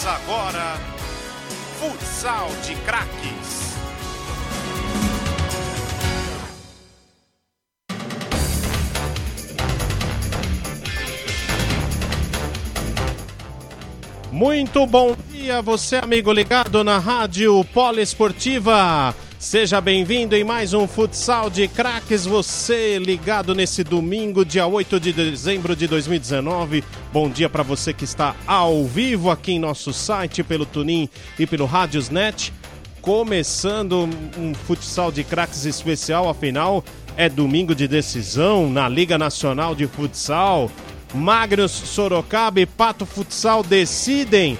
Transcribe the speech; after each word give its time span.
Começa 0.00 0.10
agora 0.12 0.78
Futsal 1.78 2.48
de 2.64 2.74
Craques. 2.86 3.74
Muito 14.32 14.86
bom 14.86 15.14
dia, 15.30 15.60
você 15.60 15.96
amigo 15.96 16.32
ligado 16.32 16.82
na 16.82 16.98
Rádio 16.98 17.62
Poliesportiva. 17.66 19.14
Seja 19.38 19.82
bem-vindo 19.82 20.34
em 20.34 20.44
mais 20.44 20.72
um 20.72 20.86
Futsal 20.86 21.50
de 21.50 21.68
Craques, 21.68 22.24
você 22.24 22.98
ligado 22.98 23.54
nesse 23.54 23.84
domingo, 23.84 24.46
dia 24.46 24.66
8 24.66 24.98
de 24.98 25.12
dezembro 25.12 25.76
de 25.76 25.86
2019. 25.86 26.84
Bom 27.12 27.28
dia 27.28 27.48
para 27.48 27.64
você 27.64 27.92
que 27.92 28.04
está 28.04 28.36
ao 28.46 28.84
vivo 28.84 29.32
aqui 29.32 29.52
em 29.52 29.58
nosso 29.58 29.92
site, 29.92 30.44
pelo 30.44 30.64
Tunin 30.64 31.08
e 31.36 31.44
pelo 31.44 31.66
Rádiosnet. 31.66 32.52
Começando 33.00 34.08
um 34.38 34.54
Futsal 34.54 35.10
de 35.10 35.24
Craques 35.24 35.64
especial, 35.64 36.28
afinal 36.28 36.84
é 37.16 37.28
domingo 37.28 37.74
de 37.74 37.88
decisão 37.88 38.70
na 38.70 38.88
Liga 38.88 39.18
Nacional 39.18 39.74
de 39.74 39.88
Futsal. 39.88 40.70
Magnus 41.12 41.72
Sorocaba 41.72 42.60
e 42.60 42.66
Pato 42.66 43.04
Futsal 43.04 43.64
decidem 43.64 44.56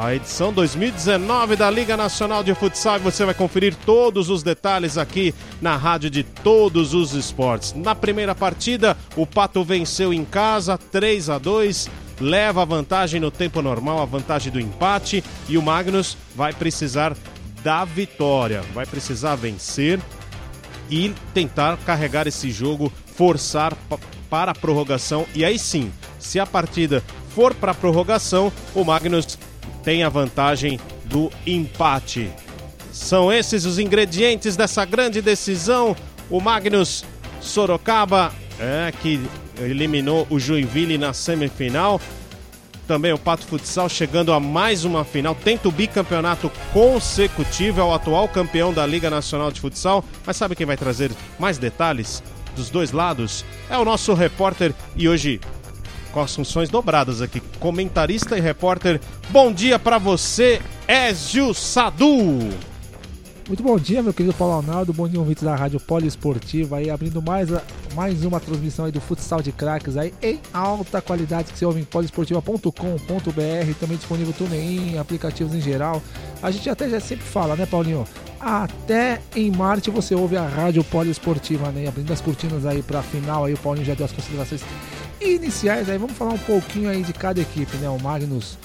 a 0.00 0.14
edição 0.14 0.52
2019 0.52 1.56
da 1.56 1.68
Liga 1.68 1.96
Nacional 1.96 2.44
de 2.44 2.54
Futsal. 2.54 3.00
Você 3.00 3.24
vai 3.24 3.34
conferir 3.34 3.74
todos 3.74 4.30
os 4.30 4.42
detalhes 4.42 4.96
aqui 4.96 5.34
na 5.60 5.76
rádio 5.76 6.08
de 6.10 6.22
todos 6.22 6.94
os 6.94 7.12
esportes. 7.12 7.72
Na 7.72 7.94
primeira 7.94 8.34
partida, 8.34 8.96
o 9.16 9.26
Pato 9.26 9.64
venceu 9.64 10.14
em 10.14 10.24
casa 10.24 10.78
3 10.78 11.30
a 11.30 11.38
2 11.38 11.90
leva 12.20 12.62
a 12.62 12.64
vantagem 12.64 13.20
no 13.20 13.30
tempo 13.30 13.62
normal, 13.62 14.00
a 14.00 14.04
vantagem 14.04 14.52
do 14.52 14.60
empate. 14.60 15.24
E 15.48 15.58
o 15.58 15.62
Magnus 15.62 16.16
vai 16.34 16.52
precisar 16.52 17.16
da 17.62 17.84
vitória, 17.84 18.62
vai 18.72 18.86
precisar 18.86 19.34
vencer 19.34 20.00
e 20.90 21.12
tentar 21.34 21.76
carregar 21.78 22.26
esse 22.26 22.50
jogo, 22.50 22.92
forçar 23.06 23.76
para 24.30 24.52
a 24.52 24.54
prorrogação. 24.54 25.26
E 25.34 25.44
aí 25.44 25.58
sim, 25.58 25.92
se 26.18 26.38
a 26.38 26.46
partida 26.46 27.02
for 27.34 27.54
para 27.54 27.72
a 27.72 27.74
prorrogação, 27.74 28.52
o 28.74 28.84
Magnus 28.84 29.38
tem 29.82 30.02
a 30.02 30.08
vantagem 30.08 30.78
do 31.04 31.30
empate. 31.46 32.30
São 32.92 33.32
esses 33.32 33.64
os 33.64 33.78
ingredientes 33.78 34.56
dessa 34.56 34.84
grande 34.84 35.22
decisão. 35.22 35.96
O 36.30 36.40
Magnus 36.40 37.04
Sorocaba, 37.40 38.32
é, 38.58 38.92
que 39.00 39.20
eliminou 39.60 40.26
o 40.30 40.38
Joinville 40.38 40.98
na 40.98 41.12
semifinal. 41.12 42.00
Também 42.86 43.12
o 43.12 43.18
Pato 43.18 43.46
Futsal 43.46 43.88
chegando 43.88 44.32
a 44.32 44.40
mais 44.40 44.84
uma 44.84 45.04
final. 45.04 45.34
Tenta 45.34 45.68
o 45.68 45.72
bicampeonato 45.72 46.50
consecutivo, 46.72 47.80
é 47.80 47.84
o 47.84 47.92
atual 47.92 48.26
campeão 48.28 48.72
da 48.72 48.86
Liga 48.86 49.10
Nacional 49.10 49.52
de 49.52 49.60
Futsal. 49.60 50.04
Mas 50.24 50.36
sabe 50.36 50.56
quem 50.56 50.66
vai 50.66 50.76
trazer 50.76 51.10
mais 51.38 51.58
detalhes 51.58 52.22
dos 52.56 52.70
dois 52.70 52.90
lados? 52.90 53.44
É 53.68 53.76
o 53.76 53.84
nosso 53.84 54.14
repórter 54.14 54.74
e 54.96 55.08
hoje 55.08 55.38
com 56.12 56.20
as 56.20 56.34
funções 56.34 56.68
dobradas 56.68 57.20
aqui, 57.20 57.40
comentarista 57.58 58.36
e 58.36 58.40
repórter. 58.40 59.00
Bom 59.30 59.52
dia 59.52 59.78
para 59.78 59.98
você, 59.98 60.60
Ezio 60.86 61.54
Sadu. 61.54 62.48
Muito 63.48 63.62
bom 63.62 63.78
dia, 63.78 64.02
meu 64.02 64.12
querido 64.12 64.34
Paulo 64.34 64.58
Arnaldo, 64.58 64.92
bom 64.92 65.08
dia, 65.08 65.18
ouvintes 65.18 65.42
da 65.42 65.56
Rádio 65.56 65.80
Poliesportiva, 65.80 66.76
aí 66.76 66.90
abrindo 66.90 67.22
mais, 67.22 67.48
mais 67.94 68.22
uma 68.22 68.38
transmissão 68.38 68.84
aí 68.84 68.92
do 68.92 69.00
Futsal 69.00 69.40
de 69.40 69.52
Craques 69.52 69.96
aí 69.96 70.12
em 70.22 70.38
alta 70.52 71.00
qualidade 71.00 71.50
que 71.50 71.58
você 71.58 71.64
ouve 71.64 71.80
em 71.80 71.84
poliesportiva.com.br, 71.84 73.74
também 73.80 73.96
disponível 73.96 74.34
TuneIn, 74.34 74.98
aplicativos 74.98 75.54
em 75.54 75.62
geral. 75.62 76.02
A 76.42 76.50
gente 76.50 76.68
até 76.68 76.90
já 76.90 77.00
sempre 77.00 77.24
fala, 77.24 77.56
né, 77.56 77.64
Paulinho? 77.64 78.06
Até 78.38 79.22
em 79.34 79.50
Marte 79.50 79.90
você 79.90 80.14
ouve 80.14 80.36
a 80.36 80.46
Rádio 80.46 80.84
Poliesportiva, 80.84 81.70
né? 81.72 81.88
Abrindo 81.88 82.12
as 82.12 82.20
cortinas 82.20 82.66
aí 82.66 82.82
pra 82.82 83.02
final, 83.02 83.46
aí 83.46 83.54
o 83.54 83.58
Paulinho 83.58 83.86
já 83.86 83.94
deu 83.94 84.04
as 84.04 84.12
considerações 84.12 84.62
iniciais 85.20 85.88
aí, 85.88 85.98
vamos 85.98 86.16
falar 86.16 86.32
um 86.32 86.38
pouquinho 86.38 86.90
aí 86.90 87.02
de 87.02 87.12
cada 87.12 87.40
equipe, 87.40 87.76
né? 87.78 87.88
O 87.88 88.00
Magnus, 88.00 88.58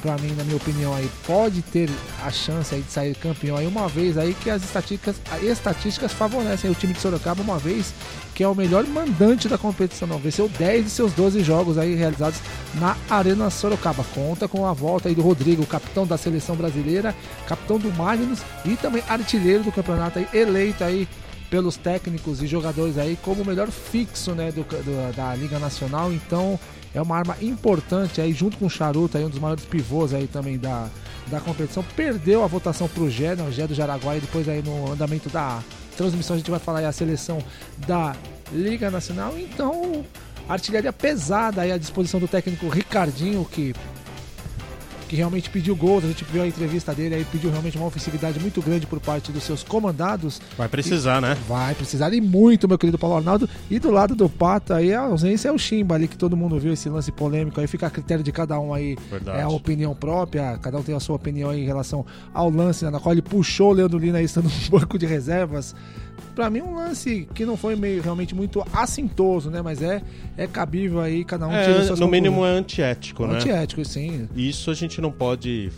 para 0.00 0.16
mim, 0.18 0.32
na 0.34 0.44
minha 0.44 0.56
opinião 0.56 0.94
aí, 0.94 1.08
pode 1.26 1.62
ter 1.62 1.88
a 2.24 2.30
chance 2.30 2.74
aí 2.74 2.82
de 2.82 2.90
sair 2.90 3.14
campeão 3.14 3.56
aí 3.56 3.66
uma 3.66 3.88
vez 3.88 4.16
aí 4.16 4.34
que 4.34 4.50
as 4.50 4.62
estatísticas, 4.62 5.16
as 5.30 5.42
estatísticas 5.42 6.12
favorecem 6.12 6.70
o 6.70 6.74
time 6.74 6.92
de 6.92 7.00
Sorocaba 7.00 7.42
uma 7.42 7.58
vez 7.58 7.92
que 8.34 8.44
é 8.44 8.48
o 8.48 8.54
melhor 8.54 8.86
mandante 8.86 9.48
da 9.48 9.58
competição, 9.58 10.08
não. 10.08 10.18
Venceu 10.18 10.48
10 10.48 10.84
de 10.84 10.90
seus 10.90 11.12
12 11.12 11.42
jogos 11.42 11.76
aí 11.76 11.94
realizados 11.94 12.40
na 12.76 12.96
Arena 13.10 13.50
Sorocaba. 13.50 14.02
Conta 14.14 14.48
com 14.48 14.64
a 14.64 14.72
volta 14.72 15.10
aí 15.10 15.14
do 15.14 15.20
Rodrigo, 15.20 15.66
capitão 15.66 16.06
da 16.06 16.16
seleção 16.16 16.56
brasileira, 16.56 17.14
capitão 17.46 17.78
do 17.78 17.92
Magnus 17.92 18.40
e 18.64 18.76
também 18.76 19.02
artilheiro 19.06 19.62
do 19.62 19.70
campeonato 19.70 20.18
aí, 20.18 20.28
eleito 20.32 20.82
aí 20.82 21.06
pelos 21.50 21.76
técnicos 21.76 22.40
e 22.40 22.46
jogadores 22.46 22.96
aí 22.96 23.18
como 23.20 23.42
o 23.42 23.44
melhor 23.44 23.68
fixo 23.68 24.32
né, 24.32 24.52
do, 24.52 24.62
do, 24.62 25.16
da 25.16 25.34
Liga 25.34 25.58
Nacional. 25.58 26.12
Então 26.12 26.58
é 26.94 27.02
uma 27.02 27.16
arma 27.16 27.36
importante 27.42 28.20
aí, 28.20 28.32
junto 28.32 28.56
com 28.56 28.66
o 28.66 28.70
Charuto, 28.70 29.18
aí, 29.18 29.24
um 29.24 29.28
dos 29.28 29.38
maiores 29.38 29.64
pivôs 29.64 30.14
aí 30.14 30.26
também 30.26 30.56
da, 30.56 30.88
da 31.26 31.40
competição. 31.40 31.84
Perdeu 31.96 32.42
a 32.42 32.46
votação 32.46 32.88
pro 32.88 33.10
Gé, 33.10 33.34
né, 33.34 33.42
o 33.42 33.52
Gé 33.52 33.66
do 33.66 33.74
Jaraguá, 33.74 34.16
e 34.16 34.20
depois 34.20 34.48
aí 34.48 34.62
no 34.62 34.92
andamento 34.92 35.28
da 35.28 35.60
transmissão 35.96 36.34
a 36.34 36.38
gente 36.38 36.50
vai 36.50 36.60
falar 36.60 36.78
aí 36.78 36.86
a 36.86 36.92
seleção 36.92 37.38
da 37.86 38.14
Liga 38.52 38.90
Nacional. 38.90 39.34
Então, 39.36 40.04
artilharia 40.48 40.92
pesada 40.92 41.62
aí 41.62 41.72
à 41.72 41.78
disposição 41.78 42.18
do 42.18 42.26
técnico 42.26 42.68
Ricardinho, 42.68 43.44
que 43.44 43.74
que 45.10 45.16
realmente 45.16 45.50
pediu 45.50 45.74
gols. 45.74 46.04
A 46.04 46.06
gente 46.06 46.24
viu 46.24 46.40
a 46.40 46.46
entrevista 46.46 46.94
dele 46.94 47.16
aí, 47.16 47.24
pediu 47.24 47.50
realmente 47.50 47.76
uma 47.76 47.88
ofensividade 47.88 48.38
muito 48.38 48.62
grande 48.62 48.86
por 48.86 49.00
parte 49.00 49.32
dos 49.32 49.42
seus 49.42 49.64
comandados. 49.64 50.40
Vai 50.56 50.68
precisar, 50.68 51.18
e 51.18 51.22
né? 51.22 51.36
Vai 51.48 51.74
precisar 51.74 52.14
e 52.14 52.20
muito, 52.20 52.68
meu 52.68 52.78
querido 52.78 52.96
Paulo 52.96 53.16
Arnaldo. 53.16 53.50
E 53.68 53.80
do 53.80 53.90
lado 53.90 54.14
do 54.14 54.28
Pato 54.28 54.72
aí 54.72 54.94
a 54.94 55.00
ausência 55.00 55.48
é 55.48 55.52
o 55.52 55.58
Chimba 55.58 55.96
ali, 55.96 56.06
que 56.06 56.16
todo 56.16 56.36
mundo 56.36 56.60
viu 56.60 56.72
esse 56.72 56.88
lance 56.88 57.10
polêmico 57.10 57.60
aí. 57.60 57.66
Fica 57.66 57.88
a 57.88 57.90
critério 57.90 58.22
de 58.22 58.30
cada 58.30 58.60
um 58.60 58.72
aí. 58.72 58.96
Verdade. 59.10 59.38
É 59.38 59.42
a 59.42 59.48
opinião 59.48 59.96
própria, 59.96 60.56
cada 60.58 60.78
um 60.78 60.82
tem 60.84 60.94
a 60.94 61.00
sua 61.00 61.16
opinião 61.16 61.50
aí 61.50 61.60
em 61.60 61.66
relação 61.66 62.06
ao 62.32 62.48
lance, 62.48 62.84
né, 62.84 62.90
na 62.92 63.00
qual 63.00 63.12
ele 63.12 63.22
puxou 63.22 63.70
o 63.70 63.72
Leandro 63.72 63.98
Lina 63.98 64.18
aí 64.18 64.24
estando 64.24 64.48
no 64.48 64.70
banco 64.78 64.96
de 64.96 65.06
reservas 65.06 65.74
para 66.34 66.48
mim 66.50 66.60
um 66.60 66.74
lance 66.74 67.28
que 67.34 67.44
não 67.44 67.56
foi 67.56 67.76
meio 67.76 68.02
realmente 68.02 68.34
muito 68.34 68.64
assintoso, 68.72 69.50
né? 69.50 69.62
Mas 69.62 69.82
é, 69.82 70.02
é 70.36 70.46
cabível 70.46 71.00
aí, 71.00 71.24
cada 71.24 71.46
um 71.46 71.52
é, 71.52 71.64
tira 71.64 71.84
suas 71.84 72.00
No 72.00 72.08
mínimo 72.08 72.44
é 72.44 72.50
antiético, 72.50 73.26
né? 73.26 73.36
Antiético, 73.36 73.84
sim. 73.84 74.28
Isso 74.34 74.70
a 74.70 74.74
gente 74.74 75.00
não 75.00 75.10
pode 75.10 75.70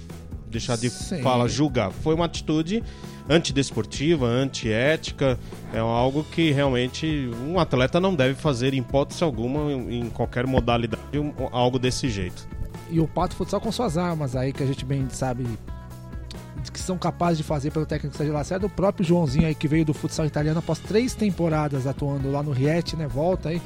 deixar 0.52 0.76
de 0.76 0.90
falar, 1.22 1.48
julgar. 1.48 1.90
Foi 1.90 2.14
uma 2.14 2.26
atitude 2.26 2.82
antidesportiva, 3.28 4.26
antiética, 4.26 5.38
é 5.72 5.78
algo 5.78 6.24
que 6.24 6.50
realmente 6.50 7.30
um 7.46 7.58
atleta 7.58 8.00
não 8.00 8.14
deve 8.14 8.34
fazer 8.34 8.74
em 8.74 8.78
hipótese 8.78 9.24
alguma 9.24 9.72
em 9.72 10.10
qualquer 10.10 10.46
modalidade, 10.46 11.02
algo 11.50 11.78
desse 11.78 12.08
jeito. 12.08 12.46
E 12.90 13.00
o 13.00 13.08
Pato 13.08 13.34
Futsal 13.34 13.60
com 13.60 13.72
suas 13.72 13.96
armas 13.96 14.36
aí, 14.36 14.52
que 14.52 14.62
a 14.62 14.66
gente 14.66 14.84
bem 14.84 15.08
sabe 15.08 15.46
que 16.70 16.78
são 16.78 16.98
capazes 16.98 17.38
de 17.38 17.44
fazer 17.44 17.70
pelo 17.70 17.86
técnico 17.86 18.16
Sérgio 18.16 18.34
Lacerda. 18.34 18.66
O 18.66 18.70
próprio 18.70 19.04
Joãozinho 19.04 19.46
aí 19.46 19.54
que 19.54 19.66
veio 19.66 19.84
do 19.84 19.94
futsal 19.94 20.26
italiano 20.26 20.58
após 20.58 20.78
três 20.78 21.14
temporadas 21.14 21.86
atuando 21.86 22.30
lá 22.30 22.42
no 22.42 22.52
Riete, 22.52 22.96
né? 22.96 23.06
Volta 23.06 23.48
aí. 23.48 23.60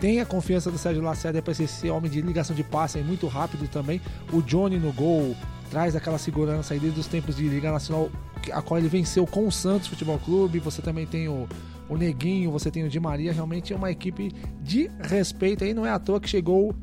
Tem 0.00 0.20
a 0.20 0.26
confiança 0.26 0.70
do 0.70 0.76
Sérgio 0.76 1.02
Lacerda 1.02 1.40
para 1.40 1.52
esse 1.52 1.88
homem 1.88 2.10
de 2.10 2.20
ligação 2.20 2.54
de 2.54 2.62
passe 2.62 2.98
aí, 2.98 3.04
muito 3.04 3.26
rápido 3.26 3.68
também. 3.68 4.00
O 4.32 4.42
Johnny 4.42 4.78
no 4.78 4.92
gol 4.92 5.34
traz 5.70 5.96
aquela 5.96 6.18
segurança 6.18 6.74
aí 6.74 6.80
desde 6.80 7.00
os 7.00 7.06
tempos 7.06 7.36
de 7.36 7.48
Liga 7.48 7.72
Nacional, 7.72 8.10
a 8.52 8.60
qual 8.60 8.78
ele 8.78 8.88
venceu 8.88 9.26
com 9.26 9.46
o 9.46 9.52
Santos 9.52 9.88
Futebol 9.88 10.18
Clube. 10.18 10.58
Você 10.58 10.82
também 10.82 11.06
tem 11.06 11.28
o, 11.28 11.48
o 11.88 11.96
Neguinho, 11.96 12.50
você 12.50 12.70
tem 12.70 12.84
o 12.84 12.88
Di 12.88 13.00
Maria. 13.00 13.32
Realmente 13.32 13.72
é 13.72 13.76
uma 13.76 13.90
equipe 13.90 14.30
de 14.60 14.90
respeito 15.00 15.64
aí. 15.64 15.72
Não 15.72 15.86
é 15.86 15.90
à 15.90 15.98
toa 15.98 16.20
que 16.20 16.28
chegou 16.28 16.74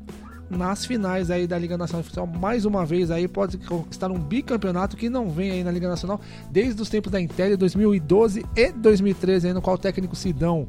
nas 0.52 0.86
finais 0.86 1.32
aí 1.32 1.48
da 1.48 1.58
Liga 1.58 1.78
Nacional 1.78 2.04
Futsal. 2.04 2.28
Mais 2.28 2.66
uma 2.66 2.86
vez 2.86 3.10
aí 3.10 3.28
pode 3.28 3.58
conquistar 3.58 4.12
um 4.12 4.20
bicampeonato 4.20 4.98
que 4.98 5.10
não 5.10 5.30
vem 5.30 5.52
aí 5.52 5.64
na 5.64 5.72
Liga 5.72 5.88
Nacional 5.88 6.20
desde 6.50 6.82
os 6.82 6.90
tempos 6.90 7.12
da 7.12 7.20
Intel 7.20 7.58
2012 7.58 8.46
e 8.56 8.72
2013, 8.72 9.48
aí, 9.48 9.54
no 9.54 9.62
qual 9.62 9.76
o 9.76 9.80
técnico 9.80 10.16
Sidão 10.16 10.68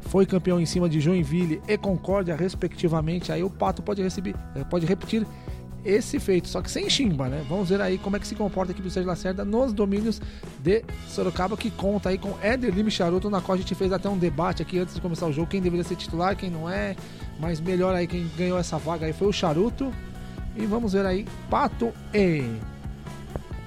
foi 0.00 0.26
campeão 0.26 0.60
em 0.60 0.66
cima 0.66 0.88
de 0.88 0.98
Joinville 0.98 1.62
e 1.68 1.76
Concórdia, 1.76 2.34
respectivamente. 2.34 3.30
Aí 3.30 3.44
o 3.44 3.50
Pato 3.50 3.82
pode, 3.82 4.02
receber, 4.02 4.34
eh, 4.56 4.64
pode 4.64 4.84
repetir 4.86 5.24
esse 5.84 6.18
feito, 6.18 6.48
só 6.48 6.60
que 6.60 6.70
sem 6.70 6.88
chimba, 6.90 7.28
né? 7.28 7.44
Vamos 7.48 7.68
ver 7.68 7.80
aí 7.80 7.98
como 7.98 8.16
é 8.16 8.18
que 8.18 8.26
se 8.26 8.34
comporta 8.34 8.70
a 8.70 8.72
equipe 8.72 8.88
do 8.88 8.92
Sérgio 8.92 9.08
Lacerda 9.08 9.44
nos 9.44 9.72
domínios 9.72 10.20
de 10.58 10.84
Sorocaba, 11.08 11.56
que 11.56 11.70
conta 11.70 12.10
aí 12.10 12.18
com 12.18 12.36
Éder 12.42 12.74
Lima 12.74 12.90
Charuto, 12.90 13.30
na 13.30 13.40
qual 13.40 13.54
a 13.54 13.58
gente 13.58 13.74
fez 13.74 13.92
até 13.92 14.08
um 14.08 14.18
debate 14.18 14.62
aqui 14.62 14.78
antes 14.78 14.94
de 14.94 15.00
começar 15.00 15.26
o 15.26 15.32
jogo, 15.32 15.48
quem 15.48 15.60
deveria 15.60 15.84
ser 15.84 15.96
titular, 15.96 16.36
quem 16.36 16.50
não 16.50 16.68
é, 16.68 16.94
mas 17.38 17.60
melhor 17.60 17.94
aí 17.94 18.06
quem 18.06 18.30
ganhou 18.36 18.58
essa 18.58 18.78
vaga 18.78 19.06
aí 19.06 19.12
foi 19.12 19.28
o 19.28 19.32
Charuto. 19.32 19.92
E 20.56 20.66
vamos 20.66 20.92
ver 20.92 21.06
aí, 21.06 21.26
Pato 21.48 21.92
e 22.12 22.44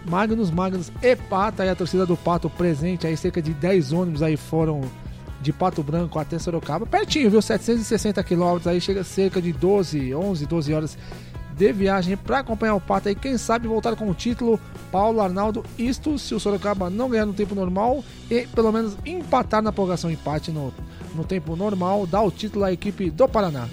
Magnus, 0.06 0.52
Magnus 0.52 0.92
e 1.02 1.16
Pato, 1.16 1.62
aí 1.62 1.70
a 1.70 1.76
torcida 1.76 2.06
do 2.06 2.18
Pato 2.18 2.50
presente, 2.50 3.08
aí 3.08 3.16
cerca 3.16 3.42
de 3.42 3.54
10 3.54 3.94
ônibus 3.94 4.22
aí 4.22 4.36
foram 4.36 4.82
de 5.42 5.52
Pato 5.52 5.84
Branco 5.84 6.18
até 6.20 6.40
Sorocaba, 6.40 6.86
pertinho, 6.86 7.30
viu? 7.30 7.42
760 7.42 8.24
quilômetros, 8.24 8.68
aí 8.68 8.80
chega 8.80 9.04
cerca 9.04 9.42
de 9.42 9.52
12, 9.52 10.14
11, 10.14 10.46
12 10.46 10.74
horas 10.74 10.98
de 11.56 11.72
viagem 11.72 12.18
para 12.18 12.40
acompanhar 12.40 12.76
o 12.76 12.82
Pato 12.82 13.10
aí, 13.10 13.16
quem 13.16 13.38
sabe 13.38 13.68
voltar 13.68 13.96
com 13.96 14.10
o 14.10 14.14
título. 14.14 14.60
Paulo 14.92 15.22
Arnaldo, 15.22 15.64
isto 15.78 16.18
se 16.20 16.36
o 16.36 16.40
Sorocaba 16.40 16.90
não 16.90 17.10
ganhar 17.10 17.26
no 17.26 17.34
tempo 17.34 17.56
normal 17.56 18.04
e 18.30 18.46
pelo 18.48 18.72
menos 18.72 18.98
empatar 19.06 19.62
na 19.62 19.72
prorrogação 19.72 20.12
empate 20.12 20.52
no, 20.52 20.74
no 21.16 21.24
tempo 21.24 21.56
normal, 21.56 22.06
dá 22.06 22.22
o 22.22 22.32
título 22.32 22.66
à 22.66 22.72
equipe 22.72 23.10
do 23.10 23.28
Paraná. 23.28 23.68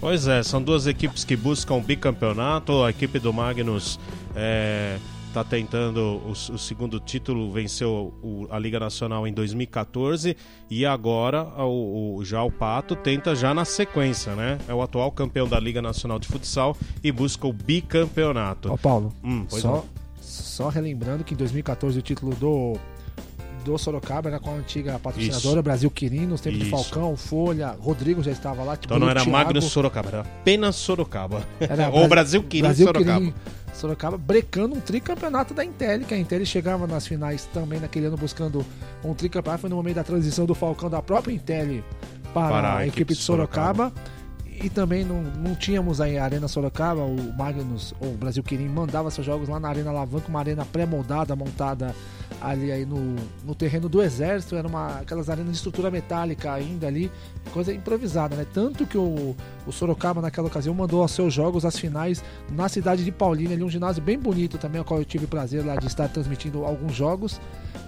Pois 0.00 0.28
é, 0.28 0.42
são 0.42 0.62
duas 0.62 0.86
equipes 0.86 1.24
que 1.24 1.34
buscam 1.34 1.80
bicampeonato. 1.80 2.82
A 2.82 2.90
equipe 2.90 3.18
do 3.18 3.32
Magnus 3.32 3.98
é, 4.34 4.98
está 5.36 5.44
tentando 5.44 6.00
o, 6.00 6.30
o, 6.30 6.58
segundo 6.58 6.98
título, 6.98 7.52
venceu 7.52 8.14
o, 8.22 8.46
a 8.50 8.58
Liga 8.58 8.80
Nacional 8.80 9.26
em 9.26 9.34
2014 9.34 10.34
e 10.70 10.86
agora 10.86 11.44
o, 11.62 12.22
já 12.24 12.42
o 12.42 12.50
Pato 12.50 12.96
tenta 12.96 13.34
já 13.34 13.52
na 13.52 13.66
sequência, 13.66 14.34
né? 14.34 14.58
É 14.66 14.72
o 14.72 14.80
atual 14.80 15.12
campeão 15.12 15.46
da 15.46 15.60
Liga 15.60 15.82
Nacional 15.82 16.18
de 16.18 16.26
Futsal 16.26 16.74
e 17.04 17.12
busca 17.12 17.46
o 17.46 17.52
bicampeonato. 17.52 18.72
Ó, 18.72 18.76
Paulo, 18.78 19.12
hum, 19.22 19.44
só, 19.48 19.84
só 20.18 20.68
relembrando 20.70 21.22
que 21.22 21.34
em 21.34 21.36
2014 21.36 21.98
o 21.98 22.02
título 22.02 22.34
do 22.36 22.78
do 23.66 23.76
Sorocaba 23.76 24.28
era 24.28 24.38
com 24.38 24.50
a 24.50 24.54
antiga 24.54 24.98
patrocinadora 24.98 25.56
Isso. 25.56 25.62
Brasil 25.62 25.90
Quirinos, 25.90 26.40
tempo 26.40 26.56
Isso. 26.56 26.64
de 26.64 26.70
Falcão, 26.70 27.16
Folha, 27.16 27.70
Rodrigo 27.70 28.22
já 28.22 28.30
estava 28.30 28.62
lá. 28.62 28.76
Tipo, 28.76 28.94
então 28.94 28.98
não 28.98 29.10
era 29.10 29.20
Thiago. 29.20 29.36
Magnus 29.36 29.64
Sorocaba, 29.64 30.08
era 30.08 30.20
apenas 30.20 30.76
Sorocaba. 30.76 31.42
Era 31.58 31.90
Ou 31.90 32.08
Brasil 32.08 32.42
Quirinos 32.44 32.78
Sorocaba. 32.78 33.18
Quirin, 33.18 33.34
Sorocaba 33.74 34.16
brecando 34.16 34.76
um 34.76 34.80
tricampeonato 34.80 35.52
da 35.52 35.64
Intel, 35.64 36.00
que 36.00 36.14
a 36.14 36.18
Intel 36.18 36.46
chegava 36.46 36.86
nas 36.86 37.06
finais 37.06 37.46
também 37.52 37.80
naquele 37.80 38.06
ano 38.06 38.16
buscando 38.16 38.64
um 39.04 39.12
tricampeonato. 39.12 39.62
Foi 39.62 39.70
no 39.70 39.76
momento 39.76 39.96
da 39.96 40.04
transição 40.04 40.46
do 40.46 40.54
Falcão 40.54 40.88
da 40.88 41.02
própria 41.02 41.34
Intel 41.34 41.82
para, 42.32 42.48
para 42.48 42.68
a, 42.68 42.78
a, 42.78 42.86
equipe 42.86 43.14
de 43.14 43.20
Sorocaba. 43.20 43.90
Sorocaba. 43.90 44.16
E 44.62 44.70
também 44.70 45.04
não, 45.04 45.20
não 45.20 45.54
tínhamos 45.54 46.00
aí 46.00 46.16
a 46.16 46.24
Arena 46.24 46.48
Sorocaba, 46.48 47.02
o 47.02 47.36
Magnus, 47.36 47.92
ou 48.00 48.14
o 48.14 48.16
Brasil 48.16 48.42
Quirim, 48.42 48.68
mandava 48.68 49.10
seus 49.10 49.26
jogos 49.26 49.50
lá 49.50 49.60
na 49.60 49.68
Arena 49.68 49.90
Alavanca, 49.90 50.28
uma 50.28 50.38
arena 50.38 50.64
pré-moldada, 50.64 51.36
montada 51.36 51.94
ali 52.46 52.70
aí 52.70 52.86
no, 52.86 53.16
no 53.44 53.54
terreno 53.56 53.88
do 53.88 54.00
exército, 54.00 54.54
era 54.54 54.68
uma 54.68 55.00
aquelas 55.00 55.28
arenas 55.28 55.50
de 55.50 55.56
estrutura 55.56 55.90
metálica 55.90 56.52
ainda 56.52 56.86
ali, 56.86 57.10
coisa 57.52 57.74
improvisada, 57.74 58.36
né? 58.36 58.46
Tanto 58.54 58.86
que 58.86 58.96
o, 58.96 59.34
o 59.66 59.72
Sorocaba 59.72 60.22
naquela 60.22 60.46
ocasião 60.46 60.72
mandou 60.72 61.02
aos 61.02 61.10
seus 61.10 61.34
jogos 61.34 61.64
as 61.64 61.76
finais 61.76 62.22
na 62.48 62.68
cidade 62.68 63.04
de 63.04 63.10
Paulínia, 63.10 63.54
ali 63.54 63.64
um 63.64 63.68
ginásio 63.68 64.00
bem 64.00 64.16
bonito 64.16 64.58
também, 64.58 64.78
ao 64.78 64.84
qual 64.84 65.00
eu 65.00 65.04
tive 65.04 65.26
prazer 65.26 65.66
lá 65.66 65.74
de 65.74 65.88
estar 65.88 66.08
transmitindo 66.08 66.64
alguns 66.64 66.94
jogos. 66.94 67.40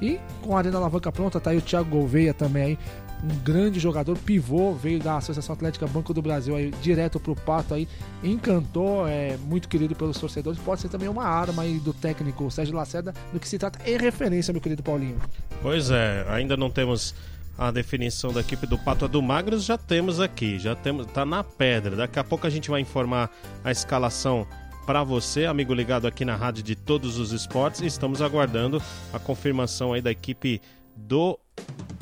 E 0.03 0.19
com 0.43 0.57
a 0.57 0.59
Arena 0.59 0.79
Alavanca 0.79 1.13
pronta, 1.13 1.39
tá 1.39 1.51
aí 1.51 1.59
o 1.59 1.63
Thiago 1.63 1.89
Gouveia 1.89 2.35
também 2.35 2.63
aí 2.63 2.79
um 3.23 3.37
grande 3.43 3.81
jogador, 3.81 4.17
pivô, 4.19 4.73
veio 4.73 5.01
da 5.01 5.17
Associação 5.17 5.55
Atlética 5.55 5.87
Banco 5.87 6.15
do 6.15 6.23
Brasil 6.23 6.55
aí, 6.55 6.71
direto 6.83 7.19
pro 7.19 7.35
Pato 7.35 7.75
aí, 7.75 7.89
encantou, 8.23 9.07
é 9.09 9.37
muito 9.37 9.69
querido 9.69 9.95
pelos 9.95 10.19
torcedores, 10.19 10.59
pode 10.61 10.81
ser 10.81 10.89
também 10.89 11.09
uma 11.09 11.25
arma 11.25 11.63
aí 11.63 11.79
do 11.79 11.93
técnico 11.93 12.51
Sérgio 12.51 12.75
Lacerda, 12.75 13.13
no 13.33 13.41
que 13.41 13.49
se 13.49 13.59
trata 13.59 13.79
em 13.89 13.97
referência, 13.97 14.53
meu 14.53 14.61
querido 14.61 14.83
Paulinho. 14.83 15.19
Pois 15.61 15.91
é, 15.91 16.25
ainda 16.29 16.57
não 16.57 16.71
temos 16.71 17.15
a 17.59 17.73
definição 17.73 18.33
da 18.33 18.41
equipe 18.41 18.67
do 18.67 18.79
Pato 18.79 19.09
do 19.09 19.21
Magros, 19.21 19.65
já 19.65 19.77
temos 19.77 20.21
aqui, 20.21 20.59
já 20.59 20.77
temos, 20.77 21.07
tá 21.07 21.27
na 21.27 21.43
pedra. 21.43 21.97
Daqui 21.97 22.21
a 22.21 22.25
pouco 22.25 22.47
a 22.47 22.51
gente 22.51 22.71
vai 22.71 22.81
informar 22.81 23.31
a 23.65 23.73
escalação 23.73 24.47
para 24.87 25.03
você, 25.03 25.45
amigo 25.45 25.75
ligado 25.75 26.07
aqui 26.07 26.25
na 26.25 26.37
rádio 26.37 26.63
de 26.63 26.77
todos 26.77 27.19
os 27.19 27.33
esportes. 27.33 27.81
Estamos 27.81 28.23
aguardando 28.23 28.81
a 29.13 29.19
confirmação 29.19 29.93
aí 29.93 30.01
da 30.01 30.11
equipe 30.11 30.63
do 30.97 31.39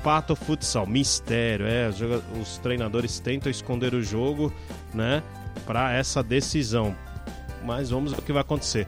Pato 0.03 0.37
Futsal, 0.37 0.87
mistério, 0.87 1.67
é, 1.67 1.89
os, 1.89 2.01
os 2.41 2.59
treinadores 2.59 3.19
tentam 3.19 3.51
esconder 3.51 3.95
o 3.95 4.03
jogo, 4.03 4.53
né, 4.95 5.23
para 5.67 5.93
essa 5.93 6.23
decisão. 6.23 6.95
Mas 7.65 7.91
vamos 7.91 8.13
ver 8.13 8.19
o 8.19 8.23
que 8.23 8.33
vai 8.33 8.43
acontecer. 8.43 8.87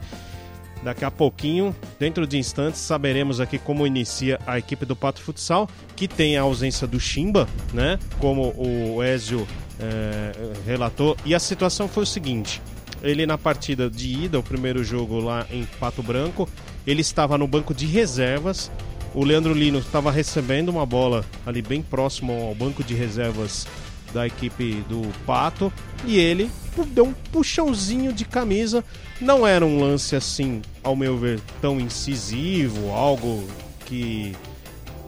Daqui 0.81 1.03
a 1.03 1.11
pouquinho, 1.11 1.75
dentro 1.99 2.25
de 2.25 2.37
instantes, 2.37 2.79
saberemos 2.79 3.41
aqui 3.41 3.59
como 3.59 3.85
inicia 3.85 4.39
a 4.47 4.57
equipe 4.57 4.85
do 4.85 4.95
Pato 4.95 5.21
Futsal, 5.21 5.69
que 5.95 6.07
tem 6.07 6.37
a 6.37 6.41
ausência 6.41 6.87
do 6.87 6.99
Chimba, 6.99 7.49
né? 7.73 7.99
Como 8.17 8.53
o 8.55 9.03
Ezio 9.03 9.45
é, 9.77 10.31
relatou. 10.65 11.17
E 11.25 11.35
a 11.35 11.39
situação 11.39 11.89
foi 11.89 12.03
o 12.03 12.05
seguinte: 12.05 12.61
ele 13.01 13.25
na 13.25 13.37
partida 13.37 13.89
de 13.89 14.25
ida, 14.25 14.39
o 14.39 14.43
primeiro 14.43 14.81
jogo 14.81 15.19
lá 15.19 15.45
em 15.51 15.65
Pato 15.79 16.01
Branco, 16.01 16.47
ele 16.87 17.01
estava 17.01 17.37
no 17.37 17.47
banco 17.47 17.73
de 17.73 17.85
reservas 17.85 18.71
o 19.13 19.23
Leandro 19.23 19.53
Lino 19.53 19.79
estava 19.79 20.11
recebendo 20.11 20.69
uma 20.69 20.85
bola 20.85 21.25
ali 21.45 21.61
bem 21.61 21.81
próximo 21.81 22.33
ao 22.33 22.55
banco 22.55 22.83
de 22.83 22.93
reservas 22.93 23.67
da 24.13 24.25
equipe 24.25 24.83
do 24.87 25.01
Pato 25.25 25.71
e 26.05 26.17
ele 26.17 26.49
deu 26.87 27.05
um 27.05 27.13
puxãozinho 27.31 28.13
de 28.13 28.25
camisa. 28.25 28.83
Não 29.19 29.45
era 29.45 29.65
um 29.65 29.79
lance 29.79 30.15
assim, 30.15 30.61
ao 30.83 30.95
meu 30.95 31.17
ver, 31.17 31.39
tão 31.61 31.79
incisivo, 31.79 32.91
algo 32.91 33.45
que. 33.85 34.35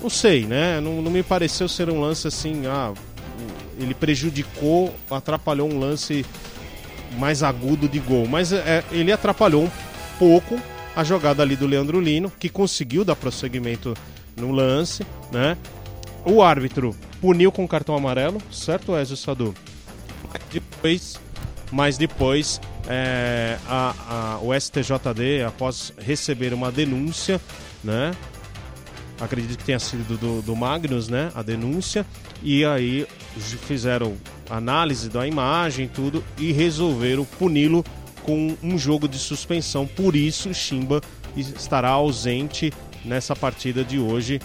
Não 0.02 0.10
sei, 0.10 0.46
né? 0.46 0.82
Não, 0.82 1.02
não 1.02 1.12
me 1.12 1.24
pareceu 1.24 1.70
ser 1.70 1.90
um 1.90 2.02
lance 2.02 2.28
assim, 2.28 2.66
ah, 2.66 2.92
ele 3.80 3.94
prejudicou, 3.94 4.94
atrapalhou 5.10 5.72
um 5.72 5.80
lance 5.80 6.26
mais 7.18 7.44
agudo 7.44 7.88
de 7.88 8.00
gol. 8.00 8.28
Mas 8.28 8.52
é, 8.52 8.84
ele 8.92 9.12
atrapalhou 9.12 9.64
um 9.64 9.72
pouco 10.18 10.60
a 10.96 11.04
jogada 11.04 11.42
ali 11.42 11.56
do 11.56 11.68
Leandro 11.68 12.00
Lino, 12.00 12.32
que 12.40 12.50
conseguiu 12.50 13.04
dar 13.04 13.16
prosseguimento 13.16 13.94
no 14.36 14.52
lance, 14.52 15.06
né? 15.32 15.58
O 16.26 16.42
árbitro 16.42 16.96
puniu 17.20 17.52
com 17.52 17.68
cartão 17.68 17.96
amarelo, 17.96 18.42
certo, 18.52 18.96
Ezio 18.96 19.18
Sadu? 19.18 19.56
Depois, 20.52 21.20
mas 21.72 21.98
depois 21.98 22.62
é, 22.88 23.58
a, 23.68 23.96
a, 24.10 24.40
o 24.42 24.54
STJD, 24.54 25.44
após 25.48 25.94
receber 25.98 26.54
uma 26.54 26.72
denúncia, 26.72 27.40
né? 27.84 28.12
Acredito 29.20 29.60
que 29.60 29.64
tenha 29.64 29.80
sido 29.80 30.18
do, 30.18 30.42
do 30.42 30.56
Magnus, 30.56 31.08
né? 31.08 31.32
A 31.36 31.44
denúncia. 31.44 32.06
E 32.42 32.66
aí 32.66 33.08
fizeram 33.68 34.18
análise 34.50 35.10
da 35.10 35.28
imagem 35.28 35.88
tudo 35.88 36.24
e 36.40 36.52
resolveram 36.52 37.24
puni-lo 37.24 37.86
com 38.24 38.56
um 38.62 38.78
jogo 38.78 39.08
de 39.08 39.18
suspensão. 39.18 39.86
Por 39.86 40.16
isso, 40.16 40.54
Chimba 40.54 41.02
estará 41.36 41.90
ausente 41.90 42.72
nessa 43.04 43.36
partida 43.36 43.84
de 43.84 44.00
hoje. 44.00 44.40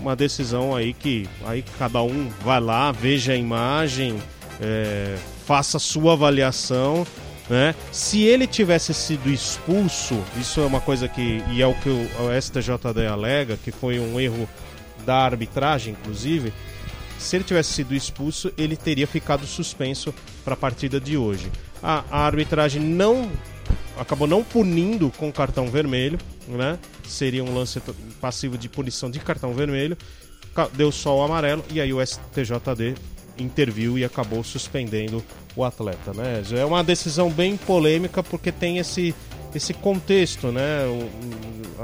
Uma 0.00 0.16
decisão 0.16 0.74
aí 0.74 0.92
que 0.92 1.28
aí 1.44 1.64
cada 1.78 2.02
um 2.02 2.28
vai 2.42 2.60
lá, 2.60 2.90
veja 2.92 3.32
a 3.32 3.36
imagem, 3.36 4.20
é, 4.60 5.16
faça 5.46 5.78
sua 5.78 6.14
avaliação. 6.14 7.06
Né? 7.48 7.74
Se 7.92 8.22
ele 8.22 8.46
tivesse 8.46 8.92
sido 8.94 9.30
expulso, 9.30 10.22
isso 10.40 10.60
é 10.60 10.66
uma 10.66 10.80
coisa 10.80 11.06
que, 11.08 11.42
e 11.50 11.62
é 11.62 11.66
o 11.66 11.74
que 11.74 11.88
o 11.88 12.40
STJD 12.40 13.06
alega, 13.06 13.58
que 13.62 13.70
foi 13.70 13.98
um 14.00 14.18
erro 14.18 14.48
da 15.04 15.16
arbitragem, 15.16 15.92
inclusive. 16.00 16.52
Se 17.18 17.36
ele 17.36 17.44
tivesse 17.44 17.72
sido 17.72 17.94
expulso, 17.94 18.52
ele 18.58 18.76
teria 18.76 19.06
ficado 19.06 19.46
suspenso 19.46 20.12
para 20.44 20.54
a 20.54 20.56
partida 20.56 21.00
de 21.00 21.16
hoje 21.16 21.50
a, 21.84 22.02
a 22.10 22.26
arbitragem 22.26 22.80
não 22.80 23.30
acabou 23.98 24.26
não 24.26 24.42
punindo 24.42 25.12
com 25.18 25.30
cartão 25.30 25.68
vermelho, 25.68 26.18
né? 26.48 26.78
Seria 27.06 27.44
um 27.44 27.54
lance 27.54 27.80
passivo 28.20 28.56
de 28.56 28.70
punição 28.70 29.10
de 29.10 29.20
cartão 29.20 29.52
vermelho. 29.52 29.96
Deu 30.72 30.90
só 30.90 31.18
o 31.18 31.22
amarelo 31.22 31.62
e 31.70 31.80
aí 31.80 31.92
o 31.92 32.04
STJD 32.04 32.94
interviu 33.38 33.98
e 33.98 34.04
acabou 34.04 34.42
suspendendo 34.42 35.22
o 35.54 35.62
atleta, 35.62 36.14
né? 36.14 36.42
É 36.56 36.64
uma 36.64 36.82
decisão 36.82 37.30
bem 37.30 37.56
polêmica 37.56 38.22
porque 38.22 38.50
tem 38.50 38.78
esse 38.78 39.14
esse 39.54 39.72
contexto, 39.72 40.50
né? 40.50 40.80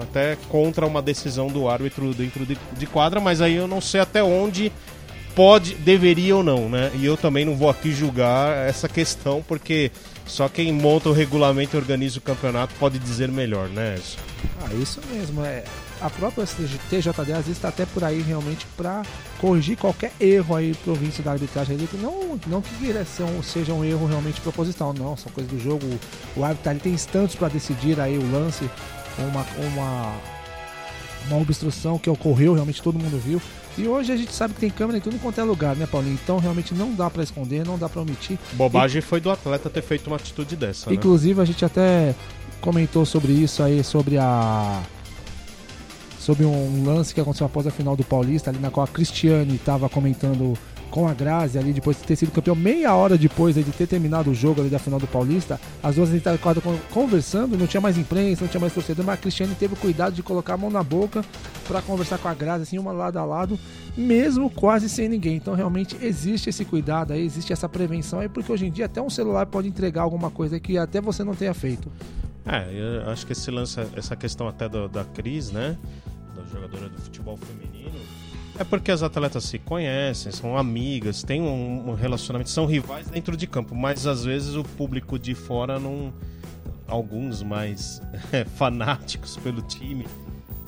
Até 0.00 0.36
contra 0.48 0.86
uma 0.86 1.00
decisão 1.00 1.46
do 1.48 1.68
árbitro 1.68 2.12
dentro 2.14 2.44
de, 2.44 2.58
de 2.76 2.86
quadra, 2.86 3.20
mas 3.20 3.40
aí 3.40 3.54
eu 3.54 3.68
não 3.68 3.80
sei 3.80 4.00
até 4.00 4.22
onde 4.24 4.72
pode, 5.34 5.74
deveria 5.74 6.36
ou 6.36 6.42
não, 6.42 6.68
né? 6.68 6.90
E 6.94 7.04
eu 7.04 7.16
também 7.16 7.44
não 7.44 7.56
vou 7.56 7.68
aqui 7.68 7.92
julgar 7.92 8.56
essa 8.68 8.88
questão, 8.88 9.42
porque 9.46 9.90
só 10.26 10.48
quem 10.48 10.72
monta 10.72 11.08
o 11.08 11.12
regulamento 11.12 11.76
e 11.76 11.78
organiza 11.78 12.18
o 12.18 12.22
campeonato 12.22 12.72
pode 12.78 12.98
dizer 12.98 13.28
melhor, 13.28 13.68
né? 13.68 13.98
Ah, 14.62 14.72
isso 14.74 15.00
mesmo. 15.10 15.44
É, 15.44 15.64
a 16.00 16.08
própria 16.08 16.46
TJD 16.46 17.18
às 17.18 17.26
vezes 17.26 17.48
está 17.48 17.68
até 17.68 17.84
por 17.84 18.04
aí 18.04 18.22
realmente 18.22 18.64
para 18.76 19.02
corrigir 19.40 19.76
qualquer 19.76 20.12
erro 20.20 20.54
aí 20.54 20.74
província 20.84 21.22
da 21.22 21.32
arbitragem. 21.32 21.76
Não, 21.94 22.38
não 22.46 22.62
que 22.62 22.72
direção 22.76 23.42
seja 23.42 23.72
um 23.74 23.84
erro 23.84 24.06
realmente 24.06 24.40
proposital, 24.40 24.94
não. 24.94 25.16
São 25.16 25.32
coisas 25.32 25.50
do 25.50 25.60
jogo. 25.60 25.84
O 26.36 26.44
árbitro 26.44 26.70
ele 26.70 26.80
tem 26.80 26.92
instantes 26.92 27.34
para 27.34 27.48
decidir 27.48 28.00
aí 28.00 28.16
o 28.16 28.32
lance, 28.32 28.70
uma, 29.18 29.44
uma, 29.66 30.14
uma 31.26 31.40
obstrução 31.40 31.98
que 31.98 32.08
ocorreu, 32.08 32.54
realmente 32.54 32.80
todo 32.80 32.98
mundo 32.98 33.18
viu. 33.18 33.42
E 33.80 33.88
hoje 33.88 34.12
a 34.12 34.16
gente 34.16 34.32
sabe 34.34 34.52
que 34.52 34.60
tem 34.60 34.68
câmera 34.68 34.98
em 34.98 35.00
tudo 35.00 35.18
quanto 35.18 35.40
é 35.40 35.44
lugar, 35.44 35.74
né, 35.74 35.86
Paulinho? 35.86 36.18
Então 36.22 36.38
realmente 36.38 36.74
não 36.74 36.94
dá 36.94 37.08
para 37.08 37.22
esconder, 37.22 37.66
não 37.66 37.78
dá 37.78 37.88
para 37.88 38.02
omitir. 38.02 38.38
Bobagem 38.52 38.98
e... 38.98 39.02
foi 39.02 39.20
do 39.20 39.30
atleta 39.30 39.70
ter 39.70 39.82
feito 39.82 40.08
uma 40.08 40.16
atitude 40.16 40.54
dessa. 40.54 40.90
Né? 40.90 40.96
Inclusive 40.96 41.36
né? 41.36 41.42
a 41.42 41.46
gente 41.46 41.64
até 41.64 42.14
comentou 42.60 43.06
sobre 43.06 43.32
isso 43.32 43.62
aí, 43.62 43.82
sobre 43.82 44.18
a 44.18 44.82
sobre 46.18 46.44
um 46.44 46.84
lance 46.84 47.14
que 47.14 47.20
aconteceu 47.20 47.46
após 47.46 47.66
a 47.66 47.70
final 47.70 47.96
do 47.96 48.04
Paulista, 48.04 48.50
ali 48.50 48.58
na 48.58 48.70
qual 48.70 48.84
a 48.84 48.88
Cristiane 48.88 49.56
estava 49.56 49.88
comentando 49.88 50.56
com 50.90 51.08
a 51.08 51.14
Grazi 51.14 51.58
ali, 51.58 51.72
depois 51.72 51.96
de 51.96 52.02
ter 52.02 52.16
sido 52.16 52.32
campeão, 52.32 52.56
meia 52.56 52.94
hora 52.94 53.16
depois 53.16 53.54
de 53.54 53.64
ter 53.64 53.86
terminado 53.86 54.30
o 54.30 54.34
jogo 54.34 54.60
ali 54.60 54.68
da 54.68 54.78
final 54.78 54.98
do 54.98 55.06
Paulista, 55.06 55.60
as 55.82 55.94
duas 55.94 56.10
estavam 56.10 56.38
conversando, 56.90 57.56
não 57.56 57.66
tinha 57.66 57.80
mais 57.80 57.96
imprensa, 57.96 58.42
não 58.42 58.48
tinha 58.48 58.60
mais 58.60 58.72
torcedor, 58.72 59.04
mas 59.04 59.14
a 59.14 59.22
Cristiane 59.22 59.54
teve 59.54 59.74
o 59.74 59.76
cuidado 59.76 60.14
de 60.14 60.22
colocar 60.22 60.54
a 60.54 60.56
mão 60.56 60.70
na 60.70 60.82
boca 60.82 61.24
para 61.66 61.80
conversar 61.80 62.18
com 62.18 62.28
a 62.28 62.34
Grazi, 62.34 62.64
assim, 62.64 62.78
uma 62.78 62.92
lado 62.92 63.18
a 63.18 63.24
lado, 63.24 63.58
mesmo 63.96 64.50
quase 64.50 64.88
sem 64.88 65.08
ninguém. 65.08 65.36
Então 65.36 65.54
realmente 65.54 65.96
existe 66.02 66.50
esse 66.50 66.64
cuidado 66.64 67.12
aí, 67.12 67.24
existe 67.24 67.52
essa 67.52 67.68
prevenção 67.68 68.20
aí, 68.20 68.28
porque 68.28 68.50
hoje 68.50 68.66
em 68.66 68.70
dia 68.70 68.86
até 68.86 69.00
um 69.00 69.10
celular 69.10 69.46
pode 69.46 69.68
entregar 69.68 70.02
alguma 70.02 70.30
coisa 70.30 70.58
que 70.58 70.76
até 70.76 71.00
você 71.00 71.22
não 71.22 71.34
tenha 71.34 71.54
feito. 71.54 71.90
É, 72.44 72.68
eu 73.04 73.10
acho 73.10 73.26
que 73.26 73.32
esse 73.32 73.50
lance, 73.50 73.78
essa 73.94 74.16
questão 74.16 74.48
até 74.48 74.68
do, 74.68 74.88
da 74.88 75.04
Cris, 75.04 75.50
né? 75.50 75.76
Da 76.34 76.42
jogadora 76.44 76.88
do 76.88 76.98
futebol 77.00 77.36
feminino 77.36 77.69
é 78.60 78.64
porque 78.64 78.90
as 78.90 79.02
atletas 79.02 79.44
se 79.44 79.58
conhecem, 79.58 80.30
são 80.30 80.54
amigas, 80.54 81.22
têm 81.22 81.40
um, 81.40 81.94
relacionamento, 81.94 82.50
são 82.50 82.66
rivais 82.66 83.08
dentro 83.08 83.34
de 83.34 83.46
campo, 83.46 83.74
mas 83.74 84.06
às 84.06 84.22
vezes 84.22 84.54
o 84.54 84.62
público 84.62 85.18
de 85.18 85.34
fora 85.34 85.80
não. 85.80 86.12
Alguns 86.86 87.40
mais 87.40 88.02
fanáticos 88.56 89.36
pelo 89.36 89.62
time 89.62 90.08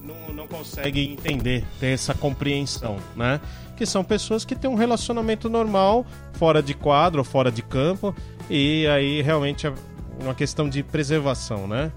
não, 0.00 0.32
não 0.32 0.46
conseguem 0.46 1.12
entender, 1.12 1.64
ter 1.80 1.88
essa 1.88 2.14
compreensão, 2.14 2.96
né? 3.16 3.40
Que 3.76 3.84
são 3.84 4.04
pessoas 4.04 4.44
que 4.44 4.54
têm 4.54 4.70
um 4.70 4.76
relacionamento 4.76 5.50
normal, 5.50 6.06
fora 6.34 6.62
de 6.62 6.74
quadro, 6.74 7.24
fora 7.24 7.50
de 7.50 7.60
campo, 7.60 8.14
e 8.48 8.86
aí 8.86 9.20
realmente 9.20 9.66
é 9.66 9.74
uma 10.20 10.34
questão 10.34 10.68
de 10.68 10.82
preservação, 10.84 11.66
né? 11.66 11.90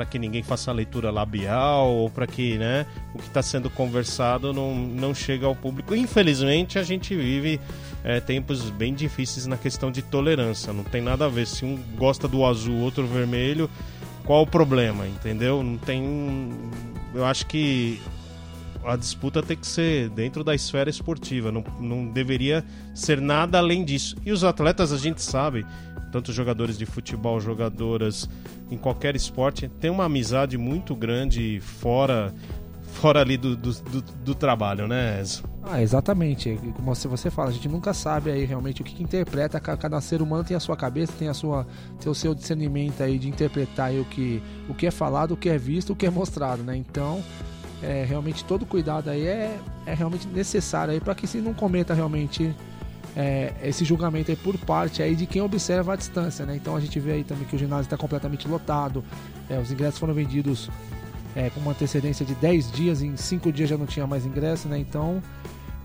Para 0.00 0.06
que 0.06 0.18
ninguém 0.18 0.42
faça 0.42 0.70
a 0.70 0.74
leitura 0.74 1.10
labial 1.10 1.90
ou 1.90 2.08
para 2.08 2.26
que 2.26 2.56
né, 2.56 2.86
o 3.14 3.18
que 3.18 3.26
está 3.26 3.42
sendo 3.42 3.68
conversado 3.68 4.50
não, 4.50 4.74
não 4.74 5.14
chegue 5.14 5.44
ao 5.44 5.54
público. 5.54 5.94
Infelizmente, 5.94 6.78
a 6.78 6.82
gente 6.82 7.14
vive 7.14 7.60
é, 8.02 8.18
tempos 8.18 8.70
bem 8.70 8.94
difíceis 8.94 9.44
na 9.44 9.58
questão 9.58 9.92
de 9.92 10.00
tolerância. 10.00 10.72
Não 10.72 10.84
tem 10.84 11.02
nada 11.02 11.26
a 11.26 11.28
ver. 11.28 11.46
Se 11.46 11.66
um 11.66 11.76
gosta 11.98 12.26
do 12.26 12.46
azul, 12.46 12.78
outro 12.78 13.06
vermelho, 13.06 13.68
qual 14.24 14.44
o 14.44 14.46
problema, 14.46 15.06
entendeu? 15.06 15.62
Não 15.62 15.76
tem. 15.76 16.50
Eu 17.14 17.26
acho 17.26 17.44
que 17.44 18.00
a 18.82 18.96
disputa 18.96 19.42
tem 19.42 19.58
que 19.58 19.66
ser 19.66 20.08
dentro 20.08 20.42
da 20.42 20.54
esfera 20.54 20.88
esportiva, 20.88 21.52
não, 21.52 21.62
não 21.78 22.06
deveria 22.06 22.64
ser 22.94 23.20
nada 23.20 23.58
além 23.58 23.84
disso. 23.84 24.16
E 24.24 24.32
os 24.32 24.44
atletas, 24.44 24.92
a 24.92 24.96
gente 24.96 25.22
sabe, 25.22 25.66
tanto 26.10 26.32
jogadores 26.32 26.76
de 26.76 26.86
futebol, 26.86 27.40
jogadoras 27.40 28.28
em 28.70 28.76
qualquer 28.76 29.16
esporte, 29.16 29.68
tem 29.68 29.90
uma 29.90 30.04
amizade 30.04 30.56
muito 30.58 30.94
grande 30.94 31.60
fora 31.60 32.34
fora 32.90 33.20
ali 33.20 33.36
do, 33.36 33.56
do, 33.56 33.72
do, 33.72 34.02
do 34.02 34.34
trabalho, 34.34 34.86
né, 34.86 35.20
Enzo? 35.20 35.44
Ah, 35.62 35.80
exatamente. 35.80 36.58
Como 36.74 36.94
você 36.94 37.30
fala, 37.30 37.50
a 37.50 37.52
gente 37.52 37.68
nunca 37.68 37.94
sabe 37.94 38.30
aí 38.30 38.44
realmente 38.44 38.82
o 38.82 38.84
que, 38.84 38.94
que, 38.94 39.02
interpreta. 39.02 39.60
Cada 39.60 40.00
ser 40.00 40.20
humano 40.20 40.44
tem 40.44 40.56
a 40.56 40.60
sua 40.60 40.76
cabeça, 40.76 41.12
tem 41.18 41.28
a 41.28 41.34
sua, 41.34 41.66
tem 42.00 42.10
o 42.10 42.14
seu 42.14 42.34
discernimento 42.34 43.02
aí 43.02 43.18
de 43.18 43.28
interpretar 43.28 43.88
aí 43.88 44.00
o 44.00 44.04
que, 44.04 44.42
o 44.68 44.74
que 44.74 44.86
é 44.86 44.90
falado, 44.90 45.32
o 45.32 45.36
que 45.36 45.48
é 45.48 45.56
visto, 45.56 45.92
o 45.92 45.96
que 45.96 46.06
é 46.06 46.10
mostrado, 46.10 46.62
né? 46.62 46.76
Então, 46.76 47.22
é, 47.82 48.04
realmente 48.04 48.44
todo 48.44 48.66
cuidado 48.66 49.08
aí 49.08 49.26
é, 49.26 49.58
é 49.86 49.94
realmente 49.94 50.26
necessário 50.26 50.92
aí 50.92 51.00
para 51.00 51.14
que 51.14 51.26
se 51.26 51.38
não 51.38 51.54
cometa 51.54 51.94
realmente 51.94 52.54
é, 53.16 53.52
esse 53.62 53.84
julgamento 53.84 54.30
aí 54.30 54.36
por 54.36 54.56
parte 54.58 55.02
aí 55.02 55.14
de 55.14 55.26
quem 55.26 55.42
observa 55.42 55.94
a 55.94 55.96
distância, 55.96 56.46
né? 56.46 56.56
Então 56.56 56.76
a 56.76 56.80
gente 56.80 56.98
vê 57.00 57.12
aí 57.12 57.24
também 57.24 57.44
que 57.44 57.56
o 57.56 57.58
ginásio 57.58 57.84
está 57.84 57.96
completamente 57.96 58.46
lotado, 58.46 59.04
é, 59.48 59.58
os 59.58 59.70
ingressos 59.70 59.98
foram 59.98 60.14
vendidos 60.14 60.70
é, 61.34 61.50
com 61.50 61.60
uma 61.60 61.72
antecedência 61.72 62.24
de 62.24 62.34
10 62.34 62.72
dias, 62.72 63.02
em 63.02 63.16
5 63.16 63.52
dias 63.52 63.68
já 63.68 63.76
não 63.76 63.86
tinha 63.86 64.06
mais 64.06 64.24
ingresso, 64.24 64.68
né? 64.68 64.78
Então 64.78 65.22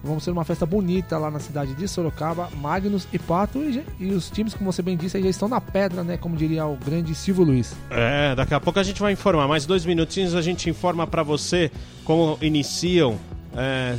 vamos 0.04 0.24
ter 0.24 0.30
uma 0.30 0.46
festa 0.46 0.68
bonita 0.68 1.18
lá 1.18 1.32
na 1.32 1.40
cidade 1.40 1.74
de 1.74 1.88
Sorocaba, 1.88 2.50
Magnus 2.62 3.08
e 3.12 3.18
Pato, 3.18 3.60
e, 3.60 3.84
e 4.00 4.12
os 4.12 4.30
times, 4.30 4.54
como 4.54 4.72
você 4.72 4.84
bem 4.84 4.96
disse, 4.96 5.20
já 5.20 5.30
estão 5.30 5.48
na 5.48 5.60
pedra, 5.60 6.04
né? 6.04 6.18
Como 6.18 6.38
diria 6.38 6.66
o 6.68 6.78
grande 6.78 7.16
Silvio 7.16 7.44
Luiz. 7.44 7.76
É, 7.90 8.36
daqui 8.36 8.54
a 8.54 8.60
pouco 8.60 8.80
a 8.80 8.84
gente 8.84 9.02
vai 9.02 9.14
informar, 9.14 9.48
mais 9.48 9.66
dois 9.66 9.84
minutinhos 9.84 10.36
a 10.36 10.42
gente 10.44 10.70
informa 10.70 11.08
para 11.08 11.24
você 11.24 11.72
como 12.04 12.38
iniciam 12.40 13.18
é, 13.56 13.96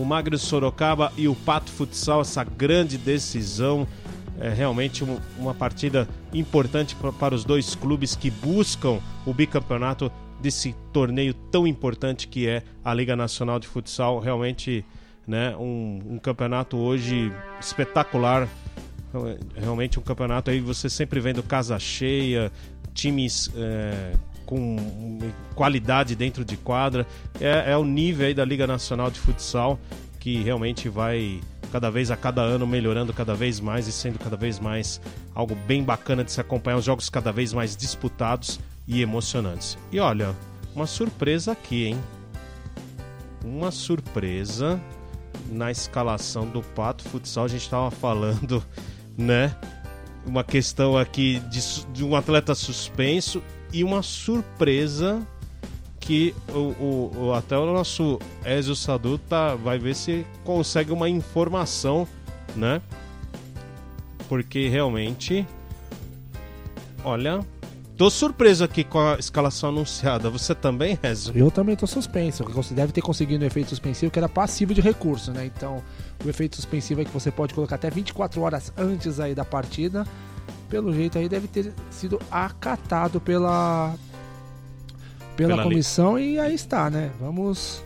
o 0.00 0.04
Magro 0.04 0.38
Sorocaba 0.38 1.12
e 1.14 1.28
o 1.28 1.34
Pato 1.34 1.70
Futsal, 1.70 2.22
essa 2.22 2.42
grande 2.42 2.96
decisão. 2.96 3.86
É 4.38 4.48
realmente 4.48 5.04
uma 5.36 5.52
partida 5.52 6.08
importante 6.32 6.96
para 7.18 7.34
os 7.34 7.44
dois 7.44 7.74
clubes 7.74 8.16
que 8.16 8.30
buscam 8.30 8.98
o 9.26 9.34
bicampeonato 9.34 10.10
desse 10.40 10.74
torneio 10.90 11.34
tão 11.34 11.66
importante 11.66 12.26
que 12.26 12.48
é 12.48 12.62
a 12.82 12.94
Liga 12.94 13.14
Nacional 13.14 13.60
de 13.60 13.68
Futsal. 13.68 14.18
Realmente, 14.18 14.82
né, 15.26 15.54
um, 15.58 16.00
um 16.12 16.18
campeonato 16.18 16.78
hoje 16.78 17.30
espetacular. 17.60 18.48
Realmente 19.54 19.98
um 19.98 20.02
campeonato 20.02 20.50
aí 20.50 20.60
você 20.60 20.88
sempre 20.88 21.20
vendo 21.20 21.42
casa 21.42 21.78
cheia, 21.78 22.50
times 22.94 23.50
é, 23.54 24.12
com 24.50 24.76
qualidade 25.54 26.14
dentro 26.14 26.44
de 26.44 26.58
quadra. 26.58 27.06
É, 27.40 27.72
é 27.72 27.76
o 27.76 27.84
nível 27.84 28.26
aí 28.26 28.34
da 28.34 28.44
Liga 28.44 28.66
Nacional 28.66 29.10
de 29.10 29.18
Futsal 29.18 29.78
que 30.20 30.42
realmente 30.42 30.88
vai 30.88 31.40
cada 31.72 31.90
vez 31.90 32.10
a 32.10 32.16
cada 32.16 32.42
ano 32.42 32.66
melhorando 32.66 33.12
cada 33.12 33.34
vez 33.34 33.58
mais 33.58 33.88
e 33.88 33.92
sendo 33.92 34.18
cada 34.18 34.36
vez 34.36 34.60
mais 34.60 35.00
algo 35.34 35.54
bem 35.66 35.82
bacana 35.82 36.22
de 36.22 36.30
se 36.30 36.40
acompanhar, 36.40 36.76
os 36.76 36.84
jogos 36.84 37.08
cada 37.08 37.32
vez 37.32 37.52
mais 37.54 37.74
disputados 37.74 38.60
e 38.86 39.00
emocionantes. 39.00 39.78
E 39.90 39.98
olha, 39.98 40.36
uma 40.74 40.86
surpresa 40.86 41.52
aqui, 41.52 41.86
hein? 41.86 42.00
Uma 43.42 43.70
surpresa 43.70 44.78
na 45.50 45.70
escalação 45.70 46.46
do 46.46 46.60
Pato 46.60 47.08
Futsal, 47.08 47.44
a 47.44 47.48
gente 47.48 47.62
estava 47.62 47.90
falando, 47.90 48.62
né? 49.16 49.56
Uma 50.26 50.44
questão 50.44 50.98
aqui 50.98 51.40
de, 51.48 51.86
de 51.92 52.04
um 52.04 52.14
atleta 52.14 52.54
suspenso 52.54 53.42
e 53.72 53.84
uma 53.84 54.02
surpresa 54.02 55.20
que 55.98 56.34
o, 56.48 57.16
o, 57.16 57.34
até 57.34 57.56
o 57.56 57.66
nosso 57.66 58.18
Ezio 58.44 58.74
Sadu 58.74 59.18
tá, 59.18 59.54
vai 59.54 59.78
ver 59.78 59.94
se 59.94 60.26
consegue 60.44 60.90
uma 60.90 61.08
informação, 61.08 62.08
né? 62.56 62.80
Porque 64.28 64.68
realmente, 64.68 65.46
olha, 67.04 67.40
tô 67.96 68.08
surpreso 68.08 68.64
aqui 68.64 68.82
com 68.82 68.98
a 68.98 69.16
escalação 69.18 69.68
anunciada. 69.68 70.30
Você 70.30 70.54
também, 70.54 70.98
Ezio? 71.02 71.36
Eu 71.36 71.50
também 71.50 71.76
tô 71.76 71.86
suspenso. 71.86 72.44
Você 72.44 72.74
deve 72.74 72.92
ter 72.92 73.02
conseguido 73.02 73.44
um 73.44 73.46
efeito 73.46 73.68
suspensivo 73.68 74.10
que 74.10 74.18
era 74.18 74.28
passivo 74.28 74.72
de 74.72 74.80
recurso, 74.80 75.32
né? 75.32 75.46
Então, 75.46 75.82
o 76.24 76.28
efeito 76.28 76.56
suspensivo 76.56 77.02
é 77.02 77.04
que 77.04 77.10
você 77.10 77.30
pode 77.30 77.54
colocar 77.54 77.76
até 77.76 77.90
24 77.90 78.40
horas 78.40 78.72
antes 78.76 79.20
aí 79.20 79.34
da 79.34 79.44
partida 79.44 80.04
pelo 80.70 80.94
jeito 80.94 81.18
aí 81.18 81.28
deve 81.28 81.48
ter 81.48 81.72
sido 81.90 82.18
acatado 82.30 83.20
pela 83.20 83.94
pela, 85.36 85.56
pela 85.56 85.62
comissão 85.62 86.14
lei. 86.14 86.34
e 86.34 86.38
aí 86.38 86.54
está, 86.54 86.88
né? 86.88 87.10
Vamos 87.20 87.82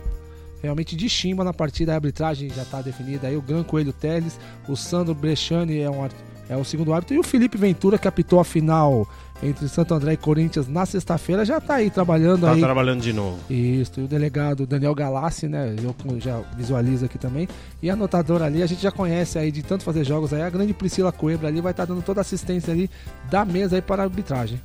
realmente 0.61 0.95
de 0.95 1.09
chimba 1.09 1.43
na 1.43 1.53
partida, 1.53 1.91
a 1.91 1.95
arbitragem 1.95 2.49
já 2.49 2.63
está 2.63 2.81
definida 2.81 3.27
aí, 3.27 3.35
o 3.35 3.41
Gran 3.41 3.63
Coelho 3.63 3.93
Teles, 3.93 4.39
o 4.67 4.75
Sandro 4.75 5.13
Brechani 5.13 5.79
é, 5.79 5.89
um, 5.89 6.07
é 6.49 6.57
o 6.57 6.63
segundo 6.63 6.93
árbitro 6.93 7.15
e 7.15 7.19
o 7.19 7.23
Felipe 7.23 7.57
Ventura 7.57 7.97
que 7.97 8.07
apitou 8.07 8.39
a 8.39 8.45
final 8.45 9.07
entre 9.43 9.67
Santo 9.67 9.93
André 9.93 10.13
e 10.13 10.17
Corinthians 10.17 10.67
na 10.67 10.85
sexta-feira 10.85 11.45
já 11.45 11.57
está 11.57 11.75
aí 11.75 11.89
trabalhando 11.89 12.41
tá 12.41 12.51
aí. 12.51 12.61
trabalhando 12.61 13.01
de 13.01 13.13
novo. 13.13 13.39
Isso, 13.49 13.99
e 13.99 14.03
o 14.03 14.07
delegado 14.07 14.65
Daniel 14.65 14.95
Galassi, 14.95 15.47
né, 15.47 15.75
eu 15.81 16.19
já 16.19 16.39
visualizo 16.55 17.05
aqui 17.05 17.17
também, 17.17 17.47
e 17.81 17.89
a 17.89 17.93
anotadora 17.93 18.45
ali, 18.45 18.63
a 18.63 18.67
gente 18.67 18.81
já 18.81 18.91
conhece 18.91 19.37
aí 19.37 19.51
de 19.51 19.61
tanto 19.63 19.83
fazer 19.83 20.03
jogos 20.03 20.33
aí, 20.33 20.41
a 20.41 20.49
grande 20.49 20.73
Priscila 20.73 21.11
Coebra 21.11 21.47
ali 21.47 21.61
vai 21.61 21.71
estar 21.71 21.85
tá 21.85 21.93
dando 21.93 22.03
toda 22.03 22.19
a 22.19 22.23
assistência 22.23 22.73
ali 22.73 22.89
da 23.29 23.43
mesa 23.45 23.75
aí 23.75 23.81
para 23.81 24.03
a 24.03 24.05
arbitragem. 24.05 24.59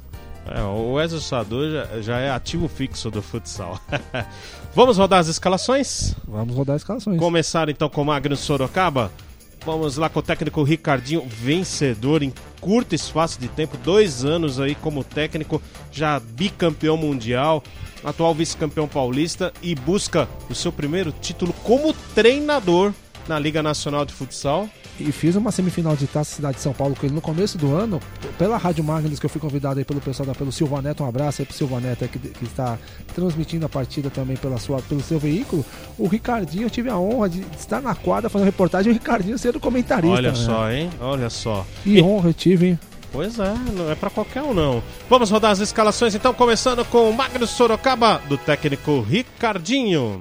É, 0.46 0.62
o 0.62 0.94
Wesley 0.94 1.20
Sadu 1.20 1.70
já, 1.70 2.00
já, 2.00 2.18
é 2.18 2.30
ativo 2.30 2.66
fixo 2.66 3.10
do 3.10 3.20
futsal. 3.20 3.78
Vamos 4.74 4.96
rodar 4.96 5.20
as 5.20 5.28
escalações? 5.28 6.14
Vamos 6.26 6.56
rodar 6.56 6.76
as 6.76 6.82
escalações. 6.82 7.18
Começar 7.18 7.68
então 7.68 7.88
com 7.88 8.02
o 8.02 8.04
Magno 8.04 8.36
Sorocaba. 8.36 9.12
Vamos 9.64 9.98
lá 9.98 10.08
com 10.08 10.20
o 10.20 10.22
técnico 10.22 10.62
Ricardinho, 10.62 11.26
vencedor 11.28 12.22
em 12.22 12.32
curto 12.60 12.94
espaço 12.94 13.38
de 13.38 13.46
tempo, 13.46 13.76
dois 13.76 14.24
anos 14.24 14.58
aí 14.58 14.74
como 14.74 15.04
técnico, 15.04 15.60
já 15.92 16.18
bicampeão 16.18 16.96
mundial, 16.96 17.62
atual 18.02 18.34
vice-campeão 18.34 18.88
paulista 18.88 19.52
e 19.62 19.74
busca 19.74 20.26
o 20.48 20.54
seu 20.54 20.72
primeiro 20.72 21.12
título 21.12 21.52
como 21.62 21.92
treinador 22.14 22.92
na 23.28 23.38
Liga 23.38 23.62
Nacional 23.62 24.06
de 24.06 24.14
Futsal 24.14 24.68
e 25.02 25.12
fiz 25.12 25.36
uma 25.36 25.50
semifinal 25.50 25.96
de 25.96 26.06
Taça 26.06 26.34
Cidade 26.34 26.56
de 26.56 26.62
São 26.62 26.72
Paulo 26.72 26.94
com 26.94 27.06
ele 27.06 27.14
no 27.14 27.20
começo 27.20 27.56
do 27.56 27.74
ano, 27.74 28.00
pela 28.38 28.56
Rádio 28.56 28.84
Magnus, 28.84 29.18
que 29.18 29.26
eu 29.26 29.30
fui 29.30 29.40
convidado 29.40 29.78
aí 29.78 29.84
pelo 29.84 30.00
pessoal 30.00 30.26
da, 30.26 30.34
pelo 30.34 30.52
Silva 30.52 30.80
Neto, 30.82 31.02
um 31.02 31.08
abraço 31.08 31.42
aí 31.42 31.46
pro 31.46 31.56
Silva 31.56 31.80
Neto 31.80 32.06
que, 32.08 32.18
que, 32.18 32.44
está 32.44 32.78
transmitindo 33.14 33.66
a 33.66 33.68
partida 33.68 34.10
também 34.10 34.36
pela 34.36 34.58
sua, 34.58 34.80
pelo 34.82 35.00
seu 35.02 35.18
veículo. 35.18 35.64
O 35.98 36.06
Ricardinho, 36.06 36.64
eu 36.64 36.70
tive 36.70 36.88
a 36.88 36.98
honra 36.98 37.28
de 37.28 37.44
estar 37.58 37.80
na 37.80 37.94
quadra 37.94 38.28
fazendo 38.28 38.46
reportagem 38.46 38.90
e 38.90 38.94
o 38.94 38.98
Ricardinho 38.98 39.38
sendo 39.38 39.60
comentarista. 39.60 40.16
Olha 40.16 40.30
né? 40.30 40.36
só, 40.36 40.70
hein? 40.70 40.90
Olha 41.00 41.30
só. 41.30 41.66
Que 41.82 41.98
e... 41.98 42.02
honra 42.02 42.28
eu 42.30 42.34
tive, 42.34 42.66
hein? 42.68 42.78
Pois 43.12 43.38
é, 43.40 43.54
não 43.76 43.90
é 43.90 43.94
para 43.94 44.08
qualquer 44.08 44.42
um 44.42 44.54
não. 44.54 44.82
Vamos 45.08 45.30
rodar 45.30 45.50
as 45.50 45.58
escalações 45.58 46.14
então, 46.14 46.32
começando 46.32 46.84
com 46.84 47.10
o 47.10 47.12
Magnus 47.12 47.50
Sorocaba, 47.50 48.22
do 48.28 48.38
técnico 48.38 49.00
Ricardinho. 49.00 50.20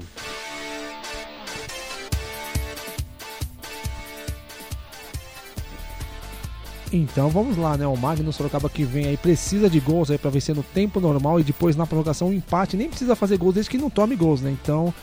Então 6.91 7.29
vamos 7.29 7.55
lá, 7.55 7.77
né? 7.77 7.85
O 7.85 7.95
Magnus 7.95 8.35
Sorocaba 8.35 8.69
que 8.69 8.83
vem 8.83 9.05
aí 9.05 9.17
precisa 9.17 9.69
de 9.69 9.79
gols 9.79 10.09
aí 10.09 10.17
para 10.17 10.31
vencer 10.31 10.55
no 10.55 10.63
tempo 10.63 10.99
normal 10.99 11.39
e 11.39 11.43
depois 11.43 11.75
na 11.75 11.85
prorrogação 11.85 12.29
um 12.29 12.33
empate. 12.33 12.75
Nem 12.75 12.89
precisa 12.89 13.15
fazer 13.15 13.37
gols 13.37 13.53
desde 13.53 13.69
que 13.69 13.77
não 13.77 13.89
tome 13.89 14.15
gols, 14.15 14.41
né? 14.41 14.49
Então 14.51 14.93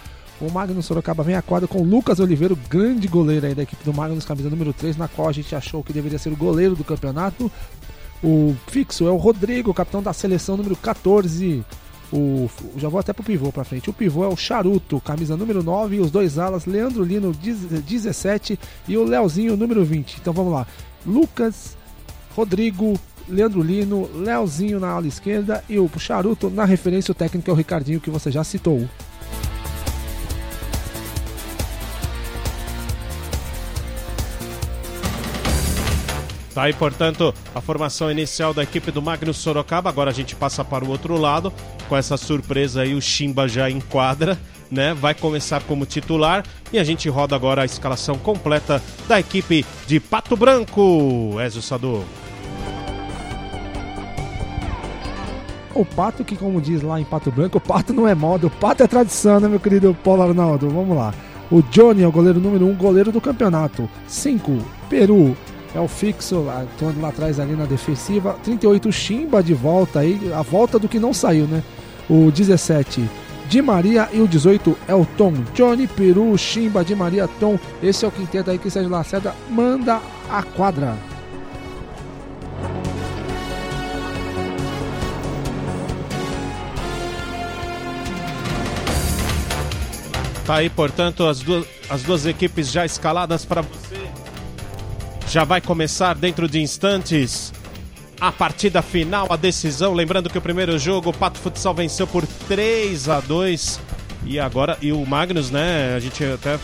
o 0.40 0.50
Magnus 0.50 0.86
Sorocaba 0.86 1.22
vem 1.22 1.36
a 1.36 1.42
quadra 1.42 1.68
com 1.68 1.80
o 1.80 1.84
Lucas 1.84 2.20
Oliveira, 2.20 2.54
grande 2.68 3.08
goleiro 3.08 3.46
aí 3.46 3.54
da 3.54 3.62
equipe 3.62 3.84
do 3.84 3.94
Magnus, 3.94 4.24
camisa 4.24 4.50
número 4.50 4.72
3, 4.72 4.96
na 4.96 5.08
qual 5.08 5.28
a 5.28 5.32
gente 5.32 5.54
achou 5.54 5.82
que 5.82 5.92
deveria 5.92 6.18
ser 6.18 6.30
o 6.30 6.36
goleiro 6.36 6.74
do 6.74 6.84
campeonato. 6.84 7.50
O 8.22 8.54
fixo 8.66 9.06
é 9.06 9.10
o 9.10 9.16
Rodrigo, 9.16 9.72
capitão 9.72 10.02
da 10.02 10.12
seleção 10.12 10.56
número 10.56 10.76
14. 10.76 11.64
O, 12.12 12.48
já 12.76 12.88
vou 12.88 13.00
até 13.00 13.12
pro 13.12 13.24
pivô 13.24 13.50
pra 13.50 13.64
frente. 13.64 13.90
O 13.90 13.92
pivô 13.92 14.24
é 14.24 14.28
o 14.28 14.36
Charuto, 14.36 15.00
camisa 15.00 15.36
número 15.36 15.62
9. 15.62 15.96
E 15.96 16.00
os 16.00 16.10
dois 16.10 16.38
alas, 16.38 16.66
Leandro 16.66 17.02
Lino, 17.02 17.32
17. 17.32 18.58
E 18.88 18.96
o 18.96 19.04
Leozinho, 19.04 19.56
número 19.56 19.84
20. 19.84 20.18
Então 20.20 20.32
vamos 20.32 20.52
lá. 20.52 20.66
Lucas, 21.06 21.76
Rodrigo, 22.34 22.98
Leandro 23.28 23.62
Lino, 23.62 24.10
Leozinho 24.14 24.80
na 24.80 24.90
ala 24.90 25.06
esquerda. 25.06 25.62
E 25.68 25.78
o 25.78 25.90
Charuto 25.98 26.50
na 26.50 26.64
referência. 26.64 27.12
O 27.12 27.14
técnico 27.14 27.48
é 27.50 27.52
o 27.52 27.56
Ricardinho, 27.56 28.00
que 28.00 28.10
você 28.10 28.30
já 28.30 28.42
citou. 28.44 28.88
Tá 36.56 36.62
aí, 36.62 36.72
portanto, 36.72 37.34
a 37.54 37.60
formação 37.60 38.10
inicial 38.10 38.54
da 38.54 38.62
equipe 38.62 38.90
do 38.90 39.02
Magnus 39.02 39.36
Sorocaba. 39.36 39.90
Agora 39.90 40.10
a 40.10 40.14
gente 40.14 40.34
passa 40.34 40.64
para 40.64 40.86
o 40.86 40.88
outro 40.88 41.14
lado. 41.18 41.52
Com 41.86 41.94
essa 41.94 42.16
surpresa 42.16 42.80
aí, 42.80 42.94
o 42.94 43.00
Chimba 43.02 43.46
já 43.46 43.68
enquadra, 43.68 44.38
né? 44.70 44.94
Vai 44.94 45.14
começar 45.14 45.62
como 45.62 45.86
titular. 45.86 46.44
E 46.72 46.78
a 46.78 46.84
gente 46.84 47.08
roda 47.08 47.34
agora 47.34 47.62
a 47.62 47.64
escalação 47.64 48.16
completa 48.18 48.82
da 49.08 49.18
equipe 49.20 49.64
de 49.86 50.00
Pato 50.00 50.36
Branco. 50.36 51.36
Ezio 51.40 51.62
Sadu. 51.62 52.04
O 55.74 55.84
pato 55.84 56.24
que, 56.24 56.36
como 56.36 56.58
diz 56.60 56.80
lá 56.80 56.98
em 56.98 57.04
Pato 57.04 57.30
Branco, 57.30 57.58
o 57.58 57.60
pato 57.60 57.92
não 57.92 58.08
é 58.08 58.14
moda, 58.14 58.46
o 58.46 58.50
pato 58.50 58.82
é 58.82 58.86
tradição, 58.86 59.38
né, 59.38 59.46
meu 59.46 59.60
querido 59.60 59.94
Paulo 60.02 60.22
Arnaldo? 60.22 60.70
Vamos 60.70 60.96
lá. 60.96 61.12
O 61.50 61.60
Johnny 61.62 62.02
é 62.02 62.08
o 62.08 62.12
goleiro 62.12 62.40
número 62.40 62.64
1, 62.64 62.70
um, 62.70 62.74
goleiro 62.74 63.12
do 63.12 63.20
campeonato. 63.20 63.88
5, 64.08 64.58
Peru 64.88 65.36
é 65.74 65.80
o 65.80 65.86
fixo, 65.86 66.48
atuando 66.48 67.00
lá 67.00 67.08
atrás 67.08 67.38
ali 67.38 67.54
na 67.54 67.66
defensiva. 67.66 68.36
38, 68.42 68.90
Chimba 68.90 69.42
de 69.42 69.52
volta 69.52 70.00
aí, 70.00 70.32
a 70.34 70.40
volta 70.40 70.78
do 70.78 70.88
que 70.88 70.98
não 70.98 71.12
saiu, 71.12 71.46
né? 71.46 71.62
O 72.08 72.30
17, 72.30 73.08
Di 73.48 73.62
Maria 73.62 74.08
e 74.12 74.20
o 74.20 74.26
18 74.26 74.76
é 74.88 74.94
o 74.94 75.04
Tom. 75.04 75.32
Johnny, 75.54 75.86
Peru, 75.86 76.36
Chimba, 76.36 76.84
Di 76.84 76.96
Maria, 76.96 77.28
Tom. 77.28 77.58
Esse 77.82 78.04
é 78.04 78.08
o 78.08 78.10
quinteto 78.10 78.50
aí 78.50 78.58
que 78.58 78.68
Sérgio 78.68 78.90
Lacerda 78.90 79.34
manda 79.48 80.00
a 80.28 80.42
quadra. 80.42 80.96
Tá 90.44 90.56
aí, 90.56 90.70
portanto, 90.70 91.26
as 91.26 91.40
duas, 91.40 91.66
as 91.88 92.02
duas 92.02 92.26
equipes 92.26 92.70
já 92.70 92.84
escaladas 92.84 93.44
para 93.44 93.62
você. 93.62 94.06
Já 95.28 95.44
vai 95.44 95.60
começar 95.60 96.14
dentro 96.14 96.48
de 96.48 96.60
instantes 96.60 97.52
a 98.20 98.32
partida 98.32 98.82
final, 98.82 99.26
a 99.30 99.36
decisão. 99.36 99.92
Lembrando 99.92 100.30
que 100.30 100.38
o 100.38 100.40
primeiro 100.40 100.78
jogo, 100.78 101.10
o 101.10 101.12
Pato 101.12 101.38
Futsal 101.38 101.74
venceu 101.74 102.06
por 102.06 102.26
3 102.48 103.08
a 103.08 103.20
2 103.20 103.80
E 104.24 104.38
agora, 104.38 104.78
e 104.80 104.92
o 104.92 105.04
Magnus, 105.04 105.50
né? 105.50 105.94
A 105.94 106.00
gente 106.00 106.24
até 106.24 106.58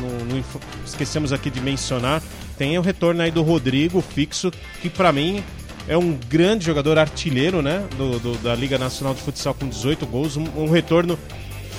não, 0.00 0.42
esquecemos 0.84 1.32
aqui 1.32 1.50
de 1.50 1.60
mencionar. 1.60 2.22
Tem 2.56 2.76
o 2.76 2.82
retorno 2.82 3.22
aí 3.22 3.30
do 3.30 3.42
Rodrigo 3.42 4.00
fixo, 4.00 4.50
que 4.82 4.90
para 4.90 5.12
mim 5.12 5.42
é 5.86 5.96
um 5.96 6.18
grande 6.28 6.66
jogador 6.66 6.98
artilheiro, 6.98 7.62
né? 7.62 7.84
Do, 7.96 8.18
do, 8.18 8.38
da 8.38 8.54
Liga 8.54 8.78
Nacional 8.78 9.14
de 9.14 9.22
Futsal 9.22 9.54
com 9.54 9.68
18 9.68 10.04
gols. 10.06 10.36
Um, 10.36 10.44
um 10.56 10.70
retorno 10.70 11.18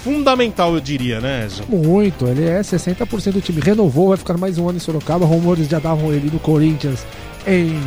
fundamental, 0.04 0.74
eu 0.74 0.80
diria, 0.80 1.20
né, 1.20 1.46
Ezio? 1.46 1.66
Muito, 1.68 2.26
ele 2.26 2.46
é 2.46 2.62
60% 2.62 3.34
do 3.34 3.42
time. 3.42 3.62
Renovou, 3.62 4.10
vai 4.10 4.18
ficar 4.18 4.38
mais 4.38 4.58
um 4.58 4.68
ano 4.68 4.78
em 4.78 4.80
Sorocaba. 4.82 5.26
Rumores 5.26 5.68
já 5.68 5.80
davam 5.80 6.14
ele 6.14 6.32
no 6.32 6.40
Corinthians 6.40 7.06
em 7.46 7.78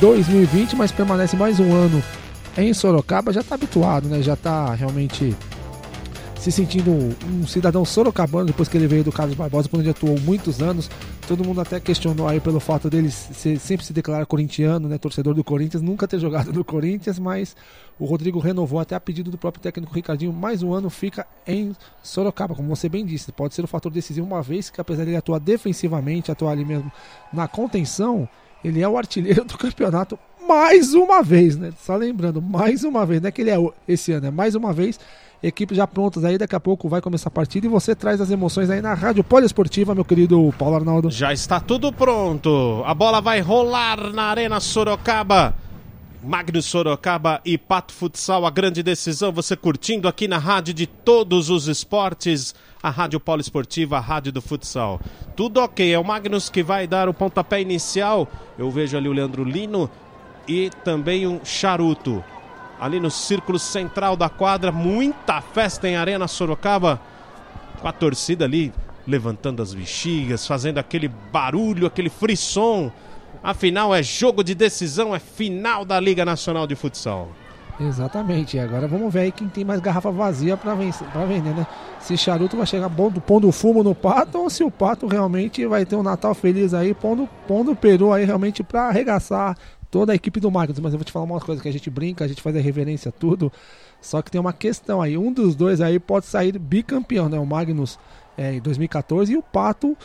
2020, 0.00 0.76
mas 0.76 0.92
permanece 0.92 1.36
mais 1.36 1.60
um 1.60 1.72
ano 1.72 2.02
em 2.56 2.72
Sorocaba. 2.74 3.32
Já 3.32 3.40
está 3.40 3.54
habituado, 3.54 4.08
né? 4.08 4.22
Já 4.22 4.34
está 4.34 4.74
realmente 4.74 5.34
se 6.42 6.50
sentindo 6.50 6.90
um 6.90 7.46
cidadão 7.46 7.84
sorocabano 7.84 8.46
depois 8.46 8.68
que 8.68 8.76
ele 8.76 8.88
veio 8.88 9.04
do 9.04 9.12
Carlos 9.12 9.36
Barbosa, 9.36 9.68
quando 9.68 9.82
ele 9.82 9.90
atuou 9.90 10.18
muitos 10.18 10.60
anos. 10.60 10.90
Todo 11.28 11.44
mundo 11.44 11.60
até 11.60 11.78
questionou 11.78 12.26
aí 12.26 12.40
pelo 12.40 12.58
fato 12.58 12.90
dele 12.90 13.12
ser, 13.12 13.60
sempre 13.60 13.86
se 13.86 13.92
declarar 13.92 14.26
corintiano, 14.26 14.88
né, 14.88 14.98
torcedor 14.98 15.34
do 15.34 15.44
Corinthians, 15.44 15.80
nunca 15.80 16.08
ter 16.08 16.18
jogado 16.18 16.52
no 16.52 16.64
Corinthians, 16.64 17.16
mas 17.16 17.54
o 17.96 18.04
Rodrigo 18.04 18.40
renovou 18.40 18.80
até 18.80 18.96
a 18.96 19.00
pedido 19.00 19.30
do 19.30 19.38
próprio 19.38 19.62
técnico 19.62 19.94
Ricardinho, 19.94 20.32
mais 20.32 20.64
um 20.64 20.74
ano 20.74 20.90
fica 20.90 21.24
em 21.46 21.76
Sorocaba, 22.02 22.56
como 22.56 22.68
você 22.74 22.88
bem 22.88 23.06
disse, 23.06 23.30
pode 23.30 23.54
ser 23.54 23.60
o 23.60 23.64
um 23.64 23.68
fator 23.68 23.92
decisivo 23.92 24.26
uma 24.26 24.42
vez 24.42 24.68
que 24.68 24.80
apesar 24.80 25.04
de 25.04 25.10
ele 25.10 25.16
atuar 25.16 25.38
defensivamente, 25.38 26.32
atuar 26.32 26.50
ali 26.50 26.64
mesmo 26.64 26.90
na 27.32 27.46
contenção, 27.46 28.28
ele 28.64 28.80
é 28.80 28.88
o 28.88 28.96
artilheiro 28.96 29.44
do 29.46 29.58
campeonato 29.58 30.18
mais 30.46 30.92
uma 30.92 31.22
vez, 31.22 31.56
né? 31.56 31.72
Só 31.80 31.96
lembrando, 31.96 32.42
mais 32.42 32.84
uma 32.84 33.06
vez, 33.06 33.20
não 33.20 33.28
é 33.28 33.32
que 33.32 33.42
ele 33.42 33.50
é 33.50 33.56
esse 33.86 34.12
ano, 34.12 34.26
é 34.26 34.30
mais 34.30 34.54
uma 34.54 34.72
vez 34.72 34.98
equipes 35.42 35.76
já 35.76 35.86
prontas 35.86 36.24
aí, 36.24 36.38
daqui 36.38 36.54
a 36.54 36.60
pouco 36.60 36.88
vai 36.88 37.00
começar 37.00 37.28
a 37.28 37.30
partida 37.30 37.66
e 37.66 37.68
você 37.68 37.94
traz 37.94 38.20
as 38.20 38.30
emoções 38.30 38.70
aí 38.70 38.80
na 38.80 38.94
Rádio 38.94 39.24
Poliesportiva, 39.24 39.94
meu 39.94 40.04
querido 40.04 40.54
Paulo 40.56 40.76
Arnaldo. 40.76 41.10
Já 41.10 41.32
está 41.32 41.58
tudo 41.58 41.92
pronto. 41.92 42.82
A 42.86 42.94
bola 42.94 43.20
vai 43.20 43.40
rolar 43.40 44.12
na 44.12 44.24
Arena 44.24 44.60
Sorocaba. 44.60 45.54
Magnus 46.22 46.66
Sorocaba 46.66 47.40
e 47.44 47.58
Pato 47.58 47.92
Futsal, 47.92 48.46
a 48.46 48.50
grande 48.50 48.80
decisão, 48.80 49.32
você 49.32 49.56
curtindo 49.56 50.06
aqui 50.06 50.28
na 50.28 50.38
rádio 50.38 50.72
de 50.72 50.86
todos 50.86 51.50
os 51.50 51.66
esportes, 51.66 52.54
a 52.80 52.90
Rádio 52.90 53.18
Poliesportiva, 53.18 53.96
a 53.96 54.00
Rádio 54.00 54.30
do 54.30 54.40
Futsal. 54.40 55.00
Tudo 55.34 55.60
ok, 55.60 55.92
é 55.92 55.98
o 55.98 56.04
Magnus 56.04 56.48
que 56.48 56.62
vai 56.62 56.86
dar 56.86 57.08
o 57.08 57.14
pontapé 57.14 57.60
inicial. 57.60 58.28
Eu 58.56 58.70
vejo 58.70 58.96
ali 58.96 59.08
o 59.08 59.12
Leandro 59.12 59.42
Lino 59.42 59.90
e 60.46 60.70
também 60.84 61.26
um 61.26 61.44
Charuto 61.44 62.22
ali 62.80 63.00
no 63.00 63.10
círculo 63.10 63.58
central 63.58 64.16
da 64.16 64.28
quadra. 64.28 64.70
Muita 64.70 65.40
festa 65.40 65.88
em 65.88 65.96
Arena 65.96 66.28
Sorocaba, 66.28 67.00
com 67.80 67.88
a 67.88 67.92
torcida 67.92 68.44
ali 68.44 68.72
levantando 69.06 69.60
as 69.60 69.74
bexigas, 69.74 70.46
fazendo 70.46 70.78
aquele 70.78 71.08
barulho, 71.08 71.86
aquele 71.86 72.08
frisson. 72.08 72.92
Afinal, 73.42 73.94
é 73.94 74.02
jogo 74.02 74.44
de 74.44 74.54
decisão, 74.54 75.14
é 75.14 75.18
final 75.18 75.84
da 75.84 75.98
Liga 75.98 76.24
Nacional 76.24 76.66
de 76.66 76.76
Futsal. 76.76 77.28
Exatamente, 77.80 78.56
e 78.56 78.60
agora 78.60 78.86
vamos 78.86 79.12
ver 79.12 79.20
aí 79.20 79.32
quem 79.32 79.48
tem 79.48 79.64
mais 79.64 79.80
garrafa 79.80 80.10
vazia 80.12 80.56
para 80.56 80.74
vender, 80.74 81.54
né? 81.54 81.66
Se 81.98 82.16
Charuto 82.16 82.56
vai 82.56 82.66
chegar 82.66 82.88
pondo, 82.88 83.20
pondo 83.20 83.50
fumo 83.50 83.82
no 83.82 83.94
pato 83.94 84.38
ou 84.38 84.50
se 84.50 84.62
o 84.62 84.70
pato 84.70 85.06
realmente 85.06 85.66
vai 85.66 85.84
ter 85.84 85.96
um 85.96 86.02
Natal 86.02 86.34
feliz 86.34 86.74
aí, 86.74 86.94
pondo, 86.94 87.28
pondo 87.48 87.72
o 87.72 87.76
peru 87.76 88.12
aí 88.12 88.24
realmente 88.24 88.62
para 88.62 88.88
arregaçar 88.88 89.56
toda 89.90 90.12
a 90.12 90.14
equipe 90.14 90.38
do 90.38 90.50
Magnus, 90.50 90.78
mas 90.78 90.92
eu 90.92 90.98
vou 90.98 91.04
te 91.04 91.10
falar 91.10 91.24
uma 91.24 91.40
coisa 91.40 91.60
que 91.60 91.68
a 91.68 91.72
gente 91.72 91.90
brinca, 91.90 92.24
a 92.24 92.28
gente 92.28 92.40
faz 92.40 92.54
a 92.54 92.60
reverência 92.60 93.10
tudo, 93.10 93.52
só 94.00 94.22
que 94.22 94.30
tem 94.30 94.40
uma 94.40 94.52
questão 94.52 95.02
aí, 95.02 95.18
um 95.18 95.32
dos 95.32 95.56
dois 95.56 95.80
aí 95.80 95.98
pode 95.98 96.26
sair 96.26 96.58
bicampeão, 96.58 97.28
né? 97.28 97.38
O 97.38 97.46
Magnus 97.46 97.98
é, 98.36 98.54
em 98.54 98.60
2014 98.60 99.32
e 99.32 99.36
o 99.36 99.42
Pato 99.42 99.96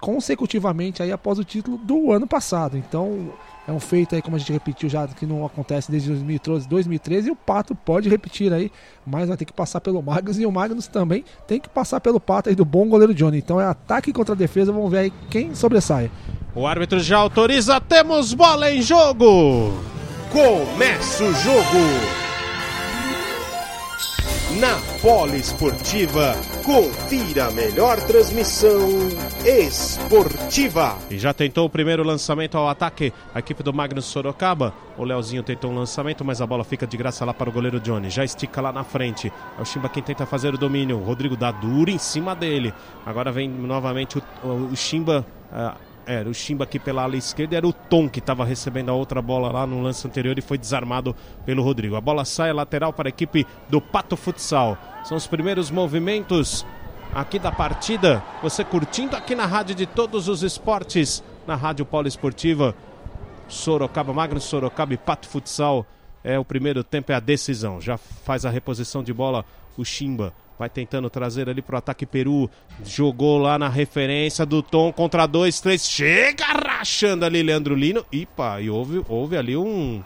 consecutivamente 0.00 1.02
aí 1.02 1.12
após 1.12 1.38
o 1.38 1.44
título 1.44 1.78
do 1.78 2.12
ano 2.12 2.26
passado. 2.26 2.76
Então 2.76 3.32
é 3.66 3.72
um 3.72 3.80
feito 3.80 4.14
aí, 4.14 4.22
como 4.22 4.36
a 4.36 4.38
gente 4.38 4.52
repetiu 4.52 4.88
já, 4.88 5.08
que 5.08 5.26
não 5.26 5.44
acontece 5.44 5.90
desde 5.90 6.08
2013, 6.10 6.68
2013 6.68 7.28
e 7.28 7.30
o 7.32 7.36
Pato 7.36 7.74
pode 7.74 8.08
repetir 8.08 8.52
aí, 8.52 8.70
mas 9.04 9.28
vai 9.28 9.36
ter 9.36 9.44
que 9.44 9.52
passar 9.52 9.80
pelo 9.80 10.00
Magnus 10.00 10.38
e 10.38 10.46
o 10.46 10.52
Magnus 10.52 10.86
também 10.86 11.24
tem 11.48 11.58
que 11.58 11.68
passar 11.68 12.00
pelo 12.00 12.20
Pato 12.20 12.48
aí 12.48 12.54
do 12.54 12.64
bom 12.64 12.88
goleiro 12.88 13.12
Johnny. 13.12 13.38
Então 13.38 13.60
é 13.60 13.64
ataque 13.64 14.12
contra 14.12 14.36
defesa, 14.36 14.70
vamos 14.70 14.90
ver 14.90 14.98
aí 14.98 15.12
quem 15.30 15.54
sobressai. 15.54 16.10
O 16.54 16.66
árbitro 16.66 17.00
já 17.00 17.18
autoriza, 17.18 17.80
temos 17.80 18.32
bola 18.32 18.70
em 18.70 18.80
jogo! 18.82 19.72
Começa 20.30 21.24
o 21.24 21.34
jogo! 21.34 22.25
Na 24.60 24.78
Poliesportiva, 25.02 26.34
confira 26.64 27.48
a 27.48 27.50
melhor 27.50 28.00
transmissão 28.06 28.88
esportiva. 29.44 30.96
E 31.10 31.18
já 31.18 31.34
tentou 31.34 31.66
o 31.66 31.68
primeiro 31.68 32.02
lançamento 32.02 32.56
ao 32.56 32.66
ataque 32.66 33.12
a 33.34 33.40
equipe 33.40 33.62
do 33.62 33.74
Magnus 33.74 34.06
Sorocaba. 34.06 34.72
O 34.96 35.04
Leozinho 35.04 35.42
tentou 35.42 35.70
um 35.70 35.74
lançamento, 35.74 36.24
mas 36.24 36.40
a 36.40 36.46
bola 36.46 36.64
fica 36.64 36.86
de 36.86 36.96
graça 36.96 37.22
lá 37.22 37.34
para 37.34 37.50
o 37.50 37.52
goleiro 37.52 37.78
Johnny. 37.78 38.08
Já 38.08 38.24
estica 38.24 38.62
lá 38.62 38.72
na 38.72 38.82
frente. 38.82 39.30
É 39.58 39.60
o 39.60 39.64
Chimba 39.66 39.90
quem 39.90 40.02
tenta 40.02 40.24
fazer 40.24 40.54
o 40.54 40.58
domínio. 40.58 40.98
O 41.00 41.04
Rodrigo 41.04 41.36
dá 41.36 41.50
duro 41.50 41.90
em 41.90 41.98
cima 41.98 42.34
dele. 42.34 42.72
Agora 43.04 43.30
vem 43.30 43.50
novamente 43.50 44.16
o, 44.42 44.48
o, 44.72 44.76
Chimba. 44.76 45.26
Uh, 45.52 45.85
era 46.06 46.28
o 46.28 46.34
Chimba 46.34 46.64
aqui 46.64 46.78
pela 46.78 47.02
ala 47.02 47.16
esquerda, 47.16 47.56
era 47.56 47.66
o 47.66 47.72
Tom 47.72 48.08
que 48.08 48.20
estava 48.20 48.44
recebendo 48.44 48.90
a 48.90 48.94
outra 48.94 49.20
bola 49.20 49.50
lá 49.50 49.66
no 49.66 49.82
lance 49.82 50.06
anterior 50.06 50.38
e 50.38 50.42
foi 50.42 50.56
desarmado 50.56 51.14
pelo 51.44 51.62
Rodrigo. 51.62 51.96
A 51.96 52.00
bola 52.00 52.24
sai 52.24 52.52
lateral 52.52 52.92
para 52.92 53.08
a 53.08 53.10
equipe 53.10 53.44
do 53.68 53.80
Pato 53.80 54.16
Futsal. 54.16 54.78
São 55.04 55.16
os 55.16 55.26
primeiros 55.26 55.70
movimentos 55.70 56.64
aqui 57.12 57.38
da 57.38 57.50
partida. 57.50 58.22
Você 58.42 58.64
curtindo 58.64 59.16
aqui 59.16 59.34
na 59.34 59.46
rádio 59.46 59.74
de 59.74 59.86
todos 59.86 60.28
os 60.28 60.42
esportes, 60.42 61.22
na 61.46 61.56
Rádio 61.56 61.84
Poliesportiva. 61.84 62.74
Sorocaba, 63.48 64.12
Magno 64.12 64.40
Sorocaba 64.40 64.94
e 64.94 64.96
Pato 64.96 65.28
Futsal. 65.28 65.84
É 66.22 66.38
o 66.38 66.44
primeiro 66.44 66.82
tempo, 66.84 67.12
é 67.12 67.14
a 67.14 67.20
decisão. 67.20 67.80
Já 67.80 67.96
faz 67.96 68.44
a 68.44 68.50
reposição 68.50 69.02
de 69.02 69.12
bola 69.12 69.44
o 69.76 69.84
Chimba. 69.84 70.32
Vai 70.58 70.70
tentando 70.70 71.10
trazer 71.10 71.48
ali 71.48 71.60
pro 71.60 71.76
ataque 71.76 72.06
Peru. 72.06 72.50
Jogou 72.84 73.38
lá 73.38 73.58
na 73.58 73.68
referência 73.68 74.46
do 74.46 74.62
Tom 74.62 74.92
contra 74.92 75.26
dois, 75.26 75.60
três. 75.60 75.86
Chega 75.86 76.46
rachando 76.46 77.24
ali 77.24 77.42
Leandro 77.42 77.74
Lino. 77.74 78.04
Pá, 78.34 78.60
e 78.60 78.70
houve, 78.70 79.04
houve 79.08 79.36
ali 79.36 79.56
um, 79.56 80.02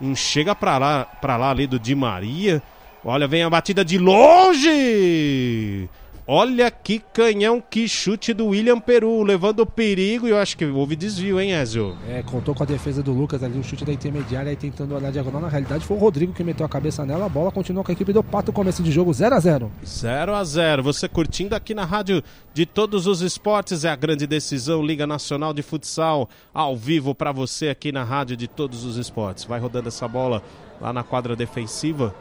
um 0.00 0.16
chega 0.16 0.54
pra 0.54 0.78
lá, 0.78 1.04
pra 1.04 1.36
lá 1.36 1.50
ali 1.50 1.66
do 1.66 1.78
Di 1.78 1.94
Maria. 1.94 2.62
Olha, 3.04 3.28
vem 3.28 3.42
a 3.42 3.50
batida 3.50 3.84
de 3.84 3.98
longe. 3.98 5.88
Olha 6.26 6.70
que 6.70 7.00
canhão, 7.12 7.60
que 7.60 7.86
chute 7.86 8.32
do 8.32 8.46
William 8.46 8.80
Peru, 8.80 9.22
levando 9.22 9.66
perigo 9.66 10.26
e 10.26 10.30
eu 10.30 10.38
acho 10.38 10.56
que 10.56 10.64
houve 10.64 10.96
desvio, 10.96 11.38
hein, 11.38 11.52
Ezio? 11.52 11.98
É, 12.08 12.22
contou 12.22 12.54
com 12.54 12.62
a 12.62 12.66
defesa 12.66 13.02
do 13.02 13.12
Lucas 13.12 13.42
ali, 13.42 13.58
o 13.58 13.62
chute 13.62 13.84
da 13.84 13.92
intermediária 13.92 14.48
aí 14.48 14.56
tentando 14.56 14.94
olhar 14.94 15.12
diagonal. 15.12 15.42
Na 15.42 15.48
realidade 15.48 15.84
foi 15.84 15.98
o 15.98 16.00
Rodrigo 16.00 16.32
que 16.32 16.42
meteu 16.42 16.64
a 16.64 16.68
cabeça 16.68 17.04
nela, 17.04 17.26
a 17.26 17.28
bola 17.28 17.52
continua 17.52 17.84
com 17.84 17.92
a 17.92 17.94
equipe 17.94 18.10
do 18.10 18.24
Pato, 18.24 18.54
começo 18.54 18.82
de 18.82 18.90
jogo 18.90 19.12
0 19.12 19.34
a 19.34 19.38
0 19.38 19.70
0 19.84 20.34
a 20.34 20.42
0 20.42 20.82
Você 20.82 21.06
curtindo 21.10 21.54
aqui 21.54 21.74
na 21.74 21.84
rádio 21.84 22.22
de 22.54 22.64
todos 22.64 23.06
os 23.06 23.20
esportes, 23.20 23.84
é 23.84 23.90
a 23.90 23.96
grande 23.96 24.26
decisão, 24.26 24.82
Liga 24.82 25.06
Nacional 25.06 25.52
de 25.52 25.60
Futsal, 25.60 26.30
ao 26.54 26.74
vivo 26.74 27.14
para 27.14 27.32
você 27.32 27.68
aqui 27.68 27.92
na 27.92 28.02
rádio 28.02 28.34
de 28.34 28.48
todos 28.48 28.84
os 28.84 28.96
esportes. 28.96 29.44
Vai 29.44 29.60
rodando 29.60 29.88
essa 29.88 30.08
bola 30.08 30.42
lá 30.80 30.90
na 30.90 31.02
quadra 31.02 31.36
defensiva. 31.36 32.14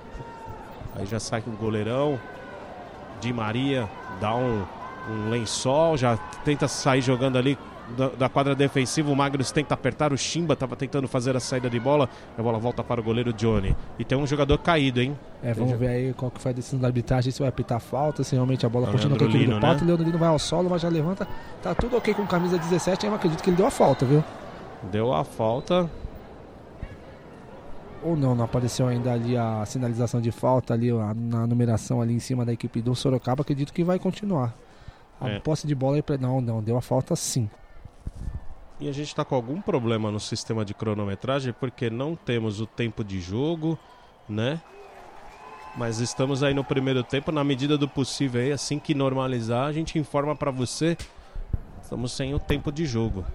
Aí 0.94 1.06
já 1.06 1.22
sai 1.22 1.42
com 1.42 1.52
o 1.52 1.56
goleirão. 1.56 2.20
Di 3.24 3.32
Maria 3.32 3.90
dá 4.20 4.36
um, 4.36 4.64
um 5.10 5.30
lençol, 5.30 5.96
já 5.96 6.18
tenta 6.44 6.68
sair 6.68 7.00
jogando 7.00 7.38
ali 7.38 7.58
da, 7.98 8.10
da, 8.10 8.30
quadra 8.30 8.54
defensiva. 8.54 9.10
O 9.10 9.16
Magnus 9.16 9.50
tenta 9.50 9.74
apertar, 9.74 10.12
o 10.12 10.18
Chimba 10.18 10.56
estava 10.56 10.76
tentando 10.76 11.08
fazer 11.08 11.34
a 11.34 11.40
saída 11.40 11.70
de 11.70 11.80
bola. 11.80 12.10
A 12.38 12.42
bola 12.42 12.60
volta 12.60 12.84
para 12.84 13.00
o 13.00 13.04
goleiro 13.04 13.32
Johnny. 13.32 13.74
E 13.98 14.04
tem 14.04 14.18
um 14.18 14.28
jogador 14.28 14.58
caído, 14.58 15.02
hein? 15.02 15.18
É, 15.42 15.54
vamos 15.54 15.80
ver 15.80 15.88
aí 15.88 16.14
qual 16.14 16.30
que 16.30 16.42
foi 16.42 16.52
a 16.52 16.54
decisão 16.54 16.82
da 16.82 16.88
arbitragem, 16.88 17.32
se 17.32 17.40
vai 17.40 17.48
apitar 17.48 17.80
falta, 17.80 18.26
se 18.26 18.36
realmente 18.36 18.66
a 18.66 18.70
bola 18.70 18.88
continua 18.88 19.18
com 19.18 19.24
equipe 19.24 19.46
do 19.46 19.60
Pato. 19.62 19.86
Né? 19.86 19.94
O 19.94 19.98
Leandro 19.98 20.18
vai 20.20 20.30
ao 20.30 20.40
solo, 20.40 20.70
mas 20.70 20.82
já 20.82 20.90
levanta. 20.90 21.26
Tá 21.62 21.74
tudo 21.74 21.96
ok 21.96 22.14
com 22.14 22.28
camisa 22.28 22.58
17, 22.58 23.06
eu 23.06 23.16
acredito 23.16 23.42
que 23.42 23.50
ele 23.50 23.58
deu 23.58 23.68
a 23.68 23.72
falta, 23.72 24.06
viu? 24.06 24.22
Deu 24.92 25.14
a 25.14 25.24
falta 25.24 25.90
ou 28.04 28.16
não, 28.16 28.36
não 28.36 28.46
apareceu 28.46 28.88
ainda 28.88 29.14
ali 29.14 29.38
a 29.38 29.66
sinalização 29.66 30.22
de 30.22 30.32
falta 30.32 30.74
ali 30.74 30.92
na 31.16 31.48
numeração 31.48 32.02
ali 32.02 32.14
em 32.14 32.20
cima 32.20 32.46
da 32.46 32.54
equipe 32.54 32.82
do 32.82 32.94
Sorocaba, 32.96 33.42
acredito 33.42 33.74
que 33.74 33.84
vai 33.84 33.98
continuar. 33.98 34.54
A 35.20 35.30
é. 35.30 35.40
posse 35.40 35.66
de 35.66 35.74
bola 35.74 35.96
aí 35.96 36.02
pra... 36.02 36.18
não, 36.18 36.42
não, 36.42 36.62
deu 36.62 36.78
a 36.78 36.82
falta 36.82 37.16
sim. 37.16 37.50
E 38.80 38.90
a 38.90 38.92
gente 38.92 39.08
está 39.08 39.24
com 39.24 39.36
algum 39.36 39.62
problema 39.62 40.12
no 40.12 40.20
sistema 40.20 40.66
de 40.66 40.74
cronometragem 40.74 41.54
porque 41.58 41.90
não 41.90 42.16
temos 42.16 42.60
o 42.60 42.66
tempo 42.66 43.04
de 43.04 43.22
jogo, 43.22 43.80
né? 44.28 44.62
Mas 45.76 46.00
estamos 46.00 46.44
aí 46.44 46.54
no 46.54 46.64
primeiro 46.64 47.04
tempo, 47.04 47.32
na 47.32 47.44
medida 47.44 47.78
do 47.78 47.88
possível 47.88 48.42
aí, 48.42 48.52
assim 48.52 48.78
que 48.78 48.94
normalizar, 48.94 49.68
a 49.68 49.72
gente 49.72 49.98
informa 49.98 50.36
para 50.36 50.52
você. 50.52 50.98
Estamos 51.82 52.12
sem 52.12 52.34
o 52.34 52.40
tempo 52.40 52.72
de 52.72 52.86
jogo. 52.86 53.26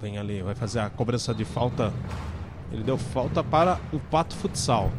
Vem 0.00 0.16
ali, 0.16 0.42
vai 0.42 0.54
fazer 0.54 0.80
a 0.80 0.90
cobrança 0.90 1.34
de 1.34 1.44
falta. 1.44 1.92
Ele 2.70 2.82
deu 2.82 2.96
falta 2.96 3.42
para 3.42 3.80
o 3.92 3.98
Pato 3.98 4.36
Futsal. 4.36 4.90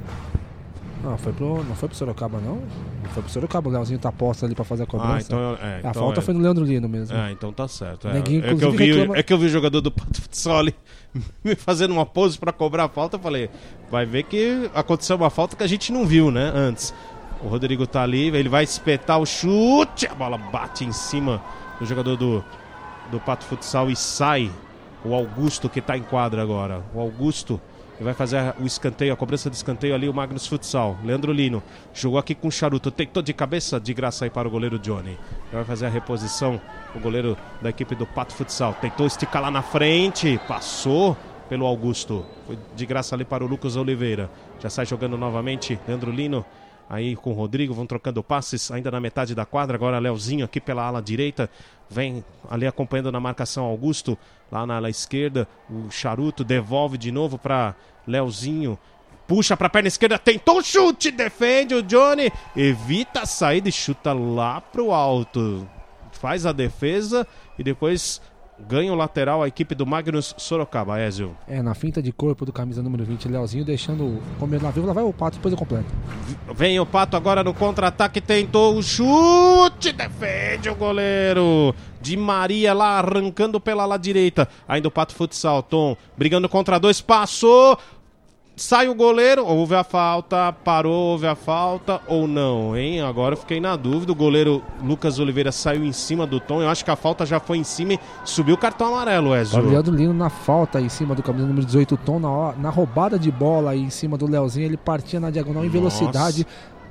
Não, 1.01 1.17
foi 1.17 1.31
pro, 1.31 1.63
não 1.63 1.75
foi 1.75 1.87
pro 1.87 1.97
Sorocaba, 1.97 2.39
não? 2.39 2.55
Não 2.55 3.09
foi 3.11 3.23
pro 3.23 3.31
Sorocaba, 3.31 3.69
o 3.69 3.71
Leozinho 3.71 3.99
tá 3.99 4.11
posto 4.11 4.45
ali 4.45 4.53
pra 4.53 4.65
fazer 4.65 4.83
a 4.83 4.85
cobrança. 4.85 5.15
Ah, 5.15 5.55
então, 5.55 5.57
é, 5.61 5.75
a 5.75 5.79
então 5.79 5.93
falta 5.93 6.19
é. 6.19 6.21
foi 6.23 6.33
no 6.33 6.41
Leandro 6.41 6.65
Lino 6.65 6.89
mesmo. 6.89 7.15
É, 7.15 7.31
então 7.31 7.53
tá 7.53 7.67
certo. 7.69 8.09
É, 8.09 8.17
é, 8.17 8.21
que 8.21 8.35
eu 8.35 8.71
vi, 8.71 8.91
reclama... 8.91 9.17
é 9.17 9.23
que 9.23 9.31
eu 9.31 9.37
vi 9.37 9.45
o 9.45 9.49
jogador 9.49 9.79
do 9.79 9.91
Pato 9.91 10.21
Futsal 10.21 10.57
ali 10.57 10.75
me 11.41 11.55
fazendo 11.55 11.91
uma 11.91 12.05
pose 12.05 12.37
pra 12.37 12.51
cobrar 12.51 12.85
a 12.85 12.89
falta. 12.89 13.15
Eu 13.15 13.21
falei, 13.21 13.49
vai 13.89 14.05
ver 14.05 14.23
que 14.23 14.69
aconteceu 14.75 15.15
uma 15.15 15.29
falta 15.29 15.55
que 15.55 15.63
a 15.63 15.67
gente 15.67 15.93
não 15.93 16.05
viu, 16.05 16.29
né, 16.29 16.51
antes. 16.53 16.93
O 17.41 17.47
Rodrigo 17.47 17.87
tá 17.87 18.03
ali, 18.03 18.27
ele 18.27 18.49
vai 18.49 18.65
espetar 18.65 19.17
o 19.17 19.25
chute, 19.25 20.05
a 20.05 20.13
bola 20.13 20.37
bate 20.37 20.83
em 20.83 20.91
cima 20.91 21.41
do 21.79 21.85
jogador 21.85 22.17
do, 22.17 22.43
do 23.09 23.19
Pato 23.21 23.45
Futsal 23.45 23.89
e 23.89 23.95
sai 23.95 24.51
o 25.03 25.13
Augusto 25.13 25.69
que 25.69 25.79
está 25.79 25.97
em 25.97 26.03
quadra 26.03 26.41
agora. 26.41 26.83
O 26.93 26.99
Augusto 26.99 27.59
vai 27.99 28.13
fazer 28.13 28.55
o 28.59 28.65
escanteio, 28.65 29.11
a 29.11 29.15
cobrança 29.15 29.49
de 29.49 29.55
escanteio 29.55 29.93
ali, 29.93 30.07
o 30.07 30.13
Magnus 30.13 30.47
Futsal. 30.47 30.97
Leandro 31.03 31.33
Lino 31.33 31.61
jogou 31.93 32.17
aqui 32.17 32.33
com 32.33 32.47
o 32.47 32.51
charuto, 32.51 32.89
tentou 32.89 33.21
de 33.21 33.33
cabeça, 33.33 33.79
de 33.79 33.93
graça 33.93 34.25
aí 34.25 34.29
para 34.29 34.47
o 34.47 34.51
goleiro 34.51 34.79
Johnny. 34.79 35.17
Vai 35.51 35.65
fazer 35.65 35.87
a 35.87 35.89
reposição, 35.89 36.61
o 36.95 36.99
goleiro 36.99 37.37
da 37.61 37.69
equipe 37.69 37.95
do 37.95 38.05
Pato 38.05 38.33
Futsal. 38.33 38.73
Tentou 38.75 39.05
esticar 39.05 39.41
lá 39.41 39.51
na 39.51 39.61
frente, 39.61 40.39
passou 40.47 41.17
pelo 41.49 41.65
Augusto. 41.65 42.25
Foi 42.47 42.57
de 42.75 42.85
graça 42.85 43.15
ali 43.15 43.25
para 43.25 43.43
o 43.43 43.47
Lucas 43.47 43.75
Oliveira. 43.75 44.29
Já 44.59 44.69
sai 44.69 44.85
jogando 44.85 45.17
novamente, 45.17 45.79
Leandro 45.87 46.11
Lino 46.11 46.45
aí 46.89 47.15
com 47.15 47.29
o 47.29 47.33
Rodrigo, 47.33 47.73
vão 47.73 47.85
trocando 47.85 48.23
passes 48.23 48.71
ainda 48.71 48.89
na 48.89 48.99
metade 48.99 49.35
da 49.35 49.45
quadra. 49.45 49.75
Agora 49.77 49.99
Leozinho 49.99 50.43
aqui 50.43 50.59
pela 50.59 50.83
ala 50.83 51.01
direita, 51.01 51.49
vem 51.87 52.25
ali 52.49 52.65
acompanhando 52.65 53.11
na 53.11 53.19
marcação 53.19 53.63
Augusto, 53.65 54.17
lá 54.51 54.65
na 54.65 54.77
ala 54.77 54.89
esquerda. 54.89 55.47
O 55.69 55.91
Charuto 55.91 56.43
devolve 56.43 56.97
de 56.97 57.11
novo 57.11 57.37
para 57.37 57.75
Leozinho. 58.07 58.77
Puxa 59.27 59.55
para 59.55 59.67
a 59.67 59.69
perna 59.69 59.87
esquerda, 59.87 60.17
tentou 60.17 60.57
o 60.57 60.63
chute, 60.63 61.11
defende 61.11 61.75
o 61.75 61.83
Johnny, 61.83 62.31
evita 62.55 63.21
a 63.21 63.25
saída 63.27 63.69
e 63.69 63.71
chuta 63.71 64.11
lá 64.11 64.59
pro 64.59 64.91
alto. 64.91 65.69
Faz 66.13 66.47
a 66.47 66.51
defesa 66.51 67.27
e 67.57 67.63
depois 67.63 68.19
ganha 68.67 68.91
o 68.91 68.95
lateral 68.95 69.43
a 69.43 69.47
equipe 69.47 69.73
do 69.75 69.85
Magnus 69.85 70.33
Sorocaba, 70.37 70.99
Ezio. 71.01 71.35
É, 71.47 71.61
na 71.61 71.73
finta 71.73 72.01
de 72.01 72.11
corpo 72.11 72.45
do 72.45 72.53
camisa 72.53 72.81
número 72.81 73.03
20, 73.03 73.27
Leozinho, 73.27 73.65
deixando 73.65 74.21
comer 74.39 74.61
na 74.61 74.71
lá 74.75 74.93
vai 74.93 75.03
o 75.03 75.13
Pato, 75.13 75.37
depois 75.37 75.51
eu 75.51 75.57
completo. 75.57 75.85
Vem 76.55 76.79
o 76.79 76.85
Pato 76.85 77.17
agora 77.17 77.43
no 77.43 77.53
contra-ataque, 77.53 78.21
tentou 78.21 78.75
o 78.75 78.83
chute, 78.83 79.91
defende 79.91 80.69
o 80.69 80.75
goleiro. 80.75 81.73
De 82.01 82.15
Maria 82.15 82.73
lá 82.73 82.99
arrancando 82.99 83.59
pela 83.59 83.85
lá 83.85 83.97
direita. 83.97 84.47
Ainda 84.67 84.87
o 84.87 84.91
Pato 84.91 85.13
Futsal, 85.13 85.61
Tom, 85.61 85.97
brigando 86.17 86.47
contra 86.47 86.79
dois, 86.79 87.01
passou, 87.01 87.77
Sai 88.59 88.89
o 88.89 88.93
goleiro, 88.93 89.45
houve 89.45 89.73
a 89.73 89.85
falta, 89.85 90.51
parou, 90.51 91.11
houve 91.11 91.25
a 91.25 91.33
falta 91.33 92.01
ou 92.05 92.27
não, 92.27 92.75
hein? 92.75 92.99
Agora 92.99 93.33
eu 93.33 93.37
fiquei 93.37 93.57
na 93.57 93.77
dúvida. 93.77 94.11
O 94.11 94.15
goleiro 94.15 94.61
Lucas 94.83 95.17
Oliveira 95.17 95.49
saiu 95.49 95.85
em 95.85 95.93
cima 95.93 96.27
do 96.27 96.41
Tom. 96.41 96.61
Eu 96.61 96.67
acho 96.67 96.83
que 96.83 96.91
a 96.91 96.95
falta 96.97 97.25
já 97.25 97.39
foi 97.39 97.57
em 97.57 97.63
cima 97.63 97.93
e 97.93 97.99
subiu 98.25 98.55
o 98.55 98.57
cartão 98.57 98.87
amarelo, 98.89 99.33
Ezio. 99.33 99.61
Leandro 99.61 99.95
Lino 99.95 100.13
na 100.13 100.29
falta 100.29 100.81
em 100.81 100.89
cima 100.89 101.15
do 101.15 101.23
camisa 101.23 101.47
número 101.47 101.65
18, 101.65 101.95
Tom, 102.03 102.19
na, 102.19 102.51
na 102.57 102.69
roubada 102.69 103.17
de 103.17 103.31
bola 103.31 103.71
aí 103.71 103.79
em 103.79 103.89
cima 103.89 104.17
do 104.17 104.29
Leozinho. 104.29 104.65
Ele 104.65 104.75
partia 104.75 105.21
na 105.21 105.29
diagonal 105.29 105.63
em 105.63 105.69
velocidade 105.69 106.45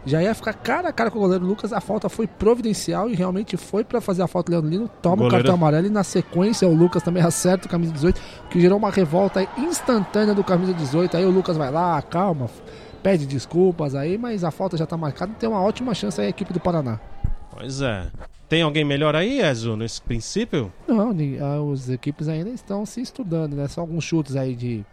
já 0.08 0.22
ia 0.22 0.34
ficar 0.34 0.54
cara 0.54 0.88
a 0.88 0.92
cara 0.92 1.10
com 1.10 1.18
o 1.18 1.22
goleiro 1.22 1.44
Lucas. 1.44 1.72
A 1.72 1.80
falta 1.80 2.08
foi 2.08 2.26
providencial 2.26 3.08
e 3.08 3.14
realmente 3.14 3.56
foi 3.56 3.84
para 3.84 4.00
fazer 4.00 4.22
a 4.22 4.26
falta. 4.26 4.50
Leandro 4.50 4.70
Lino 4.70 4.88
toma 5.02 5.26
o, 5.26 5.30
cartão 5.30 5.54
amarelo 5.54 5.86
e 5.86 5.90
na 5.90 6.02
sequência 6.02 6.66
o 6.66 6.74
Lucas 6.74 7.02
também 7.02 7.22
acerta 7.22 7.66
o 7.66 7.70
camisa 7.70 7.92
18, 7.92 8.20
que 8.50 8.60
gerou 8.60 8.78
uma 8.78 8.90
revolta 8.90 9.46
instantânea 9.58 10.34
do 10.34 10.42
camisa 10.42 10.72
18. 10.72 11.16
Aí 11.16 11.24
o 11.24 11.30
Lucas 11.30 11.56
vai 11.56 11.70
lá, 11.70 12.00
calma, 12.02 12.48
pede 13.02 13.26
desculpas 13.26 13.94
aí, 13.94 14.16
mas 14.16 14.44
a 14.44 14.50
falta 14.50 14.76
já 14.76 14.86
tá 14.86 14.96
marcada. 14.96 15.32
Tem 15.38 15.48
uma 15.48 15.62
ótima 15.62 15.94
chance 15.94 16.20
aí 16.20 16.28
a 16.28 16.30
equipe 16.30 16.52
do 16.52 16.60
Paraná. 16.60 16.98
Pois 17.50 17.80
é. 17.80 18.06
Tem 18.48 18.62
alguém 18.62 18.84
melhor 18.84 19.14
aí, 19.14 19.40
Ezo, 19.40 19.76
nesse 19.76 20.00
princípio? 20.00 20.72
Não, 20.86 21.14
as 21.72 21.90
equipes 21.90 22.28
ainda 22.28 22.48
estão 22.48 22.86
se 22.86 23.02
estudando, 23.02 23.54
né? 23.54 23.68
Só 23.68 23.82
alguns 23.82 24.04
chutes 24.04 24.36
aí 24.36 24.54
de, 24.54 24.84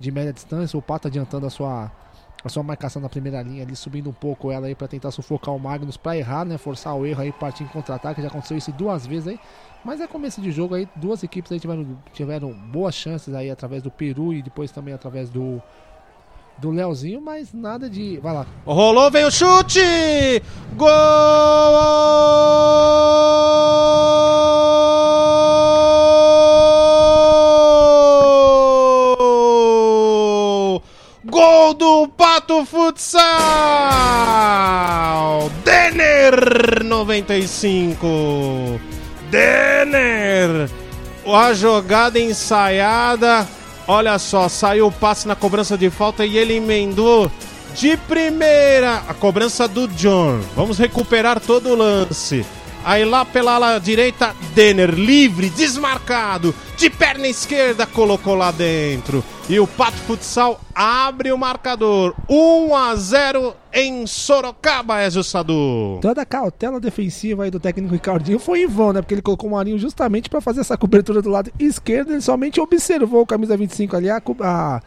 de 0.00 0.10
média 0.10 0.32
distância. 0.32 0.76
O 0.76 0.82
Pato 0.82 1.06
adiantando 1.06 1.46
a 1.46 1.50
sua 1.50 1.92
a 2.44 2.48
sua 2.50 2.62
marcação 2.62 3.00
na 3.00 3.08
primeira 3.08 3.40
linha 3.42 3.62
ali, 3.62 3.74
subindo 3.74 4.10
um 4.10 4.12
pouco 4.12 4.52
ela 4.52 4.66
aí 4.66 4.74
para 4.74 4.86
tentar 4.86 5.10
sufocar 5.10 5.54
o 5.54 5.58
Magnus 5.58 5.96
para 5.96 6.16
errar, 6.16 6.44
né? 6.44 6.58
Forçar 6.58 6.94
o 6.94 7.06
erro 7.06 7.22
aí, 7.22 7.32
partir 7.32 7.64
em 7.64 7.68
contra-ataque. 7.68 8.20
Já 8.20 8.28
aconteceu 8.28 8.58
isso 8.58 8.70
duas 8.72 9.06
vezes 9.06 9.28
aí. 9.28 9.40
Mas 9.82 10.00
é 10.00 10.06
começo 10.06 10.40
de 10.40 10.52
jogo 10.52 10.74
aí, 10.74 10.86
duas 10.94 11.22
equipes 11.22 11.50
aí 11.52 11.58
tiveram, 11.58 11.98
tiveram 12.12 12.52
boas 12.52 12.94
chances 12.94 13.34
aí 13.34 13.50
através 13.50 13.82
do 13.82 13.90
Peru 13.90 14.32
e 14.32 14.42
depois 14.42 14.70
também 14.70 14.92
através 14.92 15.30
do 15.30 15.62
do 16.58 16.70
Leozinho, 16.70 17.20
mas 17.20 17.52
nada 17.52 17.90
de. 17.90 18.18
Vai 18.18 18.32
lá. 18.32 18.46
Rolou, 18.64 19.10
veio 19.10 19.28
o 19.28 19.30
chute! 19.30 19.80
Gol! 20.76 20.88
Gol 31.26 31.74
do 31.74 32.08
Pato 32.54 32.64
Futsal! 32.64 33.20
Denner 35.64 36.84
95. 36.84 38.80
Denner! 39.28 40.70
A 41.26 41.52
jogada 41.52 42.20
ensaiada. 42.20 43.48
Olha 43.88 44.16
só, 44.18 44.48
saiu 44.48 44.86
o 44.86 44.92
passe 44.92 45.26
na 45.26 45.34
cobrança 45.34 45.76
de 45.76 45.90
falta 45.90 46.24
e 46.24 46.38
ele 46.38 46.54
emendou 46.54 47.28
de 47.74 47.96
primeira 47.96 49.02
a 49.08 49.14
cobrança 49.14 49.66
do 49.66 49.88
John. 49.88 50.38
Vamos 50.54 50.78
recuperar 50.78 51.40
todo 51.40 51.70
o 51.70 51.74
lance. 51.74 52.46
Aí 52.84 53.02
lá 53.02 53.24
pela 53.24 53.54
ala 53.54 53.78
direita, 53.78 54.34
Denner 54.54 54.90
livre, 54.90 55.48
desmarcado, 55.48 56.54
de 56.76 56.90
perna 56.90 57.26
esquerda 57.26 57.86
colocou 57.86 58.34
lá 58.34 58.50
dentro. 58.50 59.24
E 59.48 59.58
o 59.58 59.66
Pato 59.66 59.96
Futsal 59.98 60.60
abre 60.74 61.32
o 61.32 61.38
marcador. 61.38 62.14
1 62.28 62.76
a 62.76 62.94
0 62.94 63.54
em 63.72 64.06
Sorocaba, 64.06 65.02
Ezio 65.02 65.24
Sadu. 65.24 65.98
Toda 66.02 66.20
a 66.20 66.26
cautela 66.26 66.78
defensiva 66.78 67.44
aí 67.44 67.50
do 67.50 67.58
técnico 67.58 67.94
Ricardinho 67.94 68.38
foi 68.38 68.62
em 68.62 68.66
vão, 68.66 68.92
né? 68.92 69.00
Porque 69.00 69.14
ele 69.14 69.22
colocou 69.22 69.48
o 69.48 69.52
Marinho 69.52 69.78
justamente 69.78 70.28
para 70.28 70.42
fazer 70.42 70.60
essa 70.60 70.76
cobertura 70.76 71.22
do 71.22 71.30
lado 71.30 71.50
esquerdo. 71.58 72.12
Ele 72.12 72.20
somente 72.20 72.60
observou 72.60 73.22
o 73.22 73.26
camisa 73.26 73.56
25 73.56 73.96
ali, 73.96 74.10
a, 74.10 74.20
a, 74.42 74.82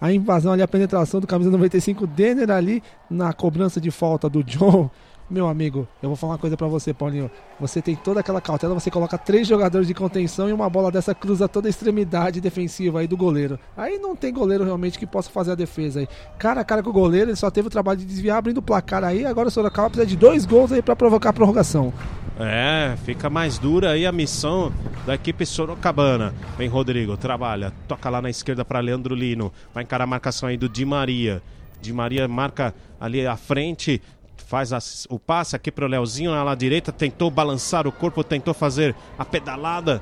a 0.00 0.12
invasão 0.12 0.52
ali, 0.52 0.62
a 0.62 0.68
penetração 0.68 1.20
do 1.20 1.26
camisa 1.26 1.52
95 1.52 2.04
Denner 2.04 2.50
ali 2.50 2.82
na 3.08 3.32
cobrança 3.32 3.80
de 3.80 3.92
falta 3.92 4.28
do 4.28 4.42
John. 4.42 4.90
Meu 5.28 5.48
amigo, 5.48 5.88
eu 6.00 6.08
vou 6.08 6.14
falar 6.14 6.34
uma 6.34 6.38
coisa 6.38 6.56
para 6.56 6.68
você, 6.68 6.94
Paulinho. 6.94 7.28
Você 7.58 7.82
tem 7.82 7.96
toda 7.96 8.20
aquela 8.20 8.40
cautela, 8.40 8.74
você 8.74 8.92
coloca 8.92 9.18
três 9.18 9.48
jogadores 9.48 9.88
de 9.88 9.92
contenção 9.92 10.48
e 10.48 10.52
uma 10.52 10.70
bola 10.70 10.88
dessa 10.88 11.12
cruza 11.16 11.48
toda 11.48 11.68
a 11.68 11.70
extremidade 11.70 12.40
defensiva 12.40 13.00
aí 13.00 13.08
do 13.08 13.16
goleiro. 13.16 13.58
Aí 13.76 13.98
não 13.98 14.14
tem 14.14 14.32
goleiro 14.32 14.62
realmente 14.62 14.96
que 14.96 15.06
possa 15.06 15.28
fazer 15.28 15.52
a 15.52 15.54
defesa 15.56 15.98
aí. 15.98 16.08
Cara 16.38 16.60
a 16.60 16.64
cara 16.64 16.80
com 16.80 16.90
o 16.90 16.92
goleiro, 16.92 17.30
ele 17.30 17.36
só 17.36 17.50
teve 17.50 17.66
o 17.66 17.70
trabalho 17.70 17.98
de 17.98 18.04
desviar 18.04 18.38
abrindo 18.38 18.58
o 18.58 18.62
placar 18.62 19.02
aí. 19.02 19.26
Agora 19.26 19.48
o 19.48 19.50
Sorocaba 19.50 19.90
precisa 19.90 20.06
de 20.06 20.16
dois 20.16 20.46
gols 20.46 20.70
aí 20.70 20.80
para 20.80 20.94
provocar 20.94 21.30
a 21.30 21.32
prorrogação. 21.32 21.92
É, 22.38 22.94
fica 23.04 23.28
mais 23.28 23.58
dura 23.58 23.92
aí 23.92 24.06
a 24.06 24.12
missão 24.12 24.72
da 25.04 25.14
equipe 25.14 25.44
sorocabana. 25.44 26.34
Vem 26.56 26.68
Rodrigo, 26.68 27.16
trabalha, 27.16 27.72
toca 27.88 28.08
lá 28.10 28.22
na 28.22 28.30
esquerda 28.30 28.64
para 28.64 28.78
Leandro 28.78 29.14
Lino. 29.14 29.52
Vai 29.74 29.82
encarar 29.82 30.04
a 30.04 30.06
marcação 30.06 30.48
aí 30.48 30.56
do 30.56 30.68
Di 30.68 30.84
Maria. 30.84 31.42
Di 31.80 31.92
Maria 31.92 32.26
marca 32.28 32.74
ali 33.00 33.26
à 33.26 33.36
frente, 33.36 34.02
faz 34.46 35.06
o 35.10 35.18
passe 35.18 35.56
aqui 35.56 35.72
para 35.72 35.84
o 35.84 35.88
Leozinho 35.88 36.30
na 36.30 36.38
ala 36.38 36.54
direita, 36.54 36.92
tentou 36.92 37.30
balançar 37.30 37.86
o 37.86 37.92
corpo, 37.92 38.22
tentou 38.22 38.54
fazer 38.54 38.94
a 39.18 39.24
pedalada. 39.24 40.00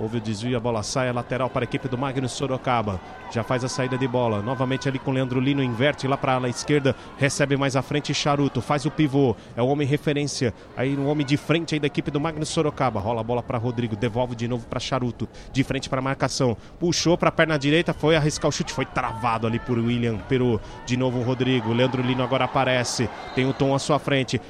Houve 0.00 0.16
o 0.16 0.20
desvio, 0.20 0.56
a 0.56 0.60
bola 0.60 0.82
sai, 0.82 1.10
a 1.10 1.12
lateral 1.12 1.50
para 1.50 1.62
a 1.62 1.66
equipe 1.66 1.86
do 1.86 1.98
Magnus 1.98 2.32
Sorocaba. 2.32 2.98
Já 3.30 3.42
faz 3.42 3.62
a 3.62 3.68
saída 3.68 3.98
de 3.98 4.08
bola. 4.08 4.40
Novamente 4.40 4.88
ali 4.88 4.98
com 4.98 5.10
o 5.10 5.14
Leandro 5.14 5.38
Lino, 5.38 5.62
inverte 5.62 6.08
lá 6.08 6.16
para 6.16 6.32
a 6.32 6.34
ala 6.36 6.48
esquerda, 6.48 6.96
recebe 7.18 7.54
mais 7.54 7.76
à 7.76 7.82
frente 7.82 8.14
Charuto, 8.14 8.62
faz 8.62 8.86
o 8.86 8.90
pivô. 8.90 9.36
É 9.54 9.60
o 9.60 9.66
homem 9.66 9.86
referência. 9.86 10.54
Aí 10.74 10.96
um 10.96 11.06
homem 11.06 11.26
de 11.26 11.36
frente 11.36 11.74
aí 11.74 11.80
da 11.80 11.86
equipe 11.86 12.10
do 12.10 12.18
Magnus 12.18 12.48
Sorocaba. 12.48 12.98
Rola 12.98 13.20
a 13.20 13.24
bola 13.24 13.42
para 13.42 13.58
Rodrigo, 13.58 13.94
devolve 13.94 14.34
de 14.34 14.48
novo 14.48 14.66
para 14.66 14.80
Charuto. 14.80 15.28
De 15.52 15.62
frente 15.62 15.90
para 15.90 15.98
a 15.98 16.02
marcação. 16.02 16.56
Puxou 16.78 17.18
para 17.18 17.28
a 17.28 17.32
perna 17.32 17.58
direita, 17.58 17.92
foi 17.92 18.16
arriscar 18.16 18.48
o 18.48 18.52
chute, 18.52 18.72
foi 18.72 18.86
travado 18.86 19.46
ali 19.46 19.58
por 19.58 19.78
William 19.78 20.16
Peru. 20.28 20.58
De 20.86 20.96
novo 20.96 21.18
o 21.18 21.22
Rodrigo. 21.22 21.74
Leandro 21.74 22.00
Lino 22.00 22.22
agora 22.22 22.46
aparece. 22.46 23.06
Tem 23.34 23.46
o 23.46 23.52
Tom 23.52 23.74
à 23.74 23.78
sua 23.78 23.98
frente 23.98 24.40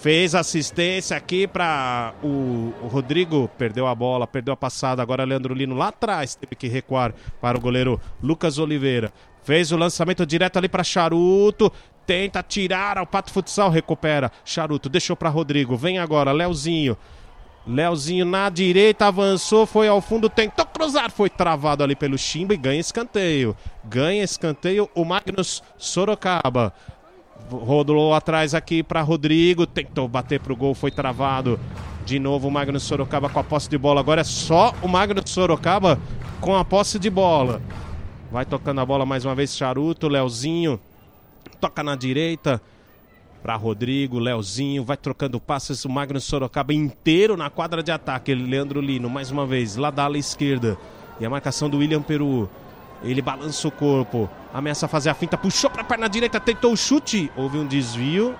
fez 0.00 0.34
assistência 0.34 1.16
aqui 1.16 1.46
para 1.46 2.14
o, 2.22 2.72
Rodrigo, 2.88 3.50
perdeu 3.58 3.86
a 3.86 3.94
bola, 3.94 4.26
perdeu 4.26 4.54
a 4.54 4.56
passada. 4.56 5.02
Agora 5.02 5.24
Leandro 5.24 5.54
Lino 5.54 5.74
lá 5.74 5.88
atrás 5.88 6.34
teve 6.34 6.54
que 6.54 6.68
recuar 6.68 7.14
para 7.40 7.58
o 7.58 7.60
goleiro 7.60 8.00
Lucas 8.22 8.58
Oliveira. 8.58 9.12
Fez 9.42 9.72
o 9.72 9.76
lançamento 9.76 10.26
direto 10.26 10.56
ali 10.56 10.68
para 10.68 10.84
Charuto. 10.84 11.72
Tenta 12.06 12.42
tirar 12.42 12.98
o 12.98 13.06
Pato 13.06 13.32
Futsal, 13.32 13.70
recupera. 13.70 14.30
Charuto 14.44 14.88
deixou 14.88 15.16
para 15.16 15.28
Rodrigo. 15.28 15.76
Vem 15.76 15.98
agora, 15.98 16.30
Leozinho. 16.32 16.96
Leozinho 17.66 18.24
na 18.24 18.48
direita 18.48 19.06
avançou, 19.06 19.66
foi 19.66 19.88
ao 19.88 20.00
fundo, 20.00 20.30
tentou 20.30 20.64
cruzar, 20.66 21.10
foi 21.10 21.28
travado 21.28 21.82
ali 21.82 21.96
pelo 21.96 22.16
Chimba 22.16 22.54
e 22.54 22.56
ganha 22.56 22.78
escanteio. 22.78 23.56
Ganha 23.84 24.22
escanteio 24.22 24.88
o 24.94 25.04
Magnus 25.04 25.64
Sorocaba. 25.76 26.72
Rodou 27.50 28.12
atrás 28.14 28.54
aqui 28.54 28.82
para 28.82 29.02
Rodrigo, 29.02 29.66
tentou 29.66 30.08
bater 30.08 30.40
pro 30.40 30.56
gol, 30.56 30.74
foi 30.74 30.90
travado. 30.90 31.58
De 32.04 32.18
novo 32.18 32.48
o 32.48 32.50
Magno 32.50 32.78
Sorocaba 32.78 33.28
com 33.28 33.40
a 33.40 33.44
posse 33.44 33.68
de 33.68 33.76
bola. 33.76 34.00
Agora 34.00 34.20
é 34.20 34.24
só 34.24 34.74
o 34.82 34.88
Magno 34.88 35.20
Sorocaba 35.26 35.98
com 36.40 36.54
a 36.54 36.64
posse 36.64 36.98
de 36.98 37.10
bola. 37.10 37.60
Vai 38.30 38.44
tocando 38.44 38.80
a 38.80 38.86
bola 38.86 39.06
mais 39.06 39.24
uma 39.24 39.34
vez, 39.34 39.56
Charuto, 39.56 40.08
Leozinho. 40.08 40.80
Toca 41.60 41.82
na 41.82 41.96
direita 41.96 42.60
para 43.42 43.56
Rodrigo, 43.56 44.18
Leozinho. 44.18 44.84
Vai 44.84 44.96
trocando 44.96 45.40
passes. 45.40 45.84
O 45.84 45.88
Magno 45.88 46.20
Sorocaba 46.20 46.74
inteiro 46.74 47.36
na 47.36 47.50
quadra 47.50 47.82
de 47.82 47.90
ataque. 47.90 48.34
Leandro 48.34 48.80
Lino, 48.80 49.08
mais 49.08 49.30
uma 49.30 49.46
vez, 49.46 49.76
lá 49.76 49.90
da 49.90 50.04
ala 50.04 50.18
esquerda. 50.18 50.76
E 51.18 51.26
a 51.26 51.30
marcação 51.30 51.70
do 51.70 51.78
William 51.78 52.02
Peru. 52.02 52.48
Ele 53.02 53.20
balança 53.20 53.68
o 53.68 53.70
corpo, 53.70 54.28
ameaça 54.52 54.88
fazer 54.88 55.10
a 55.10 55.14
finta, 55.14 55.36
puxou 55.36 55.70
para 55.70 55.82
a 55.82 55.84
perna 55.84 56.08
direita, 56.08 56.40
tentou 56.40 56.72
o 56.72 56.76
chute. 56.76 57.30
Houve 57.36 57.58
um 57.58 57.66
desvio. 57.66 58.34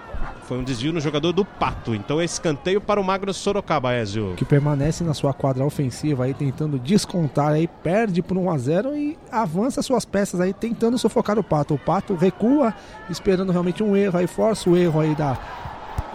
Foi 0.44 0.56
um 0.58 0.62
desvio 0.62 0.92
no 0.92 1.00
jogador 1.00 1.32
do 1.32 1.44
Pato. 1.44 1.94
Então 1.94 2.20
é 2.20 2.24
escanteio 2.24 2.80
para 2.80 3.00
o 3.00 3.04
Magno 3.04 3.34
Sorocaba, 3.34 3.94
Ezio. 3.96 4.34
Que 4.36 4.44
permanece 4.44 5.02
na 5.02 5.12
sua 5.12 5.34
quadra 5.34 5.64
ofensiva 5.64 6.24
aí, 6.24 6.34
tentando 6.34 6.78
descontar 6.78 7.48
aí, 7.48 7.66
perde 7.66 8.22
por 8.22 8.36
1 8.36 8.50
a 8.50 8.58
0 8.58 8.96
e 8.96 9.18
avança 9.30 9.82
suas 9.82 10.04
peças 10.04 10.40
aí, 10.40 10.54
tentando 10.54 10.96
sufocar 10.98 11.36
o 11.36 11.42
Pato. 11.42 11.74
O 11.74 11.78
Pato 11.78 12.14
recua, 12.14 12.72
esperando 13.10 13.50
realmente 13.50 13.82
um 13.82 13.96
erro 13.96 14.18
aí, 14.18 14.28
força 14.28 14.70
o 14.70 14.76
erro 14.76 15.00
aí 15.00 15.16
da, 15.16 15.36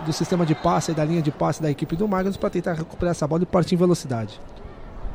do 0.06 0.14
sistema 0.14 0.46
de 0.46 0.56
passe, 0.56 0.94
da 0.94 1.04
linha 1.04 1.22
de 1.22 1.32
passe 1.32 1.62
da 1.62 1.70
equipe 1.70 1.96
do 1.98 2.08
Magnus 2.08 2.38
para 2.38 2.50
tentar 2.50 2.74
recuperar 2.74 3.12
essa 3.12 3.28
bola 3.28 3.44
e 3.44 3.46
partir 3.46 3.76
em 3.76 3.78
velocidade. 3.78 4.40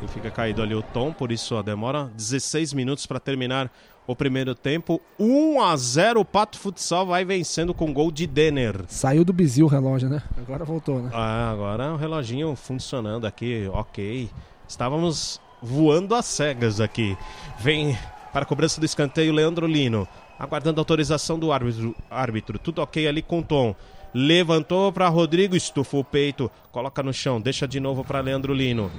E 0.02 0.08
fica 0.08 0.30
caído 0.30 0.62
ali 0.62 0.74
o 0.74 0.82
Tom, 0.82 1.12
por 1.12 1.32
isso 1.32 1.60
demora 1.62 2.10
16 2.14 2.74
minutos 2.74 3.06
para 3.06 3.18
terminar 3.18 3.70
o 4.06 4.14
primeiro 4.14 4.54
tempo. 4.54 5.00
1 5.18 5.60
a 5.62 5.76
0 5.76 6.20
o 6.20 6.24
Pato 6.24 6.58
Futsal 6.58 7.06
vai 7.06 7.24
vencendo 7.24 7.74
com 7.74 7.92
gol 7.92 8.10
de 8.10 8.26
Denner. 8.26 8.84
Saiu 8.88 9.24
do 9.24 9.32
bizil 9.32 9.66
o 9.66 9.68
relógio, 9.68 10.08
né? 10.08 10.22
Agora 10.36 10.64
voltou, 10.64 11.00
né? 11.00 11.10
Ah, 11.12 11.50
agora 11.50 11.92
o 11.92 11.96
reloginho 11.96 12.54
funcionando 12.54 13.26
aqui, 13.26 13.68
ok. 13.72 14.28
Estávamos 14.68 15.40
voando 15.62 16.14
às 16.14 16.26
cegas 16.26 16.80
aqui. 16.80 17.16
Vem 17.58 17.96
para 18.32 18.42
a 18.42 18.46
cobrança 18.46 18.80
do 18.80 18.86
escanteio 18.86 19.32
Leandro 19.32 19.66
Lino. 19.66 20.06
Aguardando 20.38 20.78
a 20.78 20.82
autorização 20.82 21.38
do 21.38 21.50
árbitro. 21.50 21.96
árbitro. 22.10 22.58
Tudo 22.58 22.82
ok 22.82 23.08
ali 23.08 23.22
com 23.22 23.38
o 23.38 23.42
Tom. 23.42 23.74
Levantou 24.12 24.92
para 24.92 25.08
Rodrigo, 25.08 25.56
estufou 25.56 26.00
o 26.00 26.04
peito, 26.04 26.50
coloca 26.72 27.02
no 27.02 27.12
chão, 27.12 27.40
deixa 27.40 27.66
de 27.66 27.80
novo 27.80 28.02
para 28.02 28.20
Leandro 28.20 28.54
Lino. 28.54 28.90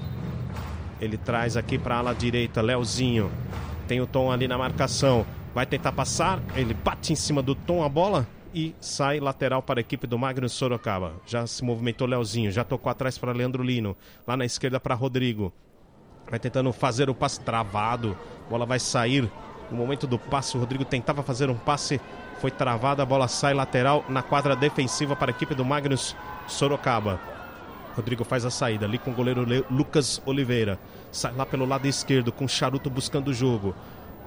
Ele 0.99 1.17
traz 1.17 1.55
aqui 1.55 1.77
para 1.77 1.95
a 1.95 1.97
ala 1.99 2.13
direita, 2.13 2.61
Leozinho. 2.61 3.31
Tem 3.87 4.01
o 4.01 4.07
Tom 4.07 4.31
ali 4.31 4.47
na 4.47 4.57
marcação. 4.57 5.25
Vai 5.53 5.65
tentar 5.65 5.91
passar. 5.91 6.39
Ele 6.55 6.73
bate 6.73 7.13
em 7.13 7.15
cima 7.15 7.41
do 7.41 7.53
Tom 7.53 7.83
a 7.83 7.89
bola 7.89 8.27
e 8.53 8.75
sai 8.79 9.19
lateral 9.19 9.61
para 9.61 9.79
a 9.79 9.81
equipe 9.81 10.07
do 10.07 10.17
Magno 10.17 10.49
Sorocaba. 10.49 11.13
Já 11.25 11.45
se 11.45 11.63
movimentou 11.63 12.07
Leozinho, 12.07 12.51
já 12.51 12.63
tocou 12.63 12.89
atrás 12.89 13.17
para 13.17 13.31
Leandro 13.31 13.63
Lino. 13.63 13.95
Lá 14.25 14.35
na 14.35 14.45
esquerda 14.45 14.79
para 14.79 14.95
Rodrigo. 14.95 15.53
Vai 16.29 16.39
tentando 16.39 16.73
fazer 16.73 17.09
o 17.09 17.15
passe 17.15 17.39
travado. 17.39 18.17
Bola 18.49 18.65
vai 18.65 18.79
sair. 18.79 19.29
No 19.69 19.77
momento 19.77 20.07
do 20.07 20.17
passe, 20.17 20.57
o 20.57 20.59
Rodrigo 20.59 20.83
tentava 20.83 21.21
fazer 21.21 21.49
um 21.49 21.55
passe. 21.55 22.01
Foi 22.39 22.51
travada, 22.51 23.03
a 23.03 23.05
bola 23.05 23.27
sai 23.27 23.53
lateral 23.53 24.05
na 24.09 24.21
quadra 24.21 24.55
defensiva 24.55 25.15
para 25.15 25.31
a 25.31 25.35
equipe 25.35 25.55
do 25.55 25.65
Magnus 25.65 26.15
Sorocaba. 26.47 27.36
Rodrigo 27.97 28.23
faz 28.23 28.45
a 28.45 28.51
saída 28.51 28.85
ali 28.85 28.99
com 28.99 29.09
o 29.09 29.13
goleiro 29.13 29.43
Lucas 29.71 30.21
Oliveira. 30.23 30.77
Sai 31.11 31.33
lá 31.33 31.47
pelo 31.47 31.65
lado 31.65 31.87
esquerdo 31.87 32.31
com 32.31 32.45
o 32.45 32.47
Charuto 32.47 32.91
buscando 32.91 33.29
o 33.29 33.33
jogo. 33.33 33.73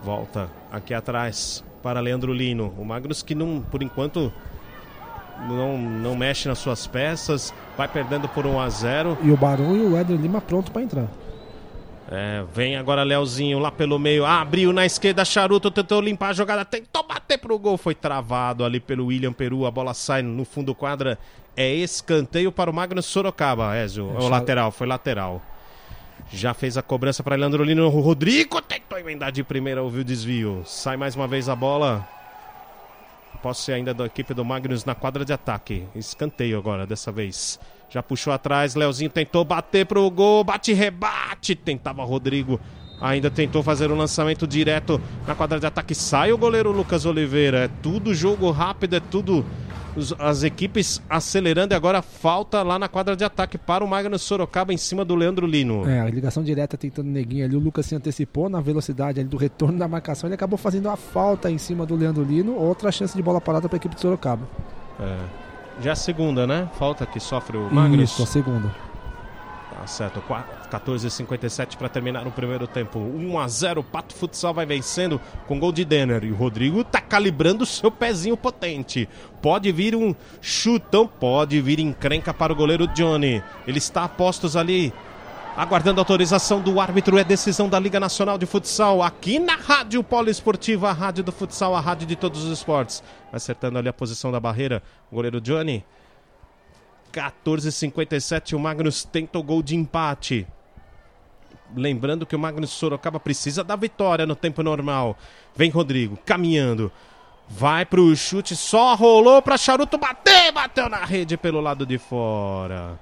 Volta 0.03 0.51
aqui 0.73 0.93
atrás 0.93 1.63
para 1.81 2.01
Leandro 2.01 2.33
Lino. 2.33 2.75
O 2.77 2.85
Magnus 2.85 3.23
que 3.23 3.33
não, 3.33 3.61
por 3.61 3.81
enquanto 3.81 4.33
não, 5.49 5.79
não 5.79 6.17
mexe 6.17 6.49
nas 6.49 6.59
suas 6.59 6.89
peças, 6.89 7.55
vai 7.77 7.87
perdendo 7.87 8.29
por 8.29 8.45
1 8.45 8.61
a 8.61 8.69
0. 8.69 9.19
E 9.23 9.31
o 9.31 9.37
Barão 9.37 9.77
e 9.77 9.81
o 9.81 9.97
Éder 9.97 10.21
Lima 10.21 10.41
pronto 10.41 10.73
para 10.73 10.83
entrar. 10.83 11.07
É, 12.13 12.45
vem 12.53 12.77
agora 12.77 13.05
Leozinho 13.05 13.61
lá 13.61 13.71
pelo 13.71 13.97
meio, 13.97 14.27
abriu 14.27 14.73
na 14.73 14.85
esquerda, 14.85 15.25
Charuto 15.25 15.71
tentou 15.71 16.01
limpar 16.01 16.31
a 16.31 16.33
jogada, 16.33 16.65
tentou 16.65 17.05
bater 17.05 17.39
pro 17.39 17.57
gol, 17.57 17.77
foi 17.77 17.95
travado 17.95 18.65
ali 18.65 18.81
pelo 18.81 19.07
William 19.07 19.33
Peru, 19.33 19.65
a 19.65 19.71
bola 19.71 19.95
sai 19.95 20.21
no 20.21 20.45
fundo 20.45 20.75
quadra, 20.75 21.17
é 21.57 21.73
escanteio 21.73 22.51
para 22.51 22.69
o 22.69 22.75
Magno 22.75 23.01
Sorocaba, 23.01 23.79
Ezio, 23.79 24.13
é 24.19 24.23
o 24.23 24.29
lateral, 24.29 24.73
foi 24.73 24.89
lateral. 24.89 25.41
Já 26.33 26.53
fez 26.53 26.77
a 26.77 26.83
cobrança 26.83 27.23
para 27.23 27.37
Leandro 27.37 27.63
Lino, 27.63 27.87
o 27.87 28.01
Rodrigo 28.01 28.61
tentou 28.61 28.99
emendar 28.99 29.31
de 29.31 29.45
primeira, 29.45 29.81
ouviu 29.81 30.01
o 30.01 30.05
desvio, 30.05 30.63
sai 30.67 30.97
mais 30.97 31.15
uma 31.15 31.29
vez 31.29 31.49
a 31.49 31.55
bola, 31.55 32.09
posse 33.41 33.73
ainda 33.73 33.95
da 33.95 34.07
equipe 34.07 34.35
do 34.35 34.45
Magnus 34.45 34.85
na 34.85 34.97
quadra 34.97 35.25
de 35.25 35.33
ataque, 35.33 35.87
escanteio 35.95 36.59
agora 36.59 36.85
dessa 36.85 37.13
vez. 37.13 37.61
Já 37.91 38.03
puxou 38.03 38.33
atrás, 38.33 38.77
Leozinho 38.77 39.11
tentou 39.11 39.45
bater 39.45 39.85
pro 39.85 40.09
gol, 40.11 40.45
bate 40.45 40.73
rebate, 40.73 41.57
tentava 41.57 42.05
Rodrigo. 42.05 42.61
Ainda 43.01 43.31
tentou 43.31 43.63
fazer 43.63 43.91
um 43.91 43.97
lançamento 43.97 44.47
direto 44.47 45.01
na 45.27 45.35
quadra 45.35 45.59
de 45.59 45.67
ataque. 45.67 45.95
Sai 45.95 46.33
o 46.33 46.39
goleiro 46.39 46.71
Lucas 46.71 47.05
Oliveira. 47.05 47.65
É 47.65 47.69
tudo 47.83 48.15
jogo 48.15 48.51
rápido, 48.51 48.95
é 48.95 49.01
tudo 49.01 49.45
as 50.19 50.45
equipes 50.45 51.03
acelerando 51.09 51.75
e 51.75 51.77
agora 51.77 52.01
falta 52.01 52.63
lá 52.63 52.79
na 52.79 52.89
quadra 52.89 53.17
de 53.17 53.25
ataque 53.25 53.59
para 53.59 53.85
o 53.85 53.89
Magnus 53.89 54.23
Sorocaba 54.23 54.73
em 54.73 54.77
cima 54.77 55.05
do 55.05 55.17
Leandro 55.17 55.47
Lino. 55.47 55.89
É, 55.89 56.01
a 56.01 56.05
ligação 56.09 56.45
direta 56.45 56.77
tentando 56.77 57.09
neguinho 57.09 57.45
ali, 57.45 57.57
o 57.57 57.59
Lucas 57.59 57.87
se 57.87 57.97
antecipou 57.97 58.49
na 58.49 58.61
velocidade 58.61 59.19
ali 59.19 59.29
do 59.29 59.37
retorno 59.37 59.79
da 59.79 59.89
marcação, 59.89 60.29
ele 60.29 60.35
acabou 60.35 60.57
fazendo 60.57 60.89
a 60.89 60.97
falta 60.97 61.51
em 61.51 61.59
cima 61.59 61.85
do 61.85 61.97
Leandro 61.97 62.23
Lino, 62.23 62.55
outra 62.55 62.93
chance 62.93 63.17
de 63.17 63.23
bola 63.23 63.41
parada 63.41 63.69
para 63.69 63.77
a 63.77 63.79
equipe 63.79 63.97
de 63.97 64.01
Sorocaba. 64.01 64.49
É. 65.01 65.50
Já 65.81 65.93
a 65.93 65.97
segunda, 65.97 66.47
né? 66.47 66.69
Falta 66.79 67.07
que 67.07 67.19
sofre 67.19 67.57
o 67.57 67.73
Magnus. 67.73 68.11
Isso, 68.11 68.23
a 68.23 68.27
segunda. 68.27 68.71
Tá 69.81 69.87
certo, 69.87 70.23
14h57 70.71 71.79
para 71.79 71.89
terminar 71.89 72.27
o 72.27 72.31
primeiro 72.31 72.67
tempo. 72.67 72.99
1 72.99 73.39
a 73.39 73.49
0 73.49 73.83
Pato 73.83 74.15
Futsal 74.15 74.53
vai 74.53 74.67
vencendo 74.67 75.19
com 75.47 75.59
gol 75.59 75.73
de 75.73 75.87
Denner. 75.87 76.23
E 76.23 76.31
o 76.31 76.35
Rodrigo 76.35 76.85
tá 76.85 77.01
calibrando 77.01 77.65
o 77.65 77.67
seu 77.67 77.91
pezinho 77.91 78.37
potente. 78.37 79.09
Pode 79.41 79.73
vir 79.73 79.97
um 79.97 80.15
chutão, 80.39 81.07
pode 81.07 81.59
vir 81.63 81.81
encrenca 81.81 82.35
para 82.35 82.53
o 82.53 82.57
goleiro 82.57 82.87
Johnny. 82.89 83.43
Ele 83.67 83.79
está 83.79 84.05
a 84.05 84.09
postos 84.09 84.55
ali 84.55 84.93
aguardando 85.61 86.01
autorização 86.01 86.59
do 86.63 86.81
árbitro. 86.81 87.19
É 87.19 87.25
decisão 87.25 87.69
da 87.69 87.79
Liga 87.79 88.01
Nacional 88.01 88.39
de 88.39 88.47
Futsal, 88.47 89.03
aqui 89.03 89.39
na 89.39 89.57
Rádio 89.57 90.03
Poliesportiva, 90.03 90.89
a 90.89 90.93
rádio 90.93 91.23
do 91.23 91.31
futsal, 91.31 91.77
a 91.77 91.81
rádio 91.81 92.07
de 92.07 92.17
todos 92.17 92.45
os 92.45 92.51
esportes. 92.51 93.03
Acertando 93.31 93.79
ali 93.79 93.87
a 93.87 93.93
posição 93.93 94.33
da 94.33 94.41
barreira, 94.41 94.83
o 95.13 95.17
goleiro 95.17 95.39
Johnny. 95.39 95.85
14:57 97.13 98.57
o 98.57 98.59
Magnus 98.59 99.05
tenta 99.05 99.39
o 99.39 99.43
gol 99.43 99.63
de 99.63 99.77
empate. 99.77 100.47
Lembrando 101.77 102.25
que 102.25 102.35
o 102.35 102.39
Magnus 102.39 102.71
Sorocaba 102.71 103.21
precisa 103.21 103.63
da 103.63 103.77
vitória 103.77 104.25
no 104.25 104.35
tempo 104.35 104.63
normal. 104.63 105.15
Vem 105.55 105.69
Rodrigo, 105.69 106.19
caminhando. 106.25 106.91
Vai 107.47 107.85
pro 107.85 108.17
chute, 108.17 108.57
só 108.57 108.95
rolou 108.95 109.43
para 109.43 109.59
Charuto 109.59 109.99
bater, 109.99 110.53
bateu 110.53 110.89
na 110.89 111.05
rede 111.05 111.37
pelo 111.37 111.61
lado 111.61 111.85
de 111.85 111.99
fora 111.99 112.99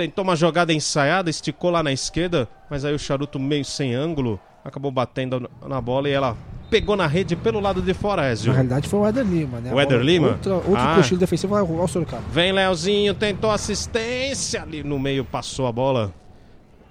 tentou 0.00 0.24
uma 0.24 0.34
jogada 0.34 0.72
ensaiada, 0.72 1.28
esticou 1.28 1.68
lá 1.68 1.82
na 1.82 1.92
esquerda, 1.92 2.48
mas 2.70 2.86
aí 2.86 2.94
o 2.94 2.98
charuto 2.98 3.38
meio 3.38 3.66
sem 3.66 3.94
ângulo 3.94 4.40
acabou 4.64 4.90
batendo 4.90 5.50
na 5.68 5.78
bola 5.78 6.08
e 6.08 6.12
ela 6.12 6.34
pegou 6.70 6.96
na 6.96 7.06
rede 7.06 7.36
pelo 7.36 7.60
lado 7.60 7.82
de 7.82 7.92
fora, 7.92 8.32
Ezio. 8.32 8.48
Na 8.48 8.54
realidade 8.54 8.88
foi 8.88 8.98
o 8.98 9.06
Éder 9.06 9.26
Lima, 9.26 9.60
né? 9.60 9.74
O 9.74 9.78
Éder 9.78 10.00
Lima? 10.00 10.28
Outra, 10.28 10.54
outro 10.54 10.74
Ah. 10.78 10.94
cochilo 10.96 11.20
defensivo 11.20 11.54
é 11.54 11.62
o 11.62 11.86
Sorocaba. 11.86 12.22
Vem 12.32 12.50
Leozinho, 12.50 13.12
tentou 13.12 13.50
assistência 13.50 14.62
ali 14.62 14.82
no 14.82 14.98
meio, 14.98 15.22
passou 15.22 15.66
a 15.66 15.72
bola. 15.72 16.10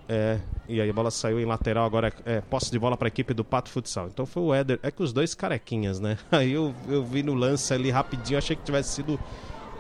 É, 0.07 0.37
e 0.67 0.79
aí 0.79 0.87
a 0.87 0.93
bola 0.93 1.09
saiu 1.09 1.39
em 1.39 1.45
lateral, 1.45 1.85
agora 1.87 2.13
é, 2.27 2.35
é 2.35 2.41
posse 2.41 2.69
de 2.69 2.77
bola 2.77 2.95
para 2.95 3.07
a 3.07 3.09
equipe 3.09 3.33
do 3.33 3.43
Pato 3.43 3.71
Futsal. 3.71 4.05
Então 4.13 4.27
foi 4.27 4.43
o 4.43 4.53
Éder, 4.53 4.79
é 4.83 4.91
que 4.91 5.01
os 5.01 5.11
dois 5.11 5.33
carequinhas, 5.33 5.99
né? 5.99 6.15
Aí 6.31 6.51
eu, 6.51 6.75
eu 6.87 7.03
vi 7.03 7.23
no 7.23 7.33
lance 7.33 7.73
ali 7.73 7.89
rapidinho, 7.89 8.37
achei 8.37 8.55
que 8.55 8.61
tivesse 8.61 8.89
sido 8.89 9.19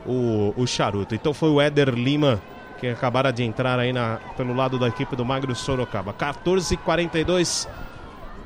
o, 0.03 0.51
o 0.57 0.65
Charuto. 0.65 1.13
Então 1.13 1.31
foi 1.31 1.49
o 1.49 1.61
Éder 1.61 1.89
Lima 1.89 2.41
que 2.79 2.87
acabaram 2.87 3.31
de 3.31 3.43
entrar 3.43 3.77
aí 3.77 3.91
na, 3.91 4.19
pelo 4.37 4.53
lado 4.53 4.79
da 4.79 4.87
equipe 4.87 5.15
do 5.15 5.25
Magro 5.25 5.53
Sorocaba. 5.53 6.13
14h42 6.13 7.67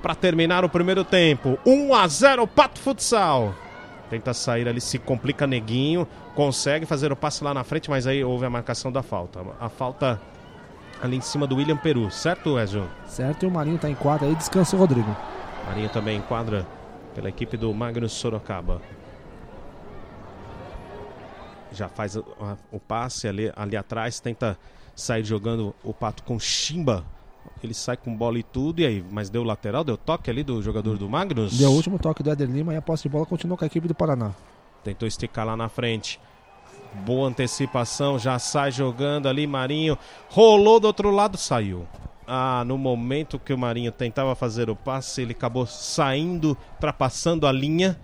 para 0.02 0.16
terminar 0.16 0.66
o 0.66 0.70
primeiro 0.70 1.04
tempo. 1.04 1.58
1 1.66 1.94
a 1.94 2.08
0 2.08 2.48
Pato 2.48 2.80
Futsal. 2.80 3.54
Tenta 4.10 4.34
sair 4.34 4.68
ali, 4.68 4.82
se 4.82 5.00
complica 5.00 5.48
Neguinho. 5.48 6.08
Consegue 6.36 6.86
fazer 6.86 7.12
o 7.12 7.16
passe 7.16 7.44
lá 7.44 7.54
na 7.54 7.64
frente, 7.64 7.90
mas 7.90 8.06
aí 8.08 8.24
houve 8.24 8.46
a 8.46 8.50
marcação 8.50 8.92
da 8.92 9.02
falta. 9.04 9.42
A 9.60 9.70
falta 9.70 10.20
ali 11.02 11.18
em 11.18 11.22
cima 11.22 11.46
do 11.46 11.56
William 11.56 11.78
Peru, 11.78 12.10
certo, 12.10 12.60
Ezio? 12.60 12.88
Certo, 13.06 13.44
e 13.44 13.48
o 13.48 13.52
Marinho 13.52 13.78
tá 13.78 13.90
em 13.90 13.96
quadra 13.96 14.28
aí, 14.28 14.36
descansa 14.36 14.76
o 14.76 14.80
Rodrigo. 14.80 15.16
Marinho 15.68 15.90
também 15.90 16.18
enquadra 16.18 16.66
pela 17.14 17.30
equipe 17.30 17.58
do 17.58 17.74
Magnus 17.74 18.14
Sorocaba. 18.14 18.82
Já 21.74 21.90
faz 21.90 22.16
o, 22.16 22.80
passe 22.88 23.28
ali, 23.28 23.52
ali 23.56 23.76
atrás, 23.76 24.20
tenta 24.20 24.58
sair 24.96 25.24
jogando 25.24 25.74
o 25.84 25.94
pato 25.94 26.24
com 26.24 26.40
chimba. 26.40 27.04
Ele 27.64 27.74
sai 27.74 27.98
com 27.98 28.16
bola 28.16 28.38
e 28.38 28.44
tudo, 28.44 28.82
e 28.82 28.86
aí? 28.86 29.06
Mas 29.12 29.30
deu 29.30 29.44
lateral, 29.44 29.84
deu 29.84 29.98
toque 29.98 30.30
ali 30.30 30.44
do 30.44 30.62
jogador 30.62 30.98
do 30.98 31.10
Magnus? 31.10 31.58
Deu 31.58 31.72
o 31.72 31.74
último 31.74 31.98
toque 31.98 32.22
do 32.22 32.30
Éder 32.30 32.50
Lima 32.50 32.74
e 32.74 32.78
a 32.78 32.82
posse 32.82 33.04
de 33.04 33.10
bola 33.10 33.26
continuou 33.26 33.58
com 33.58 33.64
a 33.64 33.68
equipe 33.68 33.88
do 33.88 33.96
Paraná. 33.96 34.32
Tentou 34.84 35.08
esticar 35.08 35.46
lá 35.46 35.56
na 35.56 35.70
frente. 35.70 36.20
Boa 37.06 37.28
antecipação, 37.28 38.20
já 38.20 38.38
sai 38.38 38.72
jogando 38.72 39.28
ali, 39.28 39.48
Marinho. 39.48 39.98
Rolou 40.30 40.80
do 40.80 40.88
outro 40.88 41.10
lado, 41.10 41.38
saiu. 41.38 41.88
Ah, 42.28 42.64
no 42.66 42.78
momento 42.78 43.40
que 43.40 43.54
o 43.54 43.58
Marinho 43.58 43.92
tentava 43.92 44.36
fazer 44.36 44.70
o 44.70 44.76
passe, 44.76 45.22
ele 45.22 45.32
acabou 45.32 45.66
saindo, 45.66 46.58
ultrapassando 46.76 47.48
a 47.48 47.52
linha. 47.52 48.00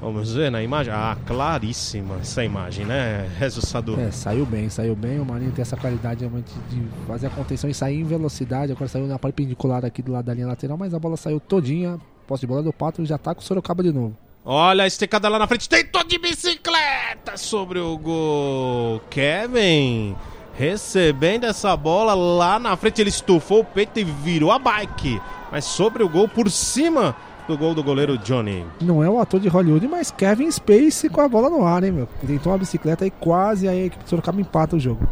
Vamos 0.00 0.32
ver 0.32 0.50
na 0.50 0.62
imagem? 0.62 0.92
Ah, 0.92 1.16
claríssima 1.26 2.16
essa 2.20 2.42
imagem, 2.42 2.86
né, 2.86 3.28
Sadu? 3.50 4.00
É, 4.00 4.10
saiu 4.10 4.46
bem, 4.46 4.70
saiu 4.70 4.96
bem. 4.96 5.20
O 5.20 5.24
Marinho 5.24 5.52
tem 5.52 5.60
essa 5.60 5.76
qualidade 5.76 6.20
realmente 6.20 6.50
de 6.70 6.82
fazer 7.06 7.26
a 7.26 7.30
contenção 7.30 7.68
e 7.68 7.74
sair 7.74 8.00
em 8.00 8.04
velocidade. 8.04 8.72
Agora 8.72 8.88
saiu 8.88 9.06
na 9.06 9.18
perpendicular 9.18 9.84
aqui 9.84 10.00
do 10.00 10.12
lado 10.12 10.24
da 10.24 10.34
linha 10.34 10.46
lateral, 10.46 10.78
mas 10.78 10.94
a 10.94 10.98
bola 10.98 11.16
saiu 11.16 11.38
todinha. 11.38 11.98
Posse 12.26 12.40
de 12.42 12.46
bola 12.46 12.62
do 12.62 12.72
Pato 12.72 13.04
já 13.04 13.18
tá 13.18 13.34
com 13.34 13.40
o 13.40 13.44
Sorocaba 13.44 13.82
de 13.82 13.92
novo. 13.92 14.16
Olha 14.42 14.84
a 14.84 14.86
esticada 14.86 15.28
lá 15.28 15.38
na 15.38 15.46
frente, 15.46 15.68
tentou 15.68 16.02
de 16.02 16.16
bicicleta 16.16 17.36
sobre 17.36 17.78
o 17.78 17.98
gol. 17.98 19.02
Kevin 19.10 20.16
recebendo 20.60 21.44
essa 21.44 21.74
bola 21.74 22.12
lá 22.12 22.58
na 22.58 22.76
frente, 22.76 23.00
ele 23.00 23.08
estufou 23.08 23.60
o 23.60 23.64
peito 23.64 23.98
e 23.98 24.04
virou 24.04 24.50
a 24.50 24.58
bike. 24.58 25.20
Mas 25.50 25.64
sobre 25.64 26.02
o 26.02 26.08
gol, 26.08 26.28
por 26.28 26.50
cima 26.50 27.16
do 27.50 27.58
gol 27.58 27.74
do 27.74 27.82
goleiro 27.82 28.16
Johnny. 28.16 28.64
Não 28.80 29.02
é 29.02 29.10
o 29.10 29.18
ator 29.18 29.40
de 29.40 29.48
Hollywood, 29.48 29.88
mas 29.88 30.12
Kevin 30.12 30.48
Space 30.52 31.08
com 31.08 31.20
a 31.20 31.28
bola 31.28 31.50
no 31.50 31.64
ar, 31.66 31.82
hein, 31.82 31.90
meu? 31.90 32.08
Tentou 32.24 32.52
uma 32.52 32.58
bicicleta 32.58 33.04
e 33.04 33.10
quase 33.10 33.66
aí 33.66 33.82
a 33.82 33.86
equipe 33.86 34.04
do 34.04 34.08
Sorocaba 34.08 34.40
empata 34.40 34.76
o 34.76 34.80
jogo. 34.80 35.04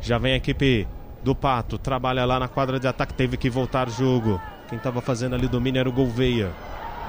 Já 0.00 0.18
vem 0.18 0.32
a 0.32 0.36
equipe 0.36 0.88
do 1.22 1.32
Pato, 1.32 1.78
trabalha 1.78 2.24
lá 2.24 2.40
na 2.40 2.48
quadra 2.48 2.80
de 2.80 2.88
ataque, 2.88 3.14
teve 3.14 3.36
que 3.36 3.48
voltar 3.48 3.86
o 3.86 3.92
jogo. 3.92 4.40
Quem 4.68 4.76
estava 4.76 5.00
fazendo 5.00 5.36
ali 5.36 5.46
domínio 5.46 5.78
era 5.78 5.88
o 5.88 5.92
Gouveia. 5.92 6.50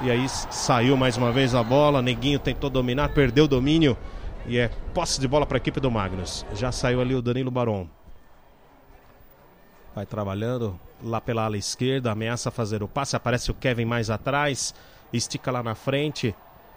E 0.02 0.10
aí 0.10 0.28
saiu 0.28 0.96
mais 0.96 1.16
uma 1.16 1.32
vez 1.32 1.52
a 1.52 1.62
bola, 1.64 2.00
Neguinho 2.00 2.38
tentou 2.38 2.70
dominar, 2.70 3.08
perdeu 3.08 3.46
o 3.46 3.48
domínio. 3.48 3.96
E 4.46 4.56
é 4.56 4.70
posse 4.94 5.20
de 5.20 5.26
bola 5.26 5.44
para 5.44 5.56
a 5.56 5.58
equipe 5.58 5.80
do 5.80 5.90
Magnus. 5.90 6.46
Já 6.54 6.70
saiu 6.70 7.00
ali 7.00 7.14
o 7.14 7.22
Danilo 7.22 7.50
Baron. 7.50 7.88
Vai 9.96 10.06
trabalhando 10.06 10.78
lá 11.02 11.20
pela 11.20 11.44
ala 11.44 11.56
esquerda, 11.56 12.12
ameaça 12.12 12.50
fazer 12.50 12.82
o 12.82 12.88
passe, 12.88 13.16
aparece 13.16 13.50
o 13.50 13.54
Kevin 13.54 13.84
mais 13.84 14.10
atrás, 14.10 14.74
estica 15.12 15.50
lá 15.50 15.62
na 15.62 15.74
frente. 15.74 16.34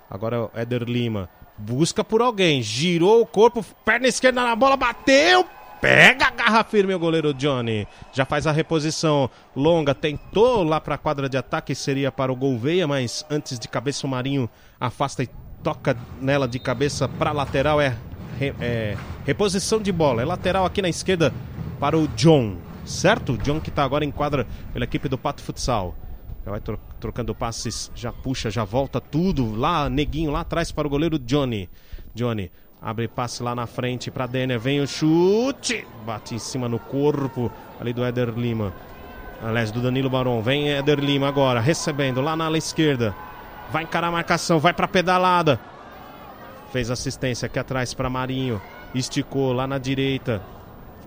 Agora 0.09 0.35
é 0.35 0.39
o 0.39 0.51
Éder 0.53 0.83
Lima. 0.83 1.29
Busca 1.57 2.03
por 2.03 2.21
alguém, 2.21 2.61
girou 2.61 3.21
o 3.21 3.25
corpo, 3.25 3.63
perna 3.85 4.07
esquerda 4.07 4.43
na 4.43 4.55
bola, 4.55 4.75
bateu, 4.75 5.45
pega, 5.79 6.27
agarra 6.27 6.63
firme 6.63 6.93
o 6.93 6.99
goleiro 6.99 7.33
Johnny. 7.33 7.87
Já 8.11 8.25
faz 8.25 8.45
a 8.45 8.51
reposição 8.51 9.29
longa, 9.55 9.95
tentou 9.95 10.63
lá 10.63 10.81
para 10.81 10.95
a 10.95 10.97
quadra 10.97 11.29
de 11.29 11.37
ataque, 11.37 11.73
seria 11.73 12.11
para 12.11 12.31
o 12.31 12.35
Gouveia, 12.35 12.87
mas 12.87 13.25
antes 13.29 13.57
de 13.57 13.67
cabeça 13.67 14.05
o 14.05 14.09
Marinho 14.09 14.49
afasta 14.79 15.23
e 15.23 15.29
toca 15.63 15.97
nela 16.19 16.47
de 16.47 16.59
cabeça 16.59 17.07
para 17.07 17.31
lateral. 17.31 17.79
É, 17.79 17.95
é 18.59 18.97
reposição 19.25 19.79
de 19.79 19.93
bola, 19.93 20.21
é 20.21 20.25
lateral 20.25 20.65
aqui 20.65 20.81
na 20.81 20.89
esquerda 20.89 21.33
para 21.79 21.97
o 21.97 22.07
John, 22.09 22.57
certo? 22.85 23.37
John 23.39 23.59
que 23.59 23.69
está 23.69 23.83
agora 23.83 24.05
em 24.05 24.11
quadra 24.11 24.45
pela 24.71 24.85
equipe 24.85 25.09
do 25.09 25.17
Pato 25.17 25.41
Futsal. 25.41 25.95
Já 26.45 26.51
vai 26.51 26.59
tro- 26.59 26.79
trocando 26.99 27.33
passes, 27.33 27.91
já 27.95 28.11
puxa, 28.11 28.51
já 28.51 28.63
volta 28.63 29.01
tudo 29.01 29.55
lá, 29.55 29.89
neguinho 29.89 30.31
lá 30.31 30.41
atrás 30.41 30.71
para 30.71 30.87
o 30.87 30.89
goleiro 30.89 31.17
Johnny. 31.17 31.69
Johnny 32.13 32.51
abre 32.81 33.07
passe 33.07 33.41
lá 33.41 33.55
na 33.55 33.65
frente 33.65 34.11
para 34.11 34.27
Denner, 34.27 34.59
vem 34.59 34.79
o 34.79 34.87
chute, 34.87 35.87
bate 36.05 36.35
em 36.35 36.39
cima 36.39 36.69
no 36.69 36.77
corpo 36.77 37.51
ali 37.81 37.91
do 37.91 38.03
Éder 38.05 38.29
Lima. 38.29 38.71
Aliás, 39.43 39.71
do 39.71 39.81
Danilo 39.81 40.09
Baron. 40.09 40.41
Vem 40.41 40.69
Éder 40.71 40.99
Lima 40.99 41.27
agora, 41.27 41.59
recebendo 41.59 42.21
lá 42.21 42.35
na 42.35 42.45
ala 42.45 42.57
esquerda. 42.57 43.13
Vai 43.71 43.83
encarar 43.83 44.07
a 44.07 44.11
marcação, 44.11 44.59
vai 44.59 44.71
para 44.73 44.87
pedalada. 44.87 45.59
Fez 46.71 46.91
assistência 46.91 47.45
aqui 47.47 47.57
atrás 47.59 47.93
para 47.93 48.09
Marinho. 48.09 48.61
Esticou 48.93 49.51
lá 49.51 49.65
na 49.67 49.77
direita. 49.77 50.41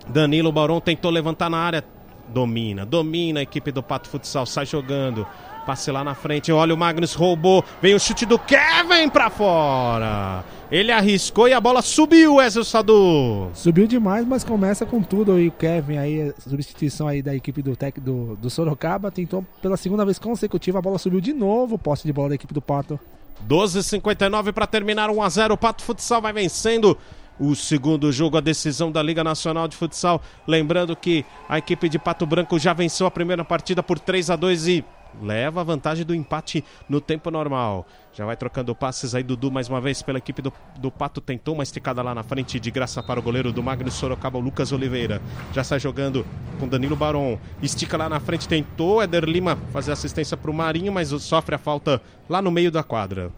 Danilo 0.08 0.50
Baron 0.50 0.80
tentou 0.80 1.10
levantar 1.10 1.50
na 1.50 1.58
área. 1.58 1.84
Domina, 2.28 2.84
domina 2.84 3.40
a 3.40 3.42
equipe 3.42 3.72
do 3.72 3.82
Pato 3.82 4.08
Futsal, 4.08 4.44
sai 4.44 4.66
jogando. 4.66 5.26
Passe 5.64 5.90
lá 5.90 6.02
na 6.02 6.14
frente, 6.14 6.50
olha 6.50 6.74
o 6.74 6.78
Magnus 6.78 7.14
roubou. 7.14 7.62
Vem 7.80 7.94
o 7.94 8.00
chute 8.00 8.24
do 8.24 8.38
Kevin 8.38 9.08
pra 9.10 9.28
fora. 9.28 10.44
Ele 10.70 10.92
arriscou 10.92 11.48
e 11.48 11.52
a 11.52 11.60
bola 11.60 11.82
subiu, 11.82 12.40
Ezio 12.40 12.64
Sadu. 12.64 13.50
Subiu 13.54 13.86
demais, 13.86 14.26
mas 14.26 14.44
começa 14.44 14.86
com 14.86 15.02
tudo 15.02 15.32
aí. 15.32 15.48
O 15.48 15.52
Kevin 15.52 15.98
aí, 15.98 16.32
substituição 16.38 17.08
aí 17.08 17.22
da 17.22 17.34
equipe 17.34 17.60
do, 17.62 17.76
tec, 17.76 17.98
do, 18.00 18.36
do 18.36 18.48
Sorocaba, 18.50 19.10
tentou 19.10 19.44
pela 19.60 19.76
segunda 19.76 20.04
vez 20.04 20.18
consecutiva, 20.18 20.78
a 20.78 20.82
bola 20.82 20.98
subiu 20.98 21.20
de 21.20 21.32
novo, 21.32 21.78
posse 21.78 22.06
de 22.06 22.12
bola 22.12 22.30
da 22.30 22.34
equipe 22.34 22.54
do 22.54 22.62
Pato. 22.62 22.98
12:59 23.46 24.52
para 24.52 24.66
terminar 24.66 25.10
1 25.10 25.22
a 25.22 25.28
0. 25.28 25.54
O 25.54 25.56
Pato 25.56 25.82
Futsal 25.82 26.20
vai 26.20 26.32
vencendo 26.32 26.96
o 27.38 27.54
segundo 27.54 28.10
jogo, 28.10 28.36
a 28.36 28.40
decisão 28.40 28.90
da 28.90 29.02
Liga 29.02 29.22
Nacional 29.22 29.68
de 29.68 29.76
Futsal. 29.76 30.20
Lembrando 30.46 30.96
que 30.96 31.24
a 31.48 31.58
equipe 31.58 31.88
de 31.88 31.98
Pato 31.98 32.26
Branco 32.26 32.58
já 32.58 32.72
venceu 32.72 33.06
a 33.06 33.10
primeira 33.10 33.44
partida 33.44 33.82
por 33.82 33.98
3 33.98 34.30
a 34.30 34.36
2 34.36 34.66
e 34.68 34.84
leva 35.22 35.60
a 35.60 35.64
vantagem 35.64 36.04
do 36.04 36.14
empate 36.14 36.64
no 36.88 37.00
tempo 37.00 37.30
normal. 37.30 37.86
Já 38.12 38.24
vai 38.26 38.36
trocando 38.36 38.74
passes 38.74 39.14
aí, 39.14 39.22
Dudu, 39.22 39.50
mais 39.50 39.68
uma 39.68 39.80
vez 39.80 40.02
pela 40.02 40.18
equipe 40.18 40.42
do, 40.42 40.52
do 40.78 40.90
Pato. 40.90 41.20
Tentou 41.20 41.54
uma 41.54 41.62
esticada 41.62 42.02
lá 42.02 42.14
na 42.14 42.22
frente 42.22 42.58
de 42.58 42.70
graça 42.70 43.02
para 43.02 43.20
o 43.20 43.22
goleiro 43.22 43.52
do 43.52 43.62
Magno 43.62 43.90
Sorocaba, 43.90 44.38
o 44.38 44.40
Lucas 44.40 44.72
Oliveira. 44.72 45.22
Já 45.52 45.62
sai 45.62 45.78
jogando 45.78 46.26
com 46.58 46.68
Danilo 46.68 46.96
Baron. 46.96 47.38
Estica 47.62 47.96
lá 47.96 48.08
na 48.08 48.20
frente, 48.20 48.48
tentou. 48.48 49.00
Éder 49.00 49.24
Lima 49.24 49.56
fazer 49.72 49.92
assistência 49.92 50.36
para 50.36 50.50
o 50.50 50.54
Marinho, 50.54 50.92
mas 50.92 51.08
sofre 51.08 51.54
a 51.54 51.58
falta 51.58 52.02
lá 52.28 52.42
no 52.42 52.50
meio 52.50 52.70
da 52.70 52.82
quadra. 52.82 53.30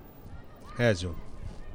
Rézio. 0.76 1.29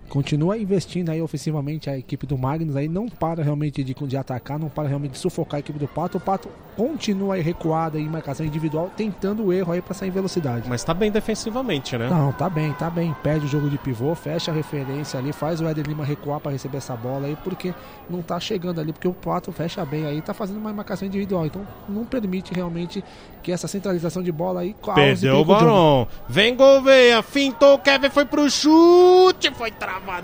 Continua 0.09 0.57
investindo 0.57 1.09
aí 1.09 1.21
ofensivamente 1.21 1.89
a 1.89 1.97
equipe 1.97 2.25
do 2.25 2.37
Magnus 2.37 2.75
aí 2.75 2.87
não 2.87 3.07
para 3.07 3.43
realmente 3.43 3.83
de, 3.83 3.93
de 3.93 4.17
atacar, 4.17 4.59
não 4.59 4.69
para 4.69 4.87
realmente 4.87 5.13
de 5.13 5.17
sufocar 5.17 5.57
a 5.57 5.59
equipe 5.59 5.79
do 5.79 5.87
Pato. 5.87 6.17
O 6.17 6.21
Pato 6.21 6.49
continua 6.75 7.35
aí 7.35 7.41
recuado 7.41 7.97
aí 7.97 8.03
em 8.03 8.09
marcação 8.09 8.45
individual, 8.45 8.91
tentando 8.95 9.45
o 9.45 9.53
erro 9.53 9.71
aí 9.71 9.81
para 9.81 9.93
sair 9.93 10.09
em 10.09 10.11
velocidade. 10.11 10.69
Mas 10.69 10.83
tá 10.83 10.93
bem 10.93 11.11
defensivamente, 11.11 11.97
né? 11.97 12.09
Não, 12.09 12.31
tá 12.31 12.49
bem, 12.49 12.73
tá 12.73 12.89
bem. 12.89 13.15
Perde 13.23 13.45
o 13.45 13.49
jogo 13.49 13.69
de 13.69 13.77
pivô, 13.77 14.13
fecha 14.15 14.51
a 14.51 14.53
referência 14.53 15.19
ali, 15.19 15.31
faz 15.31 15.61
o 15.61 15.67
Éder 15.67 15.87
Lima 15.87 16.03
recuar 16.03 16.39
para 16.39 16.51
receber 16.51 16.77
essa 16.77 16.95
bola 16.95 17.27
aí, 17.27 17.37
porque 17.43 17.73
não 18.09 18.21
tá 18.21 18.39
chegando 18.39 18.81
ali, 18.81 18.91
porque 18.91 19.07
o 19.07 19.13
Pato 19.13 19.51
fecha 19.51 19.85
bem 19.85 20.05
aí, 20.05 20.21
tá 20.21 20.33
fazendo 20.33 20.57
uma 20.57 20.73
marcação 20.73 21.07
individual. 21.07 21.45
Então 21.45 21.65
não 21.87 22.05
permite 22.05 22.53
realmente 22.53 23.03
que 23.41 23.51
essa 23.51 23.67
centralização 23.67 24.23
de 24.23 24.31
bola 24.31 24.61
aí 24.61 24.75
Perdeu 24.93 25.37
o 25.37 25.45
Barão. 25.45 26.07
Vem 26.27 26.55
Gouveia, 26.55 27.21
fintou, 27.21 27.77
Kevin 27.79 28.09
foi 28.09 28.25
pro 28.25 28.49
chute, 28.49 29.51
foi 29.51 29.71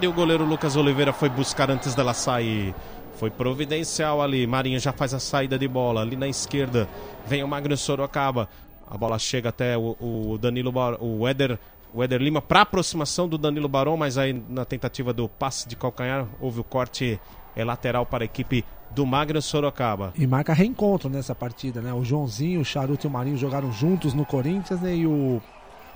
e 0.02 0.08
o 0.08 0.14
goleiro 0.14 0.44
Lucas 0.44 0.76
Oliveira 0.76 1.14
foi 1.14 1.30
buscar 1.30 1.72
antes 1.72 1.96
dela 1.96 2.14
sair. 2.14 2.74
Foi 3.16 3.30
providencial 3.30 4.22
ali. 4.22 4.46
Marinho 4.46 4.80
já 4.80 4.92
faz 4.92 5.14
a 5.14 5.20
saída 5.20 5.58
de 5.58 5.68
bola. 5.68 6.02
Ali 6.02 6.16
na 6.16 6.28
esquerda 6.28 6.90
vem 7.26 7.44
o 7.44 7.48
Magno 7.48 7.78
Sorocaba. 7.78 8.50
A 8.90 8.98
bola 8.98 9.18
chega 9.18 9.50
até 9.50 9.78
o, 9.78 9.96
o 10.00 10.38
Danilo 10.38 10.72
Bar 10.72 10.98
o 11.02 11.28
Éder, 11.28 11.58
o 11.94 12.04
Éder 12.04 12.22
Lima 12.22 12.42
para 12.42 12.62
aproximação 12.62 13.28
do 13.28 13.38
Danilo 13.38 13.70
Barão, 13.70 13.96
mas 13.96 14.18
aí 14.18 14.34
na 14.50 14.66
tentativa 14.66 15.14
do 15.14 15.30
passe 15.30 15.68
de 15.68 15.76
calcanhar 15.76 16.28
houve 16.42 16.60
o 16.60 16.64
corte 16.64 17.20
é 17.56 17.64
lateral 17.64 18.06
para 18.06 18.24
a 18.24 18.26
equipe 18.26 18.66
do 18.90 19.06
Magno 19.06 19.42
Sorocaba. 19.42 20.14
E 20.18 20.28
marca 20.28 20.54
reencontro 20.54 21.10
nessa 21.10 21.34
partida, 21.34 21.82
né? 21.82 21.94
O 21.94 22.04
Joãozinho, 22.04 22.62
o 22.62 22.66
Charuto 22.66 23.08
e 23.08 23.10
o 23.10 23.12
Marinho 23.12 23.38
jogaram 23.38 23.72
juntos 23.72 24.14
no 24.14 24.26
Corinthians, 24.26 24.82
né? 24.82 24.96
E 24.96 25.08
o 25.08 25.42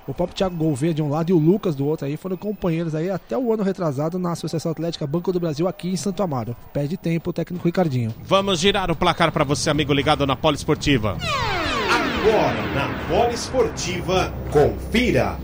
o 0.07 0.13
próprio 0.13 0.35
Thiago 0.35 0.55
Gouveia 0.55 0.93
de 0.93 1.01
um 1.01 1.09
lado 1.09 1.29
e 1.29 1.33
o 1.33 1.37
Lucas 1.37 1.75
do 1.75 1.85
outro 1.85 2.05
aí 2.05 2.15
foram 2.15 2.37
companheiros 2.37 2.93
aí 2.93 3.09
até 3.09 3.37
o 3.37 3.51
ano 3.51 3.63
retrasado 3.63 4.19
na 4.19 4.31
Associação 4.31 4.71
Atlética 4.71 5.07
Banco 5.07 5.31
do 5.31 5.39
Brasil 5.39 5.67
aqui 5.67 5.89
em 5.89 5.95
Santo 5.95 6.21
Amaro. 6.21 6.55
Perde 6.71 6.97
tempo 6.97 7.31
o 7.31 7.33
técnico 7.33 7.65
Ricardinho. 7.65 8.13
Vamos 8.23 8.59
girar 8.59 8.91
o 8.91 8.95
placar 8.95 9.31
para 9.31 9.43
você, 9.43 9.69
amigo 9.69 9.93
ligado 9.93 10.25
na 10.27 10.35
Poliesportiva. 10.35 11.17
Agora 11.89 12.61
na 12.73 12.87
Poliesportiva, 13.07 14.33
confira. 14.51 15.37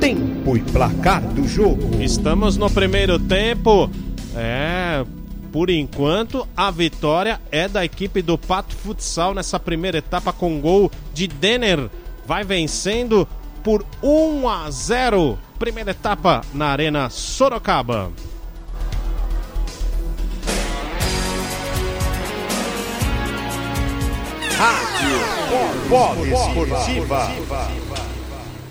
Tempo 0.00 0.56
e 0.56 0.60
placar 0.60 1.22
do 1.22 1.48
jogo. 1.48 2.02
Estamos 2.02 2.58
no 2.58 2.68
primeiro 2.70 3.18
tempo. 3.18 3.90
É, 4.36 5.04
por 5.54 5.70
enquanto, 5.70 6.48
a 6.56 6.68
vitória 6.68 7.40
é 7.48 7.68
da 7.68 7.84
equipe 7.84 8.20
do 8.20 8.36
Pato 8.36 8.74
Futsal 8.74 9.32
nessa 9.32 9.60
primeira 9.60 9.98
etapa 9.98 10.32
com 10.32 10.60
gol 10.60 10.90
de 11.12 11.28
Denner. 11.28 11.88
Vai 12.26 12.42
vencendo 12.42 13.24
por 13.62 13.86
1 14.02 14.48
a 14.48 14.68
0. 14.68 15.38
Primeira 15.56 15.92
etapa 15.92 16.40
na 16.52 16.66
Arena 16.66 17.08
Sorocaba. 17.08 18.10
Rádio 24.58 25.88
Polo 25.88 26.26
Esportiva. 26.26 27.30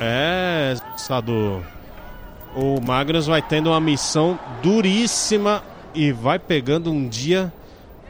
É, 0.01 0.75
Sadu. 0.97 1.63
O 2.53 2.81
Magnus 2.85 3.27
vai 3.27 3.41
tendo 3.41 3.69
uma 3.69 3.79
missão 3.79 4.37
duríssima 4.61 5.63
e 5.93 6.11
vai 6.11 6.39
pegando 6.39 6.91
um 6.91 7.07
dia 7.07 7.51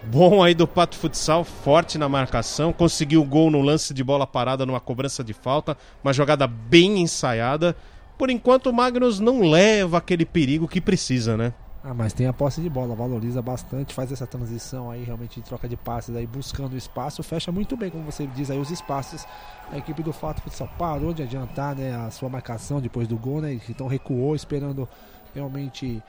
bom 0.06 0.44
aí 0.44 0.54
do 0.54 0.68
Pato 0.68 0.98
Futsal, 0.98 1.44
forte 1.44 1.98
na 1.98 2.10
marcação, 2.10 2.74
conseguiu 2.74 3.22
o 3.22 3.26
gol 3.26 3.50
no 3.50 3.62
lance 3.62 3.94
de 3.94 4.04
bola 4.04 4.28
parada 4.28 4.66
numa 4.66 4.80
cobrança 4.80 5.24
de 5.24 5.34
falta, 5.34 5.78
uma 6.04 6.14
jogada 6.14 6.46
bem 6.46 7.00
ensaiada. 7.02 7.76
Por 8.18 8.30
enquanto 8.30 8.68
o 8.68 8.74
Magnus 8.74 9.20
não 9.20 9.42
leva 9.42 9.98
aquele 9.98 10.26
perigo 10.26 10.68
que 10.68 10.82
precisa, 10.82 11.36
né? 11.38 11.54
Ah, 11.86 11.94
mas 11.94 12.14
tem 12.14 12.28
a 12.28 12.32
posse 12.32 12.62
de 12.62 12.70
bola, 12.70 12.96
valoriza 12.96 13.42
bastante, 13.42 13.94
faz 13.94 14.10
essa 14.10 14.26
transição 14.26 14.90
aí 14.90 15.04
realmente 15.04 15.42
de 15.42 15.46
troca 15.46 15.68
de 15.68 15.76
passes 15.76 16.16
aí, 16.16 16.26
buscando 16.26 16.78
espaço, 16.78 17.22
fecha 17.22 17.52
muito 17.52 17.76
bem, 17.76 17.90
como 17.90 18.06
você 18.06 18.26
diz 18.26 18.50
aí, 18.50 18.58
os 18.58 18.72
espaços. 18.72 19.26
A 19.70 19.78
equipe 19.78 20.02
do 20.02 20.14
Fato 20.14 20.42
Futsal 20.42 20.70
parou 20.78 21.14
de 21.14 21.24
adiantar, 21.24 21.76
né, 21.76 21.94
a 21.94 22.10
sua 22.10 22.30
marcação 22.30 22.80
depois 22.80 23.06
do 23.06 23.18
gol, 23.18 23.42
né, 23.42 23.60
então 23.70 23.88
recuou 23.88 24.34
esperando 24.34 24.88
realmente 25.36 26.02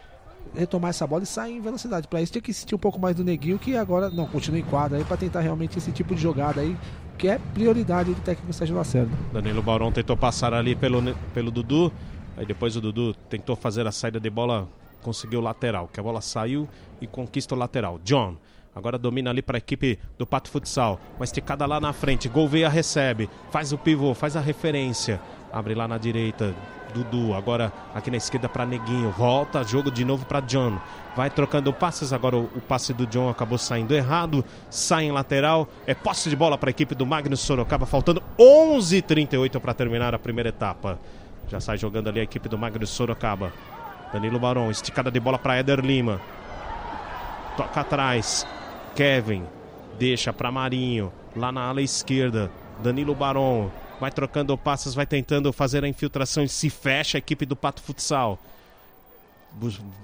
retomar 0.55 0.91
essa 0.91 1.07
bola 1.07 1.23
e 1.23 1.27
sair 1.27 1.57
em 1.57 1.61
velocidade. 1.61 2.09
Para 2.09 2.21
isso 2.23 2.33
tinha 2.33 2.43
que 2.43 2.53
sentir 2.53 2.75
um 2.75 2.79
pouco 2.79 2.99
mais 2.99 3.17
do 3.17 3.25
Neguinho, 3.25 3.59
que 3.59 3.77
agora 3.77 4.11
não 4.11 4.27
continua 4.27 4.59
em 4.59 4.65
quadra 4.65 4.99
aí 4.99 5.05
para 5.05 5.17
tentar 5.17 5.41
realmente 5.41 5.79
esse 5.79 5.93
tipo 5.93 6.15
de 6.15 6.21
jogada 6.21 6.61
aí, 6.61 6.77
que 7.19 7.29
é 7.29 7.39
prioridade 7.53 8.13
do 8.13 8.21
técnico 8.21 8.53
Sérgio 8.53 8.77
Lacerda. 8.77 9.11
Danilo 9.33 9.63
Barão 9.63 9.91
tentou 9.93 10.17
passar 10.17 10.53
ali 10.55 10.75
pelo, 10.75 11.15
pelo 11.33 11.51
Dudu, 11.51 11.93
aí 12.37 12.45
depois 12.47 12.77
o 12.77 12.81
Dudu 12.81 13.15
tentou 13.29 13.57
fazer 13.57 13.87
a 13.87 13.93
saída 13.93 14.21
de 14.21 14.31
bola, 14.31 14.69
conseguiu 15.03 15.41
o 15.41 15.43
lateral, 15.43 15.89
que 15.93 16.01
a 16.01 16.03
bola 16.03 16.21
saiu 16.21 16.69
e 17.01 17.07
conquista 17.07 17.55
o 17.55 17.59
lateral. 17.59 17.99
John. 18.05 18.37
Agora 18.77 18.99
domina 18.99 19.31
ali 19.31 19.41
para 19.41 19.57
a 19.57 19.59
equipe 19.59 20.01
do 20.19 20.27
Pato 20.27 20.51
Futsal. 20.51 20.99
Uma 21.17 21.25
esticada 21.25 21.65
lá 21.65 21.81
na 21.81 21.93
frente. 21.93 22.29
Gouveia 22.29 22.69
recebe. 22.69 23.31
Faz 23.53 23.73
o 23.73 23.79
pivô, 23.79 24.15
faz 24.15 24.37
a 24.37 24.41
referência. 24.41 25.21
Abre 25.55 25.73
lá 25.73 25.87
na 25.87 25.99
direita. 25.99 26.53
Dudu. 26.93 27.33
Agora 27.33 27.73
aqui 27.95 28.11
na 28.11 28.17
esquerda 28.17 28.49
para 28.49 28.67
Neguinho. 28.67 29.11
Volta, 29.13 29.63
jogo 29.63 29.89
de 29.89 30.05
novo 30.05 30.27
para 30.27 30.41
John. 30.41 30.81
Vai 31.15 31.31
trocando 31.31 31.73
passes. 31.73 32.13
Agora 32.13 32.37
o, 32.37 32.51
o, 32.57 32.61
passe 32.61 32.93
do 32.93 33.07
John 33.07 33.29
acabou 33.29 33.57
saindo 33.57 33.95
errado. 33.95 34.45
Sai 34.69 35.05
em 35.05 35.13
lateral. 35.13 35.69
É 35.87 35.95
posse 35.95 36.29
de 36.29 36.35
bola 36.35 36.59
para 36.59 36.71
a 36.71 36.73
equipe 36.73 36.93
do 36.93 37.07
Magnus 37.07 37.39
Sorocaba. 37.39 37.87
Faltando 37.87 38.21
11:38 38.37 39.61
para 39.61 39.73
terminar 39.73 40.13
a 40.13 40.19
primeira 40.19 40.49
etapa. 40.49 40.99
Já 41.49 41.61
sai 41.61 41.79
jogando 41.79 42.09
ali 42.09 42.19
a 42.19 42.25
equipe 42.25 42.49
do 42.49 42.59
Magnus 42.59 42.91
Sorocaba. 42.91 43.53
Danilo 44.13 44.41
Barão. 44.41 44.73
Esticada 44.73 45.09
de 45.09 45.21
bola 45.21 45.39
para 45.39 45.55
Éder 45.55 45.79
Lima. 45.79 46.21
Toca 47.57 47.81
atrás. 47.81 48.45
Kevin. 48.97 49.45
Deixa 50.01 50.33
para 50.33 50.51
Marinho. 50.51 51.13
Lá 51.37 51.53
na 51.53 51.63
ala 51.63 51.81
esquerda. 51.81 52.51
Danilo 52.83 53.15
Barão 53.15 53.71
vai 54.01 54.11
trocando 54.11 54.57
passos, 54.57 54.95
vai 54.95 55.07
tentando 55.07 55.53
fazer 55.53 55.85
a 55.85 55.89
infiltração 55.89 56.43
e 56.43 56.49
se 56.49 56.69
fecha 56.71 57.19
a 57.19 57.21
equipe 57.21 57.47
do 57.47 57.57
Pato 57.57 57.83
Futsal. 57.83 58.39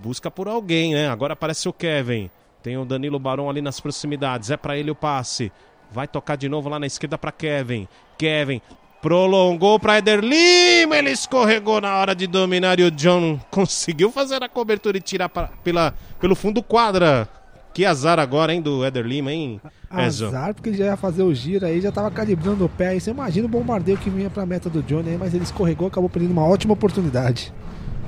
busca 0.02 0.30
por 0.30 0.48
alguém, 0.48 0.94
né? 0.94 1.08
Agora 1.08 1.32
aparece 1.32 1.68
o 1.68 1.72
Kevin. 1.72 2.30
Tem 2.62 2.76
o 2.76 2.84
Danilo 2.84 3.18
Barão 3.18 3.48
ali 3.48 3.62
nas 3.62 3.80
proximidades. 3.80 4.50
É 4.50 4.56
para 4.56 4.76
ele 4.76 4.90
o 4.90 4.94
passe. 4.94 5.50
Vai 5.90 6.06
tocar 6.06 6.36
de 6.36 6.48
novo 6.48 6.68
lá 6.68 6.78
na 6.78 6.86
esquerda 6.86 7.18
para 7.18 7.32
Kevin. 7.32 7.88
Kevin 8.18 8.60
prolongou 9.00 9.80
para 9.80 9.98
Eder 9.98 10.20
Lima. 10.20 10.96
Ele 10.96 11.10
escorregou 11.10 11.80
na 11.80 11.96
hora 11.96 12.14
de 12.14 12.26
dominar 12.26 12.78
e 12.78 12.84
o 12.84 12.90
John 12.90 13.40
conseguiu 13.50 14.10
fazer 14.10 14.42
a 14.42 14.48
cobertura 14.48 14.98
e 14.98 15.00
tirar 15.00 15.28
pra, 15.28 15.48
pela, 15.64 15.94
pelo 16.20 16.36
fundo 16.36 16.62
quadra. 16.62 17.28
Que 17.72 17.84
azar 17.84 18.18
agora, 18.18 18.52
hein, 18.52 18.60
do 18.60 18.84
Eder 18.84 19.06
Lima, 19.06 19.32
hein, 19.32 19.60
Ezio? 19.96 20.28
Azar, 20.28 20.54
porque 20.54 20.70
ele 20.70 20.76
já 20.76 20.86
ia 20.86 20.96
fazer 20.96 21.22
o 21.22 21.32
giro 21.32 21.64
aí, 21.64 21.80
já 21.80 21.92
tava 21.92 22.10
calibrando 22.10 22.64
o 22.64 22.68
pé. 22.68 22.88
Aí 22.88 23.00
você 23.00 23.10
imagina 23.10 23.46
o 23.46 23.48
bombardeio 23.48 23.96
que 23.96 24.10
vinha 24.10 24.28
pra 24.28 24.44
meta 24.44 24.68
do 24.68 24.82
Johnny 24.82 25.10
aí, 25.10 25.18
mas 25.18 25.34
ele 25.34 25.44
escorregou, 25.44 25.88
acabou 25.88 26.10
perdendo 26.10 26.32
uma 26.32 26.44
ótima 26.44 26.72
oportunidade. 26.72 27.52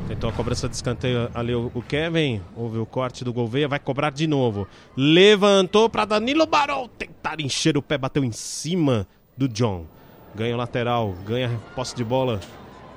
Tentou 0.09 0.29
a 0.29 0.33
cobrança 0.33 0.69
de 0.69 0.75
escanteio 0.75 1.31
ali 1.33 1.55
o, 1.55 1.83
Kevin. 1.87 2.43
Houve 2.57 2.79
o 2.79 2.85
corte 2.85 3.25
do 3.25 3.33
Gouveia, 3.33 3.69
vai 3.69 3.79
cobrar 3.79 4.11
de 4.11 4.27
novo. 4.27 4.67
Levantou 4.97 5.89
para 5.89 6.05
Danilo 6.05 6.45
Barol. 6.45 6.89
Tentar 6.89 7.41
encher 7.41 7.77
o 7.77 7.83
pé, 7.83 7.97
bateu 7.97 8.25
em 8.25 8.33
cima 8.33 9.07
do 9.37 9.49
John. 9.49 9.87
Ganha 10.35 10.55
o 10.55 10.59
lateral, 10.59 11.15
ganha 11.25 11.51
posse 11.75 11.95
de 11.95 12.03
bola 12.03 12.41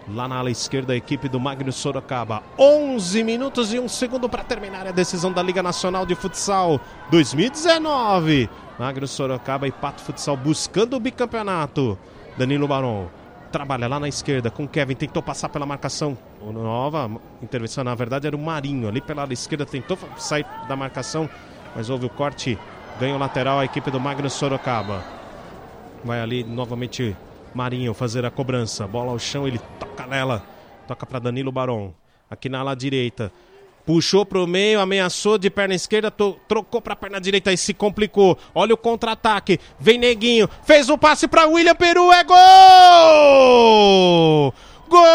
lá 0.07 0.27
na 0.27 0.37
ala 0.37 0.51
esquerda, 0.51 0.93
a 0.93 0.95
equipe 0.95 1.27
do 1.27 1.39
Magno 1.39 1.71
Sorocaba. 1.71 2.43
11 2.57 3.23
minutos 3.23 3.73
e 3.73 3.79
um 3.79 3.87
segundo 3.87 4.29
para 4.29 4.43
terminar 4.43 4.87
a 4.87 4.91
decisão 4.91 5.31
da 5.31 5.41
Liga 5.41 5.63
Nacional 5.63 6.05
de 6.05 6.15
Futsal 6.15 6.79
2019. 7.09 8.49
Magno 8.77 9.07
Sorocaba 9.07 9.67
e 9.67 9.71
Pato 9.71 10.01
Futsal 10.01 10.37
buscando 10.37 10.95
o 10.95 10.99
bicampeonato. 10.99 11.97
Danilo 12.37 12.67
Barão 12.67 13.09
trabalha 13.51 13.87
lá 13.87 13.99
na 13.99 14.09
esquerda 14.09 14.51
com 14.51 14.67
Kevin, 14.67 14.95
tentou 14.95 15.23
passar 15.23 15.49
pela 15.49 15.65
marcação. 15.65 16.17
Nova 16.41 17.09
intervenção, 17.41 17.83
na 17.83 17.95
verdade, 17.95 18.27
era 18.27 18.35
o 18.35 18.39
Marinho 18.39 18.87
ali 18.87 19.01
pela 19.01 19.25
esquerda, 19.31 19.65
tentou 19.65 19.97
sair 20.17 20.45
da 20.67 20.75
marcação, 20.75 21.29
mas 21.75 21.89
houve 21.89 22.05
o 22.05 22.09
corte. 22.09 22.59
Ganha 22.99 23.15
o 23.15 23.17
lateral 23.17 23.59
a 23.59 23.65
equipe 23.65 23.89
do 23.89 23.99
Magno 23.99 24.29
Sorocaba. 24.29 25.03
Vai 26.03 26.21
ali 26.21 26.43
novamente 26.43 27.15
Marinho 27.55 27.93
fazer 27.93 28.25
a 28.25 28.31
cobrança. 28.31 28.85
Bola 28.85 29.11
ao 29.11 29.19
chão, 29.19 29.47
ele 29.47 29.59
toca 29.79 30.05
nela. 30.05 30.43
Toca 30.87 31.05
para 31.05 31.19
Danilo 31.19 31.53
Barão. 31.53 31.95
Aqui 32.29 32.49
na 32.49 32.59
ala 32.59 32.75
direita. 32.75 33.31
Puxou 33.85 34.25
pro 34.25 34.45
meio, 34.45 34.81
ameaçou 34.81 35.37
de 35.37 35.49
perna 35.49 35.75
esquerda, 35.75 36.11
trocou 36.11 36.81
pra 36.81 36.95
perna 36.95 37.21
direita 37.21 37.53
e 37.53 37.57
se 37.57 37.73
complicou. 37.73 38.37
Olha 38.53 38.73
o 38.73 38.77
contra-ataque. 38.77 39.59
Vem 39.79 39.97
Neguinho, 39.97 40.49
fez 40.63 40.89
o 40.89 40.97
passe 40.97 41.27
para 41.27 41.47
William 41.47 41.75
Peru, 41.75 42.11
é 42.11 42.23
gol! 42.23 42.35
Gol! 44.89 45.05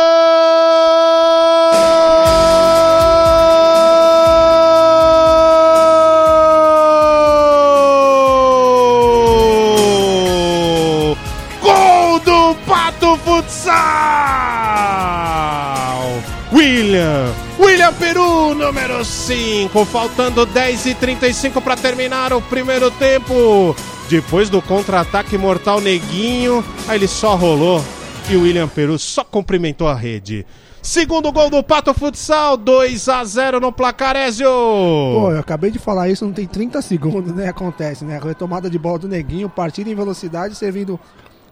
faltando 19.87 20.45
10 20.45 20.87
e 20.87 20.95
35 20.95 21.61
para 21.61 21.77
terminar 21.77 22.33
o 22.33 22.43
primeiro 22.43 22.91
tempo. 22.91 23.77
Depois 24.09 24.49
do 24.49 24.61
contra-ataque 24.61 25.39
mortal 25.39 25.81
Neguinho, 25.81 26.65
aí 26.89 26.99
ele 26.99 27.07
só 27.07 27.37
rolou 27.37 27.85
e 28.29 28.37
o 28.37 28.43
William 28.43 28.69
Peru 28.69 28.99
só 28.99 29.23
cumprimentou 29.23 29.89
a 29.89 29.95
rede. 29.95 30.45
Segundo 30.83 31.31
gol 31.31 31.51
do 31.51 31.63
Pato 31.63 31.93
Futsal, 31.93 32.57
2 32.57 33.09
a 33.09 33.23
0 33.23 33.61
no 33.61 33.71
placar, 33.71 34.17
Ezio. 34.17 34.49
Pô, 34.49 35.31
eu 35.31 35.39
acabei 35.39 35.71
de 35.71 35.79
falar 35.79 36.09
isso, 36.09 36.25
não 36.25 36.33
tem 36.33 36.47
30 36.47 36.81
segundos, 36.81 37.35
né? 37.35 37.49
Acontece, 37.49 38.05
né? 38.05 38.19
Retomada 38.23 38.71
de 38.71 38.79
bola 38.79 38.99
do 38.99 39.09
Neguinho, 39.09 39.49
partida 39.49 39.91
em 39.91 39.95
velocidade, 39.95 40.55
servindo 40.55 40.99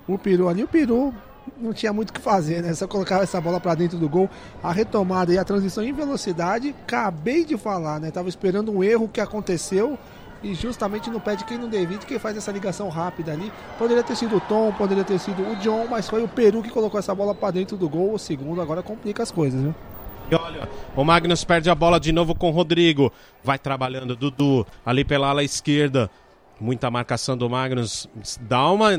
o 0.06 0.18
Peru 0.18 0.48
ali. 0.48 0.64
O 0.64 0.68
Peru 0.68 1.12
não 1.56 1.72
tinha 1.72 1.92
muito 1.92 2.10
o 2.10 2.12
que 2.12 2.20
fazer, 2.20 2.62
né? 2.62 2.74
Só 2.74 2.86
colocava 2.86 3.22
essa 3.22 3.40
bola 3.40 3.60
para 3.60 3.74
dentro 3.74 3.98
do 3.98 4.08
gol. 4.08 4.28
A 4.62 4.72
retomada 4.72 5.32
e 5.32 5.38
a 5.38 5.44
transição 5.44 5.84
em 5.84 5.92
velocidade, 5.92 6.74
acabei 6.84 7.44
de 7.44 7.56
falar, 7.56 8.00
né? 8.00 8.10
Tava 8.10 8.28
esperando 8.28 8.72
um 8.72 8.82
erro 8.82 9.08
que 9.08 9.20
aconteceu 9.20 9.98
e 10.42 10.54
justamente 10.54 11.10
no 11.10 11.20
pé 11.20 11.34
de 11.34 11.44
quem 11.44 11.58
não 11.58 11.68
devia, 11.68 11.98
quem 11.98 12.18
faz 12.18 12.36
essa 12.36 12.52
ligação 12.52 12.88
rápida 12.88 13.32
ali. 13.32 13.52
Poderia 13.76 14.02
ter 14.02 14.16
sido 14.16 14.36
o 14.36 14.40
Tom, 14.40 14.72
poderia 14.72 15.04
ter 15.04 15.18
sido 15.18 15.42
o 15.42 15.56
John, 15.56 15.86
mas 15.88 16.08
foi 16.08 16.22
o 16.22 16.28
Peru 16.28 16.62
que 16.62 16.70
colocou 16.70 16.98
essa 16.98 17.14
bola 17.14 17.34
para 17.34 17.52
dentro 17.52 17.76
do 17.76 17.88
gol. 17.88 18.14
O 18.14 18.18
segundo 18.18 18.60
agora 18.60 18.82
complica 18.82 19.22
as 19.22 19.30
coisas, 19.30 19.60
viu? 19.60 19.74
E 20.30 20.34
olha, 20.34 20.68
o 20.94 21.04
Magnus 21.04 21.42
perde 21.42 21.70
a 21.70 21.74
bola 21.74 21.98
de 21.98 22.12
novo 22.12 22.34
com 22.34 22.48
o 22.48 22.52
Rodrigo. 22.52 23.12
Vai 23.42 23.58
trabalhando 23.58 24.14
Dudu 24.14 24.66
ali 24.84 25.04
pela 25.04 25.28
ala 25.28 25.42
esquerda. 25.42 26.10
Muita 26.60 26.90
marcação 26.90 27.36
do 27.36 27.48
Magnus. 27.48 28.08
Dá 28.40 28.70
uma. 28.70 28.96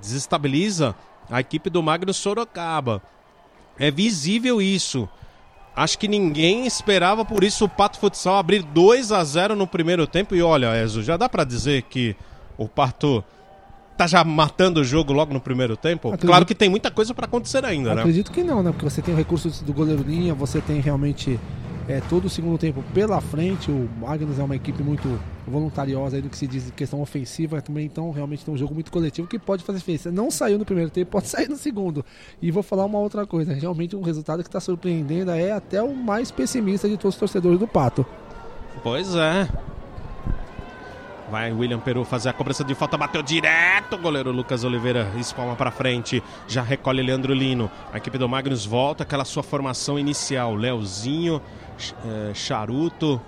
desestabiliza 0.00 0.94
a 1.30 1.40
equipe 1.40 1.70
do 1.70 1.82
Magnus 1.82 2.16
Sorocaba. 2.16 3.02
É 3.78 3.90
visível 3.90 4.60
isso. 4.60 5.08
Acho 5.76 5.98
que 5.98 6.08
ninguém 6.08 6.66
esperava 6.66 7.24
por 7.24 7.44
isso 7.44 7.64
o 7.64 7.68
Pato 7.68 7.98
Futsal 8.00 8.36
abrir 8.36 8.62
2 8.62 9.12
a 9.12 9.22
0 9.22 9.54
no 9.54 9.66
primeiro 9.66 10.06
tempo. 10.06 10.34
E 10.34 10.42
olha, 10.42 10.76
Ezo, 10.82 11.02
já 11.02 11.16
dá 11.16 11.28
para 11.28 11.44
dizer 11.44 11.82
que 11.82 12.16
o 12.56 12.66
Pato 12.66 13.22
tá 13.96 14.06
já 14.06 14.24
matando 14.24 14.80
o 14.80 14.84
jogo 14.84 15.12
logo 15.12 15.32
no 15.32 15.40
primeiro 15.40 15.76
tempo? 15.76 16.08
Acredito... 16.08 16.26
Claro 16.26 16.46
que 16.46 16.54
tem 16.54 16.68
muita 16.68 16.90
coisa 16.90 17.14
para 17.14 17.26
acontecer 17.26 17.64
ainda, 17.64 17.94
né? 17.94 18.00
Acredito 18.00 18.32
que 18.32 18.42
não, 18.42 18.62
né? 18.62 18.72
Porque 18.72 18.84
você 18.84 19.00
tem 19.00 19.14
o 19.14 19.16
recurso 19.16 19.64
do 19.64 19.72
goleiro 19.72 20.02
linha, 20.02 20.34
você 20.34 20.60
tem 20.60 20.80
realmente 20.80 21.38
é, 21.88 22.00
todo 22.08 22.24
o 22.24 22.30
segundo 22.30 22.58
tempo 22.58 22.82
pela 22.92 23.20
frente. 23.20 23.70
O 23.70 23.88
Magnus 24.00 24.38
é 24.38 24.42
uma 24.42 24.56
equipe 24.56 24.82
muito 24.82 25.20
voluntariosa 25.48 26.16
aí 26.16 26.22
do 26.22 26.28
que 26.28 26.36
se 26.36 26.46
diz 26.46 26.70
questão 26.70 27.00
ofensiva 27.00 27.60
também, 27.60 27.86
então 27.86 28.10
realmente 28.10 28.44
tem 28.44 28.52
um 28.52 28.56
jogo 28.56 28.74
muito 28.74 28.90
coletivo 28.90 29.26
que 29.26 29.38
pode 29.38 29.64
fazer 29.64 29.78
diferença. 29.78 30.10
Não 30.10 30.30
saiu 30.30 30.58
no 30.58 30.64
primeiro 30.64 30.90
tempo, 30.90 31.10
pode 31.10 31.26
sair 31.28 31.48
no 31.48 31.56
segundo. 31.56 32.04
E 32.40 32.50
vou 32.50 32.62
falar 32.62 32.84
uma 32.84 32.98
outra 32.98 33.26
coisa, 33.26 33.52
realmente 33.52 33.96
um 33.96 34.02
resultado 34.02 34.42
que 34.42 34.48
está 34.48 34.60
surpreendendo 34.60 35.30
é 35.30 35.52
até 35.52 35.82
o 35.82 35.94
mais 35.94 36.30
pessimista 36.30 36.88
de 36.88 36.96
todos 36.96 37.14
os 37.14 37.20
torcedores 37.20 37.58
do 37.58 37.66
Pato. 37.66 38.04
Pois 38.82 39.14
é. 39.14 39.48
Vai 41.30 41.52
William 41.52 41.78
Peru 41.78 42.04
fazer 42.04 42.30
a 42.30 42.32
cobrança 42.32 42.64
de 42.64 42.74
falta, 42.74 42.96
bateu 42.96 43.22
direto. 43.22 43.96
O 43.96 43.98
goleiro 43.98 44.32
Lucas 44.32 44.64
Oliveira 44.64 45.12
espalma 45.18 45.54
para 45.54 45.70
frente. 45.70 46.22
Já 46.46 46.62
recolhe 46.62 47.02
Leandro 47.02 47.34
Lino. 47.34 47.70
A 47.92 47.98
equipe 47.98 48.16
do 48.16 48.26
Magnus 48.26 48.64
volta 48.64 49.02
aquela 49.02 49.26
sua 49.26 49.42
formação 49.42 49.98
inicial. 49.98 50.54
Leozinho, 50.54 51.42
é, 52.06 52.32
Charuto, 52.32 53.20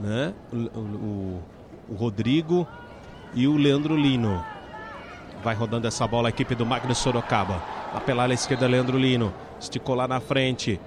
né? 0.00 0.34
O, 0.52 0.56
o, 0.56 1.42
o, 1.90 1.94
Rodrigo 1.94 2.66
e 3.34 3.46
o 3.46 3.56
Leandro 3.56 3.96
Lino. 3.96 4.44
Vai 5.42 5.54
rodando 5.54 5.86
essa 5.86 6.06
bola 6.06 6.28
a 6.28 6.30
equipe 6.30 6.54
do 6.54 6.66
Magnus 6.66 6.98
Sorocaba. 6.98 7.62
Lá 7.92 8.00
pela 8.00 8.24
ala 8.24 8.34
esquerda, 8.34 8.66
Leandro 8.66 8.98
Lino. 8.98 9.32
Esticou 9.60 9.94
lá 9.94 10.08
na 10.08 10.20
frente. 10.20 10.80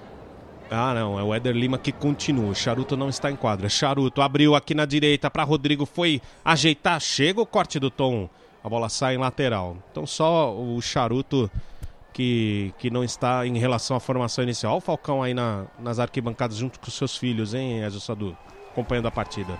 Ah, 0.69 0.93
não, 0.93 1.19
é 1.19 1.23
o 1.23 1.33
Éder 1.33 1.55
Lima 1.55 1.77
que 1.77 1.91
continua. 1.91 2.49
O 2.49 2.55
Charuto 2.55 2.97
não 2.97 3.09
está 3.09 3.29
em 3.29 3.35
quadra. 3.35 3.69
Charuto 3.69 4.21
abriu 4.21 4.55
aqui 4.55 4.73
na 4.73 4.85
direita 4.85 5.29
para 5.29 5.43
Rodrigo. 5.43 5.85
Foi 5.85 6.21
ajeitar. 6.43 6.99
Chega 6.99 7.41
o 7.41 7.45
corte 7.45 7.79
do 7.79 7.89
Tom. 7.89 8.29
A 8.63 8.69
bola 8.69 8.89
sai 8.89 9.15
em 9.15 9.17
lateral. 9.17 9.77
Então 9.91 10.05
só 10.05 10.55
o 10.55 10.81
Charuto 10.81 11.49
que, 12.13 12.73
que 12.77 12.89
não 12.89 13.03
está 13.03 13.45
em 13.45 13.57
relação 13.57 13.97
à 13.97 13.99
formação 13.99 14.43
inicial. 14.43 14.73
Olha 14.73 14.77
o 14.77 14.81
Falcão 14.81 15.21
aí 15.21 15.33
na, 15.33 15.65
nas 15.79 15.99
arquibancadas 15.99 16.57
junto 16.57 16.79
com 16.79 16.89
seus 16.89 17.17
filhos, 17.17 17.53
hein, 17.53 17.83
Ezio 17.83 17.99
Sadu? 17.99 18.37
Acompanhando 18.73 19.07
a 19.07 19.11
partida. 19.11 19.53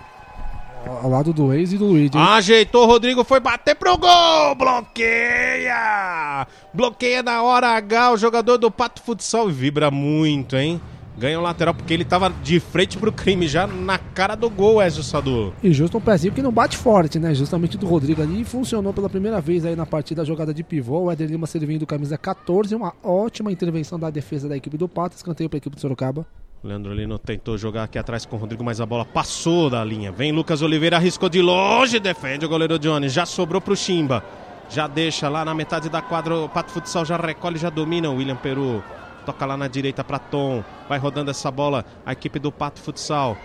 Ao 0.86 1.08
lado 1.08 1.32
do 1.32 1.52
ex 1.54 1.72
e 1.72 1.78
do 1.78 1.86
Luiz. 1.86 2.10
Ajeitou, 2.14 2.86
Rodrigo 2.86 3.24
foi 3.24 3.40
bater 3.40 3.74
pro 3.74 3.96
gol! 3.96 4.54
Bloqueia! 4.54 6.46
Bloqueia 6.74 7.22
na 7.22 7.42
hora 7.42 7.68
H 7.68 8.12
o 8.12 8.16
jogador 8.18 8.58
do 8.58 8.70
Pato 8.70 9.00
Futsal. 9.02 9.48
Vibra 9.48 9.90
muito, 9.90 10.56
hein? 10.56 10.80
ganha 11.16 11.38
o 11.38 11.42
lateral, 11.42 11.74
porque 11.74 11.94
ele 11.94 12.04
tava 12.04 12.28
de 12.42 12.58
frente 12.60 12.98
pro 12.98 13.12
crime, 13.12 13.46
já 13.46 13.66
na 13.66 13.98
cara 13.98 14.34
do 14.34 14.50
gol, 14.50 14.82
Ezio 14.82 15.02
Sadu. 15.02 15.52
E 15.62 15.72
justo 15.72 15.98
um 15.98 16.00
pezinho 16.00 16.32
que 16.32 16.42
não 16.42 16.52
bate 16.52 16.76
forte, 16.76 17.18
né? 17.18 17.34
Justamente 17.34 17.78
do 17.78 17.86
Rodrigo 17.86 18.22
ali, 18.22 18.42
e 18.42 18.44
funcionou 18.44 18.92
pela 18.92 19.08
primeira 19.08 19.40
vez 19.40 19.64
aí 19.64 19.76
na 19.76 19.86
partida 19.86 20.22
a 20.22 20.24
jogada 20.24 20.52
de 20.52 20.62
pivô, 20.62 21.04
o 21.04 21.10
Éder 21.10 21.28
Lima 21.28 21.46
servindo 21.46 21.86
camisa 21.86 22.18
14, 22.18 22.74
uma 22.74 22.92
ótima 23.02 23.52
intervenção 23.52 23.98
da 23.98 24.10
defesa 24.10 24.48
da 24.48 24.56
equipe 24.56 24.76
do 24.76 24.88
Pato, 24.88 25.16
escanteio 25.16 25.48
pra 25.48 25.58
equipe 25.58 25.76
do 25.76 25.80
Sorocaba. 25.80 26.26
Leandro 26.64 26.94
Lino 26.94 27.18
tentou 27.18 27.58
jogar 27.58 27.84
aqui 27.84 27.98
atrás 27.98 28.24
com 28.24 28.36
o 28.36 28.38
Rodrigo, 28.38 28.64
mas 28.64 28.80
a 28.80 28.86
bola 28.86 29.04
passou 29.04 29.68
da 29.68 29.84
linha. 29.84 30.10
Vem 30.10 30.32
Lucas 30.32 30.62
Oliveira, 30.62 30.96
arriscou 30.96 31.28
de 31.28 31.42
longe, 31.42 32.00
defende 32.00 32.46
o 32.46 32.48
goleiro 32.48 32.78
Jones, 32.78 33.12
já 33.12 33.26
sobrou 33.26 33.60
pro 33.60 33.76
Chimba. 33.76 34.24
Já 34.70 34.86
deixa 34.86 35.28
lá 35.28 35.44
na 35.44 35.54
metade 35.54 35.90
da 35.90 36.00
quadra, 36.00 36.36
o 36.36 36.48
Pato 36.48 36.72
Futsal 36.72 37.04
já 37.04 37.18
recolhe, 37.18 37.58
já 37.58 37.68
domina 37.68 38.08
o 38.08 38.16
William 38.16 38.36
Peru. 38.36 38.82
Toca 39.26 39.44
lá 39.44 39.58
na 39.58 39.68
direita 39.68 40.02
para 40.02 40.18
Tom. 40.18 40.64
Vai 40.88 40.98
rodando 40.98 41.30
essa 41.30 41.50
bola 41.50 41.84
a 42.04 42.12
equipe 42.12 42.38
do 42.38 42.50
Pato 42.50 42.80
Futsal. 42.80 43.36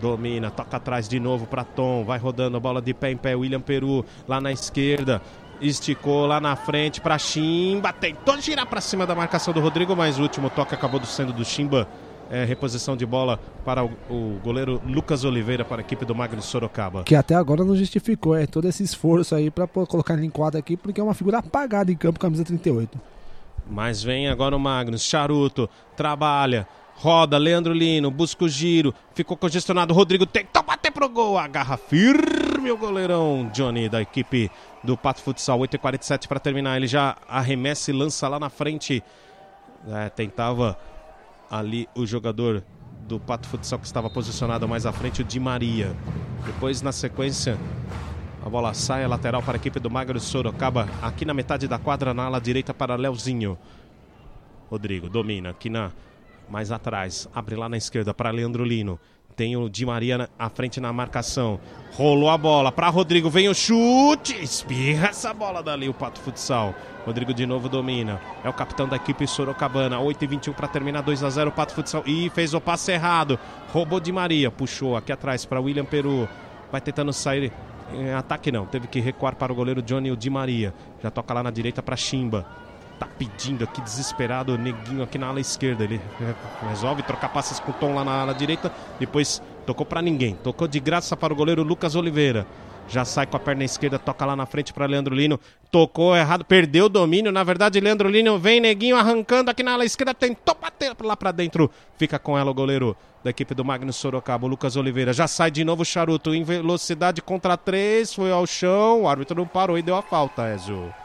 Domina, 0.00 0.50
toca 0.50 0.78
atrás 0.78 1.06
de 1.06 1.20
novo 1.20 1.46
para 1.46 1.62
Tom. 1.62 2.04
Vai 2.04 2.18
rodando 2.18 2.56
a 2.56 2.60
bola 2.60 2.80
de 2.80 2.94
pé 2.94 3.10
em 3.10 3.16
pé. 3.18 3.34
William 3.34 3.60
Peru 3.60 4.02
lá 4.26 4.40
na 4.40 4.50
esquerda. 4.50 5.20
Esticou 5.62 6.26
lá 6.26 6.40
na 6.40 6.56
frente 6.56 7.00
para 7.00 7.16
Chimba. 7.16 7.92
Tentou 7.92 8.40
girar 8.40 8.66
para 8.66 8.80
cima 8.80 9.06
da 9.06 9.14
marcação 9.14 9.54
do 9.54 9.60
Rodrigo, 9.60 9.94
mas 9.94 10.18
o 10.18 10.22
último 10.22 10.50
toque 10.50 10.74
acabou 10.74 11.02
sendo 11.04 11.32
do 11.32 11.44
Chimba. 11.44 11.86
É, 12.30 12.44
reposição 12.44 12.96
de 12.96 13.04
bola 13.04 13.38
para 13.62 13.84
o, 13.84 13.90
o, 14.08 14.40
goleiro 14.42 14.80
Lucas 14.86 15.22
Oliveira 15.22 15.66
para 15.66 15.82
a 15.82 15.84
equipe 15.84 16.06
do 16.06 16.14
Magno 16.14 16.40
Sorocaba. 16.40 17.02
Que 17.04 17.14
até 17.14 17.34
agora 17.34 17.62
não 17.62 17.76
justificou 17.76 18.34
é, 18.34 18.46
todo 18.46 18.66
esse 18.66 18.82
esforço 18.82 19.34
aí 19.34 19.50
para 19.50 19.66
colocar 19.66 20.14
ele 20.14 20.24
em 20.24 20.30
quadra 20.30 20.58
aqui, 20.58 20.74
porque 20.74 20.98
é 20.98 21.04
uma 21.04 21.12
figura 21.12 21.38
apagada 21.38 21.92
em 21.92 21.96
campo, 21.96 22.18
camisa 22.18 22.42
38. 22.42 22.98
Mas 23.70 24.02
vem 24.02 24.28
agora 24.28 24.56
o 24.56 24.58
Magnus, 24.58 25.04
Charuto, 25.04 25.68
trabalha, 25.94 26.66
roda, 26.94 27.36
Leandro 27.36 27.74
Lino, 27.74 28.10
busca 28.10 28.46
o 28.46 28.48
giro, 28.48 28.94
ficou 29.14 29.36
congestionado, 29.36 29.92
Rodrigo 29.92 30.24
tentou 30.24 30.62
bater 30.62 30.90
pro 30.90 31.10
gol, 31.10 31.36
agarra 31.36 31.76
firme 31.76 32.51
o 32.70 32.76
goleirão 32.76 33.50
Johnny 33.52 33.88
da 33.88 34.00
equipe 34.00 34.50
do 34.82 34.96
Pato 34.96 35.22
Futsal, 35.22 35.58
8h47 35.60 36.28
para 36.28 36.40
terminar, 36.40 36.76
ele 36.76 36.86
já 36.86 37.16
arremessa 37.28 37.90
e 37.90 37.94
lança 37.94 38.28
lá 38.28 38.38
na 38.38 38.48
frente, 38.48 39.02
é, 39.88 40.08
tentava 40.08 40.78
ali 41.50 41.88
o 41.94 42.06
jogador 42.06 42.62
do 43.06 43.18
Pato 43.18 43.48
Futsal 43.48 43.78
que 43.78 43.86
estava 43.86 44.08
posicionado 44.08 44.68
mais 44.68 44.86
à 44.86 44.92
frente, 44.92 45.22
o 45.22 45.24
Di 45.24 45.40
Maria. 45.40 45.94
Depois 46.46 46.82
na 46.82 46.92
sequência 46.92 47.58
a 48.44 48.48
bola 48.48 48.74
sai, 48.74 49.04
a 49.04 49.08
lateral 49.08 49.42
para 49.42 49.56
a 49.56 49.60
equipe 49.60 49.78
do 49.78 49.90
Magro 49.90 50.18
Sorocaba. 50.18 50.88
Aqui 51.00 51.24
na 51.24 51.32
metade 51.32 51.68
da 51.68 51.78
quadra, 51.78 52.12
na 52.12 52.24
ala 52.24 52.40
direita 52.40 52.74
para 52.74 52.96
Leozinho. 52.96 53.56
Rodrigo 54.68 55.08
domina 55.08 55.50
aqui 55.50 55.70
na 55.70 55.92
mais 56.48 56.72
atrás. 56.72 57.28
Abre 57.32 57.54
lá 57.54 57.68
na 57.68 57.76
esquerda 57.76 58.12
para 58.12 58.30
Leandro 58.30 58.64
Lino. 58.64 58.98
Tem 59.42 59.56
o 59.56 59.68
Di 59.68 59.84
Maria 59.84 60.30
à 60.38 60.48
frente 60.48 60.80
na 60.80 60.92
marcação. 60.92 61.58
Rolou 61.94 62.30
a 62.30 62.38
bola 62.38 62.70
para 62.70 62.88
Rodrigo. 62.88 63.28
Vem 63.28 63.48
o 63.48 63.54
chute. 63.54 64.40
Espirra 64.40 65.08
essa 65.08 65.34
bola 65.34 65.60
dali, 65.60 65.88
o 65.88 65.92
Pato 65.92 66.20
Futsal. 66.20 66.72
Rodrigo 67.04 67.34
de 67.34 67.44
novo 67.44 67.68
domina. 67.68 68.20
É 68.44 68.48
o 68.48 68.52
capitão 68.52 68.86
da 68.86 68.94
equipe 68.94 69.26
Sorocabana. 69.26 69.98
8 69.98 70.22
e 70.22 70.26
21 70.28 70.52
para 70.52 70.68
terminar. 70.68 71.02
2 71.02 71.24
a 71.24 71.28
0 71.30 71.50
Pato 71.50 71.74
Futsal. 71.74 72.04
E 72.06 72.30
fez 72.30 72.54
o 72.54 72.60
passe 72.60 72.92
errado. 72.92 73.36
Roubou 73.72 73.98
Di 73.98 74.12
Maria. 74.12 74.48
Puxou 74.48 74.96
aqui 74.96 75.10
atrás 75.10 75.44
para 75.44 75.60
William 75.60 75.86
Peru. 75.86 76.28
Vai 76.70 76.80
tentando 76.80 77.12
sair 77.12 77.52
em 77.92 78.12
ataque 78.14 78.50
não, 78.50 78.64
teve 78.64 78.86
que 78.86 79.00
recuar 79.00 79.34
para 79.34 79.52
o 79.52 79.56
goleiro 79.56 79.82
Johnny 79.82 80.12
o 80.12 80.16
Di 80.16 80.30
Maria. 80.30 80.72
Já 81.02 81.10
toca 81.10 81.34
lá 81.34 81.42
na 81.42 81.50
direita 81.50 81.82
para 81.82 81.96
Chimba. 81.96 82.46
Tá 83.02 83.08
pedindo 83.18 83.64
aqui 83.64 83.80
desesperado 83.80 84.54
o 84.54 84.56
neguinho 84.56 85.02
aqui 85.02 85.18
na 85.18 85.26
ala 85.26 85.40
esquerda. 85.40 85.82
Ele 85.82 86.00
resolve 86.68 87.02
trocar 87.02 87.30
passes 87.30 87.58
com 87.58 87.72
o 87.72 87.74
Tom 87.74 87.96
lá 87.96 88.04
na 88.04 88.20
ala 88.20 88.32
direita. 88.32 88.70
Depois 88.96 89.42
tocou 89.66 89.84
para 89.84 90.00
ninguém. 90.00 90.36
Tocou 90.36 90.68
de 90.68 90.78
graça 90.78 91.16
para 91.16 91.32
o 91.32 91.36
goleiro 91.36 91.64
Lucas 91.64 91.96
Oliveira. 91.96 92.46
Já 92.88 93.04
sai 93.04 93.26
com 93.26 93.36
a 93.36 93.40
perna 93.40 93.64
esquerda, 93.64 93.98
toca 93.98 94.24
lá 94.24 94.36
na 94.36 94.46
frente 94.46 94.72
para 94.72 94.86
Leandro 94.86 95.16
Lino. 95.16 95.40
Tocou 95.68 96.16
errado, 96.16 96.44
perdeu 96.44 96.84
o 96.84 96.88
domínio. 96.88 97.32
Na 97.32 97.42
verdade, 97.42 97.80
Leandro 97.80 98.08
Lino 98.08 98.38
vem 98.38 98.60
neguinho 98.60 98.94
arrancando 98.94 99.50
aqui 99.50 99.64
na 99.64 99.72
ala 99.72 99.84
esquerda, 99.84 100.14
tentou 100.14 100.54
bater 100.54 100.94
lá 101.02 101.16
para 101.16 101.32
dentro. 101.32 101.68
Fica 101.98 102.20
com 102.20 102.38
ela 102.38 102.52
o 102.52 102.54
goleiro 102.54 102.96
da 103.24 103.30
equipe 103.30 103.52
do 103.52 103.64
Magnus 103.64 103.96
Sorocaba, 103.96 104.46
o 104.46 104.48
Lucas 104.48 104.76
Oliveira. 104.76 105.12
Já 105.12 105.26
sai 105.26 105.50
de 105.50 105.64
novo 105.64 105.82
o 105.82 105.84
charuto 105.84 106.32
em 106.32 106.44
velocidade 106.44 107.20
contra 107.20 107.56
três, 107.56 108.14
foi 108.14 108.30
ao 108.30 108.46
chão. 108.46 109.02
O 109.02 109.08
árbitro 109.08 109.36
não 109.36 109.46
parou 109.48 109.76
e 109.76 109.82
deu 109.82 109.96
a 109.96 110.02
falta, 110.02 110.54
Ezio. 110.54 111.01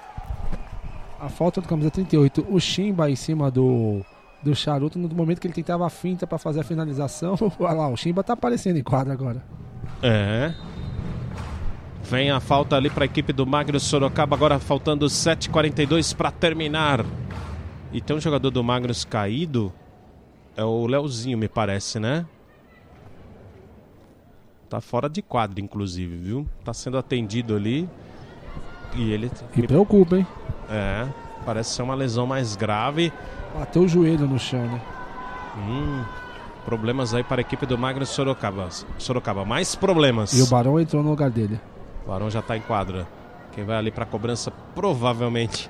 A 1.20 1.30
falta 1.30 1.61
do 1.61 1.68
camisa 1.68 1.89
38, 1.89 2.45
o 2.49 2.59
Chimba 2.59 3.09
em 3.09 3.15
cima 3.15 3.49
do 3.49 4.03
do 4.41 4.55
Charuto 4.55 4.99
no 4.99 5.09
momento 5.09 5.41
que 5.41 5.47
ele 5.47 5.53
tentava 5.53 5.86
a 5.86 5.89
finta 5.89 6.28
para 6.28 6.38
fazer 6.38 6.59
a 6.59 6.63
finalização. 6.63 7.36
Olha 7.59 7.74
lá, 7.74 7.89
o 7.89 7.97
Chimba 7.97 8.24
tá 8.24 8.34
aparecendo 8.34 8.78
em 8.78 8.84
quadra 8.84 9.13
agora. 9.13 9.43
É. 10.01 10.53
Vem 12.03 12.32
a 12.32 12.39
falta 12.39 12.76
ali 12.76 12.89
para 12.89 13.03
a 13.03 13.05
equipe 13.05 13.34
do 13.34 13.45
Magno 13.45 13.80
Sorocaba, 13.80 14.36
agora 14.36 14.59
faltando 14.59 15.07
7h42 15.07 16.15
para 16.15 16.32
terminar. 16.32 17.03
E 17.91 17.99
tem 17.99 18.15
um 18.15 18.20
jogador 18.20 18.51
do 18.51 18.63
Magnus 18.63 19.03
caído. 19.03 19.74
É 20.55 20.63
o 20.63 20.86
Leozinho, 20.86 21.38
me 21.38 21.47
parece, 21.47 21.99
né? 21.99 22.26
Tá 24.70 24.82
fora 24.82 25.09
de 25.09 25.22
quadro, 25.22 25.59
inclusive, 25.59 26.15
viu? 26.18 26.47
Tá 26.63 26.74
sendo 26.74 26.97
atendido 26.97 27.55
ali. 27.55 27.89
E 28.95 29.11
ele. 29.11 29.32
Me... 29.55 29.68
preocupa, 29.68 30.18
hein? 30.18 30.28
É. 30.70 31.07
Parece 31.45 31.72
ser 31.72 31.82
uma 31.82 31.95
lesão 31.95 32.26
mais 32.26 32.55
grave. 32.55 33.11
Bateu 33.57 33.84
o 33.84 33.88
joelho 33.88 34.28
no 34.28 34.38
chão, 34.38 34.65
né? 34.65 34.82
Hum. 35.57 36.03
Problemas 36.65 37.13
aí 37.13 37.24
para 37.24 37.39
a 37.39 37.43
equipe 37.43 37.65
do 37.65 37.78
Magnus 37.78 38.09
Sorocaba. 38.09 38.68
Sorocaba, 38.97 39.45
mais 39.45 39.76
problemas. 39.76 40.34
E 40.34 40.41
o 40.41 40.47
Barão 40.47 40.80
entrou 40.80 41.01
no 41.01 41.09
lugar 41.09 41.30
dele. 41.30 41.59
O 42.05 42.09
Barão 42.09 42.30
já 42.30 42.39
está 42.39 42.57
em 42.57 42.61
quadra. 42.61 43.07
Quem 43.53 43.63
vai 43.63 43.78
ali 43.78 43.89
para 43.89 44.03
a 44.03 44.07
cobrança 44.07 44.51
provavelmente 44.76 45.70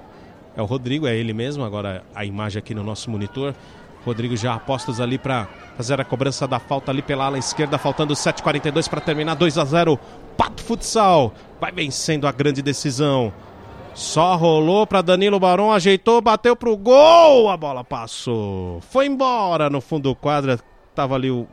é 0.56 0.62
o 0.62 0.66
Rodrigo, 0.66 1.06
é 1.06 1.16
ele 1.16 1.34
mesmo. 1.34 1.64
Agora 1.64 2.04
a 2.16 2.26
imagem 2.26 2.60
aqui 2.60 2.74
no 2.74 2.84
nosso 2.84 3.12
monitor. 3.12 3.54
Rodrigo 4.04 4.36
já 4.36 4.56
apostos 4.56 5.00
ali 5.00 5.18
para 5.18 5.48
fazer 5.76 6.00
a 6.02 6.04
cobrança 6.04 6.48
da 6.48 6.60
falta 6.60 6.92
ali 6.92 7.02
pela 7.02 7.26
ala 7.26 7.38
esquerda, 7.38 7.78
faltando 7.78 8.16
7:42 8.16 8.88
para 8.88 9.02
terminar 9.02 9.36
2 9.36 9.58
a 9.58 9.66
0. 9.66 10.00
Pato 10.36 10.64
Futsal 10.64 11.34
vai 11.62 11.72
vencendo 11.72 12.28
a 12.28 12.32
grande 12.32 12.62
decisão. 12.62 13.32
Só 13.98 14.36
rolou 14.36 14.86
para 14.86 15.02
Danilo 15.02 15.40
Barão, 15.40 15.74
ajeitou, 15.74 16.22
bateu 16.22 16.56
pro 16.56 16.78
gol, 16.78 17.50
a 17.50 17.58
bola 17.58 17.84
passou. 17.84 18.80
Foi 18.80 19.08
embora 19.08 19.72
no 19.72 19.82
fundo 19.82 20.10
do 20.10 20.16
quadro. 20.16 20.60
Tava 20.94 21.16
ali 21.16 21.32
o 21.32 21.48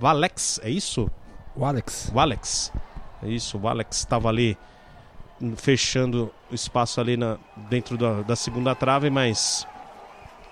Valex, 0.00 0.58
é 0.64 0.70
isso? 0.70 1.08
O 1.54 1.64
Alex. 1.64 2.10
O 2.12 2.18
Alex. 2.18 2.72
É 3.22 3.28
isso, 3.28 3.56
o 3.58 3.68
Alex 3.68 3.98
estava 3.98 4.28
ali 4.28 4.58
fechando 5.54 6.32
o 6.50 6.54
espaço 6.56 7.00
ali 7.00 7.16
na, 7.16 7.38
dentro 7.70 7.96
da, 7.96 8.22
da 8.22 8.34
segunda 8.34 8.74
trave, 8.74 9.08
mas 9.08 9.64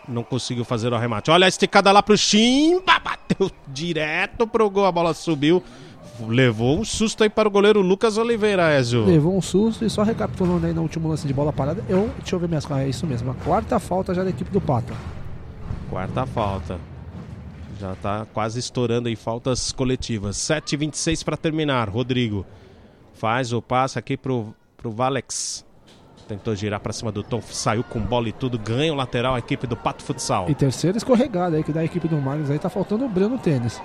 não 0.07 0.23
conseguiu 0.23 0.65
fazer 0.65 0.93
o 0.93 0.95
arremate. 0.95 1.33
Olha 1.33 1.47
a 1.47 1.49
esticada 1.49 1.91
lá 1.91 2.05
pro 2.05 2.17
Chimba, 2.17 3.01
bateu 3.01 3.51
direto 3.67 4.47
pro 4.47 4.71
gol, 4.71 4.87
a 4.87 4.93
bola 4.93 5.13
subiu. 5.13 5.61
Levou 6.21 6.79
um 6.79 6.85
susto 6.85 7.23
aí 7.23 7.31
para 7.31 7.49
o 7.49 7.51
goleiro 7.51 7.81
Lucas 7.81 8.17
Oliveira, 8.17 8.79
Ezio. 8.79 9.05
Levou 9.05 9.37
um 9.37 9.43
susto 9.43 9.85
e 9.85 9.91
só 9.91 10.03
recapitulando 10.03 10.67
aí 10.67 10.73
no 10.73 10.83
último 10.83 11.09
lance 11.09 11.27
de 11.27 11.35
bola 11.35 11.53
parada. 11.53 11.85
Eu, 11.89 12.11
deixa 12.19 12.35
eu 12.35 12.39
ver 12.39 12.49
minhas 12.49 12.65
coisas, 12.65 12.87
é 12.87 12.89
isso 12.89 13.07
mesmo. 13.07 13.31
A 13.31 13.35
quarta 13.35 13.79
falta 13.79 14.15
já 14.15 14.25
da 14.25 14.31
equipe 14.31 14.51
do 14.51 14.61
Pato. 14.61 14.93
Quarta 15.91 16.27
falta. 16.27 16.79
Já 17.79 17.93
está 17.93 18.27
quase 18.33 18.59
estourando 18.59 19.09
aí 19.09 19.17
faltas 19.17 19.71
coletivas. 19.73 20.37
7h26 20.37 21.25
para 21.25 21.37
terminar. 21.37 21.89
Rodrigo 21.89 22.47
faz 23.15 23.53
o 23.53 23.61
passe 23.61 23.99
aqui 23.99 24.17
pro, 24.17 24.55
pro 24.77 24.91
Valex. 24.91 25.65
Tentou 26.27 26.57
girar 26.57 26.81
para 26.81 26.93
cima 26.93 27.13
do 27.13 27.23
Tom, 27.23 27.41
saiu 27.41 27.85
com 27.85 28.01
bola 28.01 28.29
e 28.29 28.33
tudo, 28.33 28.59
ganha 28.59 28.93
o 28.93 28.97
lateral 28.97 29.37
a 29.37 29.39
equipe 29.39 29.65
do 29.65 29.77
Pato 29.77 30.03
Futsal. 30.03 30.51
E 30.51 30.55
terceira 30.57 30.97
escorregada 30.97 31.57
aí 31.57 31.63
que 31.63 31.73
da 31.73 31.85
equipe 31.85 32.09
do 32.09 32.17
Magnus 32.17 32.51
aí 32.51 32.59
tá 32.59 32.69
faltando 32.69 33.05
o 33.05 33.09
Breno 33.09 33.39
Tênis. 33.39 33.81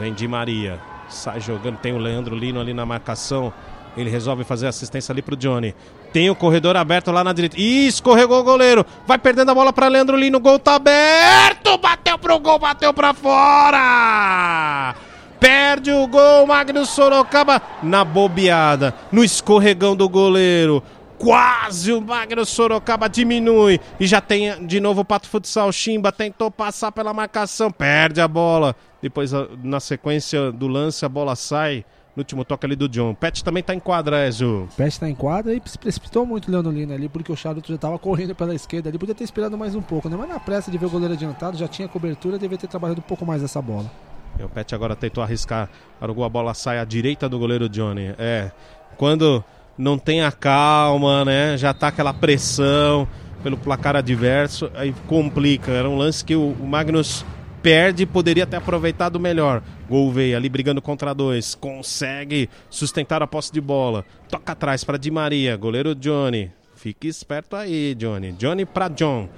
Vem 0.00 0.14
de 0.14 0.26
Maria. 0.26 0.80
Sai 1.10 1.40
jogando. 1.40 1.76
Tem 1.76 1.92
o 1.92 1.98
Leandro 1.98 2.34
Lino 2.34 2.58
ali 2.58 2.72
na 2.72 2.86
marcação. 2.86 3.52
Ele 3.94 4.08
resolve 4.08 4.44
fazer 4.44 4.66
assistência 4.66 5.12
ali 5.12 5.20
pro 5.20 5.36
Johnny. 5.36 5.74
Tem 6.10 6.30
o 6.30 6.34
corredor 6.34 6.74
aberto 6.74 7.12
lá 7.12 7.22
na 7.22 7.34
direita. 7.34 7.60
Ih, 7.60 7.86
escorregou 7.86 8.40
o 8.40 8.42
goleiro. 8.42 8.86
Vai 9.06 9.18
perdendo 9.18 9.50
a 9.50 9.54
bola 9.54 9.74
para 9.74 9.88
Leandro 9.88 10.16
Lino. 10.16 10.38
O 10.38 10.40
gol 10.40 10.58
tá 10.58 10.76
aberto. 10.76 11.76
Bateu 11.76 12.18
pro 12.18 12.38
gol, 12.38 12.58
bateu 12.58 12.94
para 12.94 13.12
fora. 13.12 14.94
Perde 15.38 15.92
o 15.92 16.06
gol, 16.06 16.46
Magnus 16.46 16.88
Sorocaba 16.90 17.60
na 17.82 18.02
bobeada, 18.02 18.94
no 19.12 19.22
escorregão 19.22 19.94
do 19.94 20.08
goleiro. 20.08 20.82
Quase 21.20 21.92
o 21.92 22.00
Magno 22.00 22.46
Sorocaba 22.46 23.06
diminui. 23.06 23.78
E 24.00 24.06
já 24.06 24.22
tem 24.22 24.66
de 24.66 24.80
novo 24.80 25.02
o 25.02 25.04
Pato 25.04 25.28
Futsal. 25.28 25.70
Chimba 25.70 26.10
tentou 26.10 26.50
passar 26.50 26.90
pela 26.90 27.12
marcação. 27.12 27.70
Perde 27.70 28.22
a 28.22 28.26
bola. 28.26 28.74
Depois, 29.02 29.30
na 29.62 29.80
sequência 29.80 30.50
do 30.50 30.66
lance, 30.66 31.04
a 31.04 31.10
bola 31.10 31.36
sai. 31.36 31.84
No 32.16 32.22
último 32.22 32.42
toque 32.42 32.64
ali 32.64 32.74
do 32.74 32.88
John. 32.88 33.14
Pet 33.14 33.44
também 33.44 33.62
tá 33.62 33.74
em 33.74 33.78
quadra, 33.78 34.26
Ezio. 34.26 34.66
Pet 34.78 34.98
tá 34.98 35.10
em 35.10 35.14
quadra 35.14 35.52
e 35.52 35.60
se 35.66 35.78
precipitou 35.78 36.24
muito 36.24 36.48
o 36.48 36.50
Leandro 36.50 36.72
Lino 36.72 36.94
ali, 36.94 37.06
porque 37.06 37.30
o 37.30 37.36
Charuto 37.36 37.70
já 37.70 37.78
tava 37.78 37.98
correndo 37.98 38.34
pela 38.34 38.54
esquerda 38.54 38.88
ali. 38.88 38.98
Podia 38.98 39.14
ter 39.14 39.24
esperado 39.24 39.58
mais 39.58 39.74
um 39.74 39.82
pouco, 39.82 40.08
né? 40.08 40.16
Mas 40.18 40.28
na 40.28 40.40
pressa 40.40 40.70
de 40.70 40.78
ver 40.78 40.86
o 40.86 40.90
goleiro 40.90 41.12
adiantado, 41.12 41.56
já 41.56 41.68
tinha 41.68 41.86
cobertura, 41.86 42.38
devia 42.38 42.56
ter 42.56 42.66
trabalhado 42.66 43.00
um 43.00 43.04
pouco 43.04 43.26
mais 43.26 43.42
essa 43.42 43.60
bola. 43.60 43.90
E 44.38 44.42
o 44.42 44.48
Pet 44.48 44.74
agora 44.74 44.96
tentou 44.96 45.22
arriscar. 45.22 45.68
Arugou 46.00 46.24
a 46.24 46.30
bola 46.30 46.54
sai 46.54 46.78
à 46.78 46.84
direita 46.84 47.28
do 47.28 47.38
goleiro 47.38 47.68
Johnny. 47.68 48.14
É. 48.18 48.50
Quando 48.96 49.44
não 49.80 49.98
tem 49.98 50.22
a 50.22 50.30
calma, 50.30 51.24
né? 51.24 51.56
Já 51.56 51.72
tá 51.72 51.88
aquela 51.88 52.12
pressão 52.12 53.08
pelo 53.42 53.56
placar 53.56 53.96
adverso, 53.96 54.70
aí 54.74 54.94
complica. 55.06 55.72
Era 55.72 55.88
um 55.88 55.96
lance 55.96 56.22
que 56.22 56.36
o, 56.36 56.54
Magnus 56.60 57.24
perde 57.62 58.02
e 58.02 58.06
poderia 58.06 58.46
ter 58.46 58.56
aproveitado 58.56 59.18
melhor. 59.18 59.62
Gouveia 59.88 60.36
ali 60.36 60.48
brigando 60.48 60.82
contra 60.82 61.14
dois, 61.14 61.54
consegue 61.54 62.48
sustentar 62.68 63.22
a 63.22 63.26
posse 63.26 63.50
de 63.50 63.60
bola. 63.60 64.04
Toca 64.28 64.52
atrás 64.52 64.84
para 64.84 64.98
Di 64.98 65.10
Maria, 65.10 65.56
goleiro 65.56 65.94
Johnny. 65.94 66.52
Fique 66.74 67.08
esperto 67.08 67.56
aí, 67.56 67.94
Johnny. 67.94 68.32
Johnny 68.32 68.66
para 68.66 68.88
John. 68.88 69.28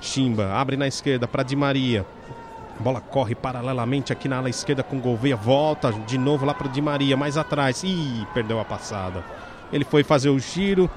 Chimba 0.00 0.52
abre 0.52 0.76
na 0.76 0.86
esquerda 0.86 1.26
para 1.26 1.42
Di 1.42 1.56
Maria. 1.56 2.04
Bola 2.78 3.00
corre 3.00 3.34
paralelamente 3.34 4.12
aqui 4.12 4.28
na 4.28 4.38
ala 4.38 4.50
esquerda 4.50 4.82
com 4.82 4.98
Gouveia. 4.98 5.36
Volta 5.36 5.92
de 5.92 6.18
novo 6.18 6.44
lá 6.44 6.52
para 6.52 6.68
Di 6.68 6.82
Maria, 6.82 7.16
mais 7.16 7.36
atrás. 7.38 7.82
Ih, 7.82 8.26
perdeu 8.34 8.58
a 8.60 8.64
passada. 8.64 9.24
Ele 9.72 9.84
foi 9.84 10.02
fazer 10.04 10.28
o 10.28 10.38
giro, 10.38 10.90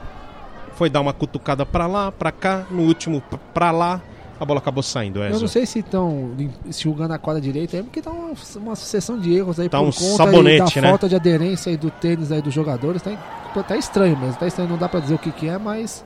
foi 0.75 0.89
dar 0.89 1.01
uma 1.01 1.13
cutucada 1.13 1.65
para 1.65 1.87
lá, 1.87 2.11
para 2.11 2.31
cá, 2.31 2.65
no 2.69 2.83
último 2.83 3.23
para 3.53 3.71
lá, 3.71 4.01
a 4.39 4.43
bola 4.43 4.59
acabou 4.59 4.83
saindo. 4.83 5.23
Eu 5.23 5.39
não 5.39 5.47
sei 5.47 5.65
se 5.65 5.79
estão 5.79 6.35
julgando 6.69 7.13
a 7.13 7.17
quadra 7.17 7.41
direita 7.41 7.77
aí, 7.77 7.83
porque 7.83 8.01
tá 8.01 8.11
uma, 8.11 8.33
uma 8.57 8.75
sucessão 8.75 9.17
de 9.17 9.33
erros 9.33 9.59
aí 9.59 9.69
tá 9.69 9.79
por 9.79 9.87
um 9.87 9.91
conta 9.91 10.17
sabonete, 10.17 10.75
da 10.75 10.81
né? 10.81 10.89
falta 10.89 11.07
de 11.07 11.15
aderência 11.15 11.69
aí 11.69 11.77
do 11.77 11.89
tênis 11.89 12.31
aí 12.31 12.41
dos 12.41 12.53
jogadores. 12.53 13.01
Tá, 13.01 13.63
tá 13.63 13.77
estranho 13.77 14.17
mesmo, 14.17 14.35
tá 14.35 14.47
estranho, 14.47 14.69
não 14.69 14.77
dá 14.77 14.89
para 14.89 14.99
dizer 14.99 15.15
o 15.15 15.19
que, 15.19 15.31
que 15.31 15.47
é, 15.47 15.57
mas 15.57 16.03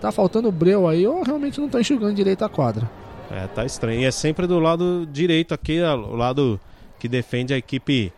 tá 0.00 0.12
faltando 0.12 0.52
breu 0.52 0.86
aí 0.86 1.06
ou 1.06 1.22
realmente 1.22 1.60
não 1.60 1.68
tá 1.68 1.80
enxugando 1.80 2.14
direito 2.14 2.44
a 2.44 2.48
quadra. 2.48 2.88
É, 3.30 3.46
tá 3.46 3.64
estranho. 3.64 4.00
E 4.00 4.04
é 4.04 4.10
sempre 4.10 4.46
do 4.46 4.58
lado 4.58 5.06
direito 5.10 5.54
aqui, 5.54 5.80
o 5.80 6.16
lado 6.16 6.60
que 6.98 7.08
defende 7.08 7.54
a 7.54 7.56
equipe 7.56 8.12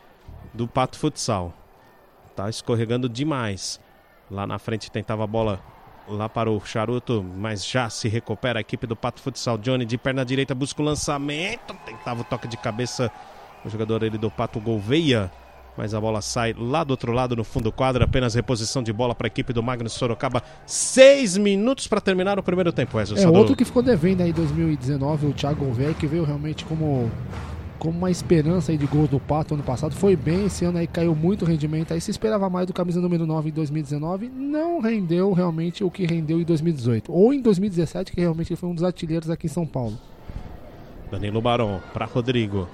do 0.53 0.67
Pato 0.67 0.99
Futsal. 0.99 1.53
Tá 2.35 2.49
escorregando 2.49 3.09
demais. 3.09 3.79
Lá 4.31 4.47
na 4.47 4.59
frente 4.59 4.91
tentava 4.91 5.25
a 5.25 5.27
bola 5.27 5.61
lá 6.09 6.29
para 6.29 6.51
o 6.51 6.61
Charuto, 6.65 7.23
mas 7.23 7.67
já 7.67 7.89
se 7.89 8.09
recupera 8.09 8.59
a 8.59 8.63
equipe 8.63 8.87
do 8.87 8.97
Pato 8.97 9.21
Futsal. 9.21 9.59
Johnny 9.59 9.85
de 9.85 9.99
perna 9.99 10.25
direita 10.25 10.55
busca 10.55 10.83
o 10.83 10.85
lançamento, 10.85 11.75
tentava 11.85 12.23
o 12.23 12.25
toque 12.25 12.49
de 12.49 12.57
cabeça 12.57 13.11
o 13.65 13.71
jogador 13.71 14.03
ele 14.03 14.19
do 14.19 14.31
Pato 14.31 14.59
Gouveia, 14.59 15.31
mas 15.77 15.95
a 15.95 16.01
bola 16.01 16.21
sai 16.21 16.55
lá 16.59 16.85
do 16.85 16.91
outro 16.91 17.13
lado 17.13 17.37
no 17.37 17.45
fundo 17.45 17.65
do 17.65 17.73
quadro. 17.73 18.05
Apenas 18.05 18.35
reposição 18.35 18.83
de 18.83 18.93
bola 18.93 19.15
para 19.15 19.27
a 19.27 19.29
equipe 19.29 19.53
do 19.53 19.63
Magnus 19.63 19.93
Sorocaba. 19.93 20.43
Seis 20.67 21.37
minutos 21.37 21.87
para 21.87 22.01
terminar 22.01 22.39
o 22.39 22.43
primeiro 22.43 22.73
tempo. 22.73 22.99
É, 22.99 23.05
é 23.23 23.29
outro 23.29 23.57
que 23.57 23.65
ficou 23.65 23.83
devendo 23.83 24.23
aí 24.23 24.33
2019, 24.33 25.27
o 25.29 25.33
Thiago 25.33 25.65
Gouveia, 25.65 25.95
que 25.95 26.07
veio 26.07 26.25
realmente 26.25 26.65
como 26.65 27.11
como 27.83 27.99
uma 27.99 28.13
esperança 28.13 28.71
aí 28.71 28.79
de 28.79 28.87
gols 28.87 29.11
do 29.11 29.19
Pato 29.19 29.55
ano 29.55 29.63
passado. 29.65 29.93
Foi 29.93 30.15
bem, 30.15 30.47
esse 30.47 30.65
ano 30.65 30.79
aí 30.79 30.87
caiu 30.87 31.17
muito 31.17 31.43
o 31.43 31.45
rendimento. 31.45 31.93
Aí 31.93 32.01
se 32.01 32.13
esperava 32.13 32.49
mais 32.49 32.65
do 32.65 32.73
camisa 32.73 33.01
número 33.01 33.27
9 33.27 33.49
em 33.49 33.53
2019. 33.53 34.29
Não 34.29 34.81
rendeu 34.81 35.33
realmente 35.33 35.83
o 35.83 35.91
que 35.91 36.07
rendeu 36.07 36.41
em 36.41 36.45
2018. 36.45 37.13
Ou 37.13 37.35
em 37.35 37.43
2017, 37.43 38.13
que 38.13 38.21
realmente 38.21 38.55
foi 38.55 38.69
um 38.69 38.75
dos 38.77 38.85
artilheiros 38.85 39.29
aqui 39.29 39.47
em 39.47 39.51
São 39.51 39.67
Paulo. 39.67 39.99
Danilo 41.11 41.43
Barão 41.43 41.81
para 41.93 42.05
Rodrigo. 42.05 42.69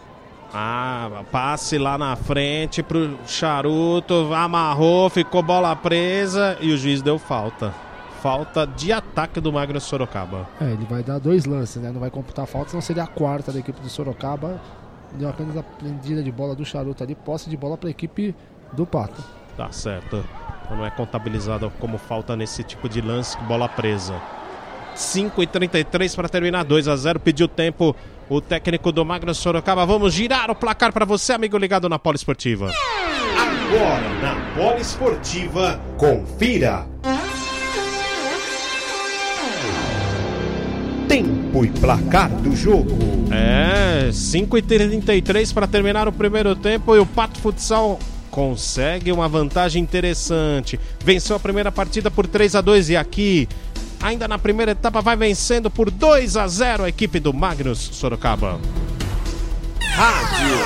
Ah, 0.53 1.25
passe 1.33 1.79
lá 1.79 1.97
na 1.97 2.15
frente 2.15 2.83
pro 2.83 3.19
Charuto, 3.27 4.35
amarrou, 4.35 5.09
ficou 5.09 5.43
bola 5.43 5.75
presa 5.75 6.59
e 6.61 6.71
o 6.71 6.77
juiz 6.77 7.01
deu 7.01 7.19
falta. 7.19 7.73
Falta 8.21 8.67
de 8.67 8.93
ataque 8.93 9.41
do 9.41 9.51
Magno 9.51 9.81
Sorocaba. 9.81 10.47
É, 10.61 10.71
ele 10.71 10.85
vai 10.85 11.03
dar 11.03 11.19
dois 11.19 11.47
lances, 11.47 11.81
né? 11.81 11.91
Não 11.91 12.01
vai 12.01 12.11
computar 12.11 12.47
falta, 12.47 12.71
senão 12.71 12.83
seria 12.83 13.05
a 13.05 13.07
quarta 13.07 13.51
da 13.51 13.59
equipe 13.59 13.81
do 13.81 13.89
Sorocaba 13.89 14.61
deu 15.15 15.29
apenas 15.29 15.57
a 15.57 15.63
prendida 15.63 16.23
de 16.23 16.31
bola 16.31 16.55
do 16.55 16.65
Charuto 16.65 17.03
ali, 17.03 17.15
posse 17.15 17.49
de 17.49 17.57
bola 17.57 17.77
para 17.77 17.89
a 17.89 17.91
equipe 17.91 18.35
do 18.73 18.87
Pato. 18.87 19.23
Tá 19.57 19.71
certo. 19.73 20.25
Não 20.71 20.85
é 20.85 20.91
contabilizado 20.91 21.73
como 21.79 21.97
falta 21.99 22.37
nesse 22.37 22.63
tipo 22.63 22.89
de 22.89 23.01
lance, 23.01 23.39
bola 23.43 23.69
presa. 23.69 24.21
5 24.95 25.43
e 25.43 25.47
33 25.47 26.15
para 26.15 26.29
terminar, 26.29 26.65
2 26.65 26.89
a 26.89 26.97
0 26.97 27.21
pediu 27.21 27.49
tempo 27.49 27.95
o 28.29 28.41
técnico 28.41 28.93
do 28.93 29.05
Magno 29.05 29.35
Sorocaba. 29.35 29.87
Vamos 29.87 30.13
girar 30.13 30.51
o 30.51 30.55
placar 30.55 30.93
para 30.93 31.05
você, 31.05 31.33
amigo 31.33 31.57
ligado 31.57 31.89
na 31.89 31.99
Poliesportiva. 31.99 32.71
Agora 33.39 34.09
na 34.21 34.55
Poliesportiva, 34.55 35.81
confira. 35.97 36.87
Tempo 41.09 41.65
e 41.65 41.71
placar 41.71 42.31
do 42.31 42.55
jogo. 42.55 42.91
É, 43.33 44.11
5h33 44.11 45.55
para 45.55 45.67
terminar 45.67 46.07
o 46.07 46.13
primeiro 46.13 46.55
tempo 46.55 46.95
e 46.95 46.99
o 46.99 47.07
Pato 47.07 47.41
Futsal 47.41 47.99
consegue 48.31 49.11
uma 49.11 49.29
vantagem 49.29 49.83
interessante. 49.83 50.79
Venceu 51.03 51.35
a 51.37 51.41
primeira 51.41 51.73
partida 51.73 52.11
por 52.11 52.27
3 52.27 52.55
a 52.57 52.61
2 52.61 52.91
e 52.91 52.97
aqui, 52.97 53.49
ainda 54.01 54.29
na 54.29 54.39
primeira 54.39 54.73
etapa, 54.73 55.01
vai 55.01 55.17
vencendo 55.17 55.71
por 55.71 55.91
2 55.91 56.37
a 56.37 56.47
0 56.47 56.85
a 56.85 56.89
equipe 56.89 57.19
do 57.19 57.33
Magnus 57.33 57.79
Sorocaba. 57.93 58.61
Rádio 59.81 60.57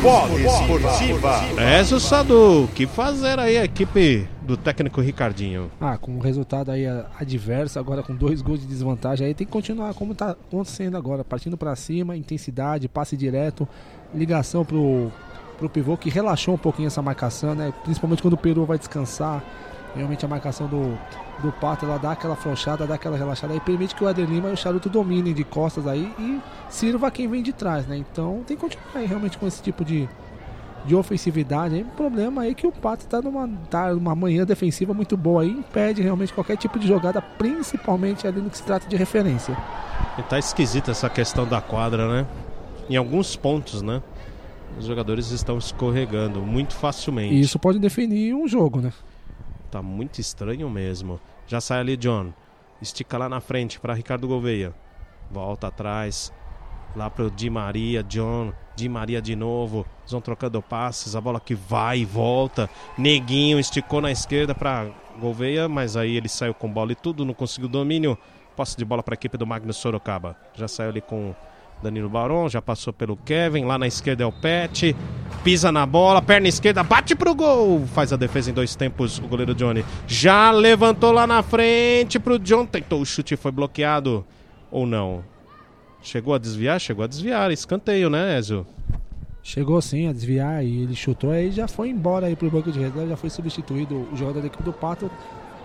Polo 0.00 0.38
Esportiva. 0.38 1.44
É, 1.58 1.84
Sadu, 1.84 2.64
o 2.64 2.68
que 2.68 2.86
fazer 2.86 3.38
aí 3.38 3.58
a 3.58 3.64
equipe 3.64 4.26
do 4.44 4.56
técnico 4.56 5.00
Ricardinho? 5.00 5.70
Ah, 5.80 5.96
com 5.96 6.16
o 6.16 6.20
resultado 6.20 6.70
aí 6.70 6.84
adverso, 7.18 7.78
agora 7.78 8.02
com 8.02 8.14
dois 8.14 8.42
gols 8.42 8.60
de 8.60 8.66
desvantagem, 8.66 9.26
aí 9.26 9.34
tem 9.34 9.46
que 9.46 9.52
continuar 9.52 9.94
como 9.94 10.12
está 10.12 10.30
acontecendo 10.30 10.96
agora, 10.96 11.24
partindo 11.24 11.56
para 11.56 11.74
cima, 11.76 12.16
intensidade, 12.16 12.88
passe 12.88 13.16
direto, 13.16 13.66
ligação 14.14 14.64
pro, 14.64 15.10
pro 15.58 15.68
pivô 15.68 15.96
que 15.96 16.10
relaxou 16.10 16.54
um 16.54 16.58
pouquinho 16.58 16.88
essa 16.88 17.02
marcação, 17.02 17.54
né? 17.54 17.72
Principalmente 17.84 18.20
quando 18.20 18.34
o 18.34 18.38
Peru 18.38 18.64
vai 18.64 18.78
descansar. 18.78 19.42
Realmente 19.94 20.24
a 20.24 20.28
marcação 20.28 20.66
do, 20.66 20.98
do 21.42 21.52
Pato, 21.52 21.84
ela 21.84 21.98
dá 21.98 22.12
aquela 22.12 22.34
frouxada, 22.34 22.86
dá 22.86 22.94
aquela 22.94 23.14
relaxada 23.14 23.54
e 23.54 23.60
permite 23.60 23.94
que 23.94 24.02
o 24.02 24.08
Eder 24.08 24.26
Lima 24.26 24.48
e 24.48 24.52
o 24.54 24.56
Charuto 24.56 24.88
dominem 24.88 25.34
de 25.34 25.44
costas 25.44 25.86
aí 25.86 26.10
e 26.18 26.40
sirva 26.70 27.10
quem 27.10 27.28
vem 27.28 27.42
de 27.42 27.52
trás, 27.52 27.86
né? 27.86 27.98
Então 27.98 28.42
tem 28.46 28.56
que 28.56 28.62
continuar 28.62 28.96
aí 28.96 29.06
realmente 29.06 29.36
com 29.36 29.46
esse 29.46 29.62
tipo 29.62 29.84
de, 29.84 30.08
de 30.84 30.94
ofensividade. 30.94 31.74
Aí, 31.74 31.82
o 31.82 31.86
problema 31.86 32.42
aí 32.42 32.50
é 32.50 32.54
que 32.54 32.66
o 32.66 32.72
Pato 32.72 33.06
tá 33.06 33.20
numa, 33.20 33.48
tá 33.70 33.92
numa 33.94 34.14
manhã 34.14 34.44
defensiva 34.44 34.92
muito 34.92 35.16
boa 35.16 35.42
aí, 35.42 35.50
impede 35.50 36.02
realmente 36.02 36.32
qualquer 36.32 36.56
tipo 36.56 36.78
de 36.78 36.86
jogada, 36.86 37.20
principalmente 37.22 38.26
ali 38.26 38.40
no 38.40 38.50
que 38.50 38.56
se 38.56 38.62
trata 38.62 38.86
de 38.88 38.96
referência. 38.96 39.56
E 40.18 40.22
tá 40.22 40.38
esquisita 40.38 40.90
essa 40.90 41.08
questão 41.08 41.46
da 41.46 41.60
quadra, 41.60 42.08
né? 42.08 42.26
Em 42.88 42.96
alguns 42.96 43.36
pontos, 43.36 43.82
né? 43.82 44.02
Os 44.78 44.86
jogadores 44.86 45.30
estão 45.30 45.58
escorregando 45.58 46.40
muito 46.40 46.74
facilmente. 46.74 47.34
E 47.34 47.40
isso 47.40 47.58
pode 47.58 47.78
definir 47.78 48.34
um 48.34 48.48
jogo, 48.48 48.80
né? 48.80 48.92
Tá 49.70 49.82
muito 49.82 50.20
estranho 50.20 50.68
mesmo. 50.68 51.20
Já 51.46 51.60
sai 51.60 51.80
ali 51.80 51.96
John. 51.96 52.32
Estica 52.80 53.16
lá 53.16 53.28
na 53.28 53.40
frente 53.40 53.78
para 53.78 53.94
Ricardo 53.94 54.26
Gouveia. 54.26 54.74
Volta 55.30 55.68
atrás. 55.68 56.32
Lá 56.96 57.08
pro 57.08 57.30
Di 57.30 57.48
Maria, 57.48 58.02
John. 58.02 58.52
Di 58.74 58.88
Maria 58.88 59.20
de 59.20 59.36
novo. 59.36 59.86
Eles 60.00 60.12
vão 60.12 60.20
trocando 60.20 60.60
passes. 60.62 61.14
A 61.14 61.20
bola 61.20 61.40
que 61.40 61.54
vai 61.54 62.00
e 62.00 62.04
volta. 62.04 62.68
Neguinho 62.96 63.58
esticou 63.58 64.00
na 64.00 64.10
esquerda 64.10 64.54
para 64.54 64.86
Gouveia, 65.18 65.68
mas 65.68 65.96
aí 65.96 66.16
ele 66.16 66.28
saiu 66.28 66.54
com 66.54 66.72
bola 66.72 66.92
e 66.92 66.94
tudo, 66.94 67.24
não 67.24 67.34
conseguiu 67.34 67.68
domínio. 67.68 68.16
Posse 68.56 68.76
de 68.76 68.84
bola 68.84 69.02
para 69.02 69.14
a 69.14 69.16
equipe 69.16 69.36
do 69.36 69.46
Magnus 69.46 69.76
Sorocaba. 69.76 70.36
Já 70.54 70.68
saiu 70.68 70.90
ali 70.90 71.00
com 71.00 71.34
Danilo 71.82 72.08
Barão, 72.08 72.48
já 72.48 72.62
passou 72.62 72.92
pelo 72.92 73.16
Kevin, 73.16 73.64
lá 73.64 73.76
na 73.76 73.86
esquerda 73.86 74.22
é 74.22 74.26
o 74.26 74.32
Pet, 74.32 74.94
pisa 75.42 75.72
na 75.72 75.84
bola, 75.84 76.22
perna 76.22 76.46
esquerda, 76.46 76.82
bate 76.82 77.14
pro 77.16 77.34
gol, 77.34 77.84
faz 77.86 78.12
a 78.12 78.16
defesa 78.16 78.50
em 78.50 78.54
dois 78.54 78.76
tempos 78.76 79.18
o 79.18 79.26
goleiro 79.26 79.54
Johnny. 79.54 79.84
Já 80.06 80.50
levantou 80.52 81.10
lá 81.10 81.26
na 81.26 81.42
frente 81.42 82.20
pro 82.20 82.38
John, 82.38 82.64
tentou 82.64 83.00
o 83.00 83.06
chute, 83.06 83.36
foi 83.36 83.50
bloqueado 83.50 84.24
ou 84.70 84.86
não? 84.86 85.24
Chegou 86.02 86.34
a 86.34 86.38
desviar? 86.38 86.80
Chegou 86.80 87.04
a 87.04 87.06
desviar, 87.06 87.50
escanteio, 87.50 88.10
né, 88.10 88.38
Ezio? 88.38 88.66
Chegou 89.42 89.80
sim 89.80 90.08
a 90.08 90.12
desviar 90.12 90.64
e 90.64 90.82
ele 90.82 90.94
chutou 90.94 91.30
aí 91.30 91.50
já 91.50 91.66
foi 91.66 91.88
embora 91.88 92.26
aí 92.26 92.36
pro 92.36 92.50
banco 92.50 92.70
de 92.70 92.78
reserva, 92.78 93.08
já 93.08 93.16
foi 93.16 93.28
substituído 93.28 94.06
o 94.12 94.16
jogador 94.16 94.40
da 94.40 94.46
equipe 94.46 94.62
do 94.62 94.72
Pato 94.72 95.10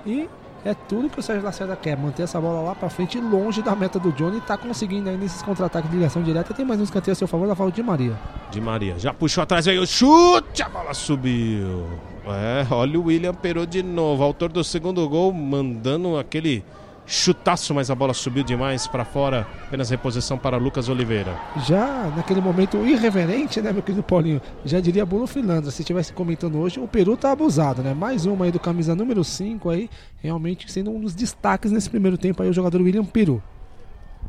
e 0.05 0.27
é 0.65 0.73
tudo 0.73 1.09
que 1.09 1.19
o 1.19 1.23
Sérgio 1.23 1.45
Lacerda 1.45 1.75
quer, 1.75 1.95
manter 1.97 2.23
essa 2.23 2.41
bola 2.41 2.59
lá 2.61 2.75
pra 2.75 2.89
frente, 2.89 3.19
longe 3.19 3.61
da 3.61 3.75
meta 3.75 3.99
do 3.99 4.11
Johnny. 4.11 4.41
Tá 4.41 4.57
conseguindo 4.57 5.09
aí 5.09 5.15
nesses 5.15 5.41
contra-ataques 5.41 5.89
de 5.89 5.95
ligação 5.95 6.21
direta. 6.21 6.53
Tem 6.53 6.65
mais 6.65 6.79
um 6.79 6.83
escanteio 6.83 7.13
a 7.13 7.15
seu 7.15 7.27
favor, 7.27 7.47
da 7.47 7.55
falta 7.55 7.73
de 7.73 7.83
Maria. 7.83 8.17
De 8.51 8.59
Maria, 8.59 8.97
já 8.97 9.13
puxou 9.13 9.43
atrás, 9.43 9.65
veio 9.65 9.83
o 9.83 9.87
chute, 9.87 10.61
a 10.61 10.67
bola 10.67 10.93
subiu. 10.93 11.85
É, 12.25 12.67
olha 12.69 12.99
o 12.99 13.05
William 13.05 13.33
Perou 13.33 13.65
de 13.65 13.81
novo, 13.81 14.23
autor 14.23 14.51
do 14.51 14.63
segundo 14.63 15.07
gol, 15.07 15.31
mandando 15.31 16.17
aquele 16.17 16.65
chutaço, 17.07 17.73
mas 17.73 17.89
a 17.89 17.95
bola 17.95 18.13
subiu 18.13 18.43
demais 18.43 18.85
para 18.85 19.05
fora. 19.05 19.47
Apenas 19.65 19.89
reposição 19.89 20.37
para 20.37 20.57
Lucas 20.57 20.89
Oliveira. 20.89 21.35
Já 21.65 22.11
naquele 22.15 22.41
momento 22.41 22.77
irreverente, 22.85 23.61
né, 23.61 23.71
meu 23.71 23.81
querido 23.81 24.03
Paulinho? 24.03 24.41
Já 24.65 24.79
diria 24.81 25.05
Bruno 25.05 25.25
Fernandes, 25.25 25.73
se 25.73 25.81
estivesse 25.81 26.11
comentando 26.11 26.59
hoje, 26.59 26.79
o 26.79 26.87
Peru 26.87 27.15
tá 27.15 27.31
abusado, 27.31 27.81
né? 27.81 27.93
Mais 27.93 28.25
uma 28.25 28.45
aí 28.45 28.51
do 28.51 28.59
camisa 28.59 28.93
número 28.93 29.23
5 29.23 29.69
aí, 29.69 29.89
realmente 30.21 30.69
sendo 30.71 30.91
um 30.91 30.99
dos 30.99 31.15
destaques 31.15 31.71
nesse 31.71 31.89
primeiro 31.89 32.17
tempo 32.17 32.43
aí, 32.43 32.49
o 32.49 32.53
jogador 32.53 32.81
William 32.81 33.05
Peru. 33.05 33.41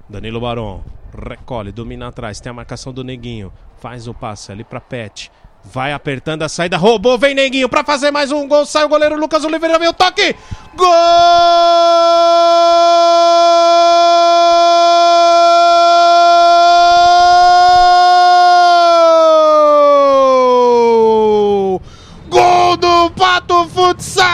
Danilo 0.08 0.40
Barão 0.40 0.82
recolhe, 1.28 1.72
domina 1.72 2.08
atrás, 2.08 2.40
tem 2.40 2.50
a 2.50 2.54
marcação 2.54 2.92
do 2.92 3.02
Neguinho, 3.02 3.52
faz 3.78 4.06
o 4.06 4.14
passe 4.14 4.52
ali 4.52 4.62
para 4.62 4.80
Pet. 4.80 5.30
Vai 5.64 5.92
apertando 5.92 6.42
a 6.42 6.48
saída, 6.48 6.76
roubou, 6.76 7.18
vem 7.18 7.34
Neguinho 7.34 7.68
para 7.68 7.84
fazer 7.84 8.10
mais 8.10 8.32
um 8.32 8.48
gol. 8.48 8.64
Sai 8.64 8.84
o 8.84 8.88
goleiro 8.88 9.16
Lucas 9.16 9.44
Oliveira, 9.44 9.78
vem 9.78 9.88
o 9.88 9.92
toque. 9.92 10.34
Gol! 10.74 10.88
Gol 22.28 22.76
do 22.76 23.10
Pato 23.10 23.68
Futsal! 23.68 24.26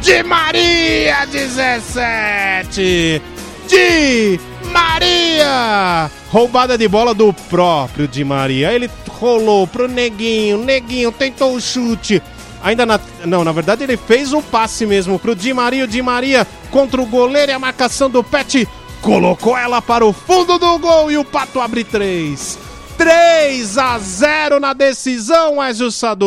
De 0.00 0.22
Maria 0.22 1.24
17! 1.26 3.22
De 3.68 4.40
Maria! 4.72 6.10
Roubada 6.36 6.76
de 6.76 6.86
bola 6.86 7.14
do 7.14 7.32
próprio 7.32 8.06
Di 8.06 8.22
Maria. 8.22 8.70
Ele 8.70 8.90
rolou 9.08 9.66
pro 9.66 9.88
Neguinho. 9.88 10.58
Neguinho 10.58 11.10
tentou 11.10 11.54
o 11.54 11.60
chute. 11.62 12.22
Ainda 12.62 12.84
na. 12.84 13.00
Não, 13.24 13.42
na 13.42 13.52
verdade 13.52 13.84
ele 13.84 13.96
fez 13.96 14.34
o 14.34 14.42
passe 14.42 14.84
mesmo 14.84 15.18
pro 15.18 15.34
Di 15.34 15.54
Maria. 15.54 15.84
O 15.84 15.86
Di 15.86 16.02
Maria 16.02 16.46
contra 16.70 17.00
o 17.00 17.06
goleiro 17.06 17.52
e 17.52 17.54
a 17.54 17.58
marcação 17.58 18.10
do 18.10 18.22
Pet. 18.22 18.68
Colocou 19.00 19.56
ela 19.56 19.80
para 19.80 20.04
o 20.04 20.12
fundo 20.12 20.58
do 20.58 20.78
gol 20.78 21.10
e 21.10 21.16
o 21.16 21.24
Pato 21.24 21.58
abre 21.58 21.84
três. 21.84 22.58
3 22.98 23.78
a 23.78 23.98
0 23.98 24.60
na 24.60 24.74
decisão, 24.74 25.56
Sadu. 25.90 26.26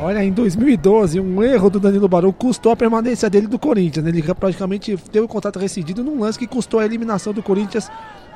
Olha, 0.00 0.24
em 0.24 0.32
2012, 0.32 1.20
um 1.20 1.42
erro 1.42 1.68
do 1.68 1.78
Danilo 1.78 2.08
Barão 2.08 2.32
custou 2.32 2.72
a 2.72 2.76
permanência 2.76 3.28
dele 3.28 3.46
do 3.46 3.58
Corinthians. 3.58 4.04
Né? 4.06 4.10
Ele 4.10 4.22
praticamente 4.22 4.96
teve 5.12 5.26
o 5.26 5.28
contrato 5.28 5.58
rescindido 5.58 6.02
num 6.02 6.20
lance 6.20 6.38
que 6.38 6.46
custou 6.46 6.80
a 6.80 6.86
eliminação 6.86 7.34
do 7.34 7.42
Corinthians 7.42 7.90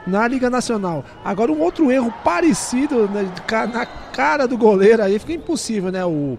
na 0.06 0.26
Liga 0.26 0.50
Nacional. 0.50 1.04
Agora, 1.24 1.52
um 1.52 1.60
outro 1.60 1.90
erro 1.90 2.12
parecido 2.24 3.08
né, 3.08 3.28
na 3.72 3.86
cara 3.86 4.46
do 4.46 4.56
goleiro 4.56 5.02
aí 5.02 5.18
fica 5.18 5.32
impossível, 5.32 5.90
né? 5.90 6.04
O 6.04 6.38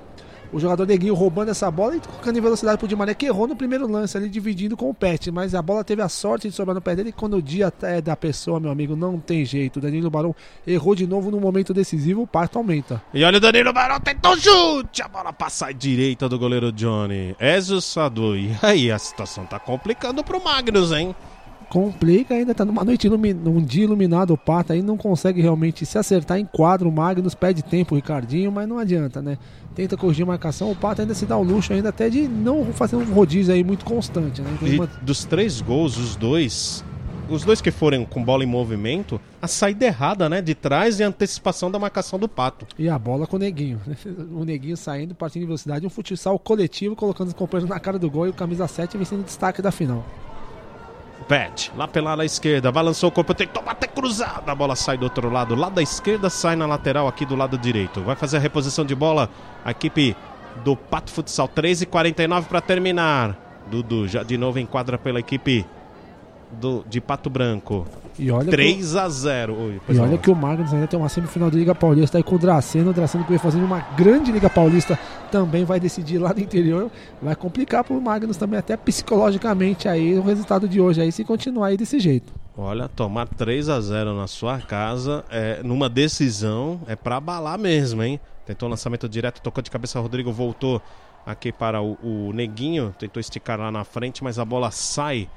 o 0.53 0.59
jogador 0.59 0.86
Neguinho 0.86 1.16
roubando 1.16 1.49
essa 1.49 1.70
bola 1.72 1.97
e 1.97 1.99
colocando 1.99 2.38
em 2.38 2.41
velocidade 2.41 2.78
pro 2.78 2.88
Di 2.88 2.95
Maria, 2.95 3.16
que 3.16 3.26
errou 3.26 3.47
no 3.47 3.55
primeiro 3.55 3.89
lance 3.89 4.16
ali, 4.16 4.30
dividindo 4.30 4.78
com 4.78 4.88
o 4.88 4.93
Pet. 4.93 5.32
Mas 5.32 5.55
a 5.55 5.61
bola 5.61 5.84
teve 5.84 6.01
a 6.03 6.07
sorte 6.07 6.47
de 6.47 6.55
sobrar 6.55 6.76
no 6.76 6.82
pé 6.82 6.95
dele. 6.95 7.09
E 7.09 7.11
quando 7.11 7.38
o 7.38 7.41
dia 7.41 7.74
é 7.82 7.99
da 7.99 8.16
pessoa, 8.16 8.59
meu 8.59 8.72
amigo, 8.72 8.95
não 8.95 9.20
tem 9.20 9.43
jeito. 9.43 9.82
Danilo 9.82 10.11
Barão 10.11 10.36
errou 10.66 10.93
de 10.93 11.07
novo 11.07 11.32
no 11.32 11.39
momento 11.39 11.74
decisivo, 11.74 12.22
o 12.22 12.28
parto 12.28 12.59
aumenta. 12.59 13.01
E 13.14 13.24
olha 13.24 13.38
o 13.38 13.41
Danilo 13.41 13.74
Barão, 13.74 13.99
tentou 13.99 14.38
chute! 14.38 15.01
A 15.01 15.07
bola 15.07 15.34
passa 15.34 15.68
à 15.68 15.72
direita 15.72 16.30
do 16.30 16.38
goleiro 16.38 16.72
Johnny. 16.72 17.36
Ezio 17.39 17.82
Sadu. 17.82 18.38
E 18.38 18.55
aí, 18.61 18.91
a 18.91 18.99
situação 18.99 19.45
tá 19.47 19.57
complicando 19.57 20.24
pro 20.24 20.43
Magnus, 20.43 20.91
hein? 20.91 21.16
Complica, 21.74 22.36
ainda 22.36 22.53
tá 22.53 22.63
numa 22.63 22.84
noite 22.84 23.09
num 23.09 23.59
dia 23.59 23.86
iluminado, 23.86 24.32
o 24.32 24.38
Pata 24.38 24.74
aí 24.74 24.84
não 24.84 24.95
consegue 24.95 25.41
realmente 25.41 25.88
se 25.88 25.97
acertar 25.97 26.38
em 26.38 26.45
quadro, 26.45 26.88
o 26.88 26.91
Magnus 26.91 27.34
pede 27.34 27.63
tempo 27.63 27.95
o 27.95 27.97
Ricardinho, 27.97 28.51
mas 28.51 28.69
não 28.69 28.78
adianta, 28.78 29.24
né? 29.24 29.39
Tenta 29.74 29.97
corrigir 29.97 30.21
a 30.21 30.28
marcação, 30.28 30.69
o 30.69 30.76
Pata 30.76 31.01
ainda 31.01 31.15
se 31.15 31.26
dá 31.26 31.36
o 31.36 31.41
luxo 31.41 31.74
ainda 31.74 31.89
até 31.89 32.11
de 32.11 32.28
não 32.28 32.65
fazer 32.74 32.95
um 32.95 33.03
rodízio 33.11 33.51
aí 33.51 33.63
muito 33.63 33.86
constante, 33.86 34.39
né? 34.39 34.55
Então, 34.61 34.69
uma... 34.76 34.88
dos 35.01 35.26
três 35.26 35.61
gols, 35.61 35.97
os 35.97 36.15
dois, 36.15 36.86
os 37.28 37.43
dois 37.43 37.59
que 37.59 37.71
forem 37.71 38.05
com 38.05 38.24
bola 38.24 38.43
em 38.43 38.47
movimento, 38.47 39.19
a 39.41 39.47
saída 39.47 39.88
errada, 39.88 40.30
né? 40.30 40.43
De 40.43 40.53
trás 40.53 40.99
e 40.99 41.03
a 41.03 41.07
antecipação 41.07 41.71
da 41.71 41.80
marcação 41.80 42.19
do 42.19 42.30
Pato. 42.30 42.67
E 42.78 42.88
a 42.88 42.99
bola 42.99 43.26
com 43.26 43.36
o 43.36 43.39
Neguinho. 43.39 43.82
O 44.32 44.45
Neguinho 44.45 44.78
saindo, 44.78 45.15
partindo 45.15 45.41
em 45.41 45.47
velocidade, 45.47 45.88
um 45.88 45.89
futsal 45.89 46.38
coletivo, 46.38 46.95
colocando 46.95 47.30
os 47.30 47.34
companheiros 47.34 47.67
na 47.67 47.80
cara 47.80 47.97
do 47.97 48.11
gol 48.11 48.28
e 48.28 48.30
o 48.30 48.34
camisa 48.34 48.67
7 48.67 48.95
vencendo 48.95 49.21
o 49.21 49.24
destaque 49.24 49.59
da 49.59 49.71
final. 49.71 50.05
Pet, 51.28 51.72
lá 51.76 51.88
pela 51.88 52.11
ala 52.11 52.26
esquerda, 52.26 52.72
balançou 52.72 53.09
o 53.09 53.11
corpo, 53.11 53.34
tentou 53.34 53.64
bater 53.64 53.88
cruzada, 53.88 54.51
a 54.51 54.55
bola 54.55 54.76
sai 54.76 54.97
do 54.97 55.03
outro 55.03 55.30
lado, 55.30 55.55
lado 55.55 55.76
da 55.76 55.82
esquerda, 55.82 56.30
sai 56.30 56.55
na 56.55 56.66
lateral 56.66 57.07
aqui 57.07 57.26
do 57.26 57.36
lado 57.36 57.57
direito. 57.57 58.01
Vai 58.01 58.16
fazer 58.16 58.38
a 58.38 58.39
reposição 58.39 58.86
de 58.86 58.93
bola 58.93 59.30
a 59.64 59.72
equipe 59.72 60.16
do 60.64 60.76
Pato 60.76 61.11
Futsal, 61.11 61.47
3 61.47 61.84
e 61.84 61.86
49 61.86 62.49
para 62.49 62.61
terminar. 62.61 63.38
Dudu 63.68 64.07
já 64.07 64.22
de 64.24 64.38
novo 64.38 64.59
enquadra 64.59 64.97
pela 64.97 65.20
equipe 65.20 65.66
do, 66.51 66.84
de 66.88 66.99
Pato 66.99 67.30
Branco. 67.30 67.88
E 68.18 68.30
olha, 68.30 68.45
que, 68.45 68.51
3 68.51 68.95
a 68.95 69.09
0 69.09 69.55
Oi, 69.55 69.82
e 69.89 69.97
olha 69.97 70.18
que 70.18 70.30
o 70.30 70.36
Magnus 70.36 70.74
ainda 70.74 70.86
tem 70.86 70.99
uma 70.99 71.09
semifinal 71.09 71.49
de 71.49 71.57
Liga 71.57 71.74
Paulista 71.74 72.18
aí 72.18 72.24
com 72.24 72.36
o 72.36 72.39
Draceno. 72.39 72.91
O 72.91 72.93
Draceno 72.93 73.24
que 73.24 73.32
vem 73.32 73.39
fazendo 73.39 73.66
uma 73.66 73.80
grande 73.97 74.32
Liga 74.32 74.49
Paulista 74.49 74.97
também 75.32 75.66
vai 75.66 75.80
decidir 75.80 76.20
lá 76.20 76.34
no 76.34 76.39
interior. 76.39 76.91
Vai 77.22 77.36
complicar 77.36 77.84
pro 77.84 77.99
Magnus 77.99 78.38
também, 78.38 78.59
até 78.59 78.78
psicologicamente 78.78 79.88
aí, 79.88 80.18
o 80.18 80.22
resultado 80.22 80.68
de 80.68 80.80
hoje 80.80 81.01
aí, 81.01 81.11
se 81.11 81.24
continuar 81.24 81.68
aí 81.68 81.78
desse 81.78 81.99
jeito. 81.99 82.34
Olha, 82.55 82.88
tomar 82.88 83.28
3 83.28 83.68
a 83.70 83.82
0 83.82 84.16
na 84.16 84.28
sua 84.28 84.59
casa, 84.59 85.26
é, 85.32 85.61
numa 85.64 85.89
decisão, 85.89 86.80
é 86.86 86.95
pra 86.95 87.18
abalar 87.18 87.57
mesmo, 87.57 88.03
hein? 88.03 88.20
Tentou 88.45 88.70
lançamento 88.70 89.09
direto, 89.09 89.41
tocou 89.41 89.64
de 89.64 89.72
cabeça, 89.72 89.99
Rodrigo 89.99 90.32
voltou 90.32 90.80
aqui 91.26 91.51
para 91.51 91.82
o, 91.82 91.97
o 92.03 92.32
Neguinho, 92.34 92.93
tentou 92.99 93.20
esticar 93.20 93.59
lá 93.59 93.72
na 93.72 93.84
frente, 93.84 94.24
mas 94.24 94.38
a 94.38 94.45
bola 94.45 94.70
sai. 94.70 95.28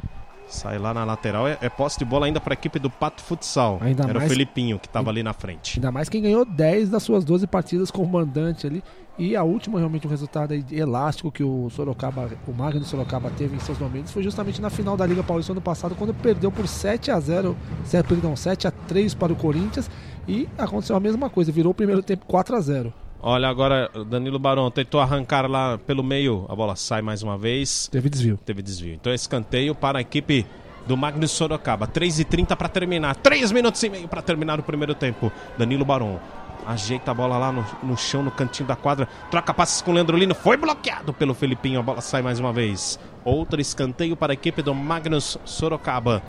Sai 0.49 0.79
lá 0.79 0.95
na 0.95 1.05
lateral, 1.05 1.49
é, 1.49 1.59
é 1.61 1.69
posse 1.69 1.99
de 1.99 2.05
bola 2.05 2.27
ainda 2.27 2.41
para 2.41 2.53
a 2.53 2.55
equipe 2.55 2.79
do 2.79 2.89
Pato 2.89 3.23
Futsal. 3.23 3.79
Ainda 3.81 4.05
Era 4.05 4.15
mais- 4.15 4.27
o 4.27 4.29
Felipinho 4.33 4.79
que 4.79 4.87
estava 4.87 5.11
ali 5.11 5.23
na 5.23 5.33
frente. 5.33 5.79
Ainda 5.79 5.91
mais 5.91 6.09
quem 6.09 6.23
ganhou 6.23 6.45
10 6.45 6.89
das 6.89 7.03
suas 7.03 7.25
12 7.25 7.47
partidas 7.47 7.91
como 7.91 8.07
mandante 8.07 8.67
ali. 8.67 8.83
E 9.19 9.35
a 9.35 9.43
última, 9.43 9.79
realmente, 9.79 10.07
um 10.07 10.11
resultado 10.11 10.53
elástico 10.71 11.33
que 11.33 11.43
o 11.43 11.69
Sorocaba, 11.71 12.31
o 12.47 12.53
Magnus 12.53 12.89
Sorocaba 12.89 13.31
teve 13.31 13.57
em 13.57 13.61
seus 13.61 13.79
momentos 13.79 14.13
foi 14.13 14.23
justamente 14.23 14.61
na 14.61 14.69
final 14.71 14.95
da 14.97 15.07
Liga 15.07 15.23
Paulista 15.23 15.53
ano 15.53 15.61
passado, 15.61 15.95
quando 15.97 16.13
perdeu 16.15 16.53
por 16.53 16.69
7 16.69 17.11
a 17.11 17.19
0 17.19 17.57
se- 17.83 18.01
perdão, 18.03 18.37
7 18.37 18.69
a 18.69 18.71
3 18.71 19.15
para 19.15 19.33
o 19.33 19.37
Corinthians. 19.37 19.91
E 20.29 20.47
aconteceu 20.59 20.95
a 20.97 21.01
mesma 21.01 21.31
coisa, 21.31 21.51
virou 21.51 21.73
o 21.73 21.75
primeiro 21.75 22.03
tempo 22.03 22.27
4 22.27 22.55
a 22.57 22.61
0 22.61 22.93
Olha 23.29 23.49
agora, 23.49 23.91
Danilo 24.07 24.39
Barão 24.39 24.71
tentou 24.71 25.01
arrancar 25.01 25.51
lá 25.51 25.77
pelo 25.79 26.05
meio, 26.05 26.47
a 26.49 26.55
bola 26.55 26.77
sai 26.77 27.03
mais 27.03 27.25
uma 27.25 27.37
vez. 27.37 27.89
Teve 27.89 28.09
desvio. 28.09 28.39
Teve 28.45 28.63
desvio. 28.63 28.95
Então 28.95 29.13
escanteio 29.13 29.75
para 29.75 29.99
a 29.99 30.01
equipe 30.01 30.47
do 30.87 30.97
Magnus 30.97 31.33
Sorocaba. 31.33 31.89
3 31.89 32.21
e 32.21 32.25
30 32.25 32.55
para 32.55 32.69
terminar. 32.69 33.17
3 33.17 33.51
minutos 33.51 33.83
e 33.83 33.91
meio 33.91 34.07
para 34.07 34.23
terminar 34.23 34.61
o 34.61 34.63
primeiro 34.63 34.95
tempo. 34.95 35.33
Danilo 35.59 35.85
Baron 35.85 36.21
ajeita 36.65 37.11
a 37.11 37.15
bola 37.15 37.37
lá 37.37 37.51
no, 37.51 37.67
no 37.83 37.97
chão, 37.97 38.23
no 38.23 38.31
cantinho 38.31 38.69
da 38.69 38.77
quadra. 38.77 39.09
Troca 39.29 39.53
passes 39.53 39.83
com 39.83 39.91
o 39.91 39.95
Leandro 39.95 40.17
Lino. 40.17 40.33
Foi 40.33 40.57
bloqueado 40.57 41.13
pelo 41.13 41.35
Felipinho. 41.35 41.81
A 41.81 41.83
bola 41.83 42.01
sai 42.01 42.23
mais 42.23 42.39
uma 42.39 42.53
vez. 42.53 42.97
Outro 43.25 43.61
escanteio 43.61 44.17
para 44.17 44.33
a 44.33 44.35
equipe 44.35 44.63
do 44.63 44.73
Magnus 44.73 45.37
Sorocaba. 45.45 46.23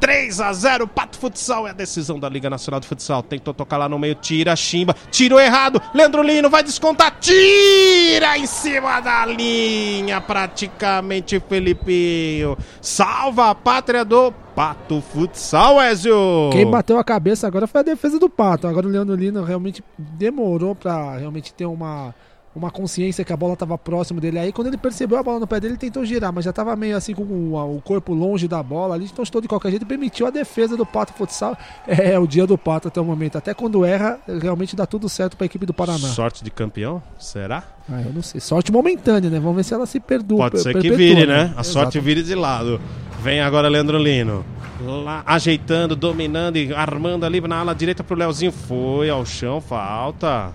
3 0.00 0.40
a 0.40 0.52
0 0.52 0.86
Pato 0.86 1.18
Futsal 1.18 1.66
é 1.66 1.70
a 1.70 1.74
decisão 1.74 2.18
da 2.18 2.28
Liga 2.28 2.50
Nacional 2.50 2.80
de 2.80 2.86
Futsal. 2.86 3.22
Tentou 3.22 3.54
tocar 3.54 3.76
lá 3.76 3.88
no 3.88 3.98
meio, 3.98 4.14
tira, 4.14 4.54
chimba, 4.56 4.94
tirou 5.10 5.40
errado. 5.40 5.80
Leandro 5.94 6.22
Lino 6.22 6.50
vai 6.50 6.62
descontar, 6.62 7.16
tira 7.20 8.36
em 8.38 8.46
cima 8.46 9.00
da 9.00 9.24
linha, 9.26 10.20
praticamente 10.20 11.40
Felipinho. 11.40 12.56
Salva 12.80 13.50
a 13.50 13.54
pátria 13.54 14.04
do 14.04 14.32
Pato 14.54 15.02
Futsal, 15.12 15.82
Ezio. 15.82 16.50
Quem 16.52 16.70
bateu 16.70 16.98
a 16.98 17.04
cabeça 17.04 17.46
agora 17.46 17.66
foi 17.66 17.80
a 17.80 17.84
defesa 17.84 18.18
do 18.18 18.28
Pato. 18.28 18.66
Agora 18.66 18.86
o 18.86 18.90
Leandro 18.90 19.16
Lino 19.16 19.42
realmente 19.42 19.82
demorou 19.98 20.74
pra 20.74 21.16
realmente 21.16 21.52
ter 21.52 21.66
uma, 21.66 22.14
uma 22.54 22.70
consciência 22.70 23.24
que 23.24 23.32
a 23.32 23.36
bola 23.36 23.54
estava 23.54 23.76
próximo 23.76 24.20
dele. 24.20 24.38
Aí 24.38 24.52
quando 24.52 24.68
ele 24.68 24.76
percebeu 24.76 25.18
a 25.18 25.22
bola 25.22 25.40
no 25.40 25.46
pé 25.46 25.58
dele, 25.58 25.72
ele 25.72 25.78
tentou 25.78 26.04
girar, 26.04 26.32
mas 26.32 26.44
já 26.44 26.50
estava 26.50 26.76
meio 26.76 26.96
assim 26.96 27.14
com 27.14 27.22
o, 27.22 27.76
o 27.76 27.80
corpo 27.82 28.14
longe 28.14 28.46
da 28.46 28.62
bola 28.62 28.94
ali. 28.94 29.06
Então 29.06 29.22
estou 29.22 29.40
de 29.40 29.48
qualquer 29.48 29.70
jeito 29.70 29.84
permitiu 29.84 30.26
a 30.26 30.30
defesa 30.30 30.76
do 30.76 30.86
Pato 30.86 31.12
Futsal. 31.12 31.56
É, 31.86 32.18
o 32.18 32.26
dia 32.26 32.46
do 32.46 32.56
Pato 32.58 32.88
até 32.88 33.00
o 33.00 33.04
momento. 33.04 33.36
Até 33.38 33.54
quando 33.54 33.84
erra, 33.84 34.18
realmente 34.40 34.74
dá 34.74 34.84
tudo 34.84 35.08
certo 35.08 35.36
para 35.36 35.44
a 35.44 35.46
equipe 35.46 35.64
do 35.64 35.72
Paraná. 35.72 35.98
Sorte 36.08 36.42
de 36.42 36.50
campeão? 36.50 37.02
Será? 37.18 37.62
Ah, 37.88 38.00
eu 38.00 38.12
não 38.12 38.22
sei. 38.22 38.40
Sorte 38.40 38.72
momentânea, 38.72 39.30
né? 39.30 39.38
Vamos 39.38 39.56
ver 39.56 39.64
se 39.64 39.74
ela 39.74 39.86
se 39.86 40.00
perdoa. 40.00 40.50
Pode 40.50 40.60
ser 40.60 40.76
que 40.78 40.90
vire, 40.90 41.26
né? 41.26 41.52
A 41.56 41.60
Exato. 41.60 41.66
sorte 41.68 42.00
vire 42.00 42.22
de 42.22 42.34
lado. 42.34 42.80
Vem 43.22 43.40
agora 43.40 43.68
Leandro 43.68 43.98
Lino. 43.98 44.44
Lá, 44.80 45.22
ajeitando, 45.24 45.94
dominando 45.94 46.56
e 46.56 46.74
armando 46.74 47.24
ali 47.24 47.40
na 47.40 47.58
ala 47.58 47.74
direita 47.74 48.02
pro 48.02 48.16
Leozinho. 48.16 48.52
Foi 48.52 49.08
ao 49.08 49.24
chão, 49.24 49.60
falta. 49.60 50.52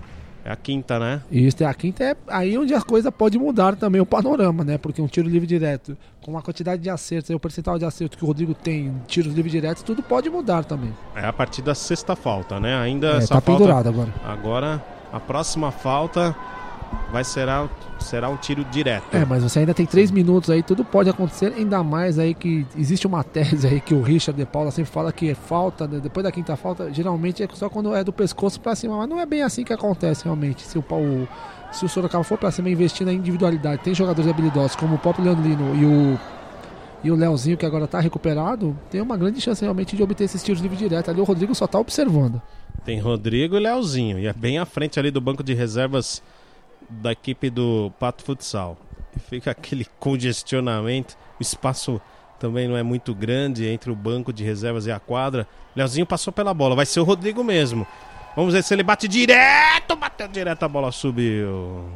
É 0.50 0.52
a 0.52 0.56
quinta, 0.56 0.98
né? 0.98 1.22
Isso, 1.30 1.62
é 1.62 1.66
a 1.66 1.72
quinta 1.72 2.02
é 2.02 2.16
aí 2.26 2.58
onde 2.58 2.74
a 2.74 2.82
coisa 2.82 3.12
pode 3.12 3.38
mudar 3.38 3.76
também 3.76 4.00
o 4.00 4.06
panorama, 4.06 4.64
né? 4.64 4.76
Porque 4.78 5.00
um 5.00 5.06
tiro 5.06 5.28
livre 5.28 5.46
direto, 5.46 5.96
com 6.20 6.36
a 6.36 6.42
quantidade 6.42 6.82
de 6.82 6.90
acertos, 6.90 7.30
o 7.30 7.38
percentual 7.38 7.78
de 7.78 7.84
acerto 7.84 8.18
que 8.18 8.24
o 8.24 8.26
Rodrigo 8.26 8.52
tem, 8.52 8.86
em 8.86 8.98
tiros 9.06 9.32
livre 9.32 9.48
diretos, 9.48 9.84
tudo 9.84 10.02
pode 10.02 10.28
mudar 10.28 10.64
também. 10.64 10.92
É 11.14 11.24
a 11.24 11.32
partir 11.32 11.62
da 11.62 11.72
sexta 11.72 12.16
falta, 12.16 12.58
né? 12.58 12.74
Ainda 12.76 13.12
É, 13.12 13.16
essa 13.18 13.34
tá 13.34 13.40
falta. 13.40 13.60
pendurado 13.62 13.88
agora. 13.90 14.12
Agora, 14.24 14.84
a 15.12 15.20
próxima 15.20 15.70
falta 15.70 16.34
vai 17.12 17.24
será, 17.24 17.68
será 17.98 18.28
um 18.28 18.36
tiro 18.36 18.64
direto. 18.64 19.04
É, 19.12 19.24
mas 19.24 19.42
você 19.42 19.60
ainda 19.60 19.74
tem 19.74 19.84
três 19.86 20.10
minutos 20.10 20.48
aí, 20.50 20.62
tudo 20.62 20.84
pode 20.84 21.08
acontecer, 21.10 21.52
ainda 21.56 21.82
mais 21.82 22.18
aí 22.18 22.34
que 22.34 22.66
existe 22.76 23.06
uma 23.06 23.22
tese 23.24 23.66
aí 23.66 23.80
que 23.80 23.94
o 23.94 24.02
Richard 24.02 24.38
de 24.38 24.46
Paula 24.46 24.70
sempre 24.70 24.90
fala 24.90 25.12
que 25.12 25.30
é 25.30 25.34
falta, 25.34 25.86
né? 25.86 26.00
depois 26.00 26.22
da 26.24 26.30
quinta 26.32 26.56
falta, 26.56 26.92
geralmente 26.92 27.42
é 27.42 27.48
só 27.52 27.68
quando 27.68 27.94
é 27.94 28.04
do 28.04 28.12
pescoço 28.12 28.60
pra 28.60 28.74
cima, 28.74 28.96
mas 28.96 29.08
não 29.08 29.18
é 29.20 29.26
bem 29.26 29.42
assim 29.42 29.64
que 29.64 29.72
acontece 29.72 30.24
realmente. 30.24 30.62
Se 30.62 30.78
o, 30.78 30.82
Pau- 30.82 31.00
se 31.72 31.84
o 31.84 31.88
Sorocaba 31.88 32.22
for 32.24 32.38
pra 32.38 32.50
cima 32.50 32.70
investindo 32.70 33.06
na 33.08 33.12
individualidade, 33.12 33.82
tem 33.82 33.94
jogadores 33.94 34.30
habilidosos 34.30 34.76
como 34.76 34.94
o 34.94 34.98
próprio 34.98 35.24
Leandro 35.24 35.42
Lino 35.48 35.74
e 35.74 35.84
o 35.84 36.18
e 37.02 37.10
o 37.10 37.14
Leozinho, 37.16 37.56
que 37.56 37.64
agora 37.64 37.86
tá 37.86 37.98
recuperado, 37.98 38.76
tem 38.90 39.00
uma 39.00 39.16
grande 39.16 39.40
chance 39.40 39.62
realmente 39.62 39.96
de 39.96 40.02
obter 40.02 40.24
esses 40.24 40.42
tiros 40.42 40.60
livre 40.60 40.76
direto. 40.76 41.10
Ali 41.10 41.18
o 41.18 41.24
Rodrigo 41.24 41.54
só 41.54 41.66
tá 41.66 41.78
observando. 41.78 42.42
Tem 42.84 43.00
Rodrigo 43.00 43.56
e 43.56 43.58
Leozinho. 43.58 44.18
E 44.18 44.26
é 44.26 44.34
bem 44.34 44.58
à 44.58 44.66
frente 44.66 44.98
ali 45.00 45.10
do 45.10 45.18
banco 45.18 45.42
de 45.42 45.54
reservas 45.54 46.22
da 46.90 47.12
equipe 47.12 47.48
do 47.50 47.92
Pato 47.98 48.24
Futsal. 48.24 48.76
Fica 49.28 49.50
aquele 49.52 49.86
congestionamento. 49.98 51.16
O 51.38 51.42
espaço 51.42 52.00
também 52.38 52.66
não 52.66 52.76
é 52.76 52.82
muito 52.82 53.14
grande 53.14 53.66
entre 53.66 53.90
o 53.90 53.96
banco 53.96 54.32
de 54.32 54.42
reservas 54.44 54.86
e 54.86 54.92
a 54.92 54.98
quadra. 54.98 55.46
Leozinho 55.76 56.06
passou 56.06 56.32
pela 56.32 56.52
bola. 56.52 56.74
Vai 56.74 56.86
ser 56.86 57.00
o 57.00 57.04
Rodrigo 57.04 57.44
mesmo. 57.44 57.86
Vamos 58.34 58.54
ver 58.54 58.62
se 58.62 58.72
ele 58.72 58.82
bate 58.82 59.06
direto. 59.06 59.96
Bateu 59.96 60.28
direto, 60.28 60.62
a 60.62 60.68
bola 60.68 60.90
subiu. 60.90 61.90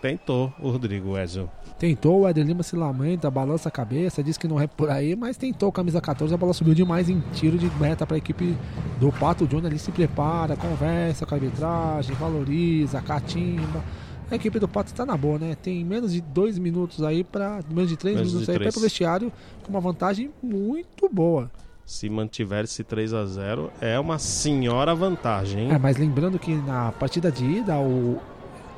Tentou 0.00 0.52
o 0.60 0.70
Rodrigo, 0.70 1.18
Ezio. 1.18 1.50
Tentou, 1.76 2.20
o 2.20 2.28
Éder 2.28 2.44
Lima 2.44 2.62
se 2.62 2.76
lamenta, 2.76 3.30
balança 3.30 3.68
a 3.68 3.72
cabeça, 3.72 4.22
diz 4.22 4.36
que 4.36 4.48
não 4.48 4.60
é 4.60 4.66
por 4.66 4.90
aí, 4.90 5.14
mas 5.14 5.36
tentou 5.36 5.70
camisa 5.70 6.00
14, 6.00 6.34
a 6.34 6.36
bola 6.36 6.52
subiu 6.52 6.74
demais 6.74 7.08
em 7.08 7.20
tiro 7.32 7.56
de 7.56 7.70
meta 7.80 8.06
para 8.06 8.16
a 8.16 8.18
equipe 8.18 8.56
do 9.00 9.12
Pato. 9.12 9.46
Johnny 9.46 9.66
ali 9.66 9.78
se 9.78 9.90
prepara, 9.90 10.56
conversa 10.56 11.26
com 11.26 11.34
a 11.34 11.38
arbitragem, 11.38 12.14
valoriza, 12.16 13.00
catimba. 13.00 13.82
A 14.30 14.34
equipe 14.34 14.58
do 14.58 14.68
Pato 14.68 14.90
está 14.90 15.06
na 15.06 15.16
boa, 15.16 15.38
né? 15.38 15.56
Tem 15.62 15.82
menos 15.84 16.12
de 16.12 16.20
dois 16.20 16.58
minutos 16.58 17.02
aí 17.02 17.24
para 17.24 17.60
menos 17.70 17.88
de 17.88 17.96
três 17.96 18.14
Menos 18.16 18.32
minutos 18.32 18.46
de 18.54 18.62
aí 18.62 18.70
para 18.70 18.78
o 18.78 18.82
vestiário 18.82 19.32
com 19.62 19.70
uma 19.70 19.80
vantagem 19.80 20.30
muito 20.42 21.08
boa. 21.10 21.50
Se 21.86 22.10
mantiver 22.10 22.64
esse 22.64 22.84
3 22.84 23.14
a 23.14 23.24
0 23.24 23.70
é 23.80 23.98
uma 23.98 24.18
senhora 24.18 24.94
vantagem, 24.94 25.64
hein? 25.64 25.72
É, 25.72 25.78
mas 25.78 25.96
lembrando 25.96 26.38
que 26.38 26.54
na 26.54 26.92
partida 26.92 27.32
de 27.32 27.42
ida, 27.46 27.78
o, 27.78 28.18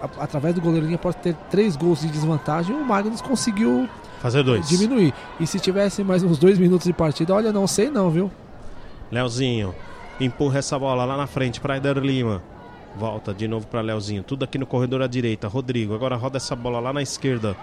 a- 0.00 0.22
através 0.22 0.54
do 0.54 0.60
goleirinho 0.60 0.96
pode 0.96 1.16
ter 1.16 1.34
três 1.50 1.74
gols 1.74 2.02
de 2.02 2.06
desvantagem, 2.08 2.76
o 2.76 2.84
Magnus 2.84 3.20
conseguiu 3.20 3.88
Fazer 4.20 4.44
dois. 4.44 4.68
diminuir. 4.68 5.12
E 5.40 5.46
se 5.48 5.58
tivesse 5.58 6.04
mais 6.04 6.22
uns 6.22 6.38
dois 6.38 6.56
minutos 6.56 6.86
de 6.86 6.92
partida, 6.92 7.34
olha, 7.34 7.52
não 7.52 7.66
sei 7.66 7.90
não, 7.90 8.08
viu? 8.10 8.30
Leozinho 9.10 9.74
empurra 10.20 10.58
essa 10.58 10.78
bola 10.78 11.04
lá 11.04 11.16
na 11.16 11.26
frente 11.26 11.60
para 11.60 11.76
Eder 11.78 11.98
Lima. 11.98 12.40
Volta 12.96 13.32
de 13.32 13.46
novo 13.46 13.66
para 13.66 13.80
Leozinho. 13.80 14.22
Tudo 14.22 14.44
aqui 14.44 14.58
no 14.58 14.66
corredor 14.66 15.02
à 15.02 15.06
direita. 15.06 15.48
Rodrigo 15.48 15.94
agora 15.94 16.16
roda 16.16 16.36
essa 16.36 16.56
bola 16.56 16.80
lá 16.80 16.92
na 16.92 17.02
esquerda. 17.02 17.56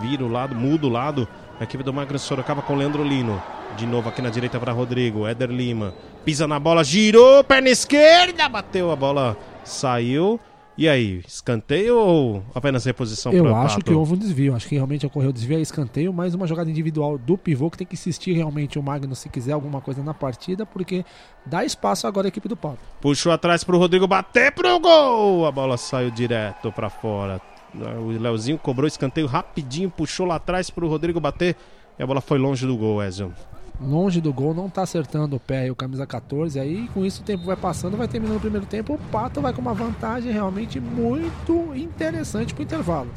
Vira 0.00 0.24
o 0.24 0.28
lado, 0.28 0.54
muda 0.54 0.86
o 0.86 0.90
lado. 0.90 1.28
A 1.60 1.64
equipe 1.64 1.84
do 1.84 1.92
Magno 1.92 2.18
Sorocaba 2.18 2.62
com 2.62 2.74
Leandro 2.74 3.04
Lino. 3.04 3.40
De 3.76 3.86
novo 3.86 4.08
aqui 4.08 4.20
na 4.20 4.30
direita 4.30 4.58
para 4.58 4.72
Rodrigo. 4.72 5.26
Éder 5.26 5.50
Lima. 5.50 5.94
Pisa 6.24 6.46
na 6.46 6.58
bola, 6.58 6.82
girou, 6.82 7.44
perna 7.44 7.68
esquerda. 7.68 8.48
Bateu 8.48 8.90
a 8.90 8.96
bola, 8.96 9.36
saiu. 9.64 10.40
E 10.76 10.88
aí, 10.88 11.22
escanteio 11.26 11.98
ou 11.98 12.42
apenas 12.54 12.84
reposição 12.84 13.30
Eu 13.30 13.54
acho 13.54 13.76
Pato? 13.76 13.84
que 13.84 13.92
houve 13.92 14.14
um 14.14 14.16
desvio. 14.16 14.54
Acho 14.54 14.66
que 14.66 14.74
realmente 14.74 15.04
ocorreu 15.04 15.30
desvio, 15.30 15.58
é 15.58 15.60
escanteio, 15.60 16.12
mas 16.12 16.34
uma 16.34 16.46
jogada 16.46 16.70
individual 16.70 17.18
do 17.18 17.36
pivô 17.36 17.70
que 17.70 17.76
tem 17.76 17.86
que 17.86 17.94
insistir 17.94 18.32
realmente 18.32 18.78
o 18.78 18.82
Magno 18.82 19.14
se 19.14 19.28
quiser 19.28 19.52
alguma 19.52 19.82
coisa 19.82 20.02
na 20.02 20.14
partida, 20.14 20.64
porque 20.64 21.04
dá 21.44 21.62
espaço 21.62 22.06
agora 22.06 22.26
à 22.26 22.30
equipe 22.30 22.48
do 22.48 22.56
Pato. 22.56 22.78
Puxou 23.02 23.32
atrás 23.32 23.62
pro 23.62 23.76
Rodrigo 23.76 24.06
bater 24.06 24.50
pro 24.52 24.80
gol. 24.80 25.46
A 25.46 25.52
bola 25.52 25.76
saiu 25.76 26.10
direto 26.10 26.72
pra 26.72 26.88
fora. 26.88 27.40
O 27.74 28.08
Leozinho 28.08 28.58
cobrou 28.58 28.86
escanteio 28.86 29.26
rapidinho, 29.26 29.90
puxou 29.90 30.26
lá 30.26 30.36
atrás 30.36 30.70
pro 30.70 30.88
Rodrigo 30.88 31.20
bater. 31.20 31.54
E 31.98 32.02
a 32.02 32.06
bola 32.06 32.22
foi 32.22 32.38
longe 32.38 32.66
do 32.66 32.76
gol, 32.76 33.02
Ezio. 33.02 33.32
Longe 33.80 34.20
do 34.20 34.32
gol, 34.32 34.54
não 34.54 34.70
tá 34.70 34.82
acertando 34.82 35.36
o 35.36 35.40
pé 35.40 35.66
e 35.66 35.70
o 35.70 35.74
camisa 35.74 36.06
14. 36.06 36.58
Aí 36.58 36.88
com 36.94 37.04
isso 37.04 37.22
o 37.22 37.24
tempo 37.24 37.44
vai 37.44 37.56
passando, 37.56 37.96
vai 37.96 38.06
terminando 38.06 38.36
o 38.36 38.40
primeiro 38.40 38.66
tempo. 38.66 38.94
O 38.94 38.98
Pato 39.10 39.40
vai 39.40 39.52
com 39.52 39.60
uma 39.60 39.74
vantagem 39.74 40.32
realmente 40.32 40.78
muito 40.78 41.74
interessante 41.74 42.54
pro 42.54 42.62
intervalo. 42.62 43.10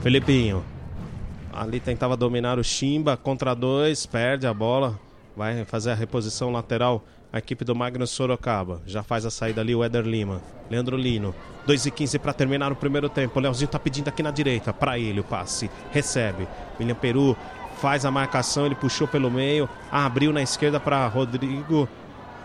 Felipinho. 0.00 0.64
Ali 1.52 1.80
tentava 1.80 2.16
dominar 2.16 2.58
o 2.58 2.64
Chimba 2.64 3.16
contra 3.16 3.54
dois, 3.54 4.06
perde 4.06 4.46
a 4.46 4.54
bola. 4.54 4.98
Vai 5.36 5.64
fazer 5.64 5.90
a 5.90 5.94
reposição 5.94 6.50
lateral 6.50 7.04
a 7.34 7.38
equipe 7.38 7.64
do 7.64 7.74
Magno 7.74 8.06
Sorocaba. 8.06 8.80
Já 8.86 9.02
faz 9.02 9.26
a 9.26 9.30
saída 9.30 9.60
ali 9.60 9.74
o 9.74 9.82
Éder 9.82 10.04
Lima. 10.04 10.40
Leandro 10.70 10.96
Lino. 10.96 11.34
2 11.66 11.86
e 11.86 11.90
15 11.90 12.20
para 12.20 12.32
terminar 12.32 12.70
o 12.70 12.76
primeiro 12.76 13.08
tempo. 13.08 13.36
O 13.36 13.42
Leozinho 13.42 13.68
tá 13.68 13.76
pedindo 13.76 14.06
aqui 14.06 14.22
na 14.22 14.30
direita. 14.30 14.72
Para 14.72 15.00
ele 15.00 15.18
o 15.18 15.24
passe. 15.24 15.68
Recebe. 15.90 16.46
William 16.78 16.94
Peru 16.94 17.36
faz 17.80 18.04
a 18.04 18.10
marcação, 18.10 18.66
ele 18.66 18.74
puxou 18.74 19.06
pelo 19.08 19.30
meio, 19.30 19.68
abriu 19.90 20.32
na 20.32 20.42
esquerda 20.42 20.78
para 20.80 21.06
Rodrigo. 21.06 21.88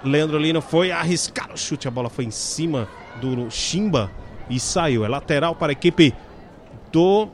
Leandro 0.03 0.37
Lino 0.37 0.61
foi 0.61 0.91
arriscar 0.91 1.49
o 1.53 1.57
chute, 1.57 1.87
a 1.87 1.91
bola 1.91 2.09
foi 2.09 2.25
em 2.25 2.31
cima 2.31 2.87
do 3.21 3.49
Chimba 3.51 4.09
e 4.49 4.59
saiu. 4.59 5.03
É 5.03 5.07
lateral 5.09 5.53
para 5.55 5.71
a 5.71 5.73
equipe 5.73 6.13
do 6.91 7.27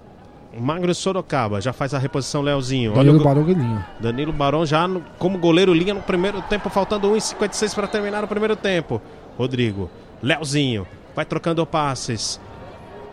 Magno 0.57 0.93
Sorocaba. 0.95 1.61
Já 1.61 1.71
faz 1.73 1.93
a 1.93 1.99
reposição 1.99 2.41
Leozinho. 2.41 2.93
Danilo 2.93 3.09
Olha 3.11 3.15
o 3.15 3.17
go- 3.19 3.23
Barão 3.29 3.43
Guilhinho. 3.43 3.85
Danilo 3.99 4.33
Barão 4.33 4.65
já 4.65 4.87
no- 4.87 5.03
como 5.19 5.37
goleiro 5.37 5.73
linha 5.73 5.93
no 5.93 6.01
primeiro 6.01 6.41
tempo, 6.43 6.69
faltando 6.69 7.09
1,56 7.11 7.73
para 7.73 7.87
terminar 7.87 8.23
o 8.23 8.27
primeiro 8.27 8.55
tempo. 8.55 9.01
Rodrigo, 9.37 9.89
Leozinho, 10.23 10.87
vai 11.15 11.23
trocando 11.25 11.65
passes. 11.65 12.39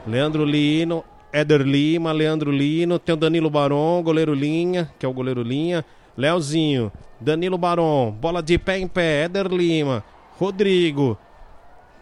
Leandro 0.07 0.45
Lino, 0.45 1.05
Éder 1.33 1.63
Lima, 1.63 2.13
Leandro 2.13 2.53
Lino, 2.53 2.99
tem 2.99 3.15
o 3.15 3.17
Danilo 3.17 3.49
Barão, 3.49 4.03
goleiro 4.05 4.35
linha, 4.35 4.93
que 4.99 5.07
é 5.07 5.09
o 5.09 5.13
goleiro 5.13 5.43
linha. 5.43 5.85
Leozinho, 6.17 6.93
Danilo 7.19 7.57
Barão, 7.57 8.15
bola 8.21 8.43
de 8.43 8.59
pé 8.59 8.79
em 8.79 8.87
pé, 8.87 9.25
Éder 9.25 9.47
Lima, 9.47 10.05
Rodrigo. 10.39 11.17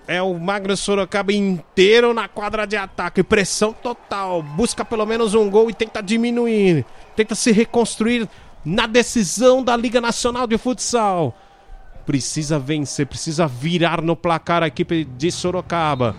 É 0.08 0.20
o 0.20 0.36
Magno 0.36 0.76
Sorocaba 0.76 1.32
inteiro 1.32 2.12
na 2.12 2.26
quadra 2.26 2.66
de 2.66 2.76
ataque, 2.76 3.22
pressão 3.22 3.72
total, 3.72 4.42
busca 4.42 4.84
pelo 4.84 5.06
menos 5.06 5.34
um 5.34 5.48
gol 5.48 5.70
e 5.70 5.74
tenta 5.74 6.02
diminuir, 6.02 6.84
tenta 7.14 7.36
se 7.36 7.52
reconstruir 7.52 8.28
na 8.64 8.88
decisão 8.88 9.62
da 9.62 9.76
Liga 9.76 10.00
Nacional 10.00 10.48
de 10.48 10.58
Futsal. 10.58 11.32
Precisa 12.04 12.58
vencer, 12.58 13.06
precisa 13.06 13.46
virar 13.46 14.02
no 14.02 14.16
placar 14.16 14.64
a 14.64 14.66
equipe 14.66 15.04
de 15.04 15.30
Sorocaba. 15.30 16.16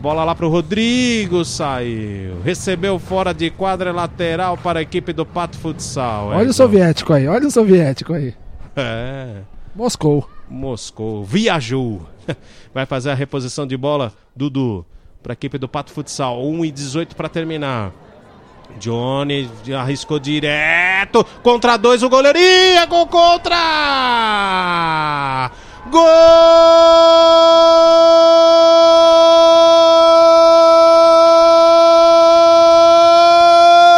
Bola 0.00 0.22
lá 0.22 0.32
pro 0.34 0.48
Rodrigo, 0.48 1.44
saiu. 1.44 2.40
Recebeu 2.44 3.00
fora 3.00 3.34
de 3.34 3.50
quadra 3.50 3.92
lateral 3.92 4.56
para 4.56 4.78
a 4.78 4.82
equipe 4.82 5.12
do 5.12 5.26
Pato 5.26 5.58
Futsal. 5.58 6.28
Olha 6.28 6.50
o 6.50 6.52
soviético 6.52 7.12
aí, 7.12 7.26
olha 7.26 7.48
o 7.48 7.50
soviético 7.50 8.14
aí. 8.14 8.32
É. 8.76 9.38
Moscou. 9.74 10.30
Moscou, 10.48 11.24
viajou. 11.24 12.02
Vai 12.72 12.86
fazer 12.86 13.10
a 13.10 13.14
reposição 13.14 13.66
de 13.66 13.76
bola, 13.76 14.12
Dudu, 14.36 14.86
para 15.20 15.32
a 15.32 15.34
equipe 15.34 15.58
do 15.58 15.68
Pato 15.68 15.90
Futsal. 15.90 16.46
1 16.46 16.64
e 16.64 16.70
18 16.70 17.16
para 17.16 17.28
terminar. 17.28 17.92
Johnny 18.78 19.50
arriscou 19.76 20.20
direto. 20.20 21.24
Contra 21.42 21.76
dois, 21.76 22.04
o 22.04 22.08
goleiro. 22.08 22.38
Ih, 22.38 22.76
é 22.76 22.86
gol 22.86 23.08
contra! 23.08 23.56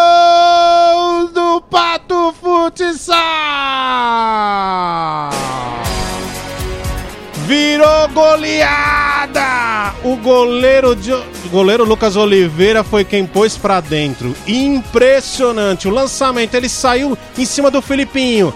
Gol 0.00 1.28
do 1.32 1.60
Pato 1.62 2.34
Futsal! 2.40 3.16
Virou 7.46 8.08
goleada! 8.08 9.94
O 10.04 10.16
goleiro, 10.16 10.94
de- 10.96 11.12
goleiro 11.50 11.84
Lucas 11.84 12.16
Oliveira 12.16 12.82
foi 12.84 13.04
quem 13.04 13.26
pôs 13.26 13.56
pra 13.56 13.80
dentro. 13.80 14.34
Impressionante. 14.46 15.88
O 15.88 15.90
lançamento, 15.90 16.54
ele 16.54 16.68
saiu 16.68 17.18
em 17.36 17.44
cima 17.44 17.70
do 17.70 17.82
Filipinho. 17.82 18.54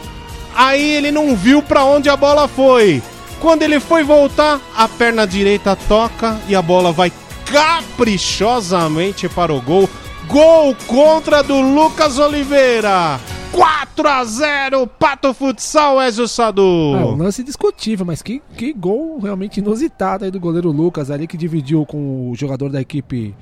Aí 0.54 0.94
ele 0.94 1.10
não 1.10 1.34
viu 1.34 1.60
pra 1.62 1.84
onde 1.84 2.08
a 2.08 2.16
bola 2.16 2.46
foi. 2.46 3.02
Quando 3.44 3.60
ele 3.60 3.78
foi 3.78 4.02
voltar, 4.02 4.58
a 4.74 4.88
perna 4.88 5.26
direita 5.26 5.76
toca 5.76 6.40
e 6.48 6.54
a 6.54 6.62
bola 6.62 6.90
vai 6.92 7.12
caprichosamente 7.44 9.28
para 9.28 9.52
o 9.52 9.60
gol. 9.60 9.86
Gol 10.26 10.74
contra 10.86 11.42
do 11.42 11.60
Lucas 11.60 12.18
Oliveira. 12.18 13.20
4 13.52 14.08
a 14.08 14.24
0 14.24 14.86
Pato 14.86 15.34
Futsal, 15.34 16.00
Ezio 16.00 16.26
Sadu. 16.26 16.62
É, 16.62 17.04
um 17.04 17.16
lance 17.18 17.44
discutível, 17.44 18.06
mas 18.06 18.22
que, 18.22 18.40
que 18.56 18.72
gol 18.72 19.20
realmente 19.20 19.58
inusitado 19.60 20.24
aí 20.24 20.30
do 20.30 20.40
goleiro 20.40 20.72
Lucas 20.72 21.10
ali 21.10 21.26
que 21.26 21.36
dividiu 21.36 21.84
com 21.84 22.30
o 22.30 22.34
jogador 22.34 22.70
da 22.70 22.80
equipe 22.80 23.34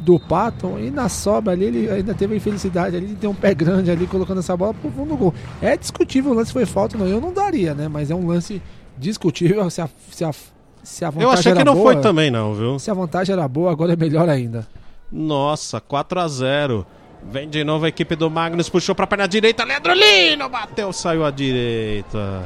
do 0.00 0.20
Pato 0.20 0.78
e 0.78 0.90
na 0.90 1.08
sobra 1.08 1.54
ali 1.54 1.64
ele 1.64 1.90
ainda 1.90 2.12
teve 2.12 2.34
a 2.34 2.36
infelicidade 2.36 2.94
ali 2.94 3.06
de 3.06 3.14
ter 3.14 3.26
um 3.26 3.34
pé 3.34 3.54
grande 3.54 3.90
ali 3.90 4.06
colocando 4.06 4.40
essa 4.40 4.54
bola 4.54 4.74
pro 4.74 4.90
fundo 4.90 5.08
do 5.08 5.16
gol. 5.16 5.34
É 5.62 5.78
discutível 5.78 6.32
o 6.32 6.34
lance 6.34 6.52
foi 6.52 6.66
falta, 6.66 6.98
não, 6.98 7.06
eu 7.06 7.22
não 7.22 7.32
daria, 7.32 7.74
né? 7.74 7.88
Mas 7.88 8.10
é 8.10 8.14
um 8.14 8.26
lance 8.26 8.60
discutível 9.00 9.68
se 9.70 9.80
a, 9.80 9.88
se 10.10 10.24
a, 10.24 10.32
se 10.82 11.04
a 11.04 11.10
vantagem 11.10 11.28
Eu 11.28 11.38
achei 11.38 11.52
que 11.54 11.64
não 11.64 11.74
boa, 11.74 11.92
foi 11.92 12.02
também, 12.02 12.30
não, 12.30 12.54
viu? 12.54 12.78
Se 12.78 12.90
a 12.90 12.94
vantagem 12.94 13.32
era 13.32 13.48
boa, 13.48 13.72
agora 13.72 13.92
é 13.92 13.96
melhor 13.96 14.28
ainda. 14.28 14.66
Nossa, 15.10 15.80
4 15.80 16.20
a 16.20 16.28
0 16.28 16.86
Vem 17.22 17.48
de 17.48 17.62
novo 17.64 17.84
a 17.84 17.88
equipe 17.88 18.16
do 18.16 18.30
Magnus, 18.30 18.68
puxou 18.68 18.94
pra 18.94 19.06
perna 19.06 19.28
direita, 19.28 19.62
Leandro 19.64 19.92
Lino 19.92 20.48
bateu, 20.48 20.90
saiu 20.92 21.24
à 21.24 21.30
direita. 21.30 22.44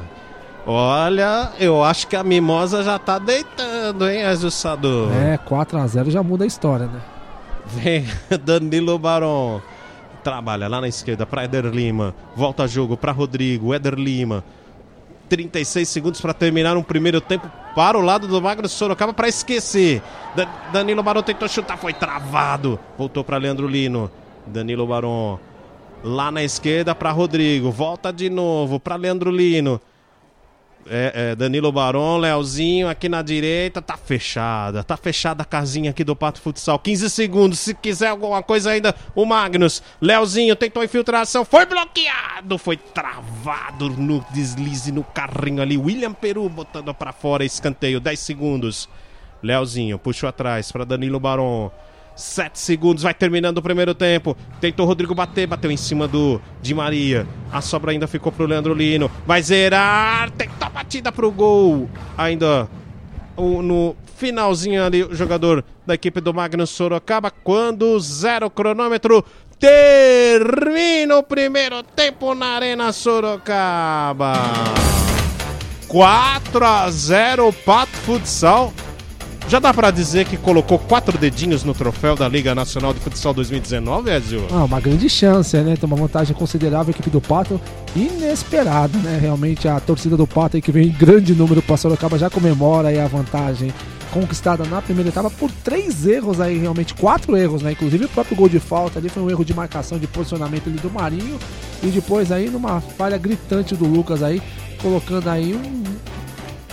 Olha, 0.66 1.52
eu 1.60 1.84
acho 1.84 2.08
que 2.08 2.16
a 2.16 2.24
mimosa 2.24 2.82
já 2.82 2.98
tá 2.98 3.18
deitando, 3.18 4.08
hein, 4.08 4.22
Sadu? 4.50 5.10
É, 5.12 5.36
4 5.38 5.78
a 5.78 5.86
0 5.86 6.10
já 6.10 6.22
muda 6.22 6.44
a 6.44 6.46
história, 6.46 6.86
né? 6.86 7.00
Vem 7.66 8.06
Danilo 8.44 8.98
Baron. 8.98 9.60
Trabalha 10.22 10.66
lá 10.68 10.80
na 10.80 10.88
esquerda 10.88 11.26
para 11.26 11.44
Éder 11.44 11.66
Lima. 11.66 12.14
Volta 12.34 12.66
jogo 12.66 12.96
para 12.96 13.12
Rodrigo. 13.12 13.74
Éder 13.74 13.94
Lima. 13.94 14.42
36 15.28 15.88
segundos 15.88 16.20
para 16.20 16.32
terminar 16.34 16.76
um 16.76 16.82
primeiro 16.82 17.20
tempo 17.20 17.50
para 17.74 17.98
o 17.98 18.02
lado 18.02 18.26
do 18.28 18.40
Magno 18.40 18.68
Sorocaba 18.68 19.12
para 19.12 19.28
esquecer. 19.28 20.02
Da- 20.36 20.48
Danilo 20.72 21.02
Baron 21.02 21.22
tentou 21.22 21.48
chutar, 21.48 21.76
foi 21.76 21.92
travado. 21.92 22.78
Voltou 22.96 23.24
para 23.24 23.36
Leandro 23.36 23.66
Lino. 23.66 24.10
Danilo 24.46 24.86
Baron. 24.86 25.38
Lá 26.02 26.30
na 26.30 26.42
esquerda 26.42 26.94
para 26.94 27.10
Rodrigo. 27.10 27.70
Volta 27.70 28.12
de 28.12 28.28
novo 28.28 28.78
para 28.78 28.96
Leandro 28.96 29.30
Lino. 29.30 29.80
É, 30.86 31.30
é, 31.30 31.34
Danilo 31.34 31.72
Baron, 31.72 32.18
Leozinho 32.18 32.88
aqui 32.88 33.08
na 33.08 33.22
direita, 33.22 33.80
tá 33.80 33.96
fechada, 33.96 34.84
tá 34.84 34.96
fechada 34.96 35.42
a 35.42 35.44
casinha 35.44 35.90
aqui 35.90 36.04
do 36.04 36.14
Pato 36.14 36.40
Futsal. 36.40 36.78
15 36.78 37.08
segundos, 37.10 37.58
se 37.58 37.74
quiser 37.74 38.08
alguma 38.08 38.42
coisa 38.42 38.70
ainda, 38.70 38.94
o 39.14 39.24
Magnus. 39.24 39.82
Leozinho 40.00 40.54
tentou 40.54 40.84
infiltração, 40.84 41.44
foi 41.44 41.64
bloqueado, 41.64 42.58
foi 42.58 42.76
travado 42.76 43.88
no 43.88 44.24
deslize 44.30 44.92
no 44.92 45.02
carrinho 45.02 45.62
ali. 45.62 45.78
William 45.78 46.12
Peru 46.12 46.48
botando 46.48 46.92
pra 46.92 47.12
fora, 47.12 47.44
escanteio, 47.44 48.00
10 48.00 48.18
segundos. 48.20 48.88
Leozinho 49.42 49.98
puxou 49.98 50.28
atrás 50.28 50.70
para 50.70 50.84
Danilo 50.84 51.18
Baron. 51.20 51.70
7 52.16 52.58
segundos, 52.58 53.02
vai 53.02 53.12
terminando 53.14 53.58
o 53.58 53.62
primeiro 53.62 53.94
tempo. 53.94 54.36
Tentou 54.60 54.84
o 54.86 54.88
Rodrigo 54.88 55.14
bater, 55.14 55.46
bateu 55.46 55.70
em 55.70 55.76
cima 55.76 56.06
do 56.06 56.40
Di 56.62 56.72
Maria. 56.74 57.26
A 57.52 57.60
sobra 57.60 57.90
ainda 57.90 58.06
ficou 58.06 58.30
pro 58.30 58.46
Leandro 58.46 58.72
Lino. 58.74 59.10
Vai 59.26 59.42
zerar, 59.42 60.30
tentou 60.30 60.66
a 60.66 60.70
batida 60.70 61.10
pro 61.10 61.30
gol. 61.30 61.88
Ainda 62.16 62.68
o- 63.36 63.60
no 63.62 63.96
finalzinho 64.16 64.84
ali, 64.84 65.02
o 65.02 65.14
jogador 65.14 65.64
da 65.84 65.94
equipe 65.94 66.20
do 66.20 66.32
Magnus 66.32 66.70
Sorocaba. 66.70 67.30
Quando 67.30 67.98
zero 67.98 68.48
cronômetro, 68.48 69.24
termina 69.58 71.16
o 71.18 71.22
primeiro 71.22 71.82
tempo 71.82 72.32
na 72.34 72.46
Arena 72.54 72.92
Sorocaba. 72.92 74.34
4 75.88 76.64
a 76.64 76.90
0 76.90 77.52
Pato 77.52 77.92
Futsal. 77.98 78.72
Já 79.46 79.58
dá 79.58 79.74
pra 79.74 79.90
dizer 79.90 80.24
que 80.24 80.38
colocou 80.38 80.78
quatro 80.78 81.18
dedinhos 81.18 81.62
no 81.64 81.74
troféu 81.74 82.16
da 82.16 82.26
Liga 82.26 82.54
Nacional 82.54 82.94
de 82.94 83.00
Futsal 83.00 83.34
2019, 83.34 84.10
Ezio? 84.10 84.46
Ah, 84.50 84.64
uma 84.64 84.80
grande 84.80 85.08
chance, 85.08 85.56
né? 85.58 85.76
Tem 85.76 85.86
uma 85.86 85.96
vantagem 85.96 86.34
considerável 86.34 86.88
a 86.88 86.90
equipe 86.90 87.10
do 87.10 87.20
Pato. 87.20 87.60
Inesperada, 87.94 88.96
né? 88.98 89.18
Realmente 89.20 89.68
a 89.68 89.78
torcida 89.78 90.16
do 90.16 90.26
Pato 90.26 90.56
aí 90.56 90.62
que 90.62 90.72
vem 90.72 90.88
em 90.88 90.92
grande 90.92 91.34
número 91.34 91.60
para 91.60 91.76
Sorocaba 91.76 92.18
já 92.18 92.30
comemora 92.30 92.88
aí 92.88 92.98
a 92.98 93.06
vantagem 93.06 93.72
conquistada 94.10 94.64
na 94.64 94.80
primeira 94.80 95.10
etapa 95.10 95.28
por 95.28 95.50
três 95.50 96.06
erros 96.06 96.40
aí, 96.40 96.56
realmente 96.56 96.94
quatro 96.94 97.36
erros, 97.36 97.62
né? 97.62 97.72
Inclusive 97.72 98.06
o 98.06 98.08
próprio 98.08 98.36
gol 98.36 98.48
de 98.48 98.60
falta 98.60 98.98
ali 98.98 99.08
foi 99.08 99.22
um 99.22 99.28
erro 99.28 99.44
de 99.44 99.52
marcação, 99.52 99.98
de 99.98 100.06
posicionamento 100.06 100.68
ali 100.68 100.78
do 100.78 100.90
Marinho 100.90 101.38
e 101.82 101.88
depois 101.88 102.32
aí 102.32 102.48
numa 102.48 102.80
falha 102.80 103.18
gritante 103.18 103.74
do 103.76 103.86
Lucas 103.86 104.22
aí, 104.22 104.40
colocando 104.80 105.28
aí 105.28 105.54
um, 105.54 105.82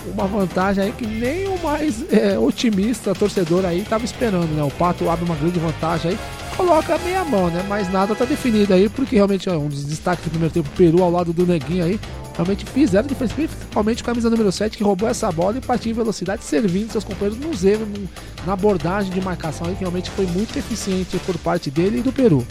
uma 0.06 0.26
vantagem 0.26 0.84
aí 0.84 0.92
que 0.92 1.06
nem 1.06 1.46
o 1.48 1.58
mais 1.62 2.04
é, 2.12 2.38
otimista 2.38 3.14
torcedor 3.14 3.64
aí 3.64 3.80
estava 3.80 4.04
esperando, 4.04 4.48
né? 4.54 4.62
O 4.62 4.70
Pato 4.70 5.08
abre 5.08 5.24
uma 5.24 5.34
grande 5.36 5.58
vantagem 5.58 6.12
aí, 6.12 6.18
coloca 6.56 6.98
meia 6.98 7.24
mão, 7.24 7.48
né? 7.48 7.64
Mas 7.68 7.90
nada 7.90 8.14
tá 8.14 8.24
definido 8.24 8.74
aí, 8.74 8.88
porque 8.88 9.16
realmente 9.16 9.48
é 9.48 9.52
um 9.52 9.68
dos 9.68 9.84
destaques 9.84 10.24
do 10.24 10.30
primeiro 10.30 10.52
tempo, 10.52 10.68
Peru 10.76 11.02
ao 11.02 11.10
lado 11.10 11.32
do 11.32 11.46
Neguinho 11.46 11.84
aí, 11.84 12.00
realmente 12.34 12.64
fizeram 12.66 13.06
diferença, 13.06 13.34
principalmente 13.34 14.02
camisa 14.02 14.30
número 14.30 14.50
7 14.50 14.76
que 14.76 14.84
roubou 14.84 15.08
essa 15.08 15.30
bola 15.30 15.58
e 15.58 15.60
partiu 15.60 15.90
em 15.90 15.94
velocidade, 15.94 16.42
servindo 16.44 16.90
seus 16.90 17.04
companheiros 17.04 17.38
nos 17.44 17.64
erros, 17.64 17.86
no- 17.88 18.08
na 18.46 18.54
abordagem 18.54 19.12
de 19.12 19.20
marcação 19.20 19.66
aí, 19.66 19.74
que 19.74 19.80
realmente 19.80 20.10
foi 20.10 20.26
muito 20.26 20.58
eficiente 20.58 21.16
por 21.18 21.36
parte 21.38 21.70
dele 21.70 21.98
e 21.98 22.02
do 22.02 22.12
Peru. 22.12 22.46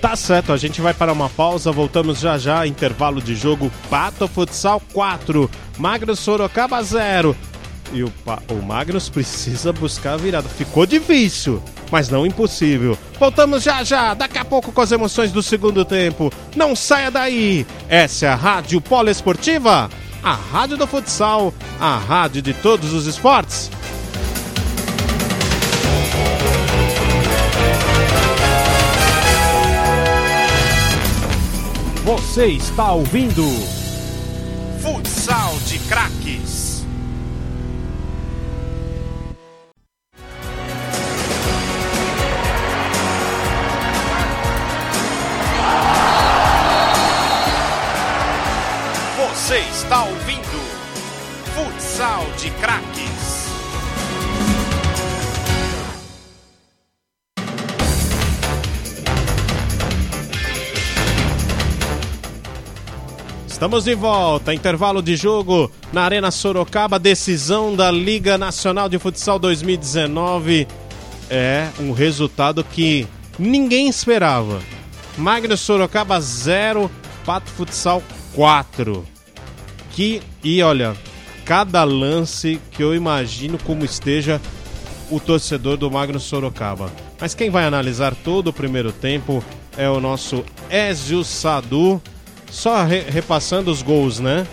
Tá 0.00 0.16
certo, 0.16 0.52
a 0.52 0.56
gente 0.56 0.80
vai 0.80 0.94
para 0.94 1.12
uma 1.12 1.28
pausa, 1.28 1.70
voltamos 1.70 2.20
já 2.20 2.38
já, 2.38 2.66
intervalo 2.66 3.20
de 3.20 3.34
jogo, 3.34 3.70
Pato 3.90 4.26
Futsal 4.26 4.80
4, 4.94 5.50
Magnus 5.76 6.20
Sorocaba 6.20 6.82
0. 6.82 7.36
E 7.92 8.02
o, 8.02 8.12
o 8.48 8.62
Magnus 8.62 9.08
precisa 9.10 9.72
buscar 9.72 10.14
a 10.14 10.16
virada. 10.16 10.48
Ficou 10.48 10.86
difícil, 10.86 11.62
mas 11.90 12.08
não 12.08 12.24
impossível. 12.24 12.96
Voltamos 13.18 13.62
já 13.62 13.84
já, 13.84 14.14
daqui 14.14 14.38
a 14.38 14.44
pouco 14.44 14.72
com 14.72 14.80
as 14.80 14.92
emoções 14.92 15.32
do 15.32 15.42
segundo 15.42 15.84
tempo. 15.84 16.32
Não 16.56 16.74
saia 16.74 17.10
daí. 17.10 17.66
Essa 17.88 18.26
é 18.26 18.28
a 18.30 18.34
Rádio 18.34 18.80
Poliesportiva, 18.80 19.90
a 20.22 20.32
rádio 20.32 20.78
do 20.78 20.86
futsal, 20.86 21.52
a 21.78 21.96
rádio 21.96 22.40
de 22.40 22.54
todos 22.54 22.94
os 22.94 23.06
esportes. 23.06 23.70
Você 32.04 32.46
está 32.46 32.92
ouvindo 32.92 33.44
Futsal 34.80 35.52
de 35.66 35.78
Craques. 35.80 36.82
Você 49.18 49.58
está 49.58 50.04
ouvindo 50.04 50.40
Futsal 51.54 52.24
de 52.38 52.50
Craques. 52.52 52.99
Estamos 63.60 63.84
de 63.84 63.94
volta, 63.94 64.54
intervalo 64.54 65.02
de 65.02 65.14
jogo 65.16 65.70
na 65.92 66.00
Arena 66.00 66.30
Sorocaba, 66.30 66.98
decisão 66.98 67.76
da 67.76 67.90
Liga 67.90 68.38
Nacional 68.38 68.88
de 68.88 68.98
Futsal 68.98 69.38
2019. 69.38 70.66
É 71.28 71.68
um 71.78 71.92
resultado 71.92 72.64
que 72.64 73.06
ninguém 73.38 73.86
esperava. 73.86 74.62
Magno 75.18 75.58
Sorocaba 75.58 76.18
0, 76.18 76.90
Pato 77.26 77.50
Futsal 77.50 78.02
4. 78.34 79.04
Que, 79.90 80.22
e 80.42 80.62
olha, 80.62 80.96
cada 81.44 81.84
lance 81.84 82.58
que 82.70 82.82
eu 82.82 82.94
imagino 82.94 83.58
como 83.58 83.84
esteja 83.84 84.40
o 85.10 85.20
torcedor 85.20 85.76
do 85.76 85.90
Magno 85.90 86.18
Sorocaba. 86.18 86.90
Mas 87.20 87.34
quem 87.34 87.50
vai 87.50 87.66
analisar 87.66 88.14
todo 88.14 88.46
o 88.48 88.54
primeiro 88.54 88.90
tempo 88.90 89.44
é 89.76 89.86
o 89.86 90.00
nosso 90.00 90.46
Ezio 90.70 91.22
Sadu. 91.22 92.00
Só 92.50 92.84
re 92.84 93.00
repassando 93.00 93.70
os 93.70 93.82
gols, 93.82 94.18
né? 94.18 94.46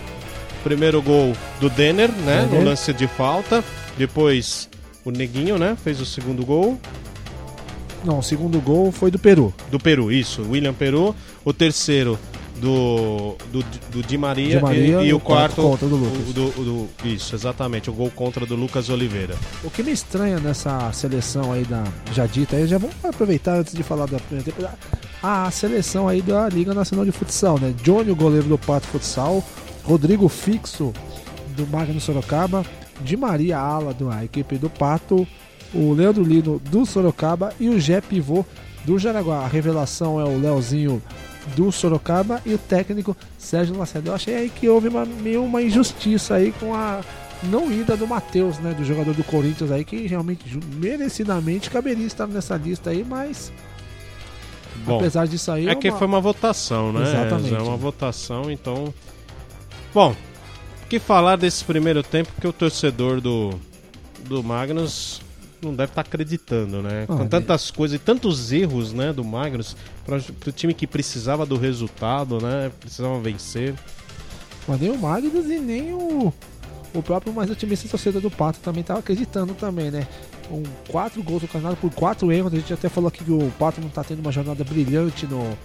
Primeiro 0.62 1.02
gol 1.02 1.34
do 1.60 1.68
Denner, 1.68 2.10
né? 2.10 2.42
Denner. 2.42 2.60
No 2.60 2.64
lance 2.64 2.92
de 2.92 3.06
falta. 3.06 3.62
Depois 3.96 4.68
o 5.04 5.10
Neguinho, 5.10 5.58
né? 5.58 5.76
Fez 5.82 6.00
o 6.00 6.06
segundo 6.06 6.44
gol. 6.44 6.78
Não, 8.04 8.20
o 8.20 8.22
segundo 8.22 8.60
gol 8.60 8.92
foi 8.92 9.10
do 9.10 9.18
Peru. 9.18 9.52
Do 9.70 9.78
Peru, 9.78 10.12
isso. 10.12 10.42
William 10.48 10.72
Peru. 10.72 11.14
O 11.44 11.52
terceiro 11.52 12.18
do, 12.60 13.36
do, 13.52 13.64
do 13.90 14.02
Di 14.02 14.18
Maria, 14.18 14.56
Di 14.56 14.62
Maria 14.62 15.02
e, 15.02 15.08
e 15.08 15.14
o 15.14 15.20
quarto 15.20 15.56
quarto, 15.56 15.70
contra 15.70 15.88
do 15.88 15.96
Lucas. 15.96 16.28
o 16.28 16.32
do- 16.32 16.50
do- 16.50 17.08
isso, 17.08 17.34
exatamente. 17.34 17.88
O 17.90 17.92
gol 17.92 18.10
contra 18.10 18.44
do 18.44 18.54
Lucas 18.56 18.88
Oliveira. 18.90 19.34
O 19.64 19.70
que 19.70 19.82
me 19.82 19.92
estranha 19.92 20.38
nessa 20.38 20.92
seleção 20.92 21.52
aí 21.52 21.64
da 21.64 21.84
Jadita, 22.12 22.56
aí 22.56 22.66
já 22.66 22.78
vamos 22.78 22.96
aproveitar 23.04 23.54
antes 23.58 23.72
de 23.74 23.82
falar 23.82 24.06
da 24.06 24.18
primeira 24.18 24.44
temporada, 24.50 24.78
a 25.22 25.50
seleção 25.50 26.08
aí 26.08 26.20
da 26.22 26.48
Liga 26.48 26.74
Nacional 26.74 27.04
de 27.04 27.12
Futsal, 27.12 27.58
né? 27.58 27.74
Johnny, 27.82 28.10
o 28.10 28.16
goleiro 28.16 28.46
do 28.48 28.58
Pato 28.58 28.86
Futsal, 28.88 29.42
Rodrigo 29.84 30.28
Fixo, 30.28 30.92
do 31.56 31.66
Magno 31.66 32.00
Sorocaba, 32.00 32.64
Di 33.00 33.16
Maria 33.16 33.58
Ala, 33.58 33.94
da 33.94 34.24
equipe 34.24 34.56
do 34.56 34.68
Pato, 34.68 35.26
o 35.74 35.92
Leandro 35.92 36.22
Lino, 36.24 36.60
do 36.70 36.84
Sorocaba 36.86 37.52
e 37.60 37.68
o 37.68 37.78
Jé 37.80 38.00
Pivô, 38.00 38.44
do 38.84 38.98
Jaraguá. 38.98 39.40
A 39.40 39.46
revelação 39.48 40.20
é 40.20 40.24
o 40.24 40.38
Leozinho 40.38 41.02
do 41.56 41.70
Sorocaba 41.72 42.40
e 42.46 42.54
o 42.54 42.58
técnico 42.58 43.16
Sérgio 43.36 43.76
Lacerda. 43.76 44.10
Eu 44.10 44.14
achei 44.14 44.34
aí 44.34 44.48
que 44.50 44.68
houve 44.68 44.88
uma, 44.88 45.04
meio 45.04 45.44
uma 45.44 45.62
injustiça 45.62 46.34
aí 46.34 46.52
com 46.52 46.74
a 46.74 47.00
não 47.42 47.70
ida 47.70 47.96
do 47.96 48.06
Matheus, 48.06 48.58
né, 48.58 48.74
do 48.74 48.84
jogador 48.84 49.14
do 49.14 49.22
Corinthians 49.24 49.70
aí, 49.70 49.84
que 49.84 50.06
realmente 50.06 50.58
merecidamente 50.74 51.70
caberia 51.70 52.06
estar 52.06 52.26
nessa 52.26 52.56
lista 52.56 52.90
aí, 52.90 53.04
mas 53.08 53.52
Bom, 54.84 54.96
apesar 54.96 55.26
disso 55.26 55.50
aí... 55.52 55.68
é 55.68 55.74
que 55.74 55.88
uma- 55.90 55.98
foi 55.98 56.06
uma 56.06 56.20
votação, 56.20 56.92
né? 56.92 57.02
Exatamente. 57.02 57.54
É 57.54 57.58
uma 57.60 57.76
votação, 57.76 58.50
então. 58.50 58.92
Bom, 59.94 60.14
o 60.84 60.88
que 60.88 60.98
falar 60.98 61.36
desse 61.36 61.64
primeiro 61.64 62.02
tempo 62.02 62.30
que 62.40 62.46
o 62.46 62.52
torcedor 62.52 63.20
do, 63.20 63.54
do 64.24 64.42
Magnus 64.42 65.20
não 65.62 65.74
deve 65.74 65.90
estar 65.90 66.00
acreditando, 66.02 66.82
né? 66.82 67.04
Ah, 67.08 67.16
Com 67.16 67.22
é. 67.22 67.28
tantas 67.28 67.70
coisas 67.70 67.96
e 67.96 67.98
tantos 67.98 68.52
erros, 68.52 68.92
né, 68.92 69.12
do 69.12 69.24
Magnus, 69.24 69.76
para 70.04 70.16
o 70.16 70.52
time 70.52 70.74
que 70.74 70.86
precisava 70.86 71.44
do 71.44 71.56
resultado, 71.56 72.40
né? 72.40 72.70
Precisava 72.80 73.18
vencer. 73.20 73.74
Mas 74.66 74.80
nem 74.80 74.90
o 74.90 74.98
Magnus 74.98 75.46
e 75.46 75.58
nem 75.58 75.92
o, 75.92 76.32
o 76.94 77.02
próprio 77.02 77.32
mais 77.32 77.50
otimista 77.50 77.88
torcedor 77.88 78.20
do 78.20 78.30
Pato 78.30 78.58
também 78.60 78.82
estava 78.82 79.00
acreditando 79.00 79.54
também, 79.54 79.90
né? 79.90 80.06
Com 80.48 80.62
quatro 80.88 81.22
gols 81.22 81.42
ocasionados 81.42 81.78
por 81.78 81.90
quatro 81.92 82.32
erros, 82.32 82.52
a 82.52 82.56
gente 82.56 82.72
até 82.72 82.88
falou 82.88 83.08
aqui 83.08 83.24
que 83.24 83.30
o 83.30 83.52
Pato 83.58 83.80
não 83.80 83.88
está 83.88 84.02
tendo 84.02 84.20
uma 84.20 84.32
jornada 84.32 84.64
brilhante 84.64 85.26
no, 85.26 85.56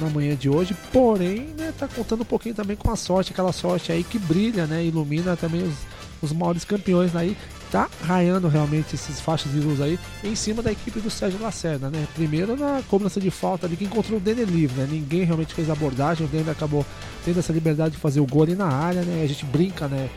na 0.00 0.08
manhã 0.08 0.36
de 0.36 0.48
hoje, 0.48 0.76
porém, 0.92 1.48
né, 1.58 1.72
tá 1.78 1.88
contando 1.88 2.22
um 2.22 2.24
pouquinho 2.24 2.54
também 2.54 2.76
com 2.76 2.90
a 2.90 2.96
sorte, 2.96 3.32
aquela 3.32 3.52
sorte 3.52 3.92
aí 3.92 4.04
que 4.04 4.18
brilha, 4.18 4.66
né? 4.66 4.84
Ilumina 4.84 5.36
também 5.36 5.62
os, 5.62 5.74
os 6.20 6.32
maiores 6.32 6.64
campeões 6.64 7.14
aí. 7.14 7.36
Tá 7.72 7.88
raiando 8.02 8.48
realmente 8.48 8.94
esses 8.94 9.18
faixas 9.18 9.50
de 9.50 9.58
luz 9.58 9.80
aí 9.80 9.98
em 10.22 10.36
cima 10.36 10.62
da 10.62 10.70
equipe 10.70 11.00
do 11.00 11.08
Sérgio 11.08 11.40
Lacerda, 11.40 11.88
né? 11.88 12.06
Primeiro 12.14 12.54
na 12.54 12.82
cobrança 12.86 13.18
de 13.18 13.30
falta 13.30 13.66
ali 13.66 13.78
que 13.78 13.84
encontrou 13.86 14.18
o 14.18 14.20
Denner 14.20 14.46
livre, 14.46 14.78
né? 14.82 14.86
Ninguém 14.90 15.24
realmente 15.24 15.54
fez 15.54 15.70
a 15.70 15.72
abordagem, 15.72 16.26
o 16.26 16.28
Denner 16.28 16.50
acabou 16.50 16.84
tendo 17.24 17.38
essa 17.38 17.50
liberdade 17.50 17.94
de 17.94 17.98
fazer 18.00 18.20
o 18.20 18.26
gol 18.26 18.42
ali 18.42 18.54
na 18.54 18.66
área, 18.68 19.00
né? 19.00 19.22
A 19.24 19.26
gente 19.26 19.46
brinca, 19.46 19.88
né? 19.88 20.10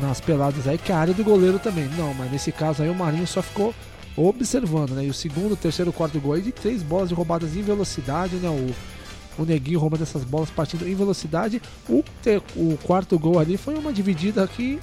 Nas 0.00 0.22
peladas 0.22 0.66
aí, 0.66 0.78
que 0.78 0.90
é 0.90 0.94
a 0.94 0.98
área 0.98 1.12
do 1.12 1.22
goleiro 1.22 1.58
também. 1.58 1.86
Não, 1.98 2.14
mas 2.14 2.32
nesse 2.32 2.50
caso 2.50 2.82
aí 2.82 2.88
o 2.88 2.94
Marinho 2.94 3.26
só 3.26 3.42
ficou 3.42 3.74
observando, 4.16 4.92
né? 4.92 5.04
E 5.04 5.10
o 5.10 5.14
segundo, 5.14 5.54
terceiro, 5.54 5.92
quarto 5.92 6.18
gol 6.18 6.32
aí 6.32 6.40
de 6.40 6.50
três 6.50 6.82
bolas 6.82 7.10
de 7.10 7.14
roubadas 7.14 7.54
em 7.54 7.60
velocidade, 7.60 8.36
né? 8.36 8.48
O, 8.48 9.42
o 9.42 9.44
Neguinho 9.44 9.78
roubando 9.78 10.02
essas 10.02 10.24
bolas 10.24 10.48
partindo 10.48 10.88
em 10.88 10.94
velocidade. 10.94 11.60
O, 11.86 12.02
te- 12.22 12.40
o 12.56 12.78
quarto 12.82 13.18
gol 13.18 13.38
ali 13.38 13.58
foi 13.58 13.74
uma 13.76 13.92
dividida 13.92 14.46
que 14.46 14.80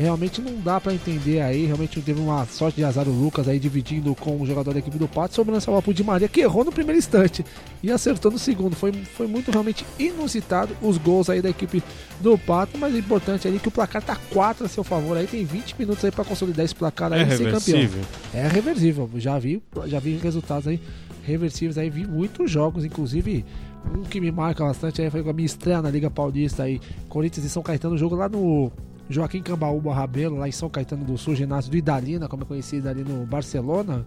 realmente 0.00 0.40
não 0.40 0.58
dá 0.60 0.80
pra 0.80 0.92
entender 0.94 1.40
aí. 1.40 1.66
Realmente 1.66 2.00
teve 2.00 2.20
uma 2.20 2.44
sorte 2.46 2.76
de 2.76 2.84
azar 2.84 3.06
o 3.08 3.12
Lucas 3.12 3.46
aí 3.46 3.58
dividindo 3.58 4.14
com 4.14 4.40
o 4.40 4.46
jogador 4.46 4.72
da 4.72 4.78
equipe 4.78 4.98
do 4.98 5.06
Pato, 5.06 5.34
sobrando 5.34 5.58
essa 5.58 5.70
bola 5.70 5.82
pro 5.82 5.92
Di 5.94 6.02
Maria, 6.02 6.28
que 6.28 6.40
errou 6.40 6.64
no 6.64 6.72
primeiro 6.72 6.98
instante 6.98 7.44
e 7.82 7.90
acertou 7.90 8.30
no 8.32 8.38
segundo. 8.38 8.74
Foi, 8.74 8.92
foi 8.92 9.26
muito 9.26 9.50
realmente 9.50 9.84
inusitado 9.98 10.76
os 10.82 10.96
gols 10.98 11.28
aí 11.30 11.40
da 11.42 11.50
equipe 11.50 11.82
do 12.20 12.36
Pato, 12.38 12.76
mas 12.78 12.94
o 12.94 12.98
importante 12.98 13.46
ali 13.46 13.56
é 13.56 13.60
que 13.60 13.68
o 13.68 13.70
placar 13.70 14.02
tá 14.02 14.16
4 14.32 14.66
a 14.66 14.68
seu 14.68 14.82
favor 14.82 15.16
aí, 15.16 15.26
tem 15.26 15.44
20 15.44 15.74
minutos 15.78 16.04
aí 16.04 16.10
pra 16.10 16.24
consolidar 16.24 16.64
esse 16.64 16.74
placar 16.74 17.12
aí 17.12 17.22
É 17.22 17.24
ser 17.36 17.50
campeão. 17.50 17.78
reversível. 17.78 18.02
É 18.34 18.48
reversível. 18.48 19.10
Já 19.16 19.38
vi, 19.38 19.62
já 19.86 19.98
vi 19.98 20.16
resultados 20.16 20.66
aí 20.66 20.80
reversíveis 21.22 21.76
aí, 21.78 21.90
vi 21.90 22.06
muitos 22.06 22.50
jogos, 22.50 22.84
inclusive 22.84 23.44
um 23.94 24.02
que 24.02 24.20
me 24.20 24.30
marca 24.32 24.64
bastante 24.64 25.00
aí 25.00 25.10
foi 25.10 25.22
com 25.22 25.30
a 25.30 25.32
minha 25.32 25.46
estreia 25.46 25.80
na 25.82 25.90
Liga 25.90 26.10
Paulista 26.10 26.62
aí, 26.64 26.80
Corinthians 27.08 27.44
e 27.46 27.48
São 27.50 27.62
Caetano, 27.62 27.96
jogo 27.96 28.14
lá 28.16 28.28
no 28.28 28.70
Joaquim 29.10 29.42
Cambaúba 29.42 29.92
Rabelo, 29.92 30.38
lá 30.38 30.48
em 30.48 30.52
São 30.52 30.70
Caetano 30.70 31.04
do 31.04 31.18
Sul, 31.18 31.34
ginásio 31.34 31.68
do 31.68 31.76
Idalina, 31.76 32.28
como 32.28 32.44
é 32.44 32.46
conhecido 32.46 32.88
ali 32.88 33.02
no 33.02 33.26
Barcelona, 33.26 34.06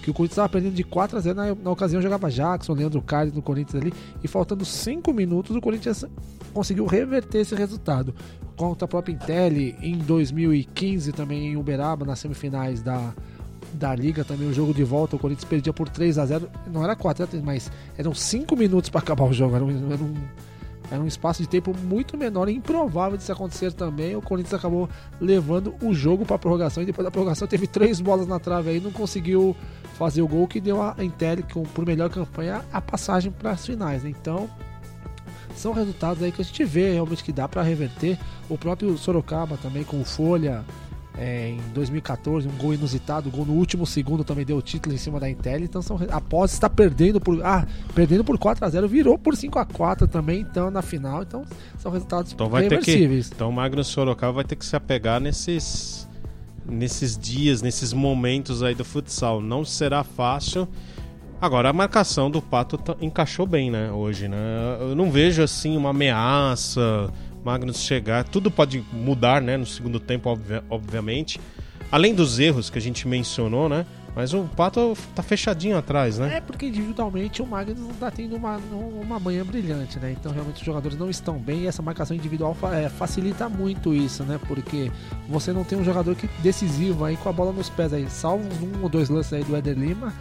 que 0.00 0.10
o 0.10 0.14
Corinthians 0.14 0.34
estava 0.34 0.48
perdendo 0.48 0.74
de 0.74 0.84
4 0.84 1.18
a 1.18 1.20
0 1.20 1.36
na, 1.36 1.54
na 1.56 1.70
ocasião 1.72 2.00
jogava 2.00 2.30
Jackson, 2.30 2.72
Leandro 2.72 3.02
Carlos 3.02 3.34
no 3.34 3.42
Corinthians 3.42 3.82
ali, 3.82 3.92
e 4.22 4.28
faltando 4.28 4.64
5 4.64 5.12
minutos 5.12 5.56
o 5.56 5.60
Corinthians 5.60 6.04
conseguiu 6.52 6.86
reverter 6.86 7.40
esse 7.40 7.54
resultado. 7.56 8.14
Contra 8.56 8.84
a 8.84 8.88
própria 8.88 9.12
Intel 9.12 9.56
em 9.82 9.98
2015 9.98 11.10
também 11.10 11.48
em 11.48 11.56
Uberaba, 11.56 12.06
nas 12.06 12.20
semifinais 12.20 12.80
da, 12.80 13.12
da 13.72 13.92
Liga 13.92 14.24
também, 14.24 14.48
o 14.48 14.54
jogo 14.54 14.72
de 14.72 14.84
volta, 14.84 15.16
o 15.16 15.18
Corinthians 15.18 15.44
perdia 15.44 15.72
por 15.72 15.88
3 15.88 16.16
a 16.18 16.26
0 16.26 16.48
Não 16.72 16.84
era 16.84 16.94
4 16.94 17.24
era 17.24 17.30
3, 17.30 17.42
mas 17.42 17.72
eram 17.98 18.14
5 18.14 18.54
minutos 18.56 18.88
para 18.88 19.00
acabar 19.00 19.24
o 19.24 19.32
jogo. 19.32 19.56
Era 19.56 19.64
um, 19.64 19.92
era, 19.92 20.02
um, 20.02 20.14
era 20.90 21.02
um 21.02 21.06
espaço 21.06 21.42
de 21.42 21.48
tempo 21.48 21.74
muito 21.82 22.16
menor 22.16 22.48
e 22.48 22.54
improvável 22.54 23.16
de 23.16 23.22
isso 23.22 23.32
acontecer 23.32 23.72
também. 23.72 24.14
O 24.16 24.22
Corinthians 24.22 24.54
acabou 24.54 24.88
levando 25.20 25.74
o 25.82 25.94
jogo 25.94 26.24
para 26.24 26.38
prorrogação 26.38 26.82
e 26.82 26.86
depois 26.86 27.04
da 27.04 27.10
prorrogação 27.10 27.48
teve 27.48 27.66
três 27.66 28.00
bolas 28.00 28.26
na 28.26 28.38
trave 28.38 28.70
aí, 28.70 28.80
não 28.80 28.90
conseguiu 28.90 29.56
fazer 29.94 30.22
o 30.22 30.28
gol 30.28 30.46
que 30.46 30.60
deu 30.60 30.82
a 30.82 30.94
Intel 30.98 31.38
por 31.72 31.86
melhor 31.86 32.10
campanha 32.10 32.64
a 32.72 32.80
passagem 32.80 33.32
para 33.32 33.52
as 33.52 33.64
finais. 33.64 34.02
Né? 34.02 34.10
Então, 34.10 34.48
são 35.54 35.72
resultados 35.72 36.22
aí 36.22 36.32
que 36.32 36.42
a 36.42 36.44
gente 36.44 36.64
vê 36.64 36.92
realmente 36.92 37.24
que 37.24 37.32
dá 37.32 37.48
para 37.48 37.62
reverter. 37.62 38.18
O 38.48 38.58
próprio 38.58 38.96
Sorocaba 38.98 39.56
também 39.56 39.84
com 39.84 40.04
Folha 40.04 40.64
é, 41.16 41.50
em 41.50 41.60
2014, 41.72 42.48
um 42.48 42.56
gol 42.56 42.74
inusitado, 42.74 43.28
um 43.28 43.32
gol 43.32 43.46
no 43.46 43.52
último 43.52 43.86
segundo 43.86 44.24
também 44.24 44.44
deu 44.44 44.56
o 44.56 44.62
título 44.62 44.94
em 44.94 44.98
cima 44.98 45.20
da 45.20 45.30
Intel. 45.30 45.60
Então 45.60 45.80
são 45.80 45.98
após 46.10 46.52
estar 46.52 46.68
perdendo 46.68 47.20
por 47.20 47.44
ah, 47.44 47.66
perdendo 47.94 48.24
por 48.24 48.36
4 48.36 48.64
a 48.64 48.68
0, 48.68 48.88
virou 48.88 49.16
por 49.16 49.36
5 49.36 49.58
a 49.58 49.64
4 49.64 50.08
também, 50.08 50.40
então 50.40 50.70
na 50.70 50.82
final. 50.82 51.22
Então 51.22 51.44
são 51.78 51.92
resultados 51.92 52.32
Então 52.32 52.48
vai 52.48 52.66
ter 52.66 52.80
que. 52.80 53.04
Então 53.34 53.48
o 53.48 53.52
Magnus 53.52 53.86
Sorocaba 53.88 54.32
vai 54.32 54.44
ter 54.44 54.56
que 54.56 54.66
se 54.66 54.74
apegar 54.74 55.20
nesses 55.20 56.08
nesses 56.66 57.16
dias, 57.16 57.62
nesses 57.62 57.92
momentos 57.92 58.62
aí 58.62 58.74
do 58.74 58.84
futsal. 58.84 59.40
Não 59.40 59.64
será 59.64 60.02
fácil. 60.02 60.66
Agora 61.40 61.68
a 61.68 61.72
marcação 61.72 62.30
do 62.30 62.40
Pato 62.40 62.78
tá, 62.78 62.96
encaixou 63.00 63.46
bem, 63.46 63.70
né, 63.70 63.92
hoje, 63.92 64.28
né? 64.28 64.36
Eu 64.80 64.94
não 64.94 65.10
vejo 65.10 65.42
assim 65.42 65.76
uma 65.76 65.90
ameaça, 65.90 67.12
Magnus 67.44 67.82
chegar, 67.82 68.24
tudo 68.24 68.50
pode 68.50 68.84
mudar, 68.92 69.42
né, 69.42 69.56
no 69.56 69.66
segundo 69.66 70.00
tempo, 70.00 70.28
obvi 70.28 70.62
obviamente. 70.70 71.40
Além 71.92 72.14
dos 72.14 72.38
erros 72.38 72.70
que 72.70 72.78
a 72.78 72.80
gente 72.80 73.06
mencionou, 73.06 73.68
né? 73.68 73.86
Mas 74.16 74.32
o 74.32 74.44
Pato 74.44 74.96
tá 75.14 75.22
fechadinho 75.22 75.76
atrás, 75.76 76.18
né? 76.18 76.36
É 76.36 76.40
porque 76.40 76.66
individualmente 76.66 77.42
o 77.42 77.46
Magnus 77.46 77.80
não 77.80 77.94
tá 77.94 78.12
tendo 78.12 78.36
uma, 78.36 78.56
uma 78.56 79.18
manhã 79.18 79.44
brilhante, 79.44 79.98
né? 79.98 80.12
Então 80.12 80.32
realmente 80.32 80.58
os 80.58 80.64
jogadores 80.64 80.96
não 80.96 81.10
estão 81.10 81.36
bem 81.36 81.62
e 81.62 81.66
essa 81.66 81.82
marcação 81.82 82.16
individual 82.16 82.56
é, 82.72 82.88
facilita 82.88 83.48
muito 83.48 83.92
isso, 83.92 84.22
né? 84.22 84.38
Porque 84.46 84.90
você 85.28 85.52
não 85.52 85.64
tem 85.64 85.76
um 85.76 85.84
jogador 85.84 86.14
que 86.14 86.28
decisivo 86.40 87.04
aí 87.04 87.16
com 87.16 87.28
a 87.28 87.32
bola 87.32 87.52
nos 87.52 87.68
pés 87.68 87.92
aí, 87.92 88.08
salvo 88.08 88.48
um 88.64 88.82
ou 88.82 88.88
dois 88.88 89.08
lances 89.08 89.32
aí 89.32 89.42
do 89.42 89.56
Éder 89.56 89.76
Lima 89.76 90.12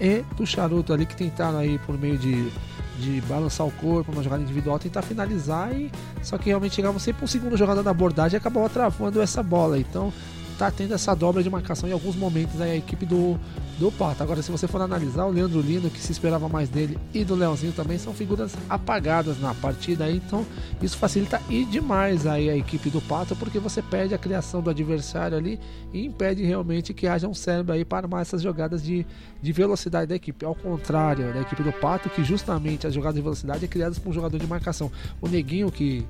e 0.00 0.24
do 0.36 0.44
Charuto 0.44 0.92
ali 0.92 1.06
que 1.06 1.14
tentaram 1.14 1.58
aí 1.58 1.78
por 1.78 1.96
meio 1.96 2.18
de, 2.18 2.50
de 2.98 3.20
balançar 3.22 3.66
o 3.66 3.70
corpo, 3.70 4.12
uma 4.12 4.22
jogada 4.22 4.42
individual, 4.42 4.78
tentar 4.78 5.02
finalizar 5.02 5.74
e 5.74 5.90
só 6.22 6.38
que 6.38 6.46
realmente 6.46 6.74
chegava 6.74 6.98
sempre 6.98 7.24
um 7.24 7.28
segundo 7.28 7.56
jogador 7.56 7.82
da 7.82 7.90
abordagem 7.90 8.36
e 8.36 8.38
acabava 8.38 8.68
travando 8.68 9.20
essa 9.20 9.42
bola. 9.42 9.78
Então 9.78 10.12
tá 10.58 10.70
tendo 10.70 10.94
essa 10.94 11.14
dobra 11.14 11.42
de 11.42 11.50
marcação 11.50 11.88
em 11.88 11.92
alguns 11.92 12.16
momentos 12.16 12.60
aí 12.60 12.72
a 12.72 12.76
equipe 12.76 13.04
do, 13.04 13.38
do 13.78 13.92
Pato. 13.92 14.22
Agora, 14.22 14.42
se 14.42 14.50
você 14.50 14.66
for 14.66 14.80
analisar, 14.80 15.26
o 15.26 15.30
Leandro 15.30 15.60
Lino, 15.60 15.90
que 15.90 16.00
se 16.00 16.12
esperava 16.12 16.48
mais 16.48 16.68
dele, 16.68 16.98
e 17.12 17.24
do 17.24 17.34
Leãozinho 17.34 17.72
também, 17.72 17.98
são 17.98 18.14
figuras 18.14 18.54
apagadas 18.68 19.40
na 19.40 19.54
partida 19.54 20.04
aí, 20.04 20.16
então 20.16 20.46
isso 20.82 20.96
facilita 20.96 21.40
e 21.48 21.64
demais 21.64 22.26
aí 22.26 22.48
a 22.48 22.56
equipe 22.56 22.90
do 22.90 23.00
Pato, 23.00 23.36
porque 23.36 23.58
você 23.58 23.82
perde 23.82 24.14
a 24.14 24.18
criação 24.18 24.62
do 24.62 24.70
adversário 24.70 25.36
ali 25.36 25.60
e 25.92 26.04
impede 26.04 26.42
realmente 26.42 26.94
que 26.94 27.06
haja 27.06 27.28
um 27.28 27.34
cérebro 27.34 27.74
aí 27.74 27.84
para 27.84 28.06
armar 28.06 28.22
essas 28.22 28.42
jogadas 28.42 28.82
de, 28.82 29.06
de 29.42 29.52
velocidade 29.52 30.08
da 30.08 30.16
equipe. 30.16 30.44
Ao 30.44 30.54
contrário 30.54 31.32
da 31.32 31.40
equipe 31.40 31.62
do 31.62 31.72
Pato, 31.72 32.08
que 32.08 32.24
justamente 32.24 32.86
as 32.86 32.94
jogadas 32.94 33.16
de 33.16 33.22
velocidade 33.22 33.64
é 33.64 33.68
criadas 33.68 33.98
por 33.98 34.10
um 34.10 34.12
jogador 34.12 34.38
de 34.38 34.46
marcação. 34.46 34.90
O 35.20 35.28
Neguinho 35.28 35.70
que 35.70 36.04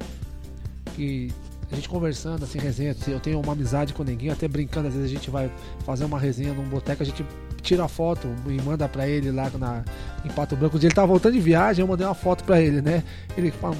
que 0.95 1.29
a 1.71 1.75
gente 1.75 1.89
conversando, 1.89 2.45
assim, 2.45 2.59
resenha. 2.59 2.95
Eu 3.09 3.21
tenho 3.21 3.41
uma 3.41 3.53
amizade 3.53 3.93
com 3.93 4.05
Neguinho, 4.05 4.33
até 4.33 4.47
brincando, 4.47 4.89
às 4.89 4.95
vezes 4.95 5.11
a 5.11 5.15
gente 5.15 5.31
vai 5.31 5.51
fazer 5.85 6.05
uma 6.05 6.19
resenha 6.19 6.53
num 6.53 6.65
boteco, 6.65 7.03
a 7.03 7.07
gente 7.07 7.25
tira 7.63 7.85
a 7.85 7.89
foto 7.89 8.29
e 8.47 8.63
manda 8.63 8.89
pra 8.89 9.09
ele 9.09 9.31
lá 9.31 9.51
na, 9.59 9.85
em 10.25 10.29
Pato 10.29 10.57
Branco. 10.57 10.77
Um 10.77 10.81
dia 10.81 10.89
ele 10.89 10.95
tava 10.95 11.09
voltando 11.09 11.33
de 11.33 11.41
viagem, 11.41 11.83
eu 11.83 11.89
mandei 11.89 12.07
uma 12.07 12.15
foto 12.15 12.45
pra 12.45 12.61
ele, 12.61 12.81
né? 12.81 13.03
Ele 13.37 13.51
fala, 13.51 13.77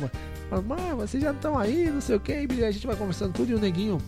mas 0.67 1.11
vocês 1.11 1.23
já 1.23 1.31
estão 1.31 1.59
aí, 1.59 1.91
não 1.91 2.01
sei 2.01 2.17
o 2.17 2.21
que, 2.21 2.33
a 2.33 2.71
gente 2.71 2.87
vai 2.87 2.97
conversando 2.97 3.33
tudo 3.33 3.51
e 3.51 3.55
o 3.55 3.59
Neguinho, 3.59 3.99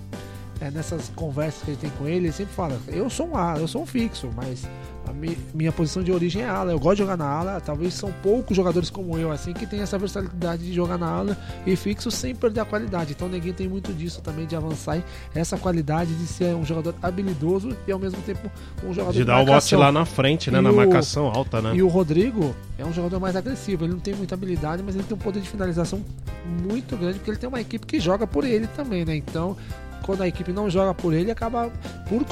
é, 0.61 0.71
nessas 0.71 1.11
conversas 1.15 1.63
que 1.63 1.71
ele 1.71 1.79
tem 1.79 1.91
com 1.91 2.07
ele, 2.07 2.27
ele 2.27 2.33
sempre 2.33 2.55
fala, 2.55 2.79
eu 2.89 3.09
sou 3.09 3.29
um 3.29 3.37
A, 3.37 3.57
eu 3.59 3.69
sou 3.69 3.83
um 3.83 3.87
fixo, 3.87 4.31
mas 4.35 4.67
a 5.09 5.13
mi, 5.13 5.39
minha 5.55 5.73
posição 5.73 6.03
de 6.03 6.13
origem 6.13 6.43
é 6.43 6.49
ala. 6.49 6.71
Eu 6.71 6.79
gosto 6.79 6.97
de 6.97 7.03
jogar 7.03 7.17
na 7.17 7.27
ala. 7.27 7.61
Talvez 7.61 7.95
são 7.95 8.13
poucos 8.23 8.57
jogadores 8.57 8.91
como 8.91 9.17
eu, 9.17 9.33
assim, 9.33 9.53
que 9.53 9.67
tem 9.67 9.81
essa 9.81 9.97
versatilidade 9.97 10.65
de 10.65 10.73
jogar 10.73 10.99
na 10.99 11.09
ala 11.09 11.39
e 11.67 11.75
fixo 11.77 12.11
sem 12.11 12.35
perder 12.35 12.61
a 12.61 12.65
qualidade. 12.65 13.13
Então, 13.13 13.29
ninguém 13.29 13.53
tem 13.53 13.69
muito 13.69 13.93
disso 13.93 14.21
também, 14.21 14.47
de 14.47 14.55
avançar 14.55 15.03
essa 15.35 15.57
qualidade 15.57 16.15
de 16.15 16.27
ser 16.27 16.55
um 16.55 16.65
jogador 16.65 16.95
habilidoso 17.03 17.77
e 17.87 17.93
ao 17.93 17.99
mesmo 17.99 18.21
tempo 18.23 18.51
um 18.85 18.93
jogador 18.93 19.13
de, 19.13 19.19
de 19.21 19.25
dar 19.25 19.41
o 19.41 19.47
bote 19.47 19.75
lá 19.75 19.91
na 19.91 20.05
frente, 20.05 20.51
né? 20.51 20.59
E 20.59 20.63
na 20.63 20.71
o, 20.71 20.77
marcação 20.77 21.27
alta, 21.27 21.63
né? 21.63 21.75
E 21.75 21.83
o 21.83 21.89
Rodrigo 21.89 22.55
é 22.77 22.85
um 22.85 22.93
jogador 22.93 23.19
mais 23.19 23.35
agressivo. 23.35 23.85
Ele 23.85 23.93
não 23.95 24.01
tem 24.01 24.15
muita 24.15 24.35
habilidade, 24.35 24.83
mas 24.83 24.95
ele 24.95 25.05
tem 25.05 25.17
um 25.17 25.21
poder 25.21 25.41
de 25.41 25.49
finalização 25.49 26.05
muito 26.45 26.97
grande, 26.97 27.19
porque 27.19 27.31
ele 27.31 27.39
tem 27.39 27.49
uma 27.49 27.61
equipe 27.61 27.87
que 27.87 27.99
joga 27.99 28.27
por 28.27 28.45
ele 28.45 28.67
também, 28.69 29.05
né? 29.05 29.17
Então, 29.17 29.57
quando 30.03 30.23
a 30.23 30.29
equipe 30.29 30.53
não 30.53 30.71
joga 30.71 30.95
por 30.95 31.13
ele, 31.13 31.31
acaba, 31.31 31.71
por, 32.09 32.25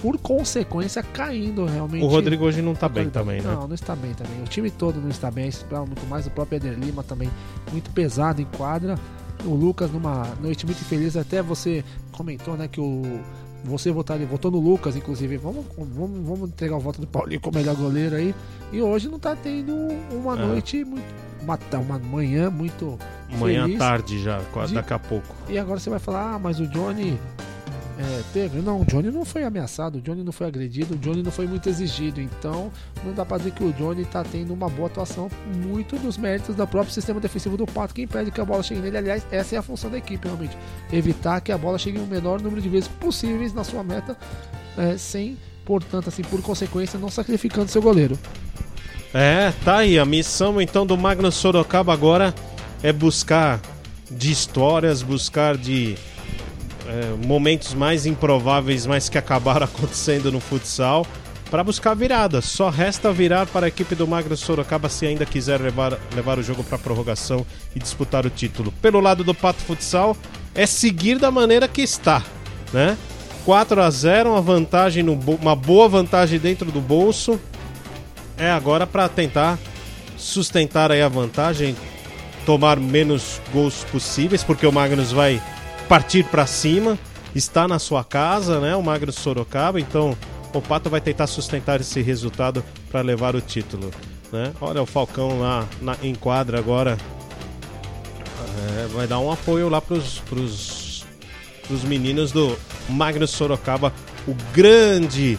por 0.00 0.18
consequência, 0.18 1.02
caindo 1.02 1.64
realmente. 1.64 2.04
O 2.04 2.08
Rodrigo 2.08 2.44
hoje 2.44 2.62
não 2.62 2.72
está 2.72 2.88
bem 2.88 3.10
também, 3.10 3.40
né? 3.40 3.52
Não, 3.52 3.66
não 3.66 3.74
está 3.74 3.94
bem 3.96 4.12
também. 4.14 4.40
O 4.42 4.44
time 4.44 4.70
todo 4.70 5.00
não 5.00 5.08
está 5.08 5.30
bem. 5.30 5.50
Muito 5.86 6.06
mais. 6.06 6.26
O 6.26 6.30
próprio 6.30 6.56
Eder 6.56 6.78
Lima 6.78 7.02
também, 7.02 7.30
muito 7.72 7.90
pesado 7.90 8.40
em 8.40 8.46
quadra. 8.56 8.96
O 9.44 9.54
Lucas, 9.54 9.90
numa 9.90 10.26
noite 10.40 10.64
muito 10.64 10.80
infeliz, 10.80 11.16
até 11.16 11.42
você 11.42 11.84
comentou, 12.12 12.56
né, 12.56 12.68
que 12.68 12.80
o. 12.80 13.02
Você 13.64 13.90
votaria, 13.90 14.26
votou 14.26 14.50
no 14.50 14.60
Lucas, 14.60 14.94
inclusive. 14.94 15.38
Vamos, 15.38 15.64
vamos, 15.76 16.26
vamos 16.26 16.50
entregar 16.50 16.76
o 16.76 16.80
voto 16.80 17.00
do 17.00 17.06
Paulinho 17.06 17.40
como 17.40 17.56
melhor 17.56 17.74
goleiro 17.74 18.14
aí. 18.14 18.34
E 18.70 18.82
hoje 18.82 19.08
não 19.08 19.16
está 19.16 19.34
tendo 19.34 19.74
uma 20.12 20.34
é. 20.34 20.46
noite 20.46 20.84
muito. 20.84 21.24
Uma, 21.42 21.58
uma 21.78 21.98
manhã 21.98 22.50
muito 22.50 22.98
Manhã 23.38 23.66
tarde 23.76 24.22
já, 24.22 24.40
de... 24.66 24.74
daqui 24.74 24.92
a 24.92 24.98
pouco. 24.98 25.34
E 25.48 25.58
agora 25.58 25.78
você 25.78 25.90
vai 25.90 25.98
falar, 25.98 26.34
ah, 26.34 26.38
mas 26.38 26.60
o 26.60 26.66
Johnny 26.66 27.18
é, 27.96 28.22
teve. 28.32 28.60
Não, 28.60 28.80
o 28.80 28.84
Johnny 28.84 29.10
não 29.10 29.24
foi 29.24 29.44
ameaçado, 29.44 29.96
o 29.96 30.00
Johnny 30.00 30.24
não 30.24 30.32
foi 30.32 30.46
agredido, 30.46 30.94
o 30.94 30.98
Johnny 30.98 31.22
não 31.22 31.30
foi 31.30 31.46
muito 31.46 31.68
exigido. 31.68 32.20
Então, 32.20 32.70
não 33.04 33.12
dá 33.12 33.24
pra 33.24 33.38
dizer 33.38 33.52
que 33.52 33.62
o 33.62 33.72
Johnny 33.72 34.02
está 34.02 34.24
tendo 34.24 34.52
uma 34.52 34.68
boa 34.68 34.88
atuação. 34.88 35.30
Muito 35.64 35.96
dos 35.98 36.16
méritos 36.16 36.56
do 36.56 36.66
próprio 36.66 36.92
sistema 36.92 37.20
defensivo 37.20 37.56
do 37.56 37.66
Pato, 37.66 37.94
que 37.94 38.02
impede 38.02 38.30
que 38.30 38.40
a 38.40 38.44
bola 38.44 38.62
chegue 38.62 38.80
nele. 38.80 38.98
Aliás, 38.98 39.24
essa 39.30 39.54
é 39.54 39.58
a 39.58 39.62
função 39.62 39.90
da 39.90 39.98
equipe, 39.98 40.26
realmente. 40.26 40.56
Evitar 40.92 41.40
que 41.40 41.52
a 41.52 41.58
bola 41.58 41.78
chegue 41.78 41.98
o 41.98 42.06
menor 42.06 42.40
número 42.40 42.60
de 42.60 42.68
vezes 42.68 42.88
possíveis 42.88 43.54
na 43.54 43.62
sua 43.62 43.84
meta, 43.84 44.16
é, 44.76 44.96
sem, 44.96 45.38
portanto, 45.64 46.08
assim, 46.08 46.22
por 46.22 46.42
consequência, 46.42 46.98
não 46.98 47.08
sacrificando 47.08 47.70
seu 47.70 47.80
goleiro. 47.80 48.18
É, 49.12 49.52
tá 49.64 49.78
aí. 49.78 50.00
A 50.00 50.04
missão 50.04 50.60
então 50.60 50.84
do 50.84 50.98
Magnus 50.98 51.36
Sorocaba 51.36 51.92
agora 51.92 52.34
é 52.82 52.92
buscar 52.92 53.60
de 54.10 54.32
histórias, 54.32 55.00
buscar 55.00 55.56
de 55.56 55.96
é, 56.94 57.26
momentos 57.26 57.74
mais 57.74 58.06
improváveis, 58.06 58.86
mas 58.86 59.08
que 59.08 59.18
acabaram 59.18 59.64
acontecendo 59.66 60.30
no 60.30 60.38
futsal, 60.38 61.06
para 61.50 61.64
buscar 61.64 61.94
virada. 61.94 62.40
Só 62.40 62.68
resta 62.70 63.12
virar 63.12 63.46
para 63.46 63.66
a 63.66 63.68
equipe 63.68 63.94
do 63.94 64.06
Magro 64.06 64.36
Sorocaba 64.36 64.88
se 64.88 65.06
ainda 65.06 65.26
quiser 65.26 65.60
levar, 65.60 65.98
levar 66.14 66.38
o 66.38 66.42
jogo 66.42 66.62
para 66.62 66.78
prorrogação 66.78 67.44
e 67.74 67.78
disputar 67.78 68.24
o 68.24 68.30
título. 68.30 68.72
Pelo 68.80 69.00
lado 69.00 69.24
do 69.24 69.34
Pato 69.34 69.60
Futsal, 69.60 70.16
é 70.54 70.66
seguir 70.66 71.18
da 71.18 71.30
maneira 71.30 71.66
que 71.66 71.82
está, 71.82 72.22
né? 72.72 72.96
4 73.44 73.82
a 73.82 73.90
0, 73.90 74.30
uma 74.30 74.40
vantagem 74.40 75.02
no 75.02 75.12
uma 75.12 75.54
boa 75.54 75.88
vantagem 75.88 76.38
dentro 76.38 76.70
do 76.72 76.80
bolso. 76.80 77.38
É 78.38 78.50
agora 78.50 78.86
para 78.86 79.08
tentar 79.08 79.58
sustentar 80.16 80.90
aí 80.90 81.02
a 81.02 81.08
vantagem, 81.08 81.76
tomar 82.46 82.78
menos 82.80 83.40
gols 83.52 83.84
possíveis, 83.92 84.42
porque 84.42 84.66
o 84.66 84.72
Magnus 84.72 85.12
vai 85.12 85.42
partir 85.94 86.24
para 86.24 86.44
cima, 86.44 86.98
está 87.36 87.68
na 87.68 87.78
sua 87.78 88.02
casa, 88.02 88.58
né? 88.58 88.74
O 88.74 88.82
Magnus 88.82 89.14
Sorocaba, 89.14 89.78
então 89.78 90.18
o 90.52 90.60
Pato 90.60 90.90
vai 90.90 91.00
tentar 91.00 91.28
sustentar 91.28 91.80
esse 91.80 92.02
resultado 92.02 92.64
para 92.90 93.00
levar 93.00 93.36
o 93.36 93.40
título, 93.40 93.92
né? 94.32 94.52
Olha 94.60 94.82
o 94.82 94.86
Falcão 94.86 95.38
lá 95.38 95.64
na, 95.80 95.96
em 96.02 96.12
quadra 96.12 96.58
agora, 96.58 96.98
é, 98.58 98.88
vai 98.88 99.06
dar 99.06 99.20
um 99.20 99.30
apoio 99.30 99.68
lá 99.68 99.80
pros, 99.80 100.18
pros 100.28 101.04
meninos 101.84 102.32
do 102.32 102.58
Magnus 102.88 103.30
Sorocaba, 103.30 103.92
o 104.26 104.34
grande 104.52 105.38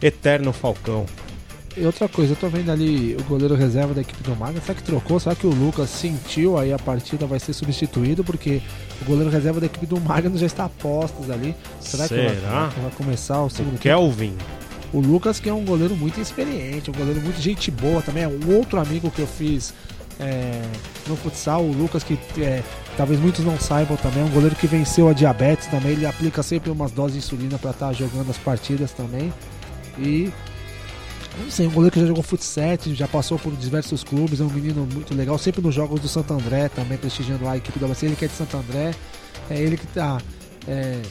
eterno 0.00 0.52
Falcão. 0.52 1.06
E 1.76 1.84
outra 1.84 2.08
coisa, 2.08 2.34
eu 2.34 2.36
tô 2.36 2.48
vendo 2.48 2.70
ali 2.70 3.16
o 3.16 3.24
goleiro 3.24 3.56
reserva 3.56 3.92
da 3.92 4.00
equipe 4.00 4.22
do 4.22 4.36
Magnus. 4.36 4.62
Será 4.62 4.76
que 4.76 4.84
trocou? 4.84 5.18
Será 5.18 5.34
que 5.34 5.46
o 5.46 5.50
Lucas 5.50 5.90
sentiu 5.90 6.56
aí 6.56 6.72
a 6.72 6.78
partida 6.78 7.26
vai 7.26 7.40
ser 7.40 7.52
substituído? 7.52 8.22
Porque 8.22 8.62
o 9.02 9.04
goleiro 9.04 9.30
reserva 9.30 9.60
da 9.60 9.66
equipe 9.66 9.86
do 9.86 10.00
Magnus 10.00 10.40
já 10.40 10.46
está 10.46 10.64
a 10.64 10.68
postos 10.68 11.30
ali. 11.30 11.54
Será, 11.80 12.06
Será? 12.08 12.30
que 12.30 12.40
vai, 12.40 12.68
vai, 12.82 12.90
começar 12.96 13.42
o 13.42 13.50
segundo 13.50 13.76
o 13.76 13.78
Kelvin. 13.78 14.36
O 14.92 15.00
Lucas, 15.00 15.40
que 15.40 15.48
é 15.48 15.52
um 15.52 15.64
goleiro 15.64 15.94
muito 15.96 16.20
experiente, 16.20 16.90
um 16.90 16.94
goleiro 16.94 17.20
muito 17.20 17.40
gente 17.40 17.70
boa 17.70 18.00
também. 18.00 18.22
É 18.22 18.28
um 18.28 18.56
outro 18.56 18.78
amigo 18.78 19.10
que 19.10 19.20
eu 19.20 19.26
fiz 19.26 19.74
é, 20.18 20.62
no 21.06 21.16
futsal. 21.16 21.62
O 21.62 21.72
Lucas, 21.72 22.02
que 22.02 22.18
é, 22.38 22.62
talvez 22.96 23.20
muitos 23.20 23.44
não 23.44 23.58
saibam 23.58 23.96
também, 23.96 24.22
é 24.22 24.24
um 24.26 24.30
goleiro 24.30 24.54
que 24.56 24.66
venceu 24.66 25.08
a 25.08 25.12
diabetes 25.12 25.66
também. 25.66 25.92
Ele 25.92 26.06
aplica 26.06 26.42
sempre 26.42 26.70
umas 26.70 26.92
doses 26.92 27.12
de 27.12 27.18
insulina 27.18 27.58
para 27.58 27.70
estar 27.70 27.88
tá 27.88 27.92
jogando 27.92 28.30
as 28.30 28.38
partidas 28.38 28.92
também. 28.92 29.32
E 29.98 30.32
não 31.38 31.50
sei, 31.50 31.66
um 31.66 31.70
goleiro 31.70 31.92
que 31.92 32.00
já 32.00 32.06
jogou 32.06 32.22
futsal, 32.22 32.64
já 32.94 33.06
passou 33.06 33.38
por 33.38 33.54
diversos 33.54 34.02
clubes, 34.02 34.40
é 34.40 34.44
um 34.44 34.50
menino 34.50 34.88
muito 34.90 35.14
legal, 35.14 35.36
sempre 35.38 35.60
nos 35.60 35.74
jogos 35.74 36.00
do 36.00 36.08
Santo 36.08 36.32
André, 36.32 36.68
também 36.68 36.96
prestigiando 36.96 37.44
lá 37.44 37.52
a 37.52 37.56
equipe 37.56 37.78
do 37.78 37.84
ABC, 37.84 38.06
ele 38.06 38.16
que 38.16 38.24
é 38.24 38.28
de 38.28 38.34
Santo 38.34 38.56
André, 38.56 38.94
é 39.50 39.58
ele 39.58 39.76
que 39.76 39.84
está 39.84 40.18
é, 40.66 41.02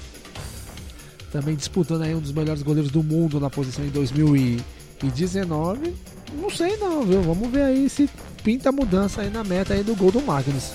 também 1.31 1.55
disputando 1.55 2.01
aí 2.01 2.15
um 2.15 2.19
dos 2.19 2.31
melhores 2.31 2.63
goleiros 2.63 2.91
do 2.91 3.03
mundo 3.03 3.39
na 3.39 3.49
posição 3.49 3.85
em 3.85 3.89
2019. 3.89 5.93
Não 6.41 6.49
sei 6.49 6.77
não, 6.77 7.03
viu? 7.03 7.21
Vamos 7.21 7.49
ver 7.49 7.63
aí 7.63 7.89
se 7.89 8.09
pinta 8.43 8.71
mudança 8.71 9.21
aí 9.21 9.29
na 9.29 9.43
meta 9.43 9.73
aí 9.73 9.83
do 9.83 9.95
gol 9.95 10.11
do 10.11 10.21
Magnus. 10.21 10.71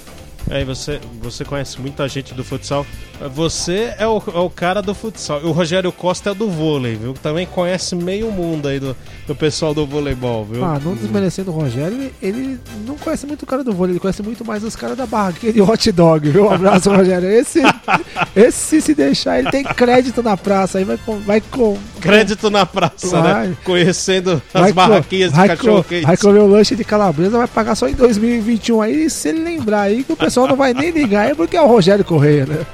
Aí 0.49 0.65
você, 0.65 1.01
você 1.21 1.45
conhece 1.45 1.81
muita 1.81 2.09
gente 2.09 2.35
do 2.35 2.43
futsal. 2.45 2.87
Você 3.35 3.93
é 3.99 4.07
o, 4.07 4.23
é 4.35 4.39
o 4.39 4.49
cara 4.49 4.81
do 4.81 4.95
futsal. 4.95 5.41
O 5.43 5.53
Rogério 5.53 5.93
Costa 5.93 6.31
é 6.31 6.35
do 6.35 6.49
vôlei, 6.49 6.97
viu? 6.97 7.13
Também 7.15 7.47
conhece 7.47 7.95
meio 7.95 8.31
mundo 8.33 8.67
aí 8.67 8.81
do, 8.81 8.97
do 9.27 9.35
pessoal 9.35 9.75
do 9.75 9.87
voleibol, 9.87 10.45
viu? 10.45 10.65
Ah, 10.65 10.81
não 10.83 10.95
desmerecendo 10.95 11.51
o 11.51 11.55
Rogério, 11.55 12.11
ele, 12.23 12.59
não 12.87 12.97
conhece 12.97 13.27
muito 13.27 13.43
o 13.43 13.47
cara 13.47 13.63
do 13.63 13.73
vôlei, 13.73 13.93
ele 13.93 14.01
conhece 14.01 14.23
muito 14.23 14.45
mais 14.45 14.65
os 14.65 14.75
caras 14.75 14.97
da 14.97 15.05
barraquinha 15.07 15.53
de 15.53 15.61
hot 15.61 15.93
dog, 15.93 16.31
viu? 16.31 16.47
Um 16.47 16.51
abraço, 16.51 16.91
Rogério. 16.95 17.29
Esse, 17.29 17.61
esse 18.35 18.81
se 18.81 18.95
deixar, 18.95 19.39
ele 19.39 19.51
tem 19.51 19.63
crédito 19.63 20.23
na 20.23 20.37
praça, 20.37 20.79
aí 20.79 20.85
vai 20.85 20.97
com. 20.99 21.19
Vai 21.21 21.41
com 21.41 21.77
Crédito 22.01 22.49
na 22.49 22.65
praça, 22.65 23.21
Vai. 23.21 23.49
né? 23.49 23.57
Conhecendo 23.63 24.41
as 24.55 24.63
vai 24.63 24.73
barraquinhas 24.73 25.31
de 25.31 25.37
vai 25.37 25.49
cachorro 25.49 25.83
co- 25.83 25.89
quente. 25.91 26.07
Vai 26.07 26.17
comer 26.17 26.39
o 26.39 26.47
lanche 26.47 26.75
de 26.75 26.83
calabresa, 26.83 27.37
vai 27.37 27.47
pagar 27.47 27.75
só 27.75 27.87
em 27.87 27.93
2021 27.95 28.81
aí, 28.81 29.11
se 29.11 29.29
ele 29.29 29.41
lembrar 29.45 29.83
aí 29.83 30.03
que 30.03 30.11
o 30.13 30.17
pessoal 30.17 30.30
não 30.47 30.57
vai 30.57 30.73
nem 30.75 30.91
ligar, 30.91 31.31
é 31.31 31.35
porque 31.35 31.57
é 31.57 31.63
o 31.63 31.67
Rogério 31.67 32.05
Correia, 32.05 32.47
né? 32.47 32.67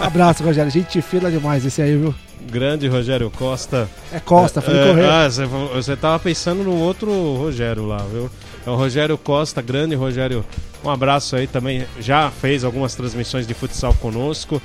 Um 0.00 0.02
abraço, 0.04 0.42
Rogério. 0.42 0.70
Gente 0.70 1.00
fila 1.00 1.30
demais 1.30 1.64
esse 1.64 1.80
aí, 1.80 1.96
viu? 1.96 2.14
Grande 2.50 2.86
Rogério 2.88 3.30
Costa. 3.30 3.88
É 4.12 4.20
Costa, 4.20 4.60
falei 4.60 4.80
É, 4.80 4.86
Correia. 4.88 5.12
ah, 5.24 5.30
você, 5.30 5.44
você 5.46 5.96
tava 5.96 6.18
pensando 6.18 6.62
no 6.62 6.74
outro 6.76 7.10
Rogério 7.36 7.86
lá, 7.86 7.98
viu? 7.98 8.30
É 8.66 8.70
o 8.70 8.74
Rogério 8.76 9.16
Costa, 9.18 9.60
grande 9.62 9.94
Rogério. 9.94 10.44
Um 10.84 10.90
abraço 10.90 11.36
aí 11.36 11.46
também. 11.46 11.84
Já 12.00 12.30
fez 12.30 12.64
algumas 12.64 12.94
transmissões 12.94 13.46
de 13.46 13.54
futsal 13.54 13.94
conosco. 13.94 14.60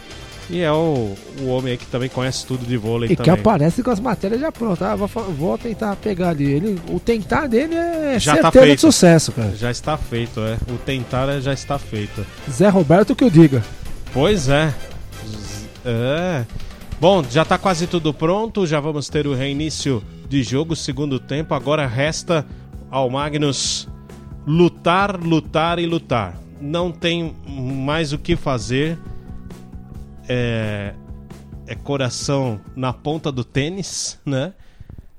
E 0.51 0.59
é 0.59 0.71
o, 0.71 1.15
o 1.39 1.47
homem 1.47 1.71
aí 1.71 1.77
que 1.77 1.85
também 1.85 2.09
conhece 2.09 2.45
tudo 2.45 2.65
de 2.65 2.75
vôlei 2.75 3.07
E 3.09 3.15
que 3.15 3.23
também. 3.23 3.39
aparece 3.39 3.81
com 3.81 3.89
as 3.89 3.99
matérias 4.01 4.41
já 4.41 4.51
prontas. 4.51 4.81
Ah, 4.81 4.95
vou, 4.95 5.07
vou 5.07 5.57
tentar 5.57 5.95
pegar 5.95 6.29
ali. 6.29 6.43
Ele, 6.51 6.79
o 6.89 6.99
tentar 6.99 7.47
dele 7.47 7.73
é 7.73 8.19
Já 8.19 8.33
tá 8.35 8.41
certeza 8.43 8.65
feito. 8.65 8.75
de 8.75 8.81
sucesso, 8.81 9.31
cara. 9.31 9.55
Já 9.55 9.71
está 9.71 9.97
feito, 9.97 10.41
é. 10.41 10.57
O 10.69 10.77
tentar 10.77 11.29
é- 11.29 11.39
já 11.39 11.53
está 11.53 11.79
feito. 11.79 12.25
Zé 12.49 12.67
Roberto 12.67 13.15
que 13.15 13.23
eu 13.23 13.29
diga. 13.29 13.63
Pois 14.13 14.49
é. 14.49 14.73
É. 15.85 16.43
Bom, 16.99 17.23
já 17.29 17.43
tá 17.45 17.57
quase 17.57 17.87
tudo 17.87 18.13
pronto. 18.13 18.67
Já 18.67 18.79
vamos 18.79 19.07
ter 19.09 19.25
o 19.25 19.33
reinício 19.33 20.03
de 20.29 20.43
jogo, 20.43 20.75
segundo 20.75 21.19
tempo. 21.19 21.53
Agora 21.53 21.87
resta 21.87 22.45
ao 22.89 23.09
Magnus 23.09 23.87
lutar, 24.45 25.17
lutar 25.19 25.79
e 25.79 25.85
lutar. 25.85 26.37
Não 26.59 26.91
tem 26.91 27.33
mais 27.47 28.13
o 28.13 28.17
que 28.17 28.35
fazer. 28.35 28.97
É, 30.27 30.93
é 31.68 31.76
coração 31.76 32.61
na 32.76 32.93
ponta 32.93 33.31
do 33.31 33.43
tênis, 33.43 34.19
né? 34.26 34.53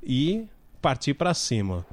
E 0.03 0.49
partir 0.81 1.15
para 1.15 1.33
cima. 1.33 1.87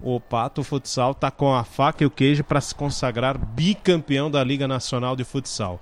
O 0.00 0.20
Pato 0.20 0.62
Futsal 0.62 1.14
tá 1.14 1.30
com 1.30 1.54
a 1.54 1.64
faca 1.64 2.02
e 2.02 2.06
o 2.06 2.10
queijo 2.10 2.44
para 2.44 2.60
se 2.60 2.74
consagrar 2.74 3.38
bicampeão 3.38 4.30
da 4.30 4.42
Liga 4.44 4.68
Nacional 4.68 5.16
de 5.16 5.24
Futsal. 5.24 5.80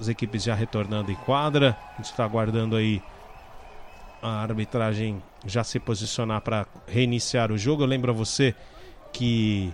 As 0.00 0.08
equipes 0.08 0.42
já 0.42 0.54
retornando 0.54 1.10
em 1.10 1.14
quadra. 1.16 1.76
A 1.92 1.96
gente 1.96 2.10
está 2.10 2.24
aguardando 2.24 2.76
aí 2.76 3.02
a 4.22 4.42
arbitragem 4.42 5.22
já 5.46 5.62
se 5.62 5.78
posicionar 5.78 6.40
para 6.40 6.66
reiniciar 6.86 7.52
o 7.52 7.58
jogo. 7.58 7.82
Eu 7.82 7.86
lembro 7.86 8.10
a 8.10 8.14
você 8.14 8.54
que 9.12 9.72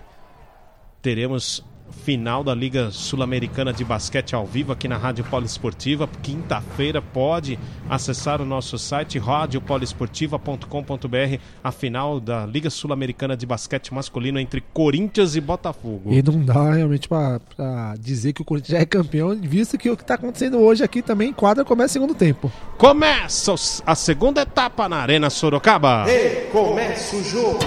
teremos 1.01 1.63
final 1.91 2.43
da 2.43 2.55
Liga 2.55 2.89
Sul-Americana 2.91 3.73
de 3.73 3.83
Basquete 3.83 4.33
ao 4.33 4.45
vivo 4.45 4.71
aqui 4.71 4.87
na 4.87 4.97
Rádio 4.97 5.25
Poliesportiva. 5.25 6.09
Quinta-feira 6.21 7.01
pode 7.01 7.59
acessar 7.89 8.39
o 8.41 8.45
nosso 8.45 8.77
site 8.77 9.17
radiopoliesportiva.com.br 9.19 11.39
a 11.63 11.71
final 11.71 12.19
da 12.19 12.45
Liga 12.45 12.69
Sul-Americana 12.69 13.37
de 13.37 13.45
Basquete 13.45 13.93
masculino 13.93 14.39
entre 14.39 14.61
Corinthians 14.73 15.35
e 15.35 15.41
Botafogo. 15.41 16.11
E 16.11 16.23
não 16.23 16.43
dá 16.43 16.73
realmente 16.73 17.07
pra, 17.07 17.39
pra 17.55 17.95
dizer 17.99 18.33
que 18.33 18.41
o 18.41 18.45
Corinthians 18.45 18.77
já 18.77 18.79
é 18.79 18.85
campeão, 18.85 19.37
visto 19.41 19.77
que 19.77 19.89
o 19.89 19.97
que 19.97 20.05
tá 20.05 20.15
acontecendo 20.15 20.59
hoje 20.59 20.83
aqui 20.83 21.01
também 21.01 21.29
em 21.29 21.33
quadra 21.33 21.63
começa 21.63 21.93
segundo 21.93 22.15
tempo. 22.15 22.51
Começa 22.77 23.53
a 23.85 23.95
segunda 23.95 24.41
etapa 24.41 24.87
na 24.87 24.97
Arena 24.97 25.29
Sorocaba. 25.29 26.05
E 26.07 26.47
começa 26.51 27.15
o 27.15 27.23
jogo. 27.23 27.59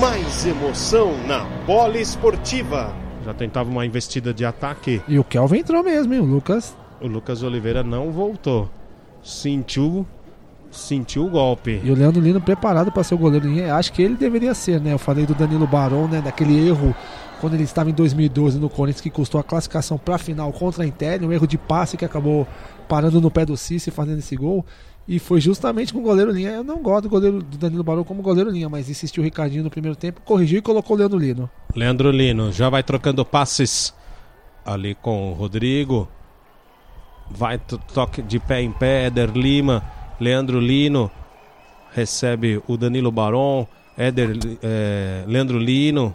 Mais 0.00 0.46
emoção 0.46 1.12
na 1.26 1.40
bola 1.66 1.98
esportiva. 1.98 2.94
Já 3.24 3.34
tentava 3.34 3.68
uma 3.68 3.84
investida 3.84 4.32
de 4.32 4.44
ataque. 4.44 5.02
E 5.08 5.18
o 5.18 5.24
Kelvin 5.24 5.58
entrou 5.58 5.82
mesmo, 5.82 6.14
hein? 6.14 6.20
O 6.20 6.24
Lucas. 6.24 6.76
O 7.00 7.08
Lucas 7.08 7.42
Oliveira 7.42 7.82
não 7.82 8.12
voltou. 8.12 8.70
Sentiu, 9.24 10.06
sentiu 10.70 11.26
o 11.26 11.30
golpe. 11.30 11.80
E 11.82 11.90
o 11.90 11.96
Leandro 11.96 12.22
Lino 12.22 12.40
preparado 12.40 12.92
para 12.92 13.02
ser 13.02 13.16
o 13.16 13.18
goleiro. 13.18 13.48
Acho 13.74 13.92
que 13.92 14.00
ele 14.00 14.14
deveria 14.14 14.54
ser, 14.54 14.80
né? 14.80 14.92
Eu 14.92 14.98
falei 14.98 15.26
do 15.26 15.34
Danilo 15.34 15.66
Barão, 15.66 16.06
né? 16.06 16.20
Daquele 16.20 16.68
erro 16.68 16.94
quando 17.40 17.54
ele 17.54 17.64
estava 17.64 17.90
em 17.90 17.92
2012 17.92 18.58
no 18.58 18.68
Corinthians 18.68 19.00
que 19.00 19.10
custou 19.10 19.40
a 19.40 19.44
classificação 19.44 19.98
para 19.98 20.16
a 20.16 20.18
final 20.18 20.52
contra 20.52 20.84
a 20.84 20.86
Inter, 20.86 21.24
um 21.24 21.32
erro 21.32 21.46
de 21.46 21.56
passe 21.56 21.96
que 21.96 22.04
acabou 22.04 22.46
parando 22.88 23.20
no 23.20 23.30
pé 23.30 23.44
do 23.44 23.56
Cici 23.56 23.90
fazendo 23.90 24.18
esse 24.18 24.36
gol. 24.36 24.64
E 25.08 25.18
foi 25.18 25.40
justamente 25.40 25.92
com 25.92 26.00
o 26.00 26.02
goleiro 26.02 26.30
linha. 26.30 26.50
Eu 26.50 26.62
não 26.62 26.82
gosto 26.82 27.04
do 27.04 27.08
goleiro 27.08 27.42
do 27.42 27.56
Danilo 27.56 27.82
Barão 27.82 28.04
como 28.04 28.20
goleiro 28.22 28.50
linha, 28.50 28.68
mas 28.68 28.90
insistiu 28.90 29.22
o 29.22 29.24
Ricardinho 29.24 29.64
no 29.64 29.70
primeiro 29.70 29.96
tempo, 29.96 30.20
corrigiu 30.22 30.58
e 30.58 30.62
colocou 30.62 30.94
o 30.94 30.98
Leandro 30.98 31.18
Lino. 31.18 31.48
Leandro 31.74 32.10
Lino 32.10 32.52
já 32.52 32.68
vai 32.68 32.82
trocando 32.82 33.24
passes 33.24 33.94
ali 34.66 34.94
com 34.94 35.30
o 35.30 35.34
Rodrigo. 35.34 36.06
Vai 37.30 37.56
to- 37.58 37.80
toque 37.94 38.20
de 38.22 38.38
pé 38.38 38.60
em 38.62 38.70
pé, 38.70 39.06
Éder 39.06 39.30
Lima, 39.34 39.82
Leandro 40.20 40.60
Lino 40.60 41.10
recebe 41.92 42.62
o 42.68 42.76
Danilo 42.76 43.10
Baron, 43.10 43.66
Éder, 43.96 44.36
eh, 44.62 45.24
Leandro 45.26 45.58
Lino, 45.58 46.14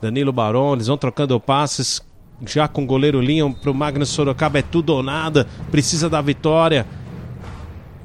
Danilo 0.00 0.32
Baron, 0.32 0.74
eles 0.74 0.86
vão 0.86 0.96
trocando 0.98 1.38
passes 1.40 2.02
já 2.46 2.68
com 2.68 2.82
o 2.82 2.86
goleiro 2.86 3.18
linha 3.20 3.50
pro 3.50 3.72
Magnus 3.74 4.10
Sorocaba 4.10 4.58
é 4.58 4.62
tudo 4.62 4.90
ou 4.90 5.02
nada, 5.02 5.46
precisa 5.70 6.08
da 6.10 6.20
vitória. 6.20 6.86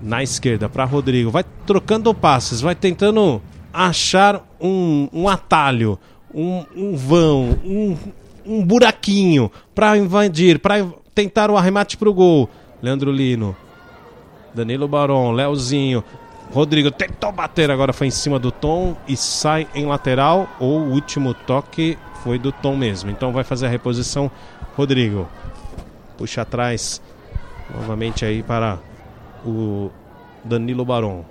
Na 0.01 0.23
esquerda 0.23 0.67
para 0.67 0.83
Rodrigo, 0.83 1.29
vai 1.29 1.43
trocando 1.65 2.13
passes, 2.13 2.59
vai 2.59 2.73
tentando 2.73 3.41
achar 3.71 4.43
um, 4.59 5.07
um 5.13 5.29
atalho, 5.29 5.99
um, 6.33 6.65
um 6.75 6.95
vão, 6.95 7.59
um, 7.63 7.97
um 8.45 8.65
buraquinho 8.65 9.51
para 9.75 9.97
invadir, 9.97 10.59
para 10.59 10.85
tentar 11.13 11.51
o 11.51 11.57
arremate 11.57 11.97
pro 11.97 12.13
gol. 12.13 12.49
Leandro 12.81 13.11
Lino, 13.11 13.55
Danilo 14.55 14.87
Baron, 14.87 15.31
Leozinho, 15.31 16.03
Rodrigo 16.51 16.91
tentou 16.91 17.31
bater, 17.31 17.71
agora 17.71 17.93
foi 17.93 18.07
em 18.07 18.11
cima 18.11 18.37
do 18.37 18.51
Tom 18.51 18.97
e 19.07 19.15
sai 19.15 19.67
em 19.73 19.85
lateral. 19.85 20.49
Ou 20.59 20.79
o 20.79 20.91
último 20.91 21.33
toque 21.33 21.97
foi 22.23 22.37
do 22.37 22.51
Tom 22.51 22.75
mesmo. 22.75 23.09
Então 23.09 23.31
vai 23.31 23.43
fazer 23.43 23.67
a 23.67 23.69
reposição. 23.69 24.29
Rodrigo 24.75 25.27
puxa 26.17 26.41
atrás 26.41 27.01
novamente 27.73 28.25
aí 28.25 28.43
para 28.43 28.79
o 29.45 29.89
Danilo 30.43 30.85
Baron. 30.85 31.23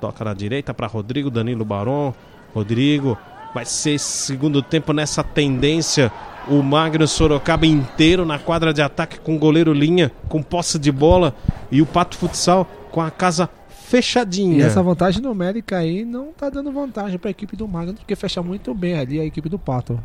Toca 0.00 0.24
na 0.24 0.34
direita 0.34 0.74
para 0.74 0.86
Rodrigo, 0.86 1.30
Danilo 1.30 1.64
Baron. 1.64 2.12
Rodrigo 2.54 3.16
vai 3.54 3.64
ser 3.64 3.98
segundo 3.98 4.62
tempo 4.62 4.92
nessa 4.92 5.24
tendência. 5.24 6.12
O 6.48 6.62
Magno 6.62 7.08
Sorocaba 7.08 7.66
inteiro 7.66 8.24
na 8.24 8.38
quadra 8.38 8.72
de 8.72 8.80
ataque 8.80 9.18
com 9.18 9.38
goleiro 9.38 9.72
linha, 9.72 10.12
com 10.28 10.42
posse 10.42 10.78
de 10.78 10.92
bola 10.92 11.34
e 11.70 11.82
o 11.82 11.86
Pato 11.86 12.16
Futsal 12.16 12.66
com 12.90 13.00
a 13.00 13.10
casa 13.10 13.48
fechadinha. 13.68 14.58
E 14.58 14.62
essa 14.62 14.82
vantagem 14.82 15.22
numérica 15.22 15.78
aí 15.78 16.04
não 16.04 16.32
tá 16.32 16.50
dando 16.50 16.70
vantagem 16.72 17.18
para 17.18 17.30
a 17.30 17.32
equipe 17.32 17.56
do 17.56 17.66
Magno, 17.66 17.94
porque 17.94 18.16
fecha 18.16 18.42
muito 18.42 18.74
bem 18.74 18.98
ali 18.98 19.20
a 19.20 19.24
equipe 19.24 19.48
do 19.48 19.58
Pato. 19.58 19.98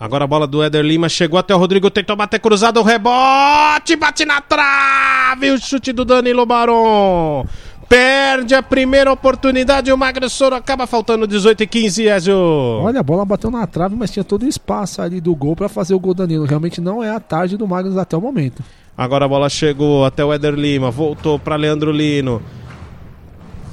Agora 0.00 0.24
a 0.24 0.26
bola 0.26 0.46
do 0.46 0.62
Éder 0.62 0.82
Lima 0.82 1.10
chegou 1.10 1.38
até 1.38 1.54
o 1.54 1.58
Rodrigo, 1.58 1.90
tentou 1.90 2.16
bater 2.16 2.40
cruzado, 2.40 2.80
o 2.80 2.82
rebote, 2.82 3.94
bate 3.96 4.24
na 4.24 4.40
trave, 4.40 5.50
o 5.50 5.60
chute 5.60 5.92
do 5.92 6.06
Danilo 6.06 6.46
Baron. 6.46 7.44
Perde 7.86 8.54
a 8.54 8.62
primeira 8.62 9.12
oportunidade, 9.12 9.92
o 9.92 9.98
Magno 9.98 10.30
Sorocaba 10.30 10.86
faltando 10.86 11.26
18 11.26 11.64
e 11.64 11.66
15, 11.66 12.08
Ezio. 12.08 12.34
Olha, 12.34 13.00
a 13.00 13.02
bola 13.02 13.26
bateu 13.26 13.50
na 13.50 13.66
trave, 13.66 13.94
mas 13.94 14.10
tinha 14.10 14.24
todo 14.24 14.44
o 14.44 14.48
espaço 14.48 15.02
ali 15.02 15.20
do 15.20 15.34
gol 15.34 15.54
para 15.54 15.68
fazer 15.68 15.92
o 15.92 16.00
gol 16.00 16.14
Danilo. 16.14 16.46
Realmente 16.46 16.80
não 16.80 17.04
é 17.04 17.10
a 17.10 17.20
tarde 17.20 17.58
do 17.58 17.68
Magnus 17.68 17.98
até 17.98 18.16
o 18.16 18.22
momento. 18.22 18.64
Agora 18.96 19.26
a 19.26 19.28
bola 19.28 19.50
chegou 19.50 20.06
até 20.06 20.24
o 20.24 20.32
Éder 20.32 20.54
Lima, 20.54 20.90
voltou 20.90 21.38
para 21.38 21.56
Leandro 21.56 21.92
Lino. 21.92 22.40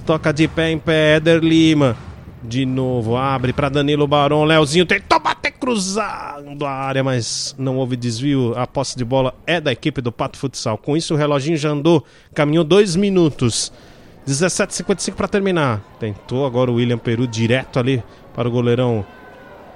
Toca 0.06 0.34
de 0.34 0.46
pé 0.50 0.72
em 0.72 0.78
pé, 0.78 1.16
Éder 1.16 1.40
Lima. 1.40 1.96
De 2.44 2.66
novo, 2.66 3.18
abre 3.18 3.52
para 3.52 3.70
Danilo 3.70 4.08
Barão. 4.08 4.44
Leozinho 4.44 4.86
tentou 4.86 5.20
bater 5.20 5.52
cruzando 5.52 6.66
a 6.66 6.72
área, 6.72 7.04
mas 7.04 7.56
não 7.58 7.78
houve 7.78 7.96
desvio. 7.96 8.54
A 8.56 8.68
posse 8.68 8.96
de 8.96 9.04
bola 9.04 9.34
é 9.46 9.60
da 9.60 9.72
equipe 9.72 10.02
do 10.02 10.12
Pato 10.12 10.38
Futsal. 10.38 10.78
Com 10.78 10.96
isso, 10.96 11.14
o 11.14 11.18
reloginho 11.18 11.58
já 11.58 11.70
andou, 11.70 12.06
caminhou 12.34 12.64
dois 12.64 12.96
minutos. 12.96 13.72
17,55 14.28 15.16
para 15.16 15.28
terminar. 15.28 15.82
Tentou 16.00 16.46
agora 16.46 16.70
o 16.70 16.76
William 16.76 16.98
Peru 16.98 17.26
direto 17.26 17.80
ali 17.80 18.04
para 18.36 18.48
o 18.48 18.52
goleirão, 18.52 19.06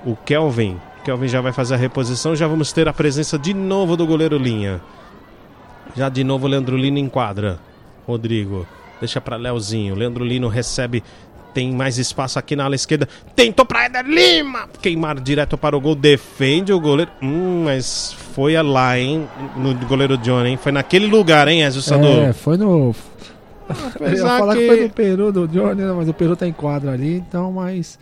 o 0.06 0.16
Kelvin. 0.16 0.78
Kelvin 1.04 1.28
já 1.28 1.42
vai 1.42 1.52
fazer 1.52 1.74
a 1.74 1.78
reposição. 1.78 2.36
Já 2.36 2.48
vamos 2.48 2.72
ter 2.72 2.88
a 2.88 2.94
presença 2.94 3.40
de 3.40 3.54
novo 3.54 3.98
do 3.98 4.06
goleiro 4.06 4.38
Linha. 4.38 4.82
Já 5.96 6.10
de 6.10 6.24
novo 6.24 6.48
Leandro 6.48 6.78
Lino 6.78 7.00
enquadra. 7.00 7.60
Rodrigo. 8.06 8.68
Deixa 9.00 9.20
para 9.20 9.36
Leozinho. 9.36 9.96
Leandro 9.96 10.24
Lino 10.24 10.48
recebe 10.48 11.04
Tem 11.54 11.72
mais 11.72 11.98
espaço 11.98 12.40
aqui 12.40 12.56
na 12.56 12.66
ala 12.66 12.76
esquerda. 12.76 13.08
Tentou 13.36 13.66
para 13.66 13.86
Éder 13.86 14.06
Lima. 14.06 14.70
Queimar 14.82 15.20
direto 15.20 15.58
para 15.58 15.76
o 15.76 15.82
gol. 15.82 15.96
Defende 15.96 16.72
o 16.72 16.80
goleiro. 16.80 17.12
Hum, 17.22 17.64
mas 17.66 18.14
foi 18.14 18.62
lá, 18.62 18.98
hein? 18.98 19.28
No 19.58 19.74
goleiro 19.88 20.18
Johnny, 20.18 20.50
hein? 20.50 20.58
Foi 20.58 20.72
naquele 20.72 21.08
lugar, 21.08 21.48
hein, 21.48 21.64
Ezio 21.64 21.82
Sador? 21.82 22.30
É, 22.30 22.34
foi 22.34 22.58
no. 22.58 22.96
Eu 24.00 24.14
ia 24.14 24.26
falar 24.26 24.56
que... 24.56 24.62
que... 24.62 24.68
foi 24.68 24.84
no 24.84 24.90
Peru 24.90 25.32
do 25.32 25.48
Johnny, 25.48 25.82
né? 25.82 25.92
mas 25.94 26.08
o 26.08 26.14
Peru 26.14 26.36
tá 26.36 26.48
em 26.48 26.54
quadro 26.54 26.90
ali, 26.90 27.16
então, 27.16 27.52
mas. 27.52 28.00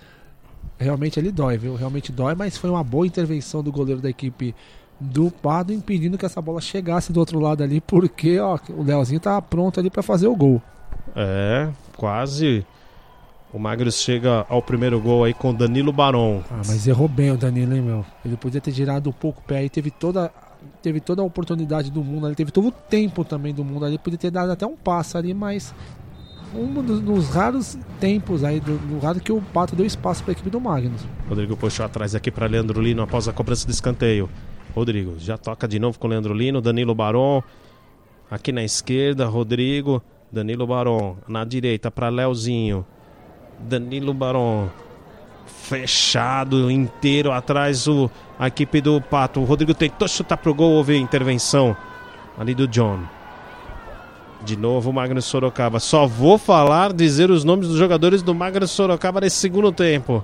Realmente 0.78 1.20
ele 1.20 1.30
dói, 1.30 1.58
viu? 1.58 1.76
Realmente 1.76 2.10
dói, 2.10 2.36
mas 2.36 2.58
foi 2.58 2.70
uma 2.70 2.84
boa 2.84 3.06
intervenção 3.06 3.62
do 3.62 3.70
goleiro 3.70 4.00
da 4.00 4.10
equipe 4.10 4.56
do 5.00 5.30
Pado, 5.30 5.74
impedindo 5.74 6.18
que 6.18 6.26
essa 6.26 6.42
bola 6.42 6.62
chegasse 6.62 7.12
do 7.12 7.20
outro 7.20 7.40
lado 7.40 7.64
ali, 7.64 7.82
porque 7.82 8.40
ó, 8.40 8.58
o 8.70 8.84
Leozinho 8.84 9.20
tá 9.20 9.42
pronto 9.42 9.80
ali 9.80 9.90
para 9.90 10.02
fazer 10.02 10.28
o 10.28 10.36
gol. 10.36 10.62
É, 11.16 11.68
quase 11.98 12.66
o 13.52 13.58
Magros 13.58 14.02
chega 14.02 14.46
ao 14.48 14.62
primeiro 14.62 15.00
gol 15.00 15.24
aí 15.24 15.34
com 15.34 15.54
Danilo 15.54 15.92
Baron. 15.92 16.44
Ah, 16.52 16.62
mas 16.68 16.88
errou 16.88 17.08
bem 17.08 17.32
o 17.32 17.38
Danilo, 17.38 17.76
hein, 17.76 17.82
meu? 17.82 18.06
Ele 18.24 18.38
podia 18.38 18.62
ter 18.62 18.72
girado 18.72 19.10
um 19.10 19.14
pouco 19.14 19.42
o 19.42 19.44
pé 19.44 19.60
aí, 19.60 19.70
teve 19.70 19.90
toda, 19.90 20.32
teve 20.82 21.00
toda 21.00 21.22
a 21.22 21.26
oportunidade 21.26 21.90
do 21.90 22.04
mundo 22.04 22.28
ali, 22.28 22.36
teve 22.36 22.52
todo 22.52 22.68
o 22.68 22.72
tempo 22.72 23.24
também 23.24 23.54
do 23.54 23.64
mundo 23.64 23.86
ali, 23.86 23.98
podia 23.98 24.20
ter 24.20 24.32
dado 24.32 24.52
até 24.52 24.66
um 24.66 24.76
passo 24.76 25.18
ali, 25.18 25.34
mas 25.34 25.74
um 26.54 26.82
dos, 26.82 27.00
dos 27.02 27.30
raros 27.30 27.78
tempos 28.00 28.44
aí, 28.44 28.60
do, 28.60 28.78
do 28.78 29.00
raro 29.00 29.20
que 29.20 29.32
o 29.32 29.42
Pato 29.42 29.76
deu 29.76 29.86
espaço 29.86 30.24
para 30.24 30.32
a 30.32 30.34
equipe 30.34 30.50
do 30.50 30.60
Magnus. 30.60 31.06
Rodrigo 31.28 31.56
puxou 31.56 31.86
atrás 31.86 32.16
aqui 32.16 32.32
para 32.32 32.48
Leandro 32.48 32.82
Lino 32.82 33.02
após 33.02 33.28
a 33.28 33.34
cobrança 33.34 33.66
de 33.66 33.72
escanteio. 33.72 34.30
Rodrigo 34.76 35.16
já 35.18 35.38
toca 35.38 35.68
de 35.68 35.80
novo 35.80 36.00
com 36.00 36.08
o 36.08 36.10
Leandro 36.10 36.34
Lino, 36.34 36.62
Danilo 36.62 36.94
Baron. 36.94 37.42
Aqui 38.30 38.52
na 38.52 38.64
esquerda, 38.64 39.26
Rodrigo, 39.26 40.02
Danilo 40.32 40.68
Baron. 40.68 41.18
Na 41.28 41.44
direita 41.44 41.90
para 41.90 42.10
Leozinho. 42.10 42.86
Danilo 43.62 44.14
Baron. 44.14 44.68
Fechado 45.46 46.72
inteiro 46.72 47.32
atrás 47.32 47.88
o, 47.88 48.10
a 48.40 48.48
equipe 48.48 48.82
do 48.82 49.00
Pato. 49.00 49.40
O 49.40 49.44
Rodrigo 49.44 49.74
tentou 49.74 50.08
chutar 50.08 50.38
pro 50.38 50.54
gol, 50.54 50.72
houve 50.72 50.98
intervenção 50.98 51.76
ali 52.38 52.56
do 52.56 52.68
John. 52.68 53.02
De 54.44 54.56
novo 54.56 54.90
o 54.90 54.94
Magnus 54.94 55.26
Sorocaba. 55.26 55.80
Só 55.80 56.08
vou 56.08 56.38
falar, 56.38 56.94
dizer 56.94 57.30
os 57.30 57.44
nomes 57.44 57.68
dos 57.68 57.78
jogadores 57.78 58.22
do 58.24 58.34
Magnus 58.34 58.72
Sorocaba 58.72 59.22
nesse 59.22 59.36
segundo 59.36 59.72
tempo. 59.72 60.24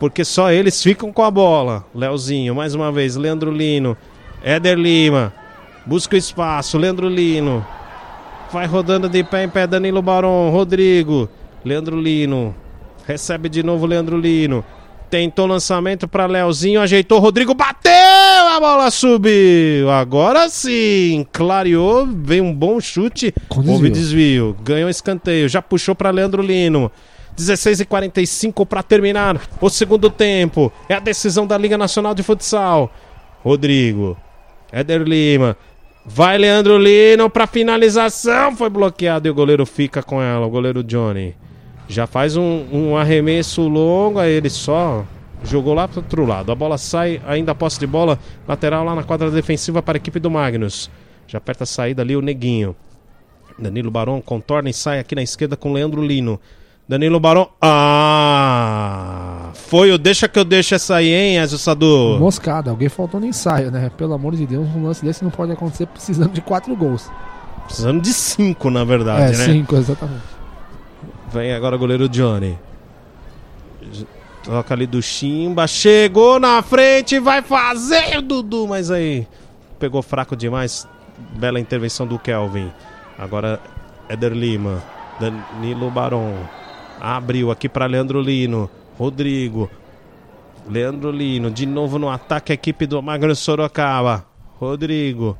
Porque 0.00 0.24
só 0.24 0.50
eles 0.50 0.82
ficam 0.82 1.12
com 1.12 1.22
a 1.22 1.30
bola. 1.30 1.84
Leozinho, 1.94 2.54
mais 2.54 2.74
uma 2.74 2.90
vez, 2.90 3.16
Leandro 3.16 3.50
Lino, 3.50 3.96
Éder 4.42 4.76
Lima. 4.76 5.32
Busca 5.86 6.16
o 6.16 6.18
espaço, 6.18 6.78
Leandro 6.78 7.08
Lino. 7.08 7.64
Vai 8.50 8.66
rodando 8.66 9.08
de 9.08 9.22
pé 9.22 9.44
em 9.44 9.48
pé, 9.48 9.66
Danilo 9.66 10.00
Baron, 10.00 10.50
Rodrigo. 10.50 11.28
Leandro 11.64 12.00
Lino. 12.00 12.54
Recebe 13.06 13.48
de 13.48 13.62
novo 13.62 13.86
Leandro 13.86 14.18
Lino. 14.18 14.64
Tentou 15.10 15.46
lançamento 15.46 16.08
para 16.08 16.26
Leozinho, 16.26 16.80
ajeitou, 16.80 17.20
Rodrigo 17.20 17.54
bateu, 17.54 17.92
a 17.92 18.58
bola 18.58 18.90
subiu. 18.90 19.88
Agora 19.90 20.48
sim, 20.48 21.24
clareou, 21.32 22.06
veio 22.06 22.42
um 22.42 22.52
bom 22.52 22.80
chute, 22.80 23.32
houve 23.48 23.90
desvio, 23.90 24.56
ganhou 24.62 24.90
escanteio, 24.90 25.48
já 25.48 25.62
puxou 25.62 25.94
para 25.94 26.10
Leandro 26.10 26.42
Lino. 26.42 26.90
16 27.36 27.80
e 27.80 27.84
45 27.84 28.64
para 28.64 28.82
terminar 28.82 29.40
o 29.60 29.68
segundo 29.68 30.08
tempo. 30.08 30.72
É 30.88 30.94
a 30.94 31.00
decisão 31.00 31.46
da 31.46 31.58
Liga 31.58 31.76
Nacional 31.76 32.14
de 32.14 32.22
Futsal. 32.22 32.92
Rodrigo, 33.42 34.16
Éder 34.72 35.02
Lima, 35.02 35.56
vai 36.04 36.38
Leandro 36.38 36.78
Lino 36.78 37.28
para 37.28 37.46
finalização, 37.46 38.56
foi 38.56 38.70
bloqueado 38.70 39.28
e 39.28 39.30
o 39.30 39.34
goleiro 39.34 39.66
fica 39.66 40.02
com 40.02 40.20
ela, 40.20 40.46
o 40.46 40.50
goleiro 40.50 40.82
Johnny. 40.82 41.36
Já 41.88 42.06
faz 42.06 42.36
um, 42.36 42.64
um 42.72 42.96
arremesso 42.96 43.62
longo, 43.68 44.18
aí 44.18 44.32
ele 44.32 44.50
só 44.50 45.04
jogou 45.44 45.74
lá 45.74 45.86
para 45.86 46.00
outro 46.00 46.24
lado. 46.24 46.50
A 46.50 46.54
bola 46.54 46.78
sai, 46.78 47.20
ainda 47.26 47.54
posse 47.54 47.78
de 47.78 47.86
bola, 47.86 48.18
lateral 48.48 48.84
lá 48.84 48.94
na 48.94 49.02
quadra 49.02 49.30
defensiva 49.30 49.82
para 49.82 49.96
a 49.96 50.00
equipe 50.00 50.18
do 50.18 50.30
Magnus. 50.30 50.90
Já 51.26 51.38
aperta 51.38 51.64
a 51.64 51.66
saída 51.66 52.02
ali 52.02 52.16
o 52.16 52.22
Neguinho. 52.22 52.74
Danilo 53.58 53.90
Barão 53.90 54.20
contorna 54.20 54.68
e 54.68 54.72
sai 54.72 54.98
aqui 54.98 55.14
na 55.14 55.22
esquerda 55.22 55.56
com 55.56 55.72
Leandro 55.72 56.02
Lino. 56.02 56.40
Danilo 56.88 57.20
Barão. 57.20 57.48
Ah! 57.62 59.50
Foi 59.54 59.90
o 59.92 59.98
deixa 59.98 60.28
que 60.28 60.38
eu 60.38 60.44
deixo 60.44 60.74
essa 60.74 60.96
aí, 60.96 61.08
hein, 61.08 61.38
Azul 61.38 61.58
Moscada, 62.18 62.70
alguém 62.70 62.88
faltou 62.88 63.20
no 63.20 63.26
ensaio, 63.26 63.70
né? 63.70 63.90
Pelo 63.96 64.12
amor 64.12 64.34
de 64.34 64.44
Deus, 64.46 64.66
um 64.74 64.84
lance 64.84 65.04
desse 65.04 65.22
não 65.22 65.30
pode 65.30 65.52
acontecer 65.52 65.86
precisando 65.86 66.32
de 66.32 66.40
quatro 66.40 66.74
gols. 66.76 67.08
Precisando 67.64 68.02
de 68.02 68.12
cinco, 68.12 68.68
na 68.70 68.84
verdade, 68.84 69.34
é, 69.34 69.38
né? 69.38 69.44
Cinco, 69.44 69.76
exatamente. 69.76 70.33
Vem 71.34 71.52
agora 71.52 71.74
o 71.74 71.78
goleiro 71.80 72.08
Johnny. 72.08 72.56
Toca 74.44 74.72
ali 74.72 74.86
do 74.86 75.02
Chimba. 75.02 75.66
Chegou 75.66 76.38
na 76.38 76.62
frente, 76.62 77.18
vai 77.18 77.42
fazer 77.42 78.22
Dudu, 78.22 78.68
mas 78.68 78.88
aí 78.88 79.26
pegou 79.76 80.00
fraco 80.00 80.36
demais. 80.36 80.86
Bela 81.36 81.58
intervenção 81.58 82.06
do 82.06 82.20
Kelvin. 82.20 82.70
Agora 83.18 83.60
Éder 84.08 84.32
Lima. 84.32 84.80
Danilo 85.18 85.90
Baron. 85.90 86.36
Abriu 87.00 87.50
aqui 87.50 87.68
para 87.68 87.86
Leandro 87.86 88.20
Lino. 88.20 88.70
Rodrigo. 88.96 89.68
Leandro 90.70 91.10
Lino. 91.10 91.50
De 91.50 91.66
novo 91.66 91.98
no 91.98 92.08
ataque 92.08 92.52
a 92.52 92.54
equipe 92.54 92.86
do 92.86 93.02
Magno 93.02 93.34
Sorocaba. 93.34 94.24
Rodrigo. 94.60 95.36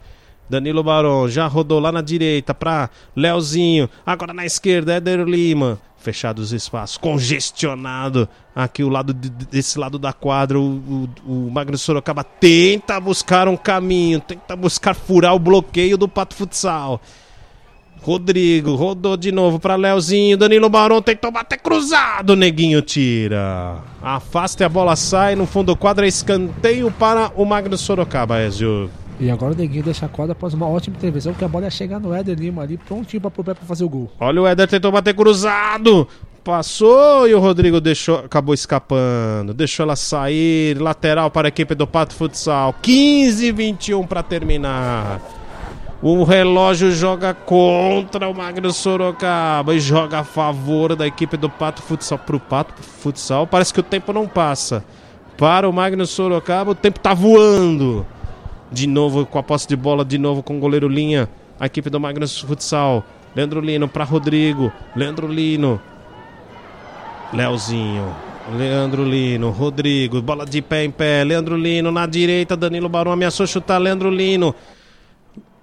Danilo 0.48 0.82
Barão 0.82 1.28
já 1.28 1.46
rodou 1.46 1.80
lá 1.80 1.90
na 1.90 2.00
direita 2.00 2.54
para 2.54 2.90
Leozinho. 3.16 3.88
Agora 4.04 4.32
na 4.32 4.44
esquerda, 4.44 4.94
Éder 4.94 5.24
Lima. 5.24 5.78
Fechados 5.98 6.48
os 6.48 6.52
espaços, 6.52 6.98
congestionado 6.98 8.28
aqui 8.54 8.84
o 8.84 8.90
lado 8.90 9.14
de, 9.14 9.30
desse 9.30 9.78
lado 9.78 9.98
da 9.98 10.12
quadra. 10.12 10.60
O, 10.60 11.08
o, 11.26 11.46
o 11.46 11.50
Magno 11.50 11.78
Sorocaba 11.78 12.22
tenta 12.22 13.00
buscar 13.00 13.48
um 13.48 13.56
caminho, 13.56 14.20
tenta 14.20 14.54
buscar 14.54 14.94
furar 14.94 15.34
o 15.34 15.38
bloqueio 15.38 15.96
do 15.96 16.06
Pato 16.06 16.34
Futsal. 16.34 17.00
Rodrigo 18.02 18.74
rodou 18.74 19.16
de 19.16 19.32
novo 19.32 19.58
para 19.58 19.76
Leozinho. 19.76 20.36
Danilo 20.36 20.68
Barão 20.68 21.00
tentou 21.00 21.30
bater 21.30 21.58
cruzado. 21.58 22.36
Neguinho 22.36 22.82
tira. 22.82 23.78
Afasta 24.02 24.62
e 24.62 24.66
a 24.66 24.68
bola 24.68 24.94
sai. 24.96 25.34
No 25.34 25.46
fundo 25.46 25.72
do 25.72 25.76
quadro, 25.76 26.04
escanteio 26.04 26.90
para 26.90 27.32
o 27.34 27.46
Magno 27.46 27.78
Sorocaba, 27.78 28.42
Ezio. 28.42 28.90
E 29.20 29.31
agora 29.31 29.53
o 29.53 29.57
Neguinho 29.57 29.85
deixa 29.85 30.07
a 30.07 30.09
quadra 30.09 30.32
após 30.32 30.55
uma 30.55 30.66
ótima 30.66 30.97
intervenção, 30.97 31.32
que 31.32 31.45
a 31.45 31.49
bola 31.49 31.65
ia 31.65 31.70
chegar 31.70 32.01
no 32.01 32.12
Éder 32.12 32.39
Lima 32.39 32.62
ali, 32.62 32.77
prontinho 32.77 33.20
pra, 33.20 33.31
pra 33.31 33.55
fazer 33.55 33.85
o 33.85 33.89
gol. 33.89 34.11
Olha 34.19 34.43
o 34.43 34.47
Éder 34.47 34.69
tentou 34.69 34.91
bater 34.91 35.15
cruzado. 35.15 36.09
Passou 36.43 37.27
e 37.27 37.35
o 37.35 37.41
Rodrigo 37.41 37.81
deixou, 37.81 38.19
acabou 38.19 38.55
escapando. 38.55 39.55
Deixou 39.55 39.85
ela 39.85 39.97
sair. 39.97 40.78
Lateral 40.78 41.31
para 41.31 41.47
a 41.47 41.51
equipe 41.51 41.74
do 41.74 41.86
Pato 41.86 42.15
Futsal. 42.15 42.74
15 42.82 43.51
21 43.51 44.07
para 44.07 44.23
terminar. 44.23 45.23
O 46.03 46.23
relógio 46.23 46.91
joga 46.93 47.32
contra 47.32 48.28
o 48.28 48.35
Magno 48.35 48.70
Sorocaba 48.73 49.74
e 49.74 49.81
joga 49.81 50.19
a 50.19 50.24
favor 50.24 50.95
da 50.95 51.07
equipe 51.07 51.39
do 51.39 51.49
Pato 51.49 51.81
Futsal. 51.81 52.19
Para 52.19 52.36
o 52.36 52.41
Pato 52.41 52.82
Futsal, 52.82 53.47
parece 53.47 53.73
que 53.73 53.81
o 53.81 53.82
tempo 53.82 54.12
não 54.12 54.28
passa. 54.28 54.85
Para 55.39 55.66
o 55.66 55.73
Magno 55.73 56.05
Sorocaba, 56.05 56.73
o 56.73 56.74
tempo 56.74 56.99
está 56.99 57.15
voando. 57.15 58.05
De 58.70 58.86
novo 58.86 59.27
com 59.27 59.39
a 59.39 59.43
posse 59.43 59.69
de 59.69 59.77
bola, 59.77 60.05
de 60.05 60.19
novo 60.19 60.43
com 60.43 60.57
o 60.57 60.61
goleiro 60.61 60.89
Linha. 60.89 61.28
A 61.59 61.66
equipe 61.66 61.89
do 61.91 62.01
Magnus 62.01 62.41
Futsal. 62.41 63.05
Leandro 63.35 63.61
Lino 63.61 63.89
para 63.89 64.05
Rodrigo. 64.05 64.73
Leandro 64.95 65.27
Lino. 65.27 65.81
Leozinho. 67.32 68.15
Leandro 68.53 69.05
Lino, 69.05 69.51
Rodrigo, 69.51 70.20
bola 70.20 70.45
de 70.45 70.61
pé 70.61 70.85
em 70.85 70.91
pé, 70.91 71.24
Leandro 71.24 71.57
Lino 71.57 71.91
na 71.91 72.05
direita, 72.05 72.55
Danilo 72.55 72.91
Barão 72.91 73.11
ameaçou 73.11 73.47
chutar, 73.47 73.78
Leandro 73.78 74.11
Lino, 74.11 74.55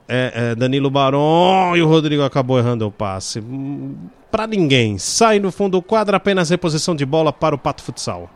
é, 0.07 0.32
é, 0.34 0.56
Danilo 0.56 0.90
Barão 0.90 1.73
e 1.76 1.82
o 1.82 1.88
Rodrigo 1.88 2.23
acabou 2.23 2.57
errando 2.57 2.88
o 2.88 2.91
passe. 2.91 3.41
Para 4.32 4.48
ninguém, 4.48 4.98
sai 4.98 5.40
no 5.40 5.52
fundo 5.52 5.78
do 5.78 5.82
quadro, 5.82 6.15
apenas 6.15 6.49
reposição 6.49 6.95
de 6.95 7.06
bola 7.06 7.32
para 7.32 7.53
o 7.53 7.57
Pato 7.57 7.84
Futsal. 7.84 8.30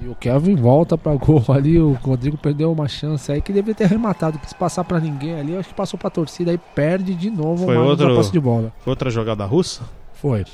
E 0.00 0.08
o 0.08 0.14
Kelvin 0.14 0.54
volta 0.54 0.98
para 0.98 1.14
gol 1.14 1.42
ali, 1.48 1.78
o 1.78 1.92
Rodrigo 1.92 2.36
perdeu 2.36 2.70
uma 2.70 2.88
chance 2.88 3.30
aí 3.32 3.40
que 3.40 3.52
deveria 3.52 3.74
ter 3.74 3.86
rematado, 3.86 4.38
quis 4.38 4.52
passar 4.52 4.84
para 4.84 5.00
ninguém 5.00 5.38
ali, 5.38 5.56
acho 5.56 5.70
que 5.70 5.74
passou 5.74 5.98
para 5.98 6.08
a 6.08 6.10
torcida 6.10 6.50
aí 6.50 6.58
perde 6.74 7.14
de 7.14 7.30
novo 7.30 7.64
Foi 7.64 7.76
outro, 7.76 8.14
posse 8.14 8.32
de 8.32 8.40
bola. 8.40 8.72
Foi 8.80 8.90
outra 8.90 9.10
jogada 9.10 9.44
russa? 9.44 9.82
Foi. 10.12 10.44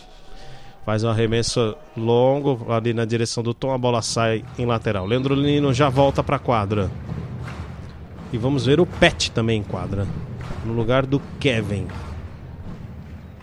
Faz 0.84 1.04
um 1.04 1.08
arremesso 1.08 1.76
longo 1.96 2.72
ali 2.72 2.94
na 2.94 3.04
direção 3.04 3.42
do 3.42 3.52
Tom, 3.52 3.72
a 3.72 3.78
bola 3.78 4.02
sai 4.02 4.44
em 4.58 4.66
lateral. 4.66 5.06
Leandro 5.06 5.34
Lino 5.34 5.74
já 5.74 5.88
volta 5.88 6.22
para 6.22 6.36
a 6.36 6.38
quadra. 6.38 6.90
E 8.32 8.38
vamos 8.38 8.66
ver 8.66 8.78
o 8.80 8.86
Pet 8.86 9.32
também 9.32 9.58
em 9.58 9.62
quadra, 9.62 10.06
no 10.64 10.72
lugar 10.72 11.04
do 11.04 11.20
Kevin. 11.40 11.88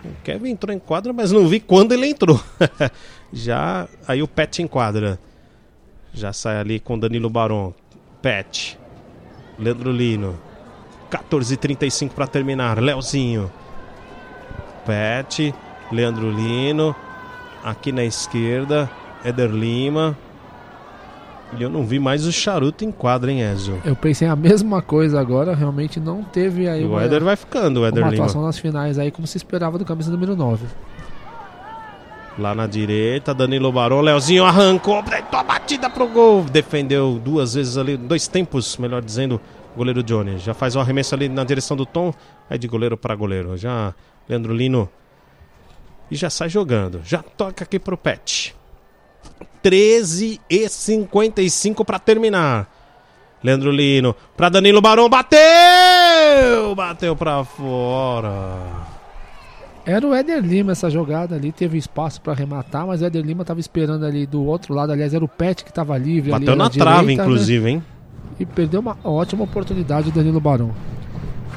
O 0.04 0.22
Kevin 0.24 0.50
entrou 0.50 0.74
em 0.74 0.78
quadra, 0.78 1.12
mas 1.12 1.30
não 1.30 1.46
vi 1.46 1.60
quando 1.60 1.92
ele 1.92 2.06
entrou. 2.06 2.40
já 3.32 3.86
aí 4.06 4.22
o 4.22 4.28
Pet 4.28 4.62
em 4.62 4.66
quadra. 4.66 5.18
Já 6.18 6.32
sai 6.32 6.58
ali 6.58 6.80
com 6.80 6.98
Danilo 6.98 7.30
Baron. 7.30 7.72
Pet. 8.20 8.76
Leandro 9.56 9.92
Lino. 9.92 10.34
14h35 11.10 12.10
para 12.10 12.26
terminar. 12.26 12.80
Leozinho. 12.80 13.50
Pet. 14.84 15.54
Leandro 15.92 16.28
Lino. 16.30 16.94
Aqui 17.62 17.92
na 17.92 18.04
esquerda, 18.04 18.90
Éder 19.24 19.50
Lima. 19.50 20.16
E 21.56 21.62
eu 21.62 21.70
não 21.70 21.84
vi 21.84 21.98
mais 21.98 22.26
o 22.26 22.32
charuto 22.32 22.84
em 22.84 22.90
quadra, 22.90 23.30
hein, 23.32 23.40
Ezio? 23.40 23.80
Eu 23.84 23.96
pensei 23.96 24.28
a 24.28 24.36
mesma 24.36 24.82
coisa 24.82 25.18
agora, 25.20 25.54
realmente 25.54 25.98
não 25.98 26.22
teve 26.22 26.68
aí 26.68 26.84
o 26.84 26.90
uma, 26.90 27.02
Éder 27.02 27.24
vai 27.24 27.36
ficando, 27.36 27.80
o 27.80 27.86
Éder 27.86 28.02
uma 28.02 28.10
Lima. 28.10 28.24
atuação 28.24 28.42
nas 28.42 28.58
finais 28.58 28.98
aí 28.98 29.10
como 29.10 29.26
se 29.26 29.36
esperava 29.38 29.78
do 29.78 29.84
camisa 29.84 30.10
número 30.10 30.36
9. 30.36 30.66
Lá 32.38 32.54
na 32.54 32.68
direita, 32.68 33.34
Danilo 33.34 33.72
Barão, 33.72 34.00
Leozinho 34.00 34.44
arrancou, 34.44 35.02
deitou 35.02 35.40
a 35.40 35.42
batida 35.42 35.90
pro 35.90 36.06
gol. 36.06 36.44
Defendeu 36.44 37.20
duas 37.22 37.54
vezes 37.54 37.76
ali, 37.76 37.96
dois 37.96 38.28
tempos, 38.28 38.76
melhor 38.76 39.02
dizendo, 39.02 39.40
goleiro 39.76 40.04
Johnny. 40.04 40.38
Já 40.38 40.54
faz 40.54 40.76
o 40.76 40.80
arremesso 40.80 41.16
ali 41.16 41.28
na 41.28 41.42
direção 41.42 41.76
do 41.76 41.84
Tom, 41.84 42.14
aí 42.48 42.56
de 42.56 42.68
goleiro 42.68 42.96
para 42.96 43.16
goleiro. 43.16 43.56
Já 43.56 43.92
Leandro 44.28 44.54
Lino 44.54 44.88
e 46.08 46.14
já 46.14 46.30
sai 46.30 46.48
jogando. 46.48 47.00
Já 47.04 47.22
toca 47.22 47.64
aqui 47.64 47.78
pro 47.78 47.96
Pet. 47.96 48.54
13 49.60 50.40
e 50.48 50.68
55 50.68 51.84
para 51.84 51.98
terminar. 51.98 52.72
Leandro 53.42 53.72
Lino 53.72 54.14
para 54.36 54.48
Danilo 54.48 54.80
Barão, 54.80 55.08
bateu! 55.08 56.74
Bateu 56.76 57.16
para 57.16 57.44
fora. 57.44 58.87
Era 59.88 60.06
o 60.06 60.14
Éder 60.14 60.44
Lima 60.44 60.72
essa 60.72 60.90
jogada 60.90 61.34
ali, 61.34 61.50
teve 61.50 61.78
espaço 61.78 62.20
para 62.20 62.34
arrematar, 62.34 62.86
mas 62.86 63.00
o 63.00 63.06
Éder 63.06 63.24
Lima 63.24 63.42
tava 63.42 63.58
esperando 63.58 64.04
ali 64.04 64.26
do 64.26 64.44
outro 64.44 64.74
lado, 64.74 64.92
aliás, 64.92 65.14
era 65.14 65.24
o 65.24 65.28
Pet 65.28 65.64
que 65.64 65.72
tava 65.72 65.96
livre 65.96 66.30
ali 66.30 66.44
Bateu 66.44 66.56
na 66.56 66.68
trave, 66.68 67.00
direita, 67.00 67.22
né? 67.22 67.26
inclusive, 67.26 67.70
hein? 67.70 67.82
E 68.38 68.44
perdeu 68.44 68.80
uma 68.80 68.98
ótima 69.02 69.44
oportunidade 69.44 70.10
do 70.10 70.14
Danilo 70.14 70.40
Barão. 70.40 70.72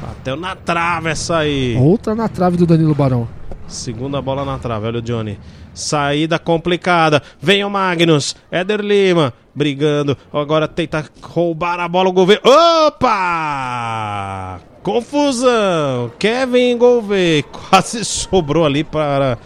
Bateu 0.01 0.37
na 0.37 0.55
trave 0.55 1.09
essa 1.09 1.39
aí. 1.39 1.75
Outra 1.77 2.15
na 2.15 2.29
trave 2.29 2.55
do 2.55 2.65
Danilo 2.65 2.95
Barão. 2.95 3.27
Segunda 3.67 4.21
bola 4.21 4.45
na 4.45 4.57
trave, 4.57 4.87
olha 4.87 4.99
o 4.99 5.01
Johnny. 5.01 5.37
Saída 5.73 6.39
complicada. 6.39 7.21
Vem 7.37 7.65
o 7.65 7.69
Magnus. 7.69 8.33
Éder 8.49 8.79
Lima 8.79 9.33
brigando. 9.53 10.17
Agora 10.31 10.69
tenta 10.69 11.03
roubar 11.21 11.81
a 11.81 11.87
bola 11.89 12.07
o 12.07 12.13
governo. 12.13 12.49
Opa! 12.87 14.61
Confusão. 14.83 16.11
Kevin 16.17 16.77
Gouveia 16.77 17.43
quase 17.69 18.03
sobrou 18.03 18.65
ali 18.65 18.83
para 18.83 19.37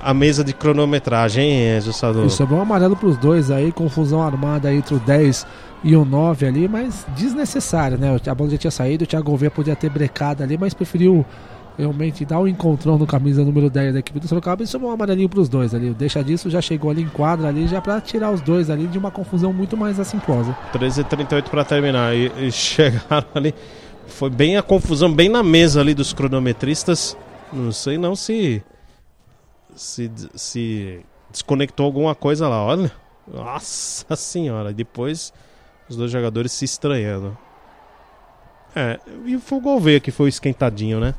a 0.00 0.14
mesa 0.14 0.44
de 0.44 0.52
cronometragem, 0.52 1.50
hein, 1.50 1.80
Sadu? 1.80 2.26
E 2.26 2.30
sobrou 2.30 2.58
um 2.58 2.62
amarelo 2.62 2.94
pros 2.94 3.16
dois 3.16 3.50
aí, 3.50 3.72
confusão 3.72 4.22
armada 4.22 4.68
aí 4.68 4.76
entre 4.76 4.94
o 4.94 5.00
10 5.00 5.46
e 5.82 5.96
o 5.96 6.04
9 6.04 6.46
ali, 6.46 6.68
mas 6.68 7.06
desnecessário, 7.16 7.98
né? 7.98 8.16
A 8.26 8.34
bola 8.34 8.50
já 8.50 8.58
tinha 8.58 8.70
saído, 8.70 9.04
o 9.04 9.06
Thiago 9.06 9.30
Gouveia 9.30 9.50
podia 9.50 9.74
ter 9.74 9.90
brecado 9.90 10.42
ali, 10.42 10.56
mas 10.56 10.74
preferiu 10.74 11.24
realmente 11.76 12.24
dar 12.24 12.38
um 12.38 12.46
encontrão 12.46 12.96
no 12.96 13.06
camisa 13.06 13.44
número 13.44 13.68
10 13.68 13.94
da 13.94 13.98
equipe 13.98 14.20
do 14.20 14.28
Sorocaba 14.28 14.62
e 14.62 14.66
sobrou 14.66 14.90
um 14.90 14.94
amarelinho 14.94 15.28
pros 15.28 15.48
dois 15.48 15.74
ali. 15.74 15.90
O 15.90 15.94
Deixa 15.94 16.22
disso 16.22 16.48
já 16.48 16.60
chegou 16.60 16.90
ali 16.90 17.02
em 17.02 17.08
quadra 17.08 17.48
ali, 17.48 17.66
já 17.66 17.80
pra 17.80 18.00
tirar 18.00 18.30
os 18.30 18.40
dois 18.40 18.70
ali 18.70 18.86
de 18.86 18.98
uma 18.98 19.10
confusão 19.10 19.52
muito 19.52 19.76
mais 19.76 19.98
assimposa. 19.98 20.56
13h38 20.72 21.48
para 21.48 21.64
terminar. 21.64 22.14
E, 22.14 22.30
e 22.38 22.50
chegaram 22.52 23.26
ali. 23.34 23.54
Foi 24.06 24.30
bem 24.30 24.56
a 24.56 24.62
confusão, 24.62 25.12
bem 25.12 25.28
na 25.28 25.42
mesa 25.42 25.80
ali 25.80 25.94
dos 25.94 26.12
cronometristas. 26.12 27.16
Não 27.52 27.72
sei 27.72 27.98
não 27.98 28.14
se. 28.14 28.62
Se, 29.74 30.10
se 30.34 31.00
desconectou 31.30 31.84
alguma 31.84 32.14
coisa 32.14 32.48
lá, 32.48 32.62
olha. 32.64 32.92
Nossa 33.26 34.14
senhora. 34.16 34.72
Depois 34.72 35.32
os 35.88 35.96
dois 35.96 36.10
jogadores 36.10 36.52
se 36.52 36.64
estranhando. 36.64 37.36
É, 38.74 38.98
e 39.24 39.38
foi 39.38 39.58
o 39.58 39.60
Gouveia 39.60 40.00
que 40.00 40.10
foi 40.10 40.28
esquentadinho, 40.28 40.98
né? 40.98 41.14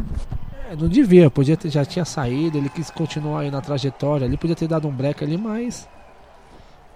É, 0.70 0.76
não 0.76 0.88
devia, 0.88 1.30
podia 1.30 1.56
ter, 1.56 1.70
já 1.70 1.86
tinha 1.86 2.04
saído, 2.04 2.58
ele 2.58 2.70
quis 2.70 2.90
continuar 2.90 3.42
aí 3.42 3.52
na 3.52 3.62
trajetória 3.62 4.26
ali, 4.26 4.36
podia 4.36 4.56
ter 4.56 4.68
dado 4.68 4.88
um 4.88 4.92
break 4.92 5.24
ali, 5.24 5.38
mas 5.38 5.88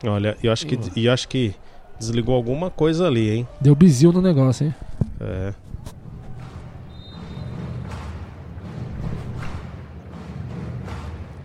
Olha, 0.04 0.38
eu 0.42 0.52
acho 0.52 0.66
que, 0.66 0.80
eu 0.96 1.12
acho 1.12 1.28
que 1.28 1.54
desligou 2.00 2.36
alguma 2.36 2.70
coisa 2.70 3.08
ali, 3.08 3.30
hein? 3.30 3.48
deu 3.60 3.76
bizil 3.76 4.12
no 4.12 4.22
negócio, 4.22 4.66
hein? 4.66 4.76
É. 5.20 5.54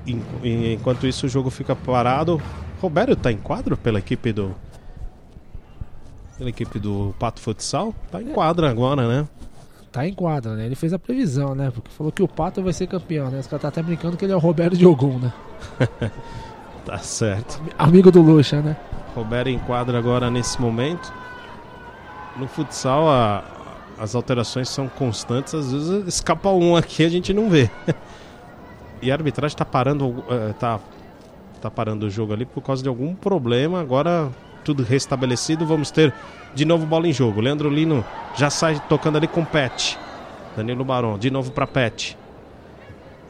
Enquanto 0.07 1.07
isso 1.07 1.27
o 1.27 1.29
jogo 1.29 1.51
fica 1.51 1.75
parado. 1.75 2.41
Roberto 2.81 3.17
tá 3.17 3.33
em 3.33 3.37
quadro 3.39 3.77
pela 3.77 3.99
equipe 3.99 4.33
do. 4.33 4.55
Pela 6.37 6.51
equipe 6.51 6.79
do 6.79 7.15
Pato 7.19 7.41
Futsal? 7.41 7.95
Tá 8.11 8.21
em 8.21 8.27
quadra 8.27 8.69
agora, 8.71 9.07
né? 9.09 9.27
Tá 9.93 10.07
em 10.07 10.13
quadra, 10.13 10.55
né? 10.57 10.67
Ele 10.67 10.75
fez 10.75 10.93
a 10.93 10.99
previsão, 10.99 11.55
né? 11.55 11.71
Porque 11.73 11.89
falou 11.91 12.11
que 12.13 12.23
o 12.23 12.27
Pato 12.29 12.61
vai 12.63 12.73
ser 12.73 12.89
campeão, 12.89 13.31
né? 13.31 13.39
Os 13.39 13.47
caras 13.47 13.63
tá 13.63 13.69
até 13.69 13.81
brincando 13.83 14.17
que 14.17 14.25
ele 14.25 14.33
é 14.33 14.37
o 14.37 14.41
Roberto 14.41 14.77
Diogun, 14.77 15.19
né? 15.19 15.33
Tá 16.85 16.99
certo. 16.99 17.63
Amigo 17.79 18.11
do 18.11 18.21
Lucha, 18.21 18.61
né? 18.61 18.77
Roberto 19.15 19.47
em 19.49 19.59
quadra 19.59 19.97
agora 19.97 20.31
nesse 20.31 20.61
momento. 20.61 21.11
No 22.37 22.47
futsal 22.47 23.09
a- 23.09 23.43
as 23.99 24.15
alterações 24.15 24.69
são 24.69 24.87
constantes, 24.87 25.55
às 25.55 25.73
vezes 25.73 26.07
escapa 26.07 26.51
um 26.51 26.77
aqui 26.77 27.03
a 27.03 27.09
gente 27.09 27.33
não 27.33 27.49
vê. 27.49 27.71
e 29.05 29.11
a 29.11 29.15
arbitragem 29.15 29.57
tá 29.57 29.65
parando, 29.65 30.25
eh, 30.31 30.53
tá, 30.59 30.81
tá 31.61 31.71
parando 31.71 32.07
o 32.07 32.11
jogo 32.11 32.33
ali 32.33 32.45
por 32.45 32.63
causa 32.63 32.83
de 32.83 32.89
algum 32.89 33.15
problema. 33.15 33.81
Agora 33.81 34.31
tudo 34.65 34.83
restabelecido, 34.83 35.67
vamos 35.67 35.91
ter 35.91 36.13
de 36.55 36.65
novo 36.65 36.87
bola 36.87 37.07
em 37.07 37.13
jogo. 37.13 37.41
Leandro 37.41 37.69
Lino 37.69 38.05
já 38.37 38.49
sai 38.51 38.81
tocando 38.89 39.17
ali 39.19 39.29
com 39.29 39.45
Pet. 39.45 39.99
Danilo 40.57 40.85
Barão, 40.85 41.19
de 41.19 41.31
novo 41.31 41.51
para 41.53 41.67
Pet. 41.67 42.17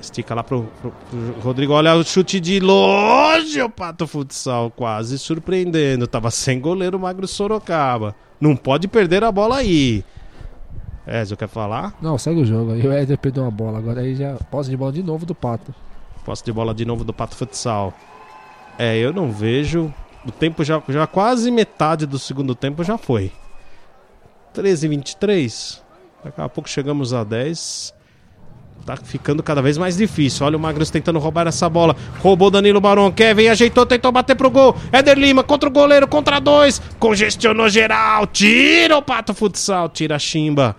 Estica 0.00 0.34
lá 0.34 0.42
pro, 0.44 0.68
pro- 0.82 0.92
pro 1.10 1.40
Rodrigo. 1.40 1.72
Olha 1.72 1.94
o 1.94 2.04
chute 2.04 2.38
de 2.38 2.60
longe. 2.60 3.60
O 3.62 3.70
Pato 3.70 4.06
Futsal 4.06 4.70
quase 4.70 5.18
surpreendendo. 5.18 6.06
Tava 6.06 6.30
sem 6.30 6.60
goleiro 6.60 6.98
o 6.98 7.00
Magro 7.00 7.26
Sorocaba. 7.26 8.14
Não 8.38 8.54
pode 8.54 8.86
perder 8.86 9.24
a 9.24 9.32
bola 9.32 9.56
aí. 9.56 10.04
Ezio, 11.06 11.36
quer 11.36 11.48
falar? 11.48 11.94
Não, 12.00 12.16
segue 12.16 12.40
o 12.40 12.44
jogo. 12.44 12.72
Aí 12.72 12.86
o 12.86 12.92
Éder 12.92 13.18
perdeu 13.18 13.42
uma 13.42 13.50
bola. 13.50 13.78
Agora 13.78 14.00
aí 14.00 14.14
já 14.14 14.34
posse 14.50 14.70
de 14.70 14.76
bola 14.76 14.92
de 14.92 15.02
novo 15.02 15.26
do 15.26 15.34
Pato. 15.34 15.74
Posse 16.24 16.44
de 16.44 16.52
bola 16.52 16.74
de 16.74 16.84
novo 16.84 17.04
do 17.04 17.12
Pato 17.12 17.36
Futsal. 17.36 17.92
É, 18.78 18.96
eu 18.96 19.12
não 19.12 19.30
vejo. 19.30 19.92
O 20.26 20.32
tempo 20.32 20.64
já, 20.64 20.82
já 20.88 21.06
quase 21.06 21.50
metade 21.50 22.06
do 22.06 22.18
segundo 22.18 22.54
tempo 22.54 22.82
já 22.82 22.96
foi. 22.96 23.30
13 24.54 24.88
23. 24.88 25.82
Daqui 26.24 26.40
a 26.40 26.48
pouco 26.48 26.68
chegamos 26.68 27.12
a 27.12 27.22
10. 27.22 27.92
Tá 28.86 28.96
ficando 28.96 29.42
cada 29.42 29.60
vez 29.60 29.76
mais 29.76 29.96
difícil. 29.96 30.46
Olha 30.46 30.56
o 30.56 30.60
Magnus 30.60 30.90
tentando 30.90 31.18
roubar 31.18 31.46
essa 31.46 31.68
bola. 31.68 31.94
Roubou 32.20 32.50
Danilo 32.50 32.80
Barão. 32.80 33.10
Kevin 33.10 33.48
ajeitou, 33.48 33.84
tentou 33.84 34.10
bater 34.10 34.34
pro 34.34 34.50
gol. 34.50 34.76
Éder 34.92 35.18
Lima 35.18 35.42
contra 35.42 35.68
o 35.68 35.72
goleiro, 35.72 36.08
contra 36.08 36.40
dois. 36.40 36.80
Congestionou 36.98 37.68
geral. 37.68 38.26
Tira 38.26 38.96
o 38.96 39.02
Pato 39.02 39.34
Futsal. 39.34 39.88
Tira 39.90 40.16
a 40.16 40.18
chimba. 40.18 40.76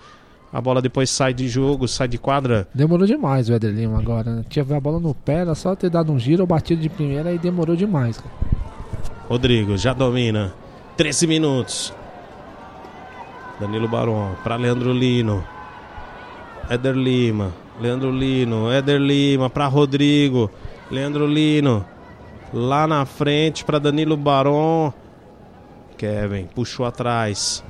A 0.55 0.61
bola 0.61 0.81
depois 0.81 1.09
sai 1.09 1.33
de 1.33 1.49
jogo, 1.49 1.85
sai 1.85 2.07
de 2.07 2.17
quadra. 2.17 2.65
Demorou 2.73 3.05
demais 3.05 3.49
o 3.49 3.53
Éder 3.53 3.73
Lima 3.73 3.99
agora, 3.99 4.35
né? 4.35 4.45
Tinha 4.47 4.63
a 4.63 4.79
bola 4.79 5.01
no 5.01 5.13
pé, 5.13 5.39
era 5.39 5.53
só 5.53 5.75
ter 5.75 5.89
dado 5.89 6.13
um 6.13 6.17
giro 6.17 6.43
ou 6.43 6.47
batido 6.47 6.81
de 6.81 6.87
primeira 6.87 7.33
e 7.33 7.37
demorou 7.37 7.75
demais, 7.75 8.17
cara. 8.17 8.33
Rodrigo 9.27 9.75
já 9.75 9.91
domina. 9.91 10.53
13 10.95 11.27
minutos. 11.27 11.93
Danilo 13.59 13.89
Barão 13.89 14.33
para 14.45 14.55
Leandro 14.55 14.93
Lino. 14.93 15.43
Éder 16.69 16.95
Lima. 16.95 17.51
Leandro 17.81 18.09
Lino. 18.09 18.71
Éder 18.71 19.01
Lima 19.01 19.49
para 19.49 19.67
Rodrigo. 19.67 20.49
Leandro 20.89 21.27
Lino. 21.27 21.85
Lá 22.53 22.87
na 22.87 23.05
frente 23.05 23.65
para 23.65 23.77
Danilo 23.77 24.15
Barão. 24.15 24.93
Kevin 25.97 26.45
puxou 26.55 26.85
atrás. 26.85 27.61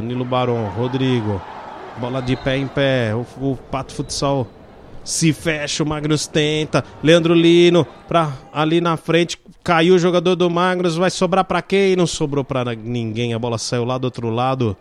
Danilo 0.00 0.24
Barão. 0.24 0.68
Rodrigo. 0.68 1.40
Bola 1.98 2.20
de 2.20 2.36
pé 2.36 2.56
em 2.56 2.66
pé. 2.66 3.14
O, 3.14 3.26
o 3.52 3.56
Pato 3.70 3.94
Futsal 3.94 4.46
se 5.02 5.32
fecha, 5.32 5.82
o 5.82 5.86
Magnus 5.86 6.26
tenta. 6.26 6.84
Leandro 7.02 7.32
Lino 7.32 7.86
pra 8.06 8.32
ali 8.52 8.80
na 8.80 8.96
frente. 8.96 9.38
Caiu 9.64 9.94
o 9.94 9.98
jogador 9.98 10.34
do 10.36 10.50
Magnus. 10.50 10.96
Vai 10.96 11.10
sobrar 11.10 11.44
pra 11.44 11.62
quem? 11.62 11.96
Não 11.96 12.06
sobrou 12.06 12.44
pra 12.44 12.64
ninguém. 12.74 13.32
A 13.32 13.38
bola 13.38 13.56
saiu 13.56 13.84
lá 13.84 13.96
do 13.98 14.04
outro 14.04 14.28
lado. 14.28 14.76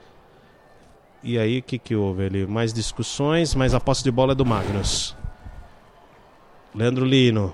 E 1.23 1.39
aí, 1.39 1.59
o 1.59 1.63
que, 1.63 1.79
que 1.79 1.95
houve 1.95 2.25
ali? 2.25 2.45
Mais 2.45 2.71
discussões, 2.71 3.55
mas 3.55 3.73
a 3.73 3.79
posse 3.79 4.03
de 4.03 4.11
bola 4.11 4.33
é 4.33 4.35
do 4.35 4.45
Magnus. 4.45 5.15
Leandro 6.73 7.05
Lino. 7.05 7.53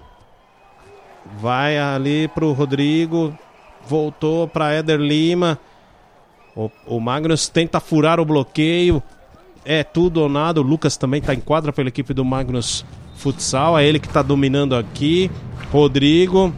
Vai 1.40 1.78
ali 1.78 2.28
pro 2.28 2.52
Rodrigo. 2.52 3.38
Voltou 3.88 4.48
pra 4.48 4.74
Éder 4.74 5.00
Lima. 5.00 5.60
O, 6.56 6.70
o 6.86 7.00
Magnus 7.00 7.48
tenta 7.48 7.80
furar 7.80 8.20
o 8.20 8.26
bloqueio. 8.26 9.02
É 9.64 9.84
tudo 9.84 10.22
ou 10.22 10.30
nada. 10.30 10.60
O 10.60 10.64
Lucas 10.64 10.98
também 10.98 11.20
está 11.20 11.34
em 11.34 11.40
quadra 11.40 11.72
pela 11.72 11.90
equipe 11.90 12.14
do 12.14 12.26
Magnus 12.26 12.86
Futsal. 13.16 13.78
É 13.78 13.86
ele 13.86 14.00
que 14.00 14.08
está 14.08 14.22
dominando 14.22 14.76
aqui. 14.76 15.30
Rodrigo. 15.72 16.54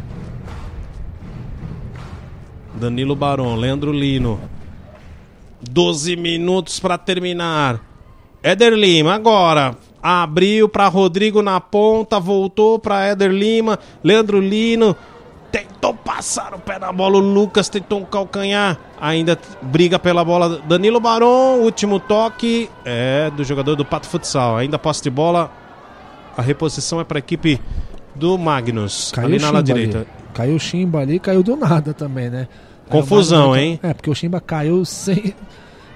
Danilo 2.75 3.15
Barão, 3.15 3.55
Leandro 3.55 3.91
Lino. 3.91 4.39
12 5.69 6.15
minutos 6.15 6.79
para 6.79 6.97
terminar. 6.97 7.79
Éder 8.41 8.73
Lima 8.73 9.13
agora. 9.13 9.77
Abriu 10.01 10.67
para 10.67 10.89
Rodrigo 10.89 11.41
na 11.41 11.61
ponta, 11.61 12.19
voltou 12.19 12.77
para 12.77 13.05
Éder 13.05 13.31
Lima, 13.31 13.79
Leandro 14.03 14.41
Lino 14.41 14.97
tentou 15.53 15.93
passar 15.93 16.51
o 16.55 16.59
pé 16.59 16.79
na 16.79 16.91
bola, 16.91 17.17
o 17.17 17.19
Lucas 17.19 17.69
tentou 17.69 17.99
um 17.99 18.03
calcanhar, 18.05 18.75
ainda 18.99 19.37
briga 19.61 19.99
pela 19.99 20.25
bola. 20.25 20.59
Danilo 20.67 20.99
Baron, 20.99 21.59
último 21.59 21.99
toque 21.99 22.67
é 22.83 23.29
do 23.29 23.43
jogador 23.43 23.75
do 23.75 23.85
Pato 23.85 24.07
Futsal. 24.07 24.57
Ainda 24.57 24.79
posse 24.79 25.03
de 25.03 25.11
bola, 25.11 25.51
a 26.35 26.41
reposição 26.41 26.99
é 26.99 27.03
para 27.03 27.19
a 27.19 27.21
equipe 27.21 27.61
do 28.15 28.35
Magnus, 28.35 29.11
Caiu 29.11 29.27
ali 29.27 29.39
na 29.39 29.47
ala 29.49 29.61
direita. 29.61 29.99
ali. 29.99 30.07
Caiu 30.33 30.55
o 30.55 30.59
Chimba 30.59 30.99
ali, 31.01 31.19
caiu 31.19 31.43
do 31.43 31.55
nada 31.55 31.93
também, 31.93 32.31
né? 32.31 32.47
Confusão, 32.89 33.49
Magnus- 33.49 33.57
hein? 33.63 33.79
É, 33.83 33.93
porque 33.93 34.09
o 34.09 34.15
Chimba 34.15 34.41
caiu 34.41 34.83
sem, 34.83 35.35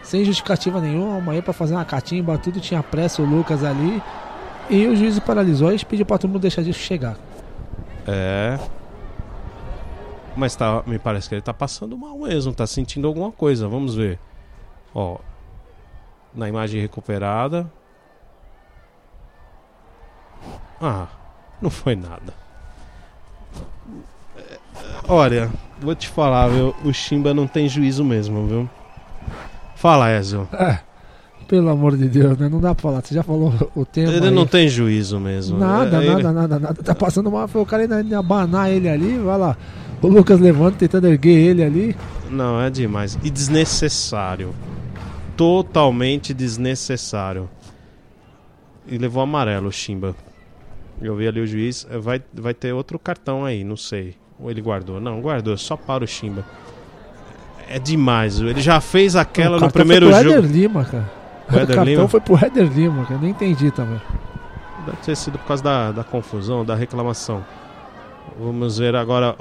sem 0.04 0.24
justificativa 0.24 0.80
nenhuma, 0.80 1.32
aí 1.32 1.42
pra 1.42 1.52
fazer 1.54 1.74
uma 1.74 1.84
catimba, 1.86 2.38
tudo 2.38 2.60
tinha 2.60 2.84
pressa, 2.84 3.24
o 3.24 3.26
Lucas 3.26 3.64
ali. 3.64 4.02
E 4.70 4.86
o 4.86 4.96
juiz 4.96 5.18
paralisou 5.20 5.74
e 5.74 5.84
pediu 5.84 6.06
pra 6.06 6.20
todo 6.20 6.30
mundo 6.30 6.42
deixar 6.42 6.62
disso 6.62 6.80
chegar. 6.80 7.16
É. 8.06 8.60
Mas 10.38 10.56
tá, 10.56 10.84
me 10.86 11.00
parece 11.00 11.28
que 11.28 11.34
ele 11.36 11.42
tá 11.42 11.54
passando 11.54 11.98
mal 11.98 12.16
mesmo, 12.20 12.54
tá 12.54 12.68
sentindo 12.68 13.08
alguma 13.08 13.32
coisa. 13.32 13.68
Vamos 13.68 13.96
ver. 13.96 14.20
Ó. 14.94 15.18
Na 16.36 16.48
imagem 16.48 16.80
recuperada. 16.80 17.70
Ah, 20.80 21.08
não 21.60 21.72
foi 21.72 21.96
nada. 21.96 22.34
Olha, 25.08 25.50
vou 25.80 25.96
te 25.96 26.08
falar, 26.08 26.48
viu? 26.50 26.76
O 26.84 26.94
Chimba 26.94 27.34
não 27.34 27.48
tem 27.48 27.68
juízo 27.68 28.04
mesmo, 28.04 28.46
viu? 28.46 28.70
Fala, 29.76 30.12
Ezio. 30.12 30.48
É, 30.54 30.80
pelo 31.48 31.70
amor 31.70 31.98
de 31.98 32.08
Deus, 32.10 32.38
né? 32.38 32.48
Não 32.50 32.60
dá 32.60 32.76
pra 32.76 32.82
falar. 32.84 33.02
Você 33.04 33.16
já 33.16 33.24
falou 33.24 33.52
o 33.76 33.86
tempo. 33.86 34.12
Ele 34.12 34.28
aí. 34.28 34.34
não 34.34 34.46
tem 34.46 34.68
juízo 34.68 35.20
mesmo. 35.20 35.58
Nada, 35.58 35.98
É, 35.98 36.06
ele- 36.06 36.16
nada, 36.24 36.32
nada, 36.32 36.60
nada. 36.60 36.84
Tá 36.84 36.94
passando 36.94 37.32
mal. 37.32 37.48
Foi 37.48 37.62
o 37.62 37.66
cara 37.66 37.84
ainda 37.84 38.20
abanar 38.20 38.70
ele 38.72 38.88
ali. 38.90 39.18
Vai 39.18 39.38
lá. 39.38 39.58
O 40.02 40.08
Lucas 40.08 40.40
levanta, 40.40 40.78
tentando 40.78 41.08
erguer 41.08 41.38
ele 41.38 41.64
ali. 41.64 41.96
Não, 42.30 42.62
é 42.62 42.70
demais. 42.70 43.18
E 43.24 43.30
desnecessário. 43.30 44.54
Totalmente 45.36 46.34
desnecessário. 46.34 47.50
E 48.88 48.98
levou 48.98 49.22
amarelo 49.24 49.68
o 49.68 49.72
Chimba. 49.72 50.16
Eu 51.02 51.16
vi 51.16 51.28
ali 51.28 51.40
o 51.42 51.48
juiz. 51.48 51.86
eh, 51.90 51.98
Vai, 51.98 52.22
vai 52.34 52.54
ter 52.54 52.74
outro 52.74 52.98
cartão 52.98 53.44
aí, 53.44 53.64
não 53.64 53.76
sei. 53.78 54.16
Ou 54.40 54.50
ele 54.52 54.62
guardou? 54.62 55.00
Não, 55.00 55.20
guardou. 55.22 55.58
Só 55.58 55.76
para 55.76 56.04
o 56.04 56.08
Chimba. 56.08 56.46
É 57.68 57.80
demais. 57.80 58.40
Ele 58.40 58.62
já 58.62 58.80
fez 58.80 59.16
aquela 59.16 59.58
o 59.58 59.60
no 59.60 59.72
primeiro 59.72 60.10
foi 60.10 60.16
pro 60.16 60.24
jogo. 60.32 60.46
Éder 60.46 60.52
Lima, 60.52 60.86
cara. 60.86 61.12
O 61.50 61.56
Éder 61.56 61.68
cartão 61.76 61.84
Lima? 61.86 62.08
foi 62.08 62.20
pro 62.22 62.38
Éder 62.46 62.72
Lima, 62.72 63.04
cara. 63.04 63.16
Eu 63.16 63.20
nem 63.20 63.32
entendi 63.32 63.72
também. 63.72 64.00
Deve 64.86 64.98
ter 64.98 65.18
sido 65.18 65.38
por 65.38 65.48
causa 65.48 65.64
da, 65.64 65.92
da 65.92 66.04
confusão, 66.04 66.64
da 66.64 66.76
reclamação. 66.76 67.44
Vamos 68.40 68.78
ver 68.78 68.96
agora. 68.96 69.36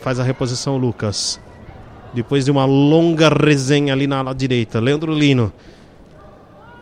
Faz 0.00 0.18
a 0.20 0.22
reposição 0.22 0.76
o 0.76 0.78
Lucas. 0.78 1.40
Depois 2.14 2.44
de 2.44 2.50
uma 2.50 2.64
longa 2.64 3.28
resenha 3.28 3.92
ali 3.92 4.06
na 4.06 4.18
ala 4.18 4.34
direita. 4.34 4.80
Leandro 4.80 5.12
Lino. 5.12 5.52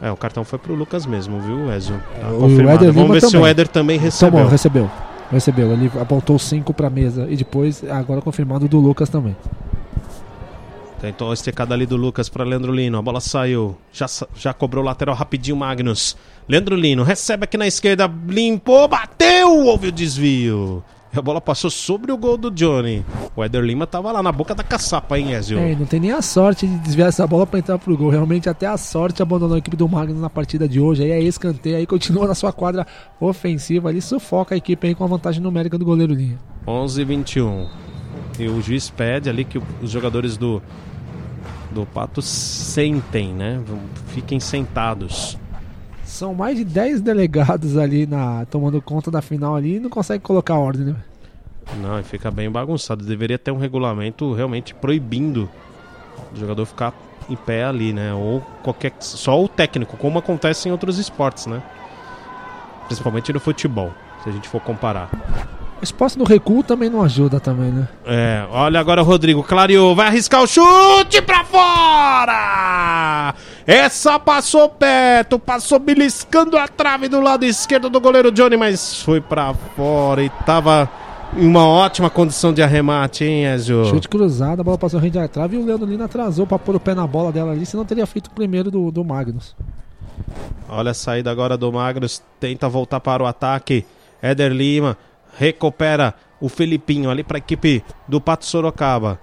É, 0.00 0.10
o 0.10 0.16
cartão 0.16 0.44
foi 0.44 0.58
pro 0.58 0.74
Lucas 0.74 1.06
mesmo, 1.06 1.40
viu, 1.40 1.72
Ezio? 1.72 2.00
Tá 2.20 2.28
confirmado. 2.28 2.84
Éder 2.84 2.92
Vamos 2.92 3.12
ver 3.12 3.20
se 3.20 3.26
o 3.26 3.30
também. 3.30 3.50
Éder 3.50 3.68
também 3.68 3.98
Tomou, 3.98 4.46
recebeu. 4.46 4.48
recebeu. 4.48 4.90
Recebeu. 5.30 5.72
Ele 5.72 5.90
apontou 6.00 6.38
5 6.38 6.74
pra 6.74 6.90
mesa. 6.90 7.26
E 7.30 7.36
depois, 7.36 7.82
agora 7.88 8.20
confirmado 8.20 8.68
do 8.68 8.78
Lucas 8.78 9.08
também. 9.08 9.34
Tentou 11.00 11.30
a 11.30 11.34
esticada 11.34 11.74
ali 11.74 11.86
do 11.86 11.96
Lucas 11.96 12.28
para 12.28 12.44
Leandro 12.44 12.72
Lino. 12.72 12.98
A 12.98 13.02
bola 13.02 13.20
saiu. 13.20 13.76
Já, 13.92 14.06
já 14.34 14.52
cobrou 14.52 14.82
o 14.82 14.86
lateral 14.86 15.14
rapidinho, 15.14 15.56
Magnus. 15.56 16.16
Leandro 16.48 16.76
Lino 16.76 17.02
recebe 17.02 17.44
aqui 17.44 17.56
na 17.56 17.66
esquerda. 17.66 18.10
Limpou, 18.28 18.86
bateu. 18.88 19.66
Houve 19.66 19.88
o 19.88 19.92
desvio. 19.92 20.82
E 21.14 21.18
a 21.18 21.22
bola 21.22 21.40
passou 21.40 21.70
sobre 21.70 22.10
o 22.10 22.16
gol 22.16 22.36
do 22.36 22.50
Johnny. 22.50 23.04
O 23.36 23.44
Éder 23.44 23.62
Lima 23.62 23.86
tava 23.86 24.10
lá 24.10 24.20
na 24.20 24.32
boca 24.32 24.52
da 24.52 24.64
caçapa, 24.64 25.16
hein, 25.16 25.32
Ezio? 25.32 25.60
É, 25.60 25.72
não 25.76 25.86
tem 25.86 26.00
nem 26.00 26.10
a 26.10 26.20
sorte 26.20 26.66
de 26.66 26.76
desviar 26.78 27.08
essa 27.08 27.24
bola 27.24 27.46
pra 27.46 27.60
entrar 27.60 27.78
pro 27.78 27.96
gol. 27.96 28.10
Realmente, 28.10 28.48
até 28.48 28.66
a 28.66 28.76
sorte 28.76 29.22
abandonou 29.22 29.54
a 29.54 29.58
equipe 29.58 29.76
do 29.76 29.88
Magnus 29.88 30.20
na 30.20 30.28
partida 30.28 30.66
de 30.66 30.80
hoje. 30.80 31.04
Aí 31.04 31.12
é 31.12 31.20
escanteio, 31.20 31.76
aí 31.76 31.86
continua 31.86 32.26
na 32.26 32.34
sua 32.34 32.52
quadra 32.52 32.84
ofensiva 33.20 33.90
ali, 33.90 34.02
sufoca 34.02 34.56
a 34.56 34.58
equipe 34.58 34.88
aí 34.88 34.94
com 34.94 35.04
a 35.04 35.06
vantagem 35.06 35.40
numérica 35.40 35.78
do 35.78 35.84
goleiro 35.84 36.12
Linha. 36.12 36.36
11 36.66 37.00
e 37.00 37.04
21. 37.04 37.68
E 38.40 38.48
o 38.48 38.60
juiz 38.60 38.90
pede 38.90 39.30
ali 39.30 39.44
que 39.44 39.60
os 39.80 39.90
jogadores 39.90 40.36
do, 40.36 40.60
do 41.70 41.86
Pato 41.86 42.20
sentem, 42.20 43.32
né? 43.32 43.62
Fiquem 44.08 44.40
sentados. 44.40 45.38
São 46.14 46.32
mais 46.32 46.56
de 46.56 46.64
10 46.64 47.00
delegados 47.00 47.76
ali 47.76 48.06
na 48.06 48.44
tomando 48.44 48.80
conta 48.80 49.10
da 49.10 49.20
final 49.20 49.56
ali 49.56 49.78
e 49.78 49.80
não 49.80 49.90
consegue 49.90 50.22
colocar 50.22 50.54
ordem, 50.54 50.86
né? 50.86 50.94
Não, 51.82 51.98
e 51.98 52.04
fica 52.04 52.30
bem 52.30 52.48
bagunçado. 52.48 53.04
Deveria 53.04 53.36
ter 53.36 53.50
um 53.50 53.58
regulamento 53.58 54.32
realmente 54.32 54.72
proibindo 54.76 55.50
o 56.32 56.38
jogador 56.38 56.64
ficar 56.66 56.94
em 57.28 57.34
pé 57.34 57.64
ali, 57.64 57.92
né? 57.92 58.14
Ou 58.14 58.40
qualquer. 58.62 58.92
Só 59.00 59.42
o 59.42 59.48
técnico, 59.48 59.96
como 59.96 60.16
acontece 60.16 60.68
em 60.68 60.70
outros 60.72 61.00
esportes, 61.00 61.46
né? 61.46 61.60
Principalmente 62.86 63.32
no 63.32 63.40
futebol, 63.40 63.90
se 64.22 64.28
a 64.28 64.32
gente 64.32 64.48
for 64.48 64.60
comparar. 64.60 65.10
O 65.80 65.84
espaço 65.84 66.16
do 66.16 66.22
recuo 66.22 66.62
também 66.62 66.88
não 66.88 67.02
ajuda 67.02 67.40
também, 67.40 67.72
né? 67.72 67.88
É, 68.06 68.46
olha 68.52 68.78
agora 68.78 69.02
o 69.02 69.04
Rodrigo, 69.04 69.42
clareou, 69.42 69.96
vai 69.96 70.06
arriscar 70.06 70.44
o 70.44 70.46
chute 70.46 71.20
pra 71.22 71.44
fora! 71.44 73.34
Essa 73.66 74.18
passou 74.18 74.68
perto, 74.68 75.38
passou 75.38 75.78
beliscando 75.78 76.58
a 76.58 76.68
trave 76.68 77.08
do 77.08 77.20
lado 77.20 77.44
esquerdo 77.46 77.88
do 77.88 77.98
goleiro 77.98 78.30
Johnny, 78.30 78.58
mas 78.58 79.02
foi 79.02 79.22
pra 79.22 79.54
fora 79.54 80.22
e 80.22 80.28
tava 80.44 80.90
em 81.34 81.46
uma 81.46 81.66
ótima 81.66 82.10
condição 82.10 82.52
de 82.52 82.62
arremate, 82.62 83.24
hein, 83.24 83.46
Ezio? 83.46 83.86
Chute 83.86 84.06
cruzado, 84.08 84.60
a 84.60 84.64
bola 84.64 84.76
passou 84.76 85.00
rente 85.00 85.18
à 85.18 85.26
trave 85.26 85.56
e 85.56 85.60
o 85.60 85.64
Leandro 85.64 85.86
Lino 85.86 86.04
atrasou 86.04 86.46
pra 86.46 86.58
pôr 86.58 86.76
o 86.76 86.80
pé 86.80 86.94
na 86.94 87.06
bola 87.06 87.32
dela 87.32 87.52
ali, 87.52 87.64
senão 87.64 87.86
teria 87.86 88.06
feito 88.06 88.26
o 88.26 88.30
primeiro 88.30 88.70
do, 88.70 88.90
do 88.90 89.02
Magnus. 89.02 89.56
Olha 90.68 90.90
a 90.90 90.94
saída 90.94 91.30
agora 91.30 91.56
do 91.56 91.72
Magnus, 91.72 92.22
tenta 92.38 92.68
voltar 92.68 93.00
para 93.00 93.22
o 93.22 93.26
ataque. 93.26 93.86
Éder 94.20 94.52
Lima 94.52 94.96
recupera 95.38 96.14
o 96.38 96.50
Felipinho 96.50 97.10
ali 97.10 97.24
para 97.24 97.38
a 97.38 97.38
equipe 97.38 97.82
do 98.06 98.20
Pato 98.20 98.44
Sorocaba. 98.44 99.18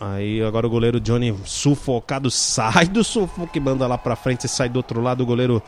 Aí 0.00 0.42
agora 0.42 0.66
o 0.66 0.70
goleiro 0.70 0.98
Johnny 0.98 1.36
sufocado 1.44 2.30
sai 2.30 2.86
do 2.86 3.04
sufoco 3.04 3.50
e 3.54 3.60
manda 3.60 3.86
lá 3.86 3.98
para 3.98 4.16
frente 4.16 4.44
e 4.44 4.48
sai 4.48 4.68
do 4.68 4.76
outro 4.76 5.00
lado. 5.02 5.22
O 5.22 5.26
goleiro 5.26 5.62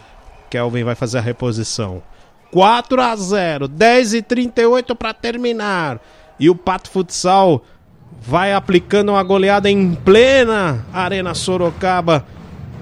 Kelvin 0.48 0.84
vai 0.84 0.94
fazer 0.94 1.18
a 1.18 1.20
reposição. 1.20 2.02
4 2.50 3.00
a 3.00 3.14
0, 3.14 3.68
10 3.68 4.14
e 4.14 4.22
38 4.22 4.96
para 4.96 5.12
terminar. 5.12 6.00
E 6.40 6.48
o 6.48 6.54
Pato 6.54 6.90
Futsal 6.90 7.62
vai 8.20 8.52
aplicando 8.54 9.10
uma 9.10 9.22
goleada 9.22 9.70
em 9.70 9.94
plena 9.94 10.84
Arena 10.92 11.34
Sorocaba 11.34 12.26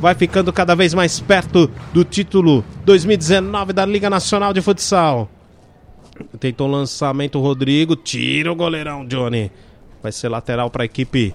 vai 0.00 0.14
ficando 0.14 0.50
cada 0.50 0.74
vez 0.74 0.94
mais 0.94 1.20
perto 1.20 1.70
do 1.92 2.02
título 2.04 2.64
2019 2.86 3.74
da 3.74 3.84
Liga 3.84 4.08
Nacional 4.08 4.54
de 4.54 4.62
Futsal. 4.62 5.28
Tentou 6.38 6.68
um 6.68 6.70
lançamento 6.70 7.38
o 7.38 7.42
Rodrigo, 7.42 7.94
tira 7.94 8.50
o 8.50 8.56
goleirão 8.56 9.06
Johnny. 9.06 9.52
Vai 10.02 10.12
ser 10.12 10.28
lateral 10.28 10.70
para 10.70 10.82
a 10.82 10.86
equipe 10.86 11.34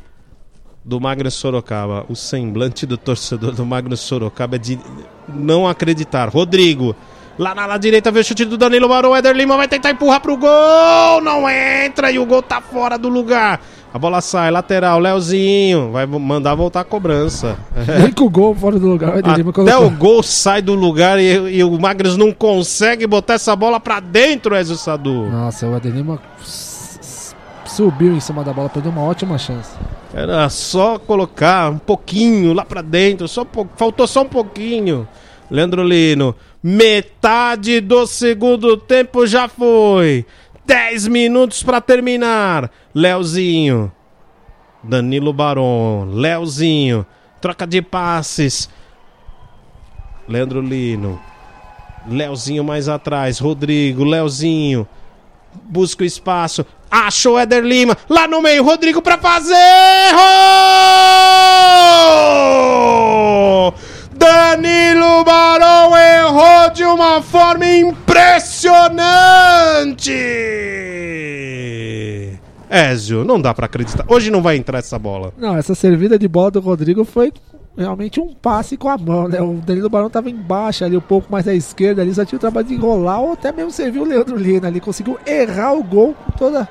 do 0.83 0.99
Magno 0.99 1.29
Sorocaba. 1.31 2.05
O 2.07 2.15
semblante 2.15 2.85
do 2.85 2.97
torcedor 2.97 3.53
do 3.53 3.65
Magno 3.65 3.97
Sorocaba 3.97 4.55
é 4.55 4.59
de 4.59 4.79
não 5.27 5.67
acreditar. 5.67 6.29
Rodrigo, 6.29 6.95
lá 7.37 7.55
na 7.55 7.63
ala 7.63 7.77
direita, 7.77 8.11
vê 8.11 8.19
o 8.19 8.23
chute 8.23 8.45
do 8.45 8.57
Danilo 8.57 8.87
Barão. 8.87 9.15
Éder 9.15 9.35
Lima 9.35 9.57
vai 9.57 9.67
tentar 9.67 9.91
empurrar 9.91 10.19
pro 10.19 10.37
gol. 10.37 11.21
Não 11.21 11.49
entra 11.49 12.11
e 12.11 12.19
o 12.19 12.25
gol 12.25 12.41
tá 12.41 12.61
fora 12.61 12.97
do 12.97 13.09
lugar. 13.09 13.59
A 13.93 13.97
bola 13.97 14.19
sai, 14.19 14.51
lateral, 14.51 14.99
Leozinho. 14.99 15.91
Vai 15.91 16.05
mandar 16.05 16.53
voltar 16.53 16.81
a 16.81 16.83
cobrança. 16.83 17.57
Nem 17.99 18.11
com 18.11 18.25
o 18.25 18.29
gol 18.29 18.53
fora 18.53 18.77
do 18.77 18.87
lugar, 18.87 19.15
o 19.15 19.19
Éder 19.19 19.35
Lima 19.37 19.51
Até 19.51 19.77
o 19.77 19.89
gol 19.89 20.21
sai 20.21 20.61
do 20.61 20.73
lugar 20.73 21.17
e, 21.17 21.57
e 21.57 21.63
o 21.63 21.79
Magres 21.79 22.17
não 22.17 22.31
consegue 22.31 23.07
botar 23.07 23.35
essa 23.35 23.55
bola 23.55 23.79
pra 23.79 23.99
dentro, 23.99 24.55
Ezio 24.55 24.75
Sadu. 24.75 25.29
Nossa, 25.31 25.65
o 25.65 25.75
Éder 25.75 25.93
Lima 25.93 26.19
subiu 27.75 28.13
em 28.13 28.19
cima 28.21 28.41
da 28.41 28.53
bola, 28.53 28.69
perdeu 28.69 28.89
uma 28.89 29.03
ótima 29.03 29.37
chance. 29.37 29.75
Era 30.13 30.47
só 30.49 30.97
colocar 30.97 31.69
um 31.69 31.77
pouquinho 31.77 32.53
lá 32.53 32.63
pra 32.63 32.81
dentro, 32.81 33.27
só 33.27 33.45
faltou 33.75 34.07
só 34.07 34.21
um 34.21 34.29
pouquinho. 34.29 35.05
Leandro 35.51 35.83
Lino, 35.83 36.33
metade 36.63 37.81
do 37.81 38.07
segundo 38.07 38.77
tempo 38.77 39.27
já 39.27 39.49
foi. 39.49 40.25
10 40.65 41.09
minutos 41.09 41.61
pra 41.61 41.81
terminar. 41.81 42.71
Leozinho, 42.93 43.91
Danilo 44.81 45.33
Baron, 45.33 46.05
Leozinho, 46.13 47.05
troca 47.41 47.67
de 47.67 47.81
passes. 47.81 48.69
Leandro 50.29 50.61
Lino, 50.61 51.19
Leozinho 52.07 52.63
mais 52.63 52.87
atrás, 52.87 53.37
Rodrigo, 53.37 54.05
Leozinho, 54.05 54.87
busca 55.63 56.03
o 56.03 56.07
espaço, 56.07 56.65
achou 56.89 57.39
Éder 57.39 57.63
Lima, 57.63 57.97
lá 58.09 58.27
no 58.27 58.41
meio, 58.41 58.63
Rodrigo 58.63 59.01
pra 59.01 59.17
fazer! 59.17 59.55
Gol! 62.85 63.73
Danilo 64.13 65.23
Barão 65.23 65.95
errou 65.97 66.69
de 66.73 66.83
uma 66.83 67.21
forma 67.21 67.65
impressionante! 67.65 70.11
Ézio, 72.69 73.23
não 73.23 73.39
dá 73.39 73.53
pra 73.53 73.67
acreditar. 73.67 74.05
Hoje 74.07 74.31
não 74.31 74.41
vai 74.41 74.57
entrar 74.57 74.79
essa 74.79 74.97
bola. 74.97 75.31
Não, 75.37 75.55
essa 75.55 75.75
servida 75.75 76.17
de 76.17 76.27
bola 76.27 76.51
do 76.51 76.59
Rodrigo 76.59 77.05
foi 77.05 77.31
realmente 77.77 78.19
um 78.19 78.33
passe 78.33 78.77
com 78.77 78.89
a 78.89 78.97
mão, 78.97 79.27
né? 79.27 79.41
O 79.41 79.55
Danilo 79.55 79.89
Barão 79.89 80.09
tava 80.09 80.29
embaixo 80.29 80.85
ali, 80.85 80.95
um 80.95 81.01
pouco 81.01 81.31
mais 81.31 81.47
à 81.47 81.53
esquerda 81.53 82.01
ali, 82.01 82.13
só 82.13 82.23
tinha 82.23 82.37
o 82.37 82.39
trabalho 82.39 82.67
de 82.67 82.73
enrolar 82.73 83.21
ou 83.21 83.33
até 83.33 83.51
mesmo 83.51 83.71
serviu 83.71 84.03
o 84.03 84.05
Leandro 84.05 84.37
Lina 84.37 84.67
ali, 84.67 84.79
conseguiu 84.79 85.17
errar 85.25 85.73
o 85.73 85.83
gol 85.83 86.13
com 86.13 86.31
toda 86.31 86.67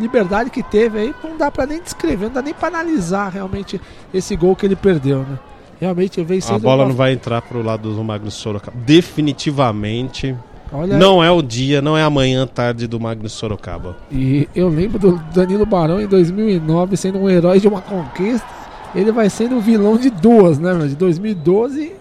liberdade 0.00 0.50
que 0.50 0.62
teve 0.62 0.98
aí, 0.98 1.14
não 1.22 1.36
dá 1.36 1.50
pra 1.50 1.66
nem 1.66 1.80
descrever, 1.80 2.26
não 2.26 2.34
dá 2.34 2.42
nem 2.42 2.54
pra 2.54 2.68
analisar 2.68 3.28
realmente 3.30 3.80
esse 4.12 4.36
gol 4.36 4.54
que 4.54 4.66
ele 4.66 4.76
perdeu, 4.76 5.20
né? 5.20 5.38
Realmente 5.80 6.22
veio 6.24 6.42
A 6.48 6.58
bola 6.58 6.82
uma... 6.82 6.88
não 6.88 6.96
vai 6.96 7.12
entrar 7.12 7.40
pro 7.40 7.62
lado 7.62 7.94
do 7.94 8.02
Magnus 8.02 8.34
Sorocaba. 8.34 8.76
Definitivamente. 8.84 10.34
Olha 10.72 10.98
não 10.98 11.20
aí. 11.20 11.28
é 11.28 11.30
o 11.30 11.40
dia, 11.40 11.80
não 11.80 11.96
é 11.96 12.02
amanhã 12.02 12.46
tarde 12.46 12.86
do 12.86 12.98
Magnus 12.98 13.32
Sorocaba. 13.32 13.96
E 14.10 14.48
eu 14.54 14.68
lembro 14.68 14.98
do 14.98 15.16
Danilo 15.32 15.64
Barão 15.64 16.00
em 16.00 16.06
2009 16.06 16.96
sendo 16.96 17.18
um 17.18 17.30
herói 17.30 17.60
de 17.60 17.68
uma 17.68 17.80
conquista. 17.80 18.46
Ele 18.94 19.12
vai 19.12 19.28
sendo 19.28 19.56
o 19.56 19.60
vilão 19.60 19.96
de 19.96 20.10
duas, 20.10 20.58
né, 20.58 20.74
De 20.86 20.96
2012 20.96 21.96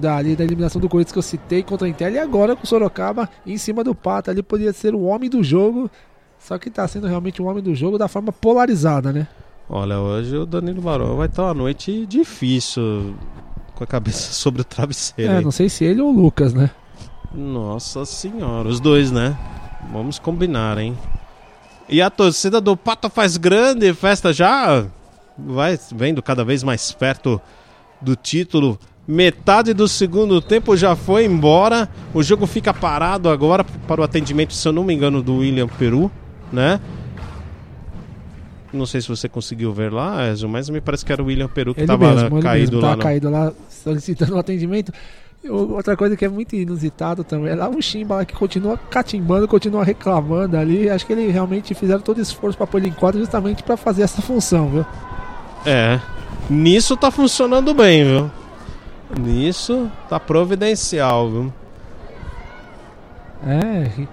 dali 0.00 0.34
da 0.34 0.42
eliminação 0.42 0.80
do 0.80 0.88
Corinthians 0.88 1.12
que 1.12 1.18
eu 1.18 1.22
citei 1.22 1.62
contra 1.62 1.86
a 1.86 1.90
Inter 1.90 2.12
e 2.12 2.18
agora 2.18 2.56
com 2.56 2.64
o 2.64 2.66
Sorocaba 2.66 3.28
em 3.46 3.56
cima 3.56 3.84
do 3.84 3.94
Pato 3.94 4.30
ali 4.30 4.42
poderia 4.42 4.72
ser 4.72 4.96
o 4.96 5.02
homem 5.02 5.30
do 5.30 5.44
jogo 5.44 5.88
só 6.40 6.58
que 6.58 6.70
tá 6.70 6.88
sendo 6.88 7.06
realmente 7.06 7.40
o 7.40 7.44
homem 7.44 7.62
do 7.62 7.74
jogo 7.74 7.98
da 7.98 8.08
forma 8.08 8.32
polarizada, 8.32 9.12
né? 9.12 9.28
Olha, 9.68 9.98
hoje 9.98 10.36
o 10.36 10.46
Danilo 10.46 10.80
Barão 10.80 11.16
vai 11.16 11.26
estar 11.26 11.44
uma 11.44 11.54
noite 11.54 12.06
difícil 12.06 13.14
com 13.74 13.84
a 13.84 13.86
cabeça 13.86 14.32
sobre 14.34 14.62
o 14.62 14.64
travesseiro. 14.64 15.32
É, 15.32 15.40
não 15.40 15.50
sei 15.50 15.68
se 15.68 15.84
ele 15.84 16.00
ou 16.00 16.08
o 16.08 16.12
Lucas, 16.12 16.54
né? 16.54 16.70
Nossa 17.34 18.04
senhora, 18.04 18.68
os 18.68 18.80
dois, 18.80 19.10
né? 19.10 19.36
Vamos 19.92 20.18
combinar, 20.18 20.78
hein? 20.78 20.96
E 21.88 22.00
a 22.00 22.10
torcida 22.10 22.60
do 22.60 22.76
Pato 22.76 23.08
faz 23.08 23.36
grande 23.36 23.92
festa 23.94 24.32
já 24.32 24.86
vai 25.38 25.78
vendo 25.94 26.22
cada 26.22 26.44
vez 26.44 26.62
mais 26.62 26.92
perto 26.92 27.40
do 28.00 28.16
título. 28.16 28.78
Metade 29.08 29.72
do 29.72 29.86
segundo 29.86 30.40
tempo 30.40 30.76
já 30.76 30.96
foi 30.96 31.24
embora. 31.24 31.88
O 32.12 32.22
jogo 32.22 32.46
fica 32.46 32.74
parado 32.74 33.28
agora 33.28 33.64
para 33.64 34.00
o 34.00 34.04
atendimento, 34.04 34.52
se 34.52 34.66
eu 34.66 34.72
não 34.72 34.82
me 34.82 34.92
engano, 34.92 35.22
do 35.22 35.36
William 35.36 35.68
Peru 35.68 36.10
né? 36.52 36.80
Não 38.72 38.84
sei 38.84 39.00
se 39.00 39.08
você 39.08 39.28
conseguiu 39.28 39.72
ver 39.72 39.92
lá, 39.92 40.28
Ezio, 40.28 40.48
mas 40.48 40.68
me 40.68 40.80
parece 40.80 41.04
que 41.04 41.12
era 41.12 41.22
o 41.22 41.26
William 41.26 41.48
Peru 41.48 41.74
que 41.74 41.80
estava 41.80 42.30
caído 42.40 42.80
lá. 42.80 42.90
Tava 42.90 43.02
caído 43.02 43.30
lá 43.30 43.52
solicitando 43.70 44.34
o 44.34 44.38
atendimento. 44.38 44.92
Outra 45.48 45.96
coisa 45.96 46.16
que 46.16 46.24
é 46.24 46.28
muito 46.28 46.56
inusitado 46.56 47.22
também 47.22 47.52
é 47.52 47.54
lá 47.54 47.68
o 47.68 47.80
Chimba 47.80 48.24
que 48.24 48.34
continua 48.34 48.76
catimbando, 48.76 49.46
continua 49.46 49.84
reclamando 49.84 50.56
ali. 50.56 50.90
Acho 50.90 51.06
que 51.06 51.12
ele 51.12 51.30
realmente 51.30 51.72
fizeram 51.74 52.00
todo 52.00 52.20
esforço 52.20 52.58
para 52.58 52.66
pôr 52.66 52.78
ele 52.78 52.88
em 52.88 52.92
quadro 52.92 53.20
justamente 53.20 53.62
para 53.62 53.76
fazer 53.76 54.02
essa 54.02 54.20
função, 54.20 54.68
viu? 54.68 54.86
É. 55.66 56.00
Nisso 56.48 56.96
tá 56.96 57.10
funcionando 57.10 57.74
bem, 57.74 58.04
viu? 58.04 58.30
Nisso 59.18 59.90
tá 60.08 60.18
providencial, 60.18 61.30
viu? 61.30 61.52
É, 63.46 64.06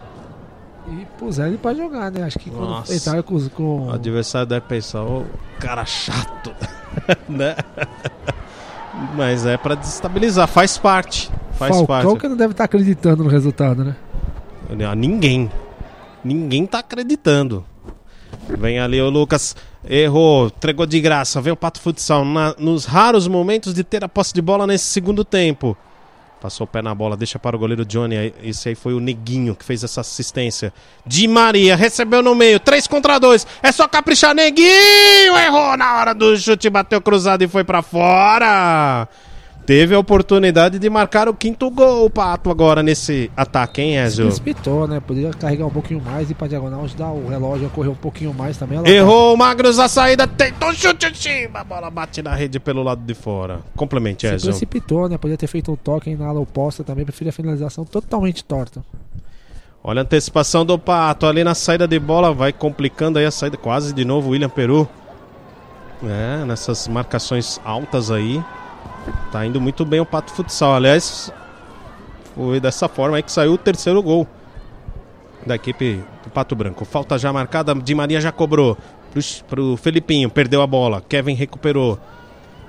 e 0.87 1.05
puseram 1.17 1.49
ele 1.49 1.57
pra 1.57 1.73
jogar, 1.73 2.11
né? 2.11 2.23
Acho 2.23 2.37
que 2.37 2.49
quando 2.49 2.69
Nossa. 2.69 2.93
entraram 2.93 3.23
com, 3.23 3.49
com. 3.49 3.87
O 3.87 3.91
adversário 3.91 4.47
deve 4.47 4.65
pensar, 4.67 5.03
ô, 5.03 5.23
cara 5.59 5.85
chato, 5.85 6.53
né? 7.29 7.55
Mas 9.15 9.45
é 9.45 9.57
pra 9.57 9.75
desestabilizar, 9.75 10.47
faz 10.47 10.77
parte. 10.77 11.31
Faz 11.53 11.75
Falcão 11.75 11.85
parte. 11.85 12.19
que 12.19 12.27
não 12.27 12.35
deve 12.35 12.51
estar 12.51 12.63
tá 12.63 12.65
acreditando 12.65 13.23
no 13.23 13.29
resultado, 13.29 13.83
né? 13.83 13.95
Ninguém. 14.95 15.49
Ninguém 16.23 16.65
tá 16.65 16.79
acreditando. 16.79 17.63
Vem 18.49 18.79
ali 18.79 19.01
o 19.01 19.09
Lucas, 19.09 19.55
errou, 19.87 20.47
entregou 20.47 20.85
de 20.85 20.99
graça. 20.99 21.41
Vem 21.41 21.53
o 21.53 21.57
Pato 21.57 21.79
Futsal 21.79 22.23
na, 22.25 22.55
nos 22.57 22.85
raros 22.85 23.27
momentos 23.27 23.73
de 23.73 23.83
ter 23.83 24.03
a 24.03 24.09
posse 24.09 24.33
de 24.33 24.41
bola 24.41 24.67
nesse 24.67 24.85
segundo 24.85 25.23
tempo. 25.23 25.77
Passou 26.43 26.65
o 26.65 26.67
pé 26.67 26.81
na 26.81 26.93
bola, 26.93 27.15
deixa 27.15 27.39
para 27.39 27.55
o 27.55 27.59
goleiro 27.59 27.85
Johnny. 27.85 28.33
Esse 28.43 28.67
aí 28.67 28.75
foi 28.75 28.93
o 28.93 28.99
Neguinho 28.99 29.55
que 29.55 29.63
fez 29.63 29.81
essa 29.81 30.01
assistência. 30.01 30.73
Di 31.05 31.25
Maria 31.25 31.73
recebeu 31.73 32.21
no 32.21 32.35
meio, 32.35 32.59
3 32.59 32.85
contra 32.85 33.17
2. 33.17 33.47
É 33.63 33.71
só 33.71 33.87
caprichar, 33.87 34.35
Neguinho! 34.35 35.37
Errou 35.37 35.77
na 35.77 35.95
hora 35.95 36.13
do 36.13 36.35
chute, 36.37 36.69
bateu 36.69 37.01
cruzado 37.01 37.43
e 37.43 37.47
foi 37.47 37.63
para 37.63 37.81
fora. 37.81 39.07
Teve 39.65 39.95
a 39.95 39.99
oportunidade 39.99 40.77
de 40.77 40.89
marcar 40.89 41.29
o 41.29 41.33
quinto 41.33 41.69
gol, 41.71 42.09
Pato, 42.09 42.49
agora 42.49 42.83
nesse 42.83 43.31
ataque, 43.35 43.81
hein, 43.81 43.95
Ezio? 43.95 44.29
Se 44.29 44.41
precipitou, 44.41 44.87
né? 44.87 44.99
Poderia 44.99 45.29
carregar 45.31 45.65
um 45.65 45.69
pouquinho 45.69 46.01
mais 46.01 46.29
e 46.29 46.33
para 46.33 46.47
diagonal 46.47 46.83
ajudar 46.83 47.11
o 47.11 47.29
relógio 47.29 47.67
a 47.67 47.69
correr 47.69 47.87
um 47.87 47.95
pouquinho 47.95 48.33
mais 48.33 48.57
também. 48.57 48.85
Errou 48.85 49.33
o 49.33 49.37
Magros 49.37 49.79
a 49.79 49.87
saída, 49.87 50.27
tentou 50.27 50.73
chute, 50.73 51.15
cima, 51.15 51.61
a 51.61 51.63
bola 51.63 51.89
bate 51.89 52.21
na 52.21 52.35
rede 52.35 52.59
pelo 52.59 52.83
lado 52.83 53.01
de 53.05 53.13
fora. 53.13 53.61
Complemente, 53.73 54.25
Ezio. 54.25 54.39
Se 54.39 54.47
precipitou, 54.47 55.07
né? 55.07 55.17
Poderia 55.17 55.37
ter 55.37 55.47
feito 55.47 55.71
um 55.71 55.77
toque 55.77 56.13
na 56.13 56.27
ala 56.27 56.41
oposta 56.41 56.83
também, 56.83 57.05
prefiro 57.05 57.29
a 57.29 57.33
finalização 57.33 57.85
totalmente 57.85 58.43
torta. 58.43 58.83
Olha 59.81 60.01
a 60.01 60.03
antecipação 60.03 60.65
do 60.65 60.77
Pato 60.77 61.25
ali 61.25 61.41
na 61.41 61.55
saída 61.55 61.87
de 61.87 61.99
bola, 61.99 62.33
vai 62.33 62.51
complicando 62.51 63.17
aí 63.17 63.25
a 63.25 63.31
saída 63.31 63.55
quase 63.55 63.93
de 63.93 64.03
novo 64.03 64.27
o 64.27 64.31
William 64.31 64.49
Peru. 64.49 64.87
É, 66.03 66.43
nessas 66.43 66.85
marcações 66.89 67.61
altas 67.63 68.11
aí. 68.11 68.43
Tá 69.31 69.45
indo 69.45 69.59
muito 69.59 69.85
bem 69.85 69.99
o 69.99 70.05
Pato 70.05 70.31
Futsal. 70.33 70.75
Aliás, 70.75 71.31
foi 72.35 72.59
dessa 72.59 72.87
forma 72.87 73.17
aí 73.17 73.23
que 73.23 73.31
saiu 73.31 73.53
o 73.53 73.57
terceiro 73.57 74.01
gol 74.01 74.27
da 75.45 75.55
equipe 75.55 76.03
do 76.23 76.29
Pato 76.29 76.55
Branco. 76.55 76.85
Falta 76.85 77.17
já 77.17 77.31
marcada, 77.33 77.75
Di 77.75 77.93
Maria 77.93 78.21
já 78.21 78.31
cobrou 78.31 78.77
pro, 79.47 79.77
Felipinho, 79.77 80.29
perdeu 80.29 80.61
a 80.61 80.67
bola. 80.67 81.01
Kevin 81.07 81.33
recuperou. 81.33 81.99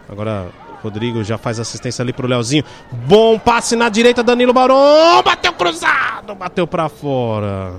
Agora 0.09 0.49
Rodrigo 0.83 1.25
já 1.25 1.39
faz 1.39 1.59
assistência 1.59 2.03
ali 2.03 2.13
pro 2.13 2.29
Leozinho. 2.29 2.65
Bom 2.91 3.39
passe 3.39 3.75
na 3.75 3.89
direita, 3.89 4.23
Danilo 4.23 4.53
Barão. 4.53 5.23
Bateu 5.23 5.53
cruzado, 5.53 6.35
bateu 6.35 6.67
para 6.67 6.89
fora. 6.89 7.75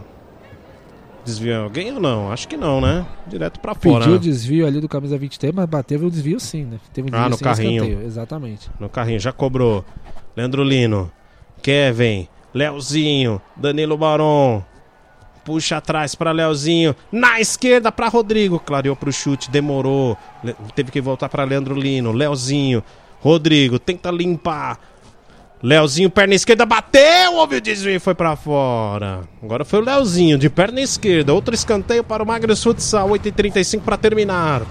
Desviou 1.25 1.63
alguém 1.63 1.91
ou 1.91 1.99
não? 1.99 2.31
Acho 2.31 2.47
que 2.47 2.55
não, 2.55 2.79
né? 2.79 3.03
Direto 3.25 3.59
para 3.59 3.73
fora. 3.73 4.03
Pediu 4.03 4.15
o 4.15 4.19
desvio 4.19 4.67
ali 4.67 4.79
do 4.79 4.87
camisa 4.87 5.17
23, 5.17 5.53
mas 5.53 5.65
bateu 5.65 5.99
o 5.99 6.11
desvio 6.11 6.39
sim, 6.39 6.65
né? 6.65 6.79
Teve 6.93 7.07
um 7.07 7.11
desvio 7.11 7.25
ah, 7.25 7.29
no 7.29 7.37
carrinho. 7.39 7.83
Escanteio. 7.83 8.05
Exatamente. 8.05 8.69
No 8.79 8.87
carrinho, 8.87 9.19
já 9.19 9.31
cobrou. 9.31 9.83
Leandro 10.37 10.63
Lino, 10.63 11.11
Kevin, 11.63 12.27
Leozinho, 12.53 13.41
Danilo 13.55 13.97
Baron. 13.97 14.63
Puxa 15.43 15.77
atrás 15.77 16.13
para 16.13 16.31
Leozinho. 16.31 16.95
Na 17.11 17.39
esquerda 17.39 17.91
para 17.91 18.07
Rodrigo. 18.07 18.59
Clareou 18.59 18.95
para 18.95 19.09
o 19.09 19.13
chute, 19.13 19.49
demorou. 19.49 20.17
Teve 20.75 20.91
que 20.91 21.01
voltar 21.01 21.27
para 21.27 21.43
Leandro 21.43 21.75
Lino. 21.75 22.11
Leozinho. 22.11 22.83
Rodrigo 23.19 23.79
tenta 23.79 24.11
limpar. 24.11 24.79
Leozinho, 25.63 26.09
perna 26.09 26.35
esquerda, 26.35 26.65
bateu, 26.65 27.33
houve 27.35 27.55
o 27.55 27.61
desvio 27.61 27.95
e 27.95 27.99
foi 27.99 28.13
para 28.13 28.35
fora. 28.35 29.21
Agora 29.41 29.65
foi 29.65 29.79
o 29.79 29.83
Leozinho, 29.83 30.37
de 30.37 30.49
perna 30.49 30.81
esquerda. 30.81 31.33
Outro 31.33 31.55
escanteio 31.55 32.03
para 32.03 32.21
o 32.21 32.25
Magres 32.25 32.61
Futsal, 32.61 33.09
8h35 33.09 33.81
para 33.81 33.97
terminar. 33.97 34.63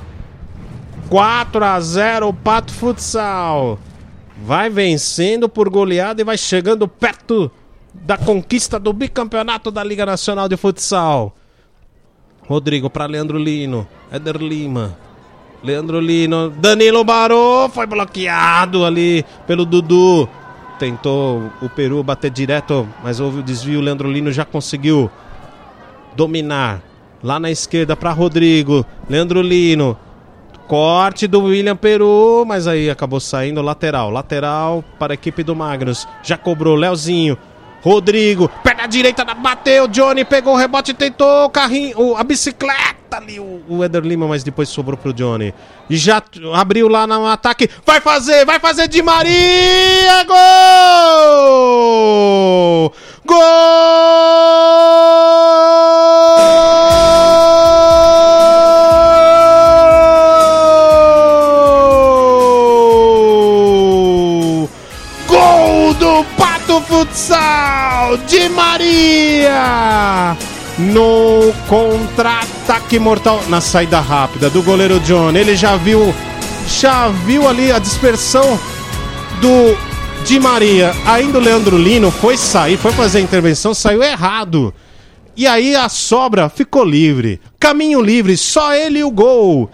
4 1.09 1.65
a 1.65 1.81
0 1.81 2.29
o 2.29 2.35
Pato 2.35 2.73
Futsal. 2.73 3.79
Vai 4.45 4.69
vencendo 4.69 5.49
por 5.49 5.69
goleada 5.69 6.21
e 6.21 6.25
vai 6.25 6.37
chegando 6.37 6.87
perto 6.87 7.51
da 7.93 8.19
conquista 8.19 8.79
do 8.79 8.93
bicampeonato 8.93 9.71
da 9.71 9.83
Liga 9.83 10.05
Nacional 10.05 10.49
de 10.49 10.57
Futsal. 10.57 11.35
Rodrigo 12.47 12.91
para 12.91 13.07
Leandro 13.07 13.39
Lino, 13.39 13.87
Éder 14.13 14.37
Lima. 14.37 14.97
Leandro 15.63 15.99
Lino, 15.99 16.51
Danilo 16.51 17.03
Barô 17.05 17.71
foi 17.71 17.87
bloqueado 17.87 18.85
ali 18.85 19.25
pelo 19.47 19.65
Dudu 19.65 20.29
tentou 20.79 21.51
o 21.63 21.69
Peru 21.69 22.03
bater 22.03 22.31
direto, 22.31 22.89
mas 23.03 23.21
houve 23.21 23.41
o 23.41 23.43
desvio. 23.43 23.79
O 23.81 23.83
Leandro 23.83 24.11
Lino 24.11 24.33
já 24.33 24.45
conseguiu 24.45 25.11
dominar. 26.17 26.83
Lá 27.23 27.41
na 27.41 27.51
esquerda 27.51 27.97
para 27.97 28.13
Rodrigo. 28.13 28.85
Leandro 29.09 29.41
Lino. 29.41 29.97
Corte 30.67 31.27
do 31.27 31.43
William 31.43 31.77
Peru, 31.77 32.45
mas 32.47 32.67
aí 32.67 32.89
acabou 32.89 33.21
saindo 33.21 33.61
lateral. 33.61 34.11
Lateral 34.11 34.83
para 34.99 35.13
a 35.13 35.15
equipe 35.15 35.43
do 35.43 35.55
Magnus. 35.55 36.09
Já 36.23 36.37
cobrou 36.37 36.75
Leozinho. 36.75 37.37
Rodrigo, 37.85 38.51
perna 38.63 38.87
direita, 38.87 39.27
bateu, 39.35 39.87
Johnny 39.87 40.25
pegou 40.25 40.55
o 40.55 40.57
rebote, 40.57 40.95
tentou 40.95 41.45
o 41.45 41.51
carrinho, 41.51 42.17
a 42.17 42.25
bicicleta 42.25 43.19
ali, 43.19 43.39
o, 43.39 43.85
Eder 43.85 44.03
Lima, 44.03 44.27
mas 44.27 44.43
depois 44.43 44.71
sobrou 44.71 44.97
pro 44.97 45.13
Johnny. 45.13 45.53
E 45.91 45.97
já 45.99 46.23
abriu 46.55 46.89
lá 46.89 47.07
no 47.07 47.27
ataque, 47.27 47.69
vai 47.85 48.01
fazer, 48.01 48.47
vai 48.47 48.59
fazer 48.59 48.89
de 48.89 49.03
Maria! 49.03 50.25
Gol! 51.67 52.95
Gol 53.27 53.45
Futsal 68.15 68.19
de 68.27 68.49
Maria! 68.49 70.37
No 70.79 71.53
contra-ataque 71.69 72.99
mortal, 72.99 73.41
na 73.49 73.61
saída 73.61 74.01
rápida 74.01 74.51
do 74.51 74.63
goleiro 74.63 74.99
John. 75.01 75.31
Ele 75.33 75.57
já 75.57 75.77
viu, 75.77 76.15
já 76.81 77.09
viu 77.09 77.49
ali 77.49 77.71
a 77.71 77.79
dispersão 77.79 78.59
do 79.41 79.77
Di 80.25 80.41
Maria. 80.41 80.93
Ainda 81.07 81.39
o 81.39 81.41
Leandro 81.41 81.79
Lino 81.79 82.11
foi 82.11 82.37
sair, 82.37 82.77
foi 82.77 82.93
fazer 82.93 83.19
a 83.19 83.23
intervenção, 83.23 83.73
saiu 83.73 84.03
errado. 84.03 84.75
E 85.37 85.47
aí 85.47 85.77
a 85.77 85.89
sobra 85.89 86.49
ficou 86.49 86.85
livre. 86.85 87.41
Caminho 87.59 88.01
livre, 88.01 88.37
só 88.37 88.75
ele 88.75 88.99
e 89.01 89.05
o 89.05 89.11
gol. 89.11 89.71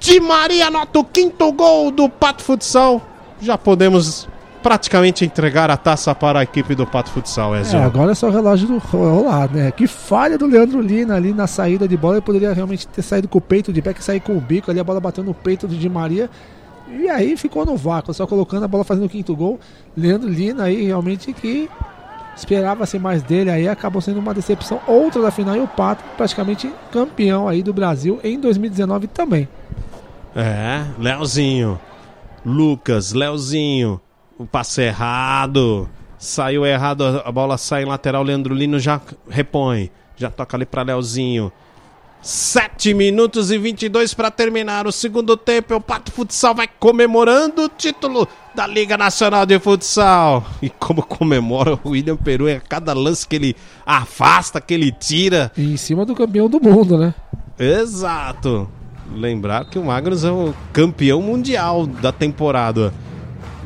Di 0.00 0.20
Maria 0.20 0.66
anota 0.66 0.98
o 0.98 1.04
quinto 1.04 1.52
gol 1.52 1.90
do 1.90 2.08
Pato 2.08 2.42
Futsal. 2.42 3.00
Já 3.40 3.56
podemos 3.56 4.28
praticamente 4.62 5.24
entregar 5.24 5.70
a 5.70 5.76
taça 5.76 6.14
para 6.14 6.40
a 6.40 6.42
equipe 6.42 6.74
do 6.74 6.86
Pato 6.86 7.10
Futsal, 7.10 7.56
Ezio. 7.56 7.78
É, 7.78 7.84
agora 7.84 8.12
é 8.12 8.14
só 8.14 8.28
o 8.28 8.30
relógio 8.30 8.68
do 8.68 8.78
rolar, 8.78 9.50
né? 9.50 9.70
Que 9.70 9.86
falha 9.86 10.38
do 10.38 10.46
Leandro 10.46 10.80
Lina 10.80 11.16
ali 11.16 11.32
na 11.32 11.46
saída 11.46 11.88
de 11.88 11.96
bola. 11.96 12.14
Ele 12.14 12.22
poderia 12.22 12.52
realmente 12.52 12.86
ter 12.86 13.02
saído 13.02 13.28
com 13.28 13.38
o 13.38 13.40
peito 13.40 13.72
de 13.72 13.82
pé, 13.82 13.92
que 13.92 14.02
sair 14.02 14.20
com 14.20 14.36
o 14.36 14.40
bico 14.40 14.70
ali, 14.70 14.78
a 14.78 14.84
bola 14.84 15.00
batendo 15.00 15.26
no 15.26 15.34
peito 15.34 15.66
do 15.66 15.74
Di 15.74 15.88
Maria. 15.88 16.30
E 16.88 17.08
aí 17.08 17.36
ficou 17.36 17.64
no 17.64 17.76
vácuo, 17.76 18.12
só 18.12 18.26
colocando 18.26 18.64
a 18.64 18.68
bola 18.68 18.84
fazendo 18.84 19.06
o 19.06 19.08
quinto 19.08 19.34
gol. 19.34 19.58
Leandro 19.96 20.28
Lina 20.28 20.64
aí 20.64 20.84
realmente 20.84 21.32
que 21.32 21.68
esperava-se 22.36 22.98
mais 22.98 23.22
dele 23.22 23.50
aí, 23.50 23.68
acabou 23.68 24.00
sendo 24.00 24.20
uma 24.20 24.34
decepção. 24.34 24.80
Outra 24.86 25.22
da 25.22 25.30
final 25.30 25.56
e 25.56 25.60
o 25.60 25.68
Pato 25.68 26.02
praticamente 26.16 26.70
campeão 26.90 27.48
aí 27.48 27.62
do 27.62 27.72
Brasil 27.72 28.20
em 28.22 28.38
2019 28.38 29.06
também. 29.06 29.48
É, 30.34 30.84
Leozinho. 30.98 31.78
Lucas, 32.44 33.12
Leozinho. 33.12 34.00
O 34.42 34.46
passe 34.46 34.82
errado. 34.82 35.88
Saiu 36.18 36.66
errado, 36.66 37.22
a 37.24 37.30
bola 37.30 37.56
sai 37.56 37.84
em 37.84 37.86
lateral. 37.86 38.24
Leandro 38.24 38.52
Lino 38.52 38.80
já 38.80 39.00
repõe. 39.28 39.88
Já 40.16 40.30
toca 40.30 40.56
ali 40.56 40.66
para 40.66 40.82
Leozinho. 40.82 41.52
7 42.20 42.92
minutos 42.92 43.52
e 43.52 43.58
22 43.58 44.14
para 44.14 44.32
terminar 44.32 44.84
o 44.84 44.90
segundo 44.90 45.36
tempo. 45.36 45.76
O 45.76 45.80
Pato 45.80 46.10
Futsal 46.10 46.56
vai 46.56 46.66
comemorando 46.66 47.62
o 47.62 47.68
título 47.68 48.26
da 48.52 48.66
Liga 48.66 48.98
Nacional 48.98 49.46
de 49.46 49.60
Futsal. 49.60 50.44
E 50.60 50.68
como 50.68 51.04
comemora 51.04 51.78
o 51.84 51.90
William 51.90 52.16
Peru 52.16 52.48
é 52.48 52.58
cada 52.58 52.92
lance 52.92 53.26
que 53.26 53.36
ele 53.36 53.56
afasta, 53.86 54.60
que 54.60 54.74
ele 54.74 54.90
tira. 54.90 55.52
E 55.56 55.72
em 55.72 55.76
cima 55.76 56.04
do 56.04 56.16
campeão 56.16 56.48
do 56.48 56.60
mundo, 56.60 56.98
né? 56.98 57.14
Exato. 57.56 58.68
Lembrar 59.14 59.66
que 59.66 59.78
o 59.78 59.84
Magnus 59.84 60.24
é 60.24 60.32
o 60.32 60.52
campeão 60.72 61.22
mundial 61.22 61.86
da 61.86 62.10
temporada. 62.10 62.92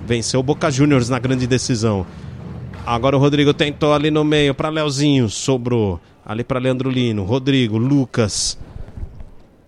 Venceu 0.07 0.39
o 0.39 0.43
Boca 0.43 0.71
Juniors 0.71 1.09
na 1.09 1.19
grande 1.19 1.47
decisão. 1.47 2.07
Agora 2.87 3.17
o 3.17 3.19
Rodrigo 3.19 3.53
tentou 3.53 3.93
ali 3.93 4.11
no 4.11 4.25
meio 4.25 4.55
para 4.55 4.69
Leozinho, 4.69 5.29
sobrou 5.29 6.01
ali 6.25 6.45
para 6.45 6.61
Leandro 6.61 6.89
Lino, 6.89 7.25
Rodrigo, 7.25 7.77
Lucas. 7.77 8.57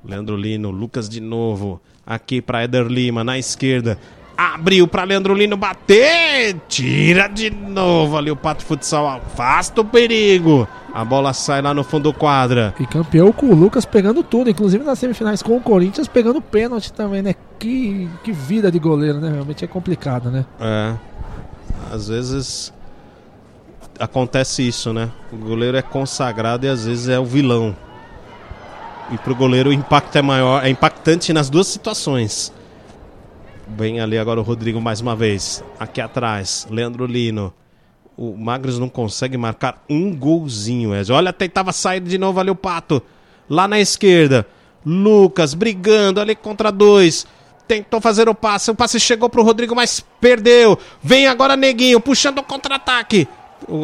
Leandro 0.04 0.36
Lino, 0.36 0.70
Lucas 0.70 1.08
de 1.08 1.20
novo. 1.20 1.80
Aqui 2.06 2.40
para 2.40 2.62
Eder 2.62 2.86
Lima 2.86 3.24
na 3.24 3.36
esquerda. 3.36 3.98
Abriu 4.36 4.86
para 4.86 5.02
Leandro 5.02 5.34
Lino 5.34 5.56
bater. 5.56 6.56
Tira 6.68 7.26
de 7.26 7.50
novo 7.50 8.16
ali 8.16 8.30
o 8.30 8.36
Pato 8.36 8.64
Futsal. 8.64 9.08
Afasta 9.08 9.80
o 9.80 9.84
perigo. 9.84 10.66
A 10.98 11.04
bola 11.04 11.32
sai 11.32 11.62
lá 11.62 11.72
no 11.72 11.84
fundo 11.84 12.10
do 12.10 12.12
quadra. 12.12 12.74
E 12.80 12.84
campeão 12.84 13.30
com 13.30 13.46
o 13.46 13.54
Lucas 13.54 13.84
pegando 13.84 14.20
tudo, 14.24 14.50
inclusive 14.50 14.82
nas 14.82 14.98
semifinais 14.98 15.40
com 15.40 15.56
o 15.56 15.60
Corinthians 15.60 16.08
pegando 16.08 16.42
pênalti 16.42 16.92
também, 16.92 17.22
né? 17.22 17.36
Que, 17.56 18.10
que 18.24 18.32
vida 18.32 18.68
de 18.68 18.80
goleiro, 18.80 19.20
né? 19.20 19.30
Realmente 19.30 19.64
é 19.64 19.68
complicado, 19.68 20.28
né? 20.28 20.44
É. 20.58 20.96
Às 21.94 22.08
vezes 22.08 22.72
acontece 23.96 24.66
isso, 24.66 24.92
né? 24.92 25.08
O 25.32 25.36
goleiro 25.36 25.76
é 25.76 25.82
consagrado 25.82 26.66
e 26.66 26.68
às 26.68 26.84
vezes 26.84 27.08
é 27.08 27.16
o 27.16 27.24
vilão. 27.24 27.76
E 29.12 29.18
pro 29.18 29.36
goleiro 29.36 29.70
o 29.70 29.72
impacto 29.72 30.18
é 30.18 30.22
maior, 30.22 30.66
é 30.66 30.68
impactante 30.68 31.32
nas 31.32 31.48
duas 31.48 31.68
situações. 31.68 32.52
Vem 33.68 34.00
ali 34.00 34.18
agora 34.18 34.40
o 34.40 34.42
Rodrigo 34.42 34.80
mais 34.80 35.00
uma 35.00 35.14
vez. 35.14 35.62
Aqui 35.78 36.00
atrás, 36.00 36.66
Leandro 36.68 37.06
Lino. 37.06 37.54
O 38.18 38.36
Magros 38.36 38.80
não 38.80 38.88
consegue 38.88 39.36
marcar 39.36 39.84
um 39.88 40.12
golzinho, 40.12 40.92
Ezio. 40.92 41.14
Olha, 41.14 41.32
tentava 41.32 41.72
sair 41.72 42.00
de 42.00 42.18
novo 42.18 42.40
ali 42.40 42.50
o 42.50 42.56
Pato. 42.56 43.00
Lá 43.48 43.68
na 43.68 43.78
esquerda. 43.78 44.44
Lucas 44.84 45.54
brigando 45.54 46.20
ali 46.20 46.34
contra 46.34 46.72
dois. 46.72 47.24
Tentou 47.68 48.00
fazer 48.00 48.28
o 48.28 48.34
passe. 48.34 48.72
O 48.72 48.74
passe 48.74 48.98
chegou 48.98 49.28
pro 49.28 49.44
Rodrigo, 49.44 49.72
mas 49.72 50.04
perdeu. 50.20 50.76
Vem 51.00 51.28
agora 51.28 51.56
Neguinho, 51.56 52.00
puxando 52.00 52.38
o 52.38 52.42
contra-ataque. 52.42 53.28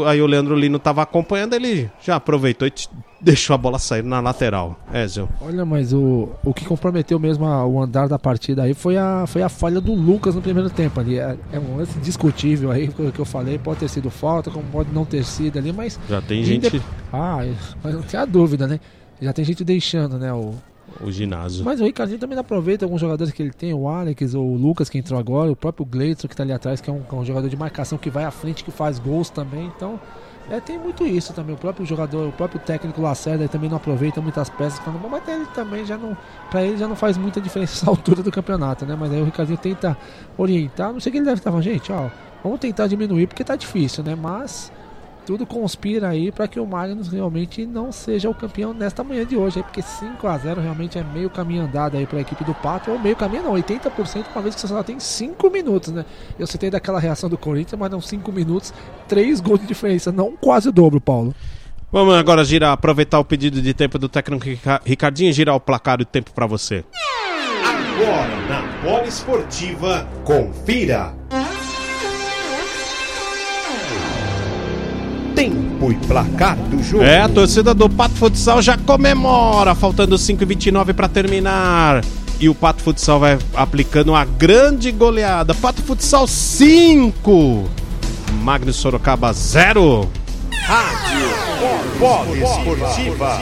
Aí 0.06 0.20
o 0.20 0.26
Leandro 0.26 0.56
Lino 0.56 0.78
tava 0.78 1.02
acompanhando, 1.02 1.54
ele 1.54 1.90
já 2.00 2.16
aproveitou 2.16 2.66
e 2.66 2.72
deixou 3.20 3.54
a 3.54 3.58
bola 3.58 3.78
sair 3.78 4.02
na 4.02 4.20
lateral. 4.20 4.78
Ezio. 4.92 5.28
Olha, 5.40 5.64
mas 5.64 5.92
o, 5.92 6.30
o 6.44 6.52
que 6.54 6.64
comprometeu 6.64 7.18
mesmo 7.18 7.44
a, 7.46 7.66
o 7.66 7.80
andar 7.80 8.08
da 8.08 8.18
partida 8.18 8.62
aí 8.62 8.74
foi 8.74 8.96
a, 8.96 9.24
foi 9.26 9.42
a 9.42 9.48
falha 9.48 9.80
do 9.80 9.94
Lucas 9.94 10.34
no 10.34 10.42
primeiro 10.42 10.70
tempo 10.70 11.00
ali. 11.00 11.18
É, 11.18 11.36
é 11.52 11.58
um 11.58 11.76
lance 11.76 11.98
discutível 11.98 12.70
aí, 12.70 12.88
que, 12.88 13.12
que 13.12 13.18
eu 13.18 13.24
falei. 13.24 13.58
Pode 13.58 13.80
ter 13.80 13.88
sido 13.88 14.10
falta, 14.10 14.50
como 14.50 14.64
pode 14.70 14.92
não 14.92 15.04
ter 15.04 15.24
sido 15.24 15.58
ali, 15.58 15.72
mas. 15.72 15.98
Já 16.08 16.20
tem 16.20 16.44
gente. 16.44 16.80
Ah, 17.12 17.44
mas 17.82 17.94
não 17.94 18.02
tem 18.02 18.18
a 18.18 18.24
dúvida, 18.24 18.66
né? 18.66 18.80
Já 19.20 19.32
tem 19.32 19.44
gente 19.44 19.64
deixando, 19.64 20.18
né? 20.18 20.32
O, 20.32 20.54
o 21.00 21.10
ginásio. 21.10 21.64
Mas 21.64 21.80
o 21.80 21.84
Ricardinho 21.84 22.18
também 22.18 22.38
aproveita 22.38 22.84
alguns 22.84 23.00
jogadores 23.00 23.32
que 23.32 23.42
ele 23.42 23.52
tem, 23.52 23.72
o 23.74 23.88
Alex, 23.88 24.34
ou 24.34 24.46
o 24.46 24.56
Lucas 24.56 24.88
que 24.88 24.98
entrou 24.98 25.18
agora, 25.18 25.50
o 25.50 25.56
próprio 25.56 25.84
Gleitson 25.84 26.28
que 26.28 26.34
está 26.34 26.42
ali 26.42 26.52
atrás, 26.52 26.80
que 26.80 26.90
é 26.90 26.92
um, 26.92 27.02
é 27.10 27.14
um, 27.14 27.24
jogador 27.24 27.48
de 27.48 27.56
marcação 27.56 27.98
que 27.98 28.10
vai 28.10 28.24
à 28.24 28.30
frente, 28.30 28.64
que 28.64 28.70
faz 28.70 28.98
gols 28.98 29.30
também. 29.30 29.66
Então, 29.76 29.98
é, 30.50 30.60
tem 30.60 30.78
muito 30.78 31.06
isso 31.06 31.32
também. 31.32 31.54
O 31.54 31.58
próprio 31.58 31.86
jogador, 31.86 32.28
o 32.28 32.32
próprio 32.32 32.60
técnico 32.60 33.00
Lacerda 33.00 33.48
também 33.48 33.68
não 33.68 33.76
aproveita 33.76 34.20
muitas 34.20 34.48
peças 34.50 34.80
mas 35.10 35.28
ele 35.28 35.46
também 35.54 35.84
já 35.84 35.96
não. 35.96 36.16
Pra 36.50 36.62
ele 36.62 36.76
já 36.76 36.86
não 36.86 36.96
faz 36.96 37.16
muita 37.16 37.40
diferença 37.40 37.74
essa 37.74 37.88
altura 37.90 38.22
do 38.22 38.30
campeonato, 38.30 38.84
né? 38.84 38.96
Mas 38.98 39.12
aí 39.12 39.20
o 39.20 39.24
Ricardinho 39.24 39.58
tenta 39.58 39.96
orientar. 40.36 40.92
Não 40.92 41.00
sei 41.00 41.10
o 41.10 41.12
que 41.12 41.18
ele 41.18 41.24
deve 41.24 41.38
estar 41.38 41.50
falando, 41.50 41.64
gente, 41.64 41.90
ó, 41.90 42.10
vamos 42.42 42.60
tentar 42.60 42.86
diminuir 42.86 43.26
porque 43.26 43.42
tá 43.42 43.56
difícil, 43.56 44.04
né? 44.04 44.14
Mas 44.14 44.70
tudo 45.26 45.46
conspira 45.46 46.08
aí 46.08 46.30
para 46.30 46.46
que 46.46 46.60
o 46.60 46.66
Magnus 46.66 47.08
realmente 47.08 47.64
não 47.64 47.90
seja 47.90 48.28
o 48.28 48.34
campeão 48.34 48.74
nesta 48.74 49.02
manhã 49.02 49.24
de 49.24 49.36
hoje, 49.36 49.58
aí, 49.58 49.62
porque 49.62 49.82
5 49.82 50.26
a 50.26 50.38
0 50.38 50.60
realmente 50.60 50.98
é 50.98 51.04
meio 51.04 51.30
caminho 51.30 51.64
andado 51.64 51.96
aí 51.96 52.06
para 52.06 52.18
a 52.18 52.20
equipe 52.20 52.44
do 52.44 52.54
Pato, 52.54 52.90
ou 52.90 52.98
meio 52.98 53.16
caminho 53.16 53.42
não, 53.42 53.54
80%, 53.54 54.26
uma 54.34 54.42
vez 54.42 54.54
que 54.54 54.60
você 54.60 54.68
só 54.68 54.82
tem 54.82 55.00
5 55.00 55.50
minutos, 55.50 55.92
né? 55.92 56.04
Eu 56.38 56.46
citei 56.46 56.70
daquela 56.70 57.00
reação 57.00 57.28
do 57.28 57.38
Corinthians, 57.38 57.78
mas 57.78 57.90
não 57.90 58.00
5 58.00 58.30
minutos, 58.32 58.72
3 59.08 59.40
gols 59.40 59.60
de 59.60 59.66
diferença, 59.66 60.12
não 60.12 60.36
quase 60.36 60.68
o 60.68 60.72
dobro, 60.72 61.00
Paulo. 61.00 61.34
Vamos 61.90 62.14
agora 62.14 62.44
girar, 62.44 62.72
aproveitar 62.72 63.18
o 63.18 63.24
pedido 63.24 63.62
de 63.62 63.72
tempo 63.72 63.98
do 63.98 64.08
técnico 64.08 64.44
Ricardinho 64.84 65.30
e 65.30 65.32
girar 65.32 65.54
o 65.54 65.60
placar 65.60 65.98
do 65.98 66.04
tempo 66.04 66.32
para 66.32 66.46
você. 66.46 66.84
Agora 67.64 68.36
na 68.48 68.62
Bola 68.82 69.06
Esportiva, 69.06 70.06
confira. 70.24 71.14
Tempo 75.34 75.90
e 75.90 75.94
placar 76.06 76.56
do 76.56 76.82
jogo. 76.82 77.04
É, 77.04 77.20
a 77.20 77.28
torcida 77.28 77.74
do 77.74 77.88
Pato 77.90 78.14
Futsal 78.14 78.62
já 78.62 78.78
comemora, 78.78 79.74
faltando 79.74 80.16
5,29 80.16 80.94
para 80.94 81.08
terminar. 81.08 82.04
E 82.40 82.48
o 82.48 82.54
Pato 82.54 82.82
Futsal 82.82 83.20
vai 83.20 83.38
aplicando 83.54 84.10
uma 84.10 84.24
grande 84.24 84.90
goleada. 84.90 85.54
Pato 85.54 85.82
Futsal 85.82 86.26
5, 86.26 87.68
Magnus 88.42 88.76
Sorocaba 88.76 89.32
0. 89.32 90.08
Rádio 90.62 91.28
Polo 91.98 92.36
Esportiva. 92.36 93.40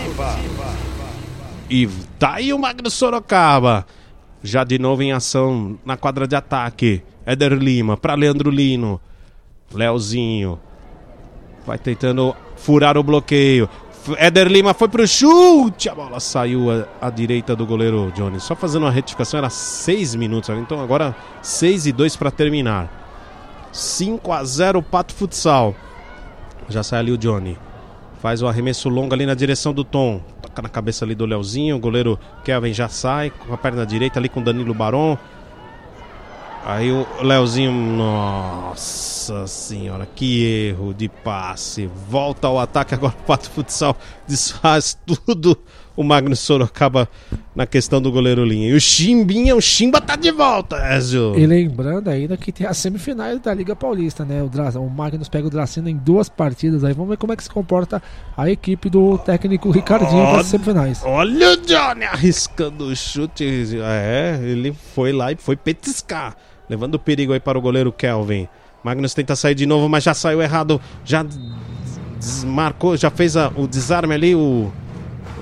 E 1.70 1.88
tá 2.18 2.34
aí 2.34 2.52
o 2.52 2.58
Magnus 2.58 2.94
Sorocaba. 2.94 3.86
Já 4.42 4.64
de 4.64 4.78
novo 4.78 5.02
em 5.02 5.12
ação 5.12 5.78
na 5.84 5.96
quadra 5.96 6.26
de 6.26 6.34
ataque. 6.34 7.02
Éder 7.24 7.52
Lima 7.52 7.96
para 7.96 8.14
Leandro 8.14 8.50
Lino. 8.50 9.00
Leozinho 9.72 10.58
Vai 11.66 11.78
tentando 11.78 12.34
furar 12.56 12.96
o 12.96 13.02
bloqueio. 13.02 13.68
Éder 14.16 14.48
Lima 14.48 14.74
foi 14.74 14.88
pro 14.88 15.06
chute. 15.06 15.88
A 15.88 15.94
bola 15.94 16.18
saiu 16.18 16.70
à, 16.70 16.86
à, 17.00 17.10
direita 17.10 17.54
do 17.54 17.64
goleiro 17.64 18.12
Johnny. 18.14 18.40
Só 18.40 18.56
fazendo 18.56 18.82
uma 18.82 18.90
retificação, 18.90 19.38
era 19.38 19.48
6 19.48 20.16
minutos. 20.16 20.50
Então 20.50 20.80
agora 20.80 21.14
6 21.40 21.86
e 21.86 21.92
2 21.92 22.16
para 22.16 22.30
terminar. 22.30 22.90
5 23.72 24.32
a 24.32 24.44
0 24.44 24.82
Pato 24.82 25.14
Futsal. 25.14 25.74
Já 26.68 26.82
sai 26.82 26.98
ali 26.98 27.12
o 27.12 27.18
Johnny. 27.18 27.56
Faz 28.20 28.42
o 28.42 28.48
arremesso 28.48 28.88
longo 28.88 29.14
ali 29.14 29.24
na 29.24 29.34
direção 29.34 29.72
do 29.72 29.84
Tom. 29.84 30.20
Toca 30.40 30.62
na 30.62 30.68
cabeça 30.68 31.04
ali 31.04 31.14
do 31.14 31.24
Leozinho. 31.24 31.76
O 31.76 31.80
goleiro 31.80 32.18
Kevin 32.44 32.72
já 32.72 32.88
sai 32.88 33.30
com 33.30 33.54
a 33.54 33.58
perna 33.58 33.86
direita 33.86 34.18
ali 34.18 34.28
com 34.28 34.42
Danilo 34.42 34.74
Baron. 34.74 35.16
Aí 36.64 36.92
o 36.92 37.04
Leozinho, 37.20 37.72
nossa 37.72 39.46
senhora, 39.48 40.06
que 40.06 40.44
erro 40.44 40.94
de 40.94 41.08
passe. 41.08 41.90
Volta 42.08 42.46
ao 42.46 42.58
ataque 42.60 42.94
agora 42.94 43.14
o 43.18 43.22
Pato 43.24 43.50
Futsal 43.50 43.96
desfaz 44.28 44.96
tudo 45.04 45.58
o 45.96 46.02
Magnus 46.02 46.40
Sorocaba 46.40 47.08
na 47.54 47.66
questão 47.66 48.00
do 48.00 48.10
goleiro 48.10 48.44
linha. 48.44 48.68
E 48.68 48.74
o 48.74 48.80
Chimbinha, 48.80 49.54
o 49.54 49.60
Chimba 49.60 50.00
tá 50.00 50.16
de 50.16 50.30
volta, 50.30 50.76
Ezio. 50.96 51.38
E 51.38 51.46
lembrando 51.46 52.08
ainda 52.08 52.36
que 52.36 52.50
tem 52.50 52.66
as 52.66 52.78
semifinais 52.78 53.40
da 53.40 53.52
Liga 53.52 53.76
Paulista, 53.76 54.24
né? 54.24 54.42
O, 54.42 54.48
Dra 54.48 54.70
o 54.80 54.88
Magnus 54.88 55.28
pega 55.28 55.46
o 55.46 55.50
Dracena 55.50 55.90
em 55.90 55.96
duas 55.96 56.28
partidas. 56.28 56.84
Aí 56.84 56.94
vamos 56.94 57.10
ver 57.10 57.16
como 57.16 57.32
é 57.32 57.36
que 57.36 57.42
se 57.42 57.50
comporta 57.50 58.02
a 58.36 58.48
equipe 58.48 58.88
do 58.88 59.18
técnico 59.18 59.70
Ricardinho 59.70 60.26
para 60.28 60.40
as 60.40 60.46
semifinais. 60.46 61.02
Olha 61.04 61.52
o 61.52 61.56
Johnny 61.58 62.04
arriscando 62.04 62.86
o 62.86 62.96
chute. 62.96 63.42
É, 63.82 64.40
ele 64.42 64.72
foi 64.72 65.12
lá 65.12 65.32
e 65.32 65.36
foi 65.36 65.56
petiscar, 65.56 66.36
levando 66.72 66.98
perigo 66.98 67.34
aí 67.34 67.40
para 67.40 67.58
o 67.58 67.60
goleiro 67.60 67.92
Kelvin. 67.92 68.48
Magnus 68.82 69.12
tenta 69.12 69.36
sair 69.36 69.54
de 69.54 69.66
novo, 69.66 69.90
mas 69.90 70.02
já 70.02 70.14
saiu 70.14 70.40
errado. 70.40 70.80
Já 71.04 71.22
desmarcou, 72.18 72.96
já 72.96 73.10
fez 73.10 73.36
a, 73.36 73.52
o 73.54 73.68
desarme 73.68 74.14
ali, 74.14 74.34
o 74.34 74.72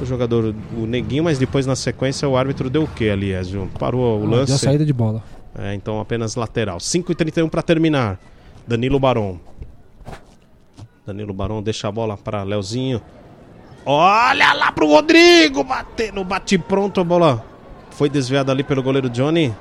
o 0.00 0.06
jogador, 0.06 0.54
o 0.76 0.86
Neguinho, 0.86 1.24
mas 1.24 1.38
depois 1.38 1.66
na 1.66 1.76
sequência 1.76 2.26
o 2.26 2.36
árbitro 2.36 2.70
deu 2.70 2.84
o 2.84 2.88
que 2.88 3.10
ali, 3.10 3.32
Ezio? 3.32 3.70
Parou 3.78 4.18
o 4.18 4.24
ah, 4.24 4.30
lance? 4.30 4.52
Deu 4.52 4.58
saída 4.58 4.84
de 4.84 4.92
bola. 4.92 5.22
É, 5.56 5.74
então 5.74 6.00
apenas 6.00 6.34
lateral. 6.36 6.78
5h31 6.78 7.48
para 7.50 7.62
terminar. 7.62 8.18
Danilo 8.66 8.98
Baron. 8.98 9.38
Danilo 11.06 11.34
Baron 11.34 11.62
deixa 11.62 11.86
a 11.86 11.92
bola 11.92 12.16
para 12.16 12.42
Leozinho. 12.42 13.00
Olha 13.84 14.52
lá 14.54 14.72
pro 14.72 14.86
Rodrigo! 14.86 15.62
Batendo, 15.62 16.24
bate 16.24 16.58
pronto 16.58 17.00
a 17.00 17.04
bola. 17.04 17.44
Foi 17.90 18.08
desviada 18.08 18.50
ali 18.52 18.64
pelo 18.64 18.82
goleiro 18.82 19.10
Johnny. 19.10 19.54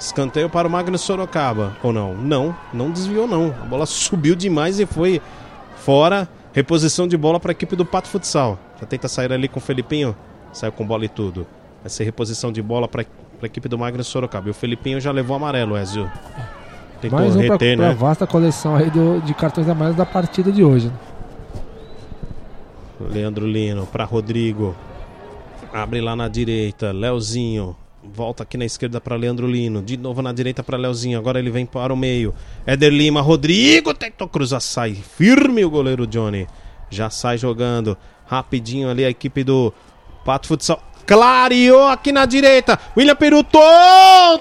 Escanteio 0.00 0.48
para 0.48 0.66
o 0.66 0.70
Magnus 0.70 1.02
Sorocaba. 1.02 1.76
Ou 1.82 1.92
não? 1.92 2.14
Não, 2.14 2.56
não 2.72 2.90
desviou 2.90 3.28
não. 3.28 3.54
A 3.62 3.66
bola 3.66 3.84
subiu 3.84 4.34
demais 4.34 4.80
e 4.80 4.86
foi 4.86 5.20
fora. 5.76 6.26
Reposição 6.54 7.06
de 7.06 7.18
bola 7.18 7.38
para 7.38 7.50
a 7.50 7.52
equipe 7.52 7.76
do 7.76 7.84
Pato 7.84 8.08
Futsal. 8.08 8.58
Já 8.80 8.86
tenta 8.86 9.08
sair 9.08 9.30
ali 9.30 9.46
com 9.46 9.58
o 9.58 9.62
Felipinho. 9.62 10.16
Saiu 10.54 10.72
com 10.72 10.86
bola 10.86 11.04
e 11.04 11.08
tudo. 11.08 11.46
Vai 11.82 11.90
ser 11.90 12.04
reposição 12.04 12.50
de 12.50 12.62
bola 12.62 12.88
para 12.88 13.02
a 13.42 13.46
equipe 13.46 13.68
do 13.68 13.78
Magno 13.78 14.02
Sorocaba. 14.02 14.48
E 14.48 14.50
o 14.50 14.54
Felipinho 14.54 14.98
já 15.00 15.12
levou 15.12 15.36
amarelo, 15.36 15.76
Ezio. 15.76 16.10
Tentou 17.02 17.18
Mais 17.18 17.36
um 17.36 17.38
reter, 17.38 17.76
pra, 17.76 17.88
né? 17.88 17.94
Pra 17.94 18.06
vasta 18.06 18.26
coleção 18.26 18.76
aí 18.76 18.90
do, 18.90 19.20
de 19.20 19.34
cartões 19.34 19.68
amarelos 19.68 19.96
da 19.96 20.06
partida 20.06 20.50
de 20.50 20.64
hoje. 20.64 20.88
Né? 20.88 20.94
Leandro 23.12 23.46
Lino 23.46 23.86
para 23.86 24.04
Rodrigo. 24.04 24.74
Abre 25.72 26.00
lá 26.00 26.16
na 26.16 26.26
direita. 26.26 26.90
Leozinho. 26.90 27.76
Volta 28.02 28.44
aqui 28.44 28.56
na 28.56 28.64
esquerda 28.64 29.00
para 29.00 29.14
Leandro 29.14 29.46
Lino. 29.46 29.82
De 29.82 29.96
novo 29.96 30.22
na 30.22 30.32
direita 30.32 30.62
para 30.62 30.78
Leozinho. 30.78 31.18
Agora 31.18 31.38
ele 31.38 31.50
vem 31.50 31.66
para 31.66 31.92
o 31.92 31.96
meio. 31.96 32.34
Éder 32.66 32.92
Lima, 32.92 33.20
Rodrigo 33.20 33.92
tentou 33.92 34.26
cruzar. 34.26 34.60
Sai 34.60 34.94
firme 34.94 35.64
o 35.64 35.70
goleiro 35.70 36.06
Johnny. 36.06 36.46
Já 36.88 37.10
sai 37.10 37.36
jogando. 37.36 37.96
Rapidinho 38.26 38.88
ali 38.88 39.04
a 39.04 39.10
equipe 39.10 39.44
do 39.44 39.72
Pato 40.24 40.48
Futsal. 40.48 40.82
Clareou 41.10 41.88
aqui 41.88 42.12
na 42.12 42.24
direita. 42.24 42.78
William 42.96 43.16
Peruto 43.16 43.58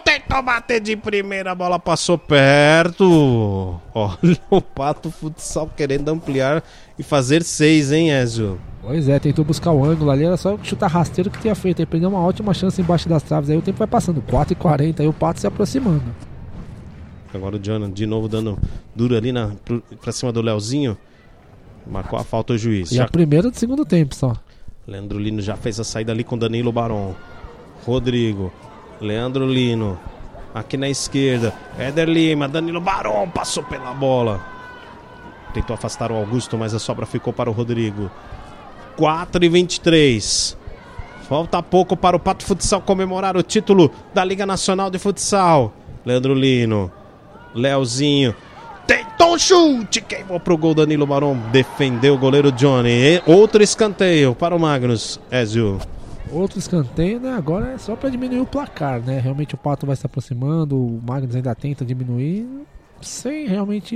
tentou 0.06 0.44
bater 0.44 0.80
de 0.80 0.96
primeira. 0.96 1.54
A 1.54 1.56
bola 1.56 1.80
passou 1.80 2.16
perto. 2.16 3.80
Olha 3.92 4.38
o 4.52 4.62
Pato 4.62 5.10
Futsal 5.10 5.68
querendo 5.76 6.10
ampliar 6.10 6.64
e 7.00 7.02
fazer 7.02 7.42
seis, 7.42 7.92
hein, 7.92 8.12
Ezio? 8.12 8.62
Pois 8.84 9.10
é, 9.10 9.18
tentou 9.18 9.44
buscar 9.44 9.72
o 9.72 9.84
ângulo 9.84 10.12
ali, 10.12 10.26
era 10.26 10.38
só 10.38 10.60
chutar 10.62 10.92
rasteiro 10.92 11.32
que 11.32 11.40
tinha 11.40 11.56
feito. 11.56 11.82
Aí 11.82 11.88
perdeu 11.88 12.08
uma 12.08 12.20
ótima 12.20 12.54
chance 12.54 12.80
embaixo 12.80 13.10
das 13.10 13.24
traves. 13.24 13.50
Aí 13.50 13.58
o 13.58 13.64
tempo 13.64 13.80
vai 13.80 13.88
passando, 13.88 14.22
4 14.22 14.54
e 14.54 14.56
40 14.56 15.02
aí 15.02 15.10
o 15.10 15.14
Pato 15.14 15.40
se 15.40 15.48
aproximando. 15.48 16.04
Agora 17.34 17.56
o 17.56 17.60
Jonathan 17.60 17.92
de 17.92 18.06
novo 18.06 18.28
dando 18.28 18.60
duro 18.96 19.18
ali 19.18 19.32
na, 19.32 19.54
pra 20.00 20.12
cima 20.12 20.32
do 20.32 20.40
Leozinho. 20.40 20.96
Marcou 21.88 22.20
a 22.20 22.24
falta 22.24 22.54
o 22.54 22.58
juiz. 22.60 22.92
E 22.92 22.98
já... 22.98 23.06
a 23.06 23.08
primeira 23.08 23.50
do 23.50 23.58
segundo 23.58 23.84
tempo 23.84 24.14
só. 24.14 24.36
Leandro 24.90 25.20
Lino 25.20 25.40
já 25.40 25.56
fez 25.56 25.80
a 25.80 25.84
saída 25.84 26.12
ali 26.12 26.24
com 26.24 26.36
Danilo 26.36 26.72
Baron. 26.72 27.14
Rodrigo. 27.86 28.52
Leandro 29.00 29.46
Lino. 29.46 30.00
Aqui 30.52 30.78
na 30.78 30.90
esquerda. 30.90 31.54
Éder 31.78 32.10
Lima. 32.10 32.48
Danilo 32.48 32.82
Baron 32.82 33.30
passou 33.30 33.64
pela 33.64 33.94
bola. 33.94 34.44
Tentou 35.54 35.76
afastar 35.76 36.12
o 36.12 36.16
Augusto, 36.16 36.58
mas 36.58 36.74
a 36.74 36.80
sobra 36.80 37.06
ficou 37.06 37.32
para 37.32 37.52
o 37.52 37.54
Rodrigo. 37.54 38.10
4 38.98 39.46
e 39.46 39.50
23. 39.50 40.58
Falta 41.28 41.62
pouco 41.62 41.96
para 41.96 42.16
o 42.16 42.20
Pato 42.20 42.44
Futsal 42.44 42.82
comemorar 42.82 43.38
o 43.38 43.44
título 43.44 43.92
da 44.12 44.26
Liga 44.26 44.44
Nacional 44.48 44.90
de 44.90 44.98
Futsal. 44.98 45.72
Leandro 46.04 46.34
Lino, 46.34 46.92
Leozinho, 47.54 48.34
tentou 48.90 49.36
um 49.36 49.38
chute, 49.38 50.02
queimou 50.02 50.40
pro 50.40 50.58
gol 50.58 50.74
Danilo 50.74 51.06
Baron, 51.06 51.38
defendeu 51.52 52.16
o 52.16 52.18
goleiro 52.18 52.52
Johnny. 52.52 52.90
E 52.90 53.22
outro 53.24 53.62
escanteio 53.62 54.34
para 54.34 54.56
o 54.56 54.60
Magnus, 54.60 55.20
Ezio. 55.32 55.80
Outro 56.32 56.58
escanteio, 56.58 57.20
né? 57.20 57.34
Agora 57.34 57.74
é 57.74 57.78
só 57.78 57.96
para 57.96 58.10
diminuir 58.10 58.40
o 58.40 58.48
placar, 58.48 59.00
né? 59.00 59.20
Realmente 59.20 59.54
o 59.54 59.58
Pato 59.58 59.86
vai 59.86 59.96
se 59.96 60.08
aproximando, 60.08 60.76
o 60.76 61.00
Magnus 61.06 61.36
ainda 61.36 61.54
tenta 61.54 61.86
diminuir, 61.86 62.48
sem 63.00 63.48
realmente 63.48 63.96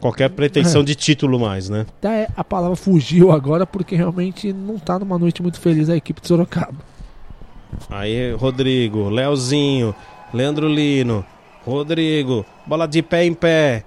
qualquer 0.00 0.30
pretensão 0.30 0.80
é. 0.80 0.84
de 0.84 0.96
título 0.96 1.38
mais, 1.38 1.68
né? 1.68 1.86
Até 1.98 2.28
a 2.36 2.42
palavra 2.42 2.74
fugiu 2.74 3.30
agora 3.30 3.64
porque 3.64 3.94
realmente 3.94 4.52
não 4.52 4.80
tá 4.80 4.98
numa 4.98 5.16
noite 5.16 5.40
muito 5.40 5.60
feliz 5.60 5.88
a 5.88 5.96
equipe 5.96 6.20
de 6.20 6.26
Sorocaba. 6.26 6.78
Aí, 7.88 8.32
Rodrigo, 8.32 9.08
Leozinho, 9.08 9.94
Leandro 10.32 10.68
Lino, 10.68 11.24
Rodrigo, 11.66 12.44
bola 12.66 12.86
de 12.86 13.02
pé 13.02 13.24
em 13.24 13.32
pé. 13.34 13.84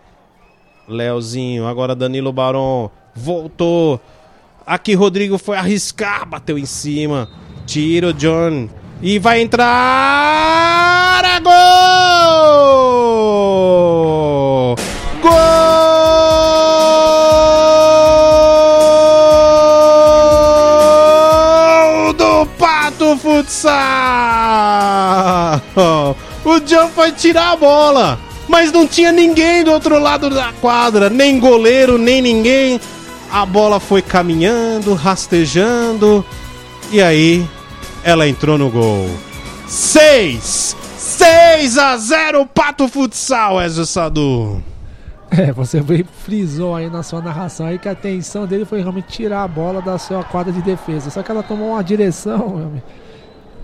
Leozinho, 0.87 1.67
agora 1.67 1.95
Danilo 1.95 2.31
Baron, 2.31 2.89
voltou. 3.13 3.99
Aqui 4.65 4.95
Rodrigo 4.95 5.37
foi 5.37 5.57
arriscar, 5.57 6.27
bateu 6.27 6.57
em 6.57 6.65
cima. 6.65 7.29
Tiro 7.65 8.13
John 8.13 8.67
e 9.01 9.19
vai 9.19 9.41
entrar! 9.41 11.23
É 11.25 11.39
gol! 11.39 11.53
Gol! 15.21 15.67
futsal! 23.17 23.67
O 26.57 26.61
John 26.61 26.87
foi 26.87 27.11
tirar 27.11 27.51
a 27.51 27.55
bola, 27.55 28.19
mas 28.47 28.71
não 28.71 28.87
tinha 28.87 29.11
ninguém 29.11 29.63
do 29.63 29.71
outro 29.71 29.99
lado 29.99 30.27
da 30.27 30.51
quadra, 30.53 31.07
nem 31.07 31.39
goleiro, 31.39 31.99
nem 31.99 32.19
ninguém. 32.19 32.81
A 33.31 33.45
bola 33.45 33.79
foi 33.79 34.01
caminhando, 34.01 34.95
rastejando, 34.95 36.25
e 36.91 36.99
aí 36.99 37.47
ela 38.03 38.27
entrou 38.27 38.57
no 38.57 38.71
gol. 38.71 39.07
6! 39.67 40.75
6 40.97 41.77
a 41.77 41.95
0 41.95 42.47
Pato 42.47 42.87
Futsal, 42.87 43.61
Ezio 43.61 43.85
Sadu. 43.85 44.59
É, 45.29 45.51
você 45.51 45.79
bem 45.79 46.03
frisou 46.25 46.75
aí 46.75 46.89
na 46.89 47.03
sua 47.03 47.21
narração 47.21 47.67
aí 47.67 47.77
que 47.77 47.87
a 47.87 47.91
atenção 47.91 48.47
dele 48.47 48.65
foi 48.65 48.79
realmente 48.79 49.09
tirar 49.09 49.43
a 49.43 49.47
bola 49.47 49.79
da 49.79 49.99
sua 49.99 50.23
quadra 50.23 50.51
de 50.51 50.63
defesa. 50.63 51.11
Só 51.11 51.21
que 51.21 51.29
ela 51.29 51.43
tomou 51.43 51.73
uma 51.73 51.83
direção, 51.83 52.49
meu 52.49 52.65
amigo 52.65 53.06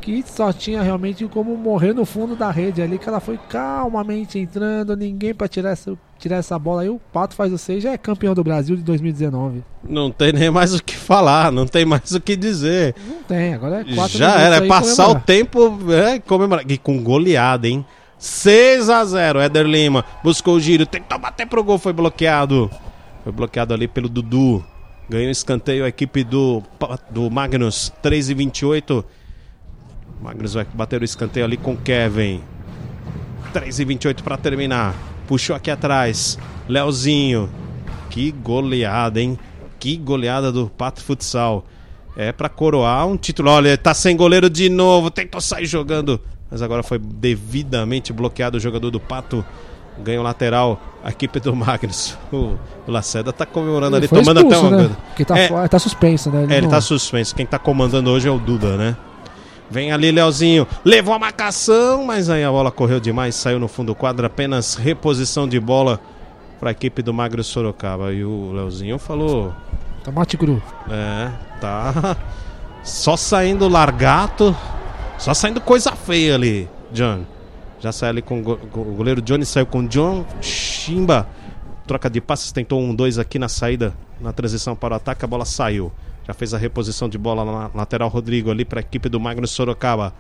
que 0.04 0.22
só 0.28 0.52
tinha 0.52 0.82
realmente 0.82 1.26
como 1.28 1.56
morrer 1.56 1.94
no 1.94 2.04
fundo 2.04 2.36
da 2.36 2.52
rede 2.52 2.82
ali, 2.82 3.00
que 3.00 3.08
ela 3.08 3.22
foi 3.22 3.40
calmamente 3.50 4.38
entrando, 4.38 4.98
ninguém 4.98 5.34
para 5.34 5.48
tirar 5.48 5.72
essa, 5.72 5.98
tirar 6.20 6.38
essa 6.38 6.60
bola 6.60 6.82
aí. 6.82 6.90
O 6.90 7.00
Pato 7.00 7.36
faz 7.36 7.54
o 7.54 7.58
6, 7.58 7.82
já 7.82 7.94
é 7.94 7.98
campeão 7.98 8.34
do 8.34 8.44
Brasil 8.44 8.76
de 8.76 8.84
2019. 8.84 9.64
Não 9.82 10.12
tem 10.12 10.34
nem 10.34 10.52
mais 10.52 10.74
o 10.74 10.84
que 10.84 10.94
falar, 10.94 11.54
não 11.54 11.66
tem 11.66 11.86
mais 11.86 12.12
o 12.12 12.20
que 12.20 12.36
dizer. 12.36 12.94
Não 13.08 13.24
tem, 13.24 13.54
agora 13.54 13.80
é 13.80 13.96
4 13.96 14.18
Já 14.18 14.38
era, 14.38 14.58
é 14.58 14.68
passar 14.68 15.04
comemorar. 15.06 15.24
o 15.24 15.26
tempo 15.26 15.80
é, 15.94 16.20
comemorar. 16.20 16.66
E 16.70 16.78
com 16.78 17.02
goleada, 17.02 17.66
hein? 17.66 17.86
6 18.18 18.90
a 18.90 19.06
0 19.06 19.40
Éder 19.40 19.66
Lima 19.66 20.04
buscou 20.22 20.56
o 20.56 20.60
giro, 20.60 20.86
tentou 20.86 21.18
bater 21.18 21.48
pro 21.48 21.64
gol, 21.64 21.78
foi 21.78 21.94
bloqueado. 21.94 22.70
Foi 23.24 23.32
bloqueado 23.32 23.74
ali 23.74 23.88
pelo 23.88 24.10
Dudu. 24.10 24.64
Ganhou 25.10 25.32
escanteio 25.32 25.86
a 25.86 25.88
equipe 25.88 26.26
do, 26.26 26.62
do 27.10 27.30
Magnus, 27.30 27.92
3 28.02 28.32
e 28.32 28.34
28 28.34 29.06
Magnus 30.22 30.54
vai 30.54 30.66
bater 30.74 31.02
o 31.02 31.06
escanteio 31.06 31.46
ali 31.46 31.58
com 31.58 31.76
Kevin. 31.76 32.42
3 33.52 33.80
e 33.80 33.86
28 33.86 34.24
para 34.24 34.38
terminar. 34.38 34.96
Puxou 35.28 35.56
aqui 35.56 35.70
atrás. 35.70 36.38
Leozinho. 36.68 37.50
Que 38.10 38.32
goleada, 38.32 39.22
hein? 39.22 39.38
Que 39.80 39.98
goleada 39.98 40.52
do 40.52 40.70
Pato 40.70 41.04
Futsal. 41.04 41.66
É 42.16 42.32
para 42.32 42.50
coroar 42.50 43.08
um 43.08 43.18
título. 43.18 43.50
Olha, 43.50 43.78
tá 43.78 43.94
sem 43.94 44.16
goleiro 44.16 44.50
de 44.50 44.70
novo. 44.70 45.10
Tentou 45.10 45.42
sair 45.42 45.66
jogando. 45.66 46.20
Mas 46.50 46.62
agora 46.62 46.84
foi 46.84 47.00
devidamente 47.00 48.14
bloqueado 48.14 48.58
o 48.58 48.60
jogador 48.60 48.92
do 48.92 49.00
Pato. 49.00 49.44
Ganha 50.04 50.20
o 50.20 50.24
lateral 50.24 50.82
a 51.04 51.10
equipe 51.10 51.40
do 51.40 51.56
Magnus. 51.56 52.18
O, 52.32 52.58
Laceda 52.88 53.34
tá 53.34 53.46
comemorando 53.46 53.98
ele 53.98 54.06
ali, 54.06 54.24
tomando 54.24 54.38
expulso, 54.38 54.66
até 54.66 54.76
uma. 54.76 54.88
Né? 54.88 54.96
Que 55.16 55.26
tá, 55.26 55.38
é, 55.38 55.68
tá 55.68 55.80
suspenso, 55.80 56.30
né? 56.32 56.44
Ele, 56.44 56.54
é, 56.54 56.58
ele 56.58 56.68
tá 56.68 56.82
suspenso. 56.82 57.36
Quem 57.36 57.46
tá 57.46 57.60
comandando 57.60 58.10
hoje 58.10 58.28
é 58.28 58.32
o 58.32 58.40
Duda, 58.40 58.78
né? 58.78 58.96
Vem 59.74 59.92
ali, 59.92 60.12
Leozinho. 60.12 60.68
Levou 60.86 61.16
a 61.16 61.18
marcação, 61.18 62.06
mas 62.06 62.30
aí 62.30 62.44
a 62.44 62.52
bola 62.52 62.70
correu 62.70 63.00
demais, 63.00 63.34
saiu 63.34 63.60
no 63.60 63.68
fundo 63.68 63.88
do 63.88 63.96
quadro. 63.96 64.24
Apenas 64.24 64.76
reposição 64.76 65.48
de 65.48 65.60
bola 65.60 66.00
para 66.60 66.70
a 66.70 66.72
equipe 66.72 67.02
do 67.02 67.12
Magro 67.12 67.44
Sorocaba. 67.44 68.14
E 68.14 68.24
o 68.24 68.52
Leozinho 68.52 69.00
falou. 69.00 69.52
Tomate 70.04 70.38
cru. 70.38 70.62
É, 70.88 71.32
tá. 71.60 72.16
Só 72.84 73.18
saindo 73.18 73.68
largato, 73.68 74.56
só 75.18 75.34
saindo 75.34 75.60
coisa 75.60 75.94
feia 75.94 76.36
ali, 76.36 76.70
John. 76.92 77.24
Já 77.80 77.92
saiu 77.92 78.10
ali 78.12 78.22
com, 78.22 78.42
o 78.42 78.94
goleiro 78.96 79.24
Johnny, 79.24 79.44
saiu 79.44 79.66
com 79.66 79.88
John 79.88 80.24
Chimba. 80.40 81.28
Troca 81.88 82.12
de 82.12 82.22
passes, 82.22 82.52
tentou 82.52 82.80
um, 82.80 82.94
dois 82.94 83.18
aqui 83.18 83.40
na 83.40 83.50
saída, 83.50 83.92
na 84.22 84.32
transição 84.32 84.76
para 84.76 84.94
o 84.94 84.98
ataque, 84.98 85.26
a 85.26 85.28
bola 85.28 85.46
saiu. 85.46 85.92
Já 86.26 86.34
fez 86.34 86.54
a 86.54 86.58
reposição 86.58 87.10
de 87.10 87.18
bola 87.18 87.44
na 87.44 87.70
lateral 87.74 88.10
Rodrigo 88.10 88.50
ali 88.50 88.64
para 88.64 88.80
a 88.80 88.82
equipe 88.82 89.10
do 89.10 89.20
Magnus 89.20 89.52
Sorocaba. 89.52 90.14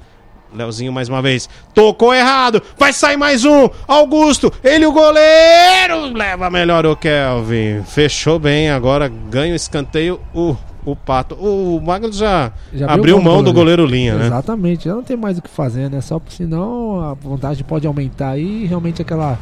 Leozinho 0.54 0.92
mais 0.94 1.10
uma 1.10 1.22
vez. 1.22 1.50
Tocou 1.74 2.14
errado. 2.14 2.62
Vai 2.78 2.94
sair 2.94 3.18
mais 3.18 3.44
um. 3.44 3.70
Augusto. 3.88 4.52
Ele 4.64 4.86
o 4.86 4.92
goleiro. 4.92 6.14
Leva 6.14 6.50
melhor 6.50 6.86
o 6.86 6.96
Kelvin. 6.96 7.82
Fechou 7.84 8.38
bem. 8.38 8.70
Agora 8.70 9.08
ganha 9.08 9.54
o 9.54 9.56
escanteio. 9.56 10.20
O, 10.34 10.56
o 10.86 10.96
Pato. 10.96 11.36
O 11.36 11.82
Magnus 11.82 12.18
já, 12.18 12.52
já 12.72 12.92
abriu 12.92 13.20
mão 13.20 13.42
do 13.42 13.52
goleiro 13.52 13.86
linha, 13.86 14.16
né? 14.16 14.28
Exatamente. 14.28 14.86
Já 14.86 14.94
não 14.94 15.04
tem 15.04 15.18
mais 15.18 15.40
o 15.40 15.42
que 15.42 15.50
fazer, 15.50 15.90
né? 15.90 16.02
Só 16.02 16.22
senão 16.30 17.02
a 17.02 17.14
vantagem 17.16 17.64
pode 17.64 17.88
aumentar 17.88 18.30
aí. 18.32 18.66
Realmente 18.66 19.02
aquela 19.02 19.40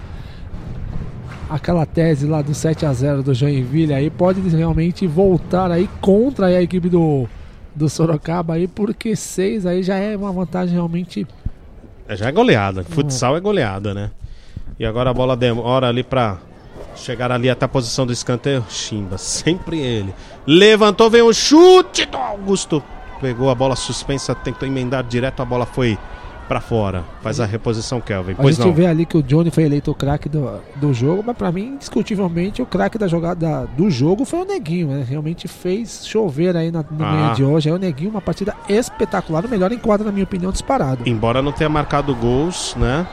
aquela 1.52 1.86
tese 1.86 2.26
lá 2.26 2.42
do 2.42 2.54
7 2.54 2.86
a 2.86 2.94
0 2.94 3.24
do 3.24 3.34
Joinville 3.34 3.94
aí 3.94 4.10
pode 4.10 4.40
realmente 4.42 5.06
voltar 5.06 5.70
aí 5.70 5.90
contra 6.00 6.46
a 6.46 6.62
equipe 6.62 6.88
do, 6.88 7.28
do 7.76 7.90
Sorocaba 7.90 8.54
aí, 8.54 8.68
porque 8.68 9.16
6 9.16 9.66
aí 9.66 9.84
já 9.84 9.98
é 9.98 10.16
uma 10.16 10.32
vantagem 10.32 10.74
realmente. 10.74 11.28
É, 12.08 12.16
já 12.16 12.30
é 12.30 12.32
goleada. 12.32 12.84
Futsal 12.84 13.36
é 13.36 13.42
goleada, 13.42 13.94
né? 13.94 14.12
E 14.80 14.86
agora 14.86 15.10
a 15.10 15.14
bola 15.14 15.36
demora 15.36 15.90
ali 15.90 16.04
pra 16.04 16.38
chegar 16.96 17.32
ali 17.32 17.50
até 17.50 17.66
a 17.66 17.70
posição 17.70 18.06
do 18.06 18.14
escanteio. 18.14 18.66
Chimba, 18.70 19.18
sempre 19.18 19.80
ele. 19.80 20.14
Levantou, 20.48 21.10
vem 21.10 21.22
o 21.22 21.34
chute 21.34 22.06
do 22.06 22.18
Augusto. 22.18 22.82
Pegou 23.20 23.50
a 23.50 23.56
bola 23.56 23.76
suspensa, 23.76 24.34
tentou 24.34 24.68
emendar 24.68 25.04
direto, 25.04 25.42
a 25.42 25.46
bola 25.46 25.66
foi 25.66 25.98
para 26.52 26.60
fora. 26.60 27.06
Faz 27.22 27.40
a 27.40 27.46
reposição, 27.46 28.02
Kelvin. 28.02 28.36
Pois 28.36 28.60
a 28.60 28.64
gente 28.64 28.68
não. 28.68 28.76
vê 28.76 28.86
ali 28.86 29.06
que 29.06 29.16
o 29.16 29.24
Johnny 29.24 29.50
foi 29.50 29.64
eleito 29.64 29.90
o 29.90 29.96
craque 29.96 30.28
do, 30.28 30.60
do 30.76 30.94
jogo, 30.94 31.24
mas 31.26 31.38
para 31.38 31.50
mim, 31.50 31.76
indiscutivelmente, 31.76 32.62
o 32.62 32.66
craque 32.66 32.98
da 32.98 33.08
jogada 33.08 33.70
do 33.78 33.90
jogo 33.90 34.26
foi 34.26 34.42
o 34.42 34.44
Neguinho. 34.44 34.88
Né? 34.88 35.06
Realmente 35.08 35.48
fez 35.48 36.06
chover 36.06 36.58
aí 36.58 36.70
na, 36.70 36.84
no 36.92 37.06
ah. 37.06 37.14
meio 37.14 37.36
de 37.36 37.44
hoje. 37.46 37.70
É 37.70 37.74
o 37.74 37.78
Neguinho, 37.78 38.10
uma 38.10 38.20
partida 38.20 38.54
espetacular, 38.68 39.46
o 39.46 39.48
melhor 39.48 39.72
enquadro, 39.72 40.06
na 40.06 40.12
minha 40.12 40.26
opinião, 40.26 40.52
disparado. 40.52 41.08
Embora 41.08 41.42
não 41.42 41.54
tenha 41.54 41.70
marcado 41.70 42.14
gols, 42.14 42.76
né? 42.76 43.08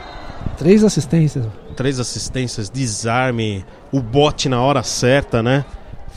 Três 0.56 0.82
assistências. 0.82 1.47
Três 1.77 2.01
assistências, 2.01 2.69
desarme, 2.69 3.65
o 3.93 4.01
bote 4.01 4.48
na 4.48 4.60
hora 4.60 4.82
certa, 4.82 5.44
né? 5.44 5.65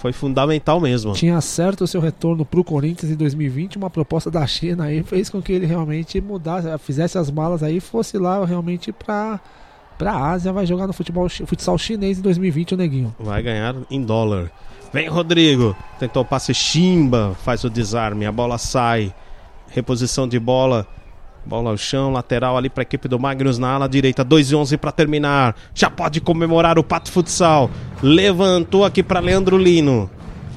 Foi 0.01 0.11
fundamental 0.11 0.81
mesmo. 0.81 1.13
Tinha 1.13 1.39
certo 1.41 1.83
o 1.83 1.87
seu 1.87 2.01
retorno 2.01 2.43
para 2.43 2.59
o 2.59 2.63
Corinthians 2.63 3.11
em 3.11 3.15
2020, 3.15 3.77
uma 3.77 3.87
proposta 3.87 4.31
da 4.31 4.47
China 4.47 4.85
aí 4.85 5.03
fez 5.03 5.29
com 5.29 5.39
que 5.39 5.53
ele 5.53 5.67
realmente 5.67 6.19
mudasse, 6.19 6.67
fizesse 6.79 7.19
as 7.19 7.29
malas 7.29 7.61
aí, 7.61 7.79
fosse 7.79 8.17
lá 8.17 8.43
realmente 8.43 8.91
para 8.91 9.39
para 9.99 10.13
a 10.13 10.31
Ásia, 10.31 10.51
vai 10.51 10.65
jogar 10.65 10.87
no 10.87 10.93
futebol 10.93 11.29
futsal 11.29 11.77
chinês 11.77 12.17
em 12.17 12.21
2020 12.23 12.73
o 12.73 12.77
neguinho. 12.77 13.15
Vai 13.19 13.43
ganhar 13.43 13.75
em 13.91 14.01
dólar. 14.03 14.51
Vem 14.91 15.07
Rodrigo, 15.07 15.77
tentou 15.99 16.25
passe 16.25 16.51
chimba, 16.51 17.35
faz 17.43 17.63
o 17.63 17.69
desarme, 17.69 18.25
a 18.25 18.31
bola 18.31 18.57
sai. 18.57 19.13
Reposição 19.69 20.27
de 20.27 20.39
bola 20.39 20.87
Bola 21.45 21.71
ao 21.71 21.77
chão, 21.77 22.11
lateral 22.11 22.55
ali 22.55 22.69
para 22.69 22.81
a 22.81 22.83
equipe 22.83 23.07
do 23.07 23.19
Magnus 23.19 23.57
na 23.57 23.71
ala 23.71 23.89
direita, 23.89 24.23
2 24.23 24.51
e 24.51 24.55
11 24.55 24.77
para 24.77 24.91
terminar. 24.91 25.55
Já 25.73 25.89
pode 25.89 26.21
comemorar 26.21 26.77
o 26.77 26.83
Pato 26.83 27.11
Futsal. 27.11 27.69
Levantou 28.01 28.85
aqui 28.85 29.01
para 29.01 29.19
Leandro 29.19 29.57
Lino. 29.57 30.09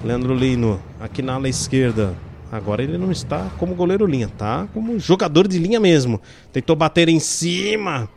Leandro 0.05 0.35
Lino 0.35 0.81
aqui 1.01 1.23
na 1.23 1.35
ala 1.35 1.49
esquerda. 1.49 2.15
Agora 2.53 2.83
ele 2.83 2.99
não 2.99 3.11
está 3.11 3.51
como 3.59 3.75
goleiro 3.75 4.07
linha, 4.07 4.29
tá? 4.29 4.69
Como 4.73 4.99
jogador 4.99 5.49
de 5.49 5.59
linha 5.59 5.81
mesmo. 5.81 6.21
Tentou 6.53 6.77
bater 6.77 7.09
em 7.09 7.19
cima. 7.19 8.09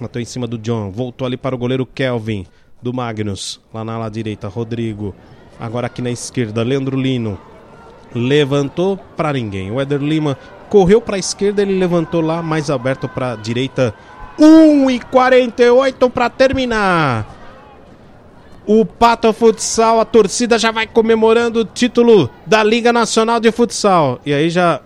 Matou 0.00 0.22
em 0.22 0.24
cima 0.24 0.46
do 0.46 0.56
John. 0.56 0.90
Voltou 0.90 1.26
ali 1.26 1.36
para 1.36 1.54
o 1.54 1.58
goleiro 1.58 1.84
Kelvin 1.84 2.46
do 2.80 2.94
Magnus. 2.94 3.60
Lá 3.74 3.84
na 3.84 3.94
ala 3.94 4.08
direita, 4.08 4.48
Rodrigo. 4.48 5.14
Agora 5.58 5.88
aqui 5.88 6.00
na 6.00 6.10
esquerda, 6.10 6.62
Leandro 6.62 6.98
Lino. 6.98 7.38
Levantou 8.14 8.96
para 8.96 9.32
ninguém. 9.32 9.70
O 9.70 9.80
Eder 9.80 10.00
Lima 10.00 10.38
correu 10.70 11.00
para 11.00 11.16
a 11.16 11.18
esquerda, 11.18 11.60
ele 11.60 11.78
levantou 11.78 12.22
lá, 12.22 12.42
mais 12.42 12.70
aberto 12.70 13.08
para 13.08 13.32
a 13.32 13.36
direita. 13.36 13.92
1 14.38 14.90
e 14.90 15.00
48 15.00 16.08
para 16.08 16.30
terminar. 16.30 17.26
O 18.64 18.86
Pato 18.86 19.32
Futsal, 19.32 20.00
a 20.00 20.04
torcida 20.04 20.58
já 20.58 20.70
vai 20.70 20.86
comemorando 20.86 21.60
o 21.60 21.64
título 21.64 22.30
da 22.46 22.62
Liga 22.62 22.92
Nacional 22.92 23.40
de 23.40 23.50
Futsal. 23.50 24.20
E 24.24 24.32
aí 24.32 24.48
já 24.48 24.80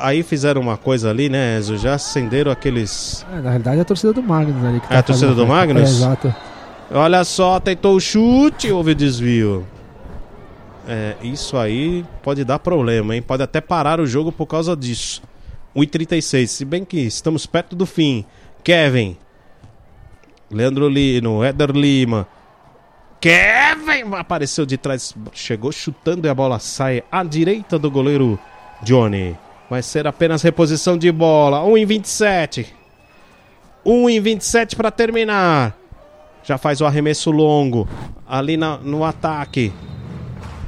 aí 0.00 0.22
fizeram 0.22 0.60
uma 0.60 0.76
coisa 0.76 1.10
ali, 1.10 1.28
né, 1.28 1.58
Enzo? 1.58 1.76
Já 1.76 1.94
acenderam 1.94 2.52
aqueles. 2.52 3.26
É, 3.32 3.40
na 3.40 3.50
realidade 3.50 3.78
é 3.78 3.80
a 3.80 3.84
torcida 3.84 4.12
do 4.12 4.22
Magnus 4.22 4.64
ali. 4.64 4.80
Que 4.80 4.88
tá 4.88 4.94
é 4.94 4.98
a 4.98 5.02
torcida 5.02 5.34
do 5.34 5.46
Magnus? 5.46 5.82
É, 5.82 5.84
exato. 5.84 6.34
Olha 6.90 7.24
só, 7.24 7.58
tentou 7.58 7.96
o 7.96 8.00
chute, 8.00 8.70
houve 8.70 8.94
desvio. 8.94 9.66
É, 10.90 11.16
isso 11.22 11.58
aí 11.58 12.02
pode 12.22 12.42
dar 12.44 12.58
problema, 12.58 13.14
hein? 13.14 13.20
Pode 13.20 13.42
até 13.42 13.60
parar 13.60 14.00
o 14.00 14.06
jogo 14.06 14.32
por 14.32 14.46
causa 14.46 14.74
disso. 14.74 15.22
1,36. 15.76 16.46
Se 16.46 16.64
bem 16.64 16.82
que 16.82 16.98
estamos 16.98 17.44
perto 17.44 17.76
do 17.76 17.84
fim. 17.84 18.24
Kevin. 18.64 19.14
Leandro 20.50 20.88
Lino. 20.88 21.44
Éder 21.44 21.72
Lima. 21.72 22.26
Kevin 23.20 24.14
apareceu 24.16 24.64
de 24.64 24.78
trás. 24.78 25.14
Chegou 25.34 25.70
chutando 25.70 26.26
e 26.26 26.30
a 26.30 26.34
bola 26.34 26.58
sai 26.58 27.04
à 27.12 27.22
direita 27.22 27.78
do 27.78 27.90
goleiro 27.90 28.38
Johnny. 28.82 29.36
Vai 29.68 29.82
ser 29.82 30.06
apenas 30.06 30.40
reposição 30.40 30.96
de 30.96 31.12
bola. 31.12 31.62
1 31.64 31.76
em 31.76 31.84
27. 31.84 32.74
1 33.84 34.08
em 34.08 34.20
27 34.20 34.74
para 34.74 34.90
terminar. 34.90 35.76
Já 36.42 36.56
faz 36.56 36.80
o 36.80 36.86
arremesso 36.86 37.30
longo. 37.30 37.86
Ali 38.26 38.56
na, 38.56 38.78
no 38.78 39.04
ataque 39.04 39.70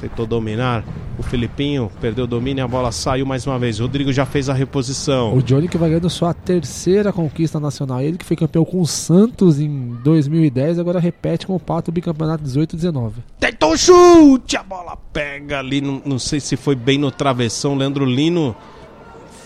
tentou 0.01 0.27
dominar. 0.27 0.85
O 1.19 1.23
Filipinho 1.23 1.91
perdeu 2.01 2.25
o 2.25 2.27
domínio 2.27 2.63
e 2.63 2.65
a 2.65 2.69
bola 2.69 2.91
saiu 2.91 3.27
mais 3.27 3.47
uma 3.47 3.59
vez. 3.59 3.79
O 3.79 3.83
Rodrigo 3.83 4.13
já 4.13 4.25
fez 4.25 4.49
a 4.49 4.55
reposição. 4.55 5.35
O 5.35 5.43
Johnny 5.43 5.69
que 5.69 5.77
vai 5.77 5.91
ganhando 5.91 6.09
sua 6.09 6.33
terceira 6.33 7.13
conquista 7.13 7.61
nacional. 7.61 8.01
Ele 8.01 8.17
que 8.17 8.25
foi 8.25 8.37
campeão 8.37 8.65
com 8.65 8.81
o 8.81 8.87
Santos 8.87 9.61
em 9.61 9.97
2010, 10.03 10.79
agora 10.79 10.99
repete 10.99 11.47
com 11.47 11.55
o 11.55 11.61
Pato 11.61 11.93
bicampeonato 11.93 12.43
18-19. 12.45 13.13
Tentou 13.39 13.77
chute! 13.77 14.57
A 14.57 14.63
bola 14.63 14.97
pega 15.13 15.59
ali, 15.59 15.81
não, 15.81 16.01
não 16.05 16.19
sei 16.19 16.41
se 16.41 16.57
foi 16.57 16.75
bem 16.75 16.99
no 16.99 17.11
travessão. 17.11 17.77
Leandro 17.77 18.05
Lino 18.05 18.57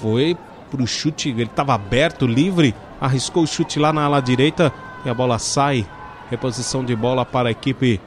foi 0.00 0.36
pro 0.70 0.86
chute, 0.86 1.30
ele 1.30 1.44
estava 1.44 1.74
aberto, 1.74 2.26
livre, 2.26 2.74
arriscou 3.00 3.42
o 3.42 3.46
chute 3.46 3.78
lá 3.78 3.92
na 3.92 4.04
ala 4.04 4.20
direita 4.20 4.72
e 5.04 5.08
a 5.08 5.14
bola 5.14 5.38
sai. 5.38 5.86
Reposição 6.30 6.84
de 6.84 6.96
bola 6.96 7.24
para 7.24 7.48
a 7.48 7.52
equipe 7.52 8.00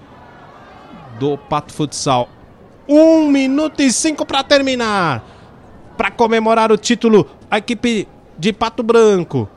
do 1.20 1.38
Pato 1.38 1.74
Futsal. 1.74 2.30
Um 2.88 3.28
minuto 3.30 3.82
e 3.82 3.92
cinco 3.92 4.26
para 4.26 4.44
terminar. 4.44 5.24
Para 5.98 6.10
comemorar 6.10 6.72
o 6.72 6.78
título, 6.78 7.28
a 7.52 7.58
equipe 7.58 8.08
de 8.38 8.54
Pato 8.54 8.82
Branco 8.82 9.50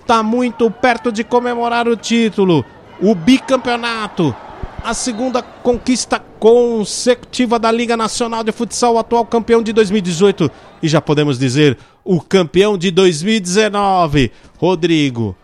está 0.00 0.22
muito 0.22 0.70
perto 0.70 1.10
de 1.10 1.24
comemorar 1.24 1.88
o 1.88 1.96
título, 1.96 2.64
o 3.00 3.14
bicampeonato, 3.14 4.34
a 4.84 4.94
segunda 4.94 5.42
conquista 5.42 6.22
consecutiva 6.38 7.58
da 7.58 7.72
Liga 7.72 7.96
Nacional 7.96 8.44
de 8.44 8.52
Futsal, 8.52 8.94
o 8.94 8.98
atual 8.98 9.26
campeão 9.26 9.62
de 9.62 9.72
2018 9.72 10.50
e 10.82 10.88
já 10.88 11.00
podemos 11.00 11.38
dizer 11.38 11.76
o 12.04 12.20
campeão 12.20 12.78
de 12.78 12.90
2019, 12.90 14.30
Rodrigo 14.58 15.36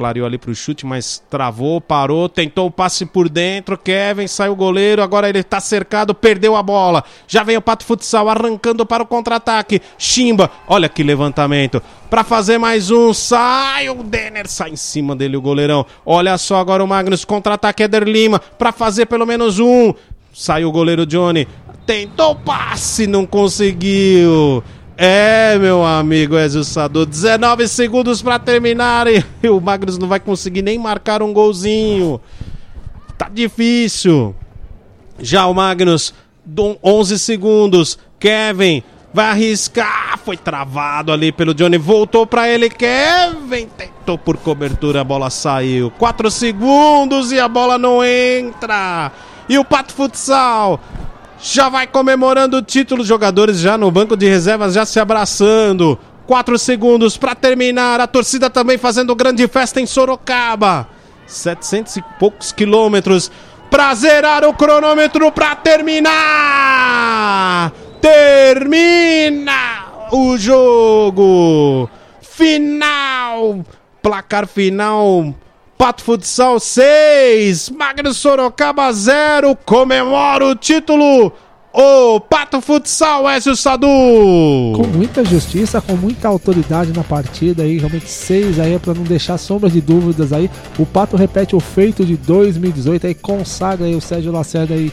clareou 0.00 0.26
ali 0.26 0.38
pro 0.38 0.54
chute, 0.54 0.86
mas 0.86 1.22
travou, 1.28 1.78
parou, 1.78 2.26
tentou 2.26 2.68
o 2.68 2.70
passe 2.70 3.04
por 3.04 3.28
dentro. 3.28 3.76
Kevin 3.76 4.26
saiu 4.26 4.52
o 4.52 4.56
goleiro, 4.56 5.02
agora 5.02 5.28
ele 5.28 5.42
tá 5.42 5.60
cercado, 5.60 6.14
perdeu 6.14 6.56
a 6.56 6.62
bola. 6.62 7.04
Já 7.28 7.42
vem 7.42 7.58
o 7.58 7.60
Pato 7.60 7.84
Futsal 7.84 8.30
arrancando 8.30 8.86
para 8.86 9.02
o 9.02 9.06
contra-ataque. 9.06 9.82
Chimba, 9.98 10.50
olha 10.66 10.88
que 10.88 11.02
levantamento. 11.02 11.82
Para 12.08 12.24
fazer 12.24 12.56
mais 12.56 12.90
um, 12.90 13.12
sai 13.12 13.90
o 13.90 14.02
Denner, 14.02 14.48
sai 14.48 14.70
em 14.70 14.76
cima 14.76 15.14
dele 15.14 15.36
o 15.36 15.42
goleirão. 15.42 15.84
Olha 16.06 16.38
só 16.38 16.56
agora 16.56 16.82
o 16.82 16.88
Magnus, 16.88 17.22
contra-ataque 17.22 17.82
Eder 17.82 18.04
Lima, 18.04 18.38
para 18.38 18.72
fazer 18.72 19.04
pelo 19.04 19.26
menos 19.26 19.58
um. 19.58 19.92
Saiu 20.32 20.70
o 20.70 20.72
goleiro 20.72 21.04
Johnny, 21.04 21.46
tentou 21.84 22.30
o 22.30 22.36
passe, 22.36 23.06
não 23.06 23.26
conseguiu. 23.26 24.64
É, 25.02 25.56
meu 25.58 25.82
amigo 25.82 26.34
Sado, 26.62 27.06
19 27.06 27.66
segundos 27.68 28.20
para 28.20 28.38
terminar 28.38 29.06
e 29.06 29.24
o 29.48 29.58
Magnus 29.58 29.96
não 29.96 30.06
vai 30.06 30.20
conseguir 30.20 30.60
nem 30.60 30.78
marcar 30.78 31.22
um 31.22 31.32
golzinho. 31.32 32.20
Tá 33.16 33.26
difícil. 33.32 34.36
Já 35.18 35.46
o 35.46 35.54
Magnus, 35.54 36.12
11 36.84 37.18
segundos. 37.18 37.98
Kevin 38.18 38.82
vai 39.10 39.30
arriscar. 39.30 40.18
Foi 40.22 40.36
travado 40.36 41.12
ali 41.12 41.32
pelo 41.32 41.54
Johnny. 41.54 41.78
Voltou 41.78 42.26
para 42.26 42.46
ele. 42.46 42.68
Kevin 42.68 43.68
tentou 43.68 44.18
por 44.18 44.36
cobertura. 44.36 45.00
A 45.00 45.04
bola 45.04 45.30
saiu. 45.30 45.90
4 45.92 46.30
segundos 46.30 47.32
e 47.32 47.40
a 47.40 47.48
bola 47.48 47.78
não 47.78 48.04
entra. 48.04 49.10
E 49.48 49.58
o 49.58 49.64
Pato 49.64 49.94
Futsal 49.94 50.78
já 51.42 51.68
vai 51.68 51.86
comemorando 51.86 52.56
o 52.58 52.62
título. 52.62 53.04
Jogadores 53.04 53.58
já 53.58 53.76
no 53.78 53.90
banco 53.90 54.16
de 54.16 54.28
reservas, 54.28 54.74
já 54.74 54.84
se 54.84 55.00
abraçando. 55.00 55.98
Quatro 56.26 56.58
segundos 56.58 57.16
para 57.16 57.34
terminar. 57.34 58.00
A 58.00 58.06
torcida 58.06 58.48
também 58.50 58.78
fazendo 58.78 59.14
grande 59.14 59.46
festa 59.48 59.80
em 59.80 59.86
Sorocaba. 59.86 60.88
700 61.26 61.96
e 61.96 62.02
poucos 62.18 62.52
quilômetros 62.52 63.30
para 63.70 63.94
zerar 63.94 64.44
o 64.44 64.52
cronômetro 64.52 65.30
para 65.30 65.54
terminar. 65.56 66.12
Termina 68.00 69.86
o 70.10 70.36
jogo. 70.36 71.88
Final. 72.20 73.64
Placar 74.02 74.46
final. 74.46 75.34
Pato 75.80 76.04
Futsal 76.04 76.60
6, 76.60 77.70
Magno 77.70 78.12
Sorocaba 78.12 78.92
0, 78.92 79.56
comemora 79.64 80.44
o 80.44 80.54
título. 80.54 81.32
O 81.72 82.20
Pato 82.20 82.60
Futsal, 82.60 83.26
Ezio 83.30 83.56
Sadu. 83.56 83.86
Com 83.86 84.86
muita 84.92 85.24
justiça, 85.24 85.80
com 85.80 85.96
muita 85.96 86.28
autoridade 86.28 86.92
na 86.92 87.02
partida 87.02 87.62
aí, 87.62 87.78
realmente 87.78 88.10
6 88.10 88.60
aí 88.60 88.78
para 88.78 88.92
não 88.92 89.04
deixar 89.04 89.38
sombras 89.38 89.72
de 89.72 89.80
dúvidas 89.80 90.34
aí. 90.34 90.50
O 90.78 90.84
Pato 90.84 91.16
repete 91.16 91.56
o 91.56 91.60
feito 91.60 92.04
de 92.04 92.14
2018 92.14 93.06
aí, 93.06 93.14
consagra 93.14 93.86
aí 93.86 93.94
o 93.94 94.02
Sérgio 94.02 94.30
Lacerda 94.30 94.74
aí, 94.74 94.92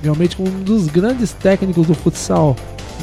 realmente 0.00 0.40
um 0.40 0.62
dos 0.62 0.86
grandes 0.86 1.32
técnicos 1.32 1.88
do 1.88 1.94
futsal 1.94 2.54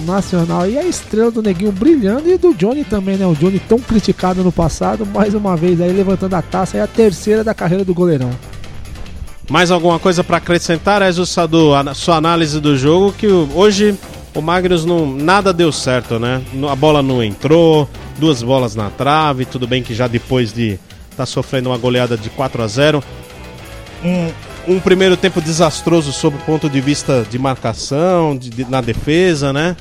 nacional. 0.05 0.69
E 0.69 0.77
a 0.77 0.83
estrela 0.83 1.31
do 1.31 1.41
Neguinho 1.41 1.71
brilhando 1.71 2.29
e 2.29 2.37
do 2.37 2.53
Johnny 2.53 2.83
também, 2.83 3.17
né? 3.17 3.25
O 3.25 3.35
Johnny 3.35 3.59
tão 3.59 3.79
criticado 3.79 4.43
no 4.43 4.51
passado, 4.51 5.05
mais 5.05 5.33
uma 5.33 5.55
vez 5.55 5.79
aí 5.81 5.91
levantando 5.91 6.35
a 6.35 6.41
taça, 6.41 6.77
é 6.77 6.81
a 6.81 6.87
terceira 6.87 7.43
da 7.43 7.53
carreira 7.53 7.83
do 7.85 7.93
goleirão. 7.93 8.31
Mais 9.49 9.71
alguma 9.71 9.97
coisa 9.97 10.23
para 10.23 10.37
acrescentar, 10.37 11.01
Ezio 11.01 11.25
Sadu, 11.25 11.73
a 11.73 11.93
sua 11.95 12.17
análise 12.17 12.59
do 12.59 12.77
jogo, 12.77 13.11
que 13.11 13.27
hoje 13.27 13.97
o 14.35 14.41
Magnus 14.41 14.85
não 14.85 15.07
nada 15.07 15.51
deu 15.51 15.71
certo, 15.71 16.19
né? 16.19 16.41
A 16.69 16.75
bola 16.75 17.01
não 17.01 17.23
entrou, 17.23 17.89
duas 18.19 18.43
bolas 18.43 18.75
na 18.75 18.89
trave, 18.91 19.45
tudo 19.45 19.67
bem 19.67 19.81
que 19.81 19.95
já 19.95 20.07
depois 20.07 20.53
de 20.53 20.73
estar 21.09 21.17
tá 21.17 21.25
sofrendo 21.25 21.69
uma 21.69 21.77
goleada 21.77 22.15
de 22.15 22.29
4 22.29 22.61
a 22.61 22.67
0, 22.67 23.03
um, 24.03 24.75
um 24.75 24.79
primeiro 24.79 25.17
tempo 25.17 25.41
desastroso 25.41 26.13
sob 26.13 26.37
o 26.37 26.39
ponto 26.41 26.69
de 26.69 26.79
vista 26.79 27.25
de 27.29 27.39
marcação, 27.39 28.37
de, 28.37 28.49
de, 28.49 28.65
na 28.69 28.81
defesa, 28.81 29.51
né? 29.51 29.75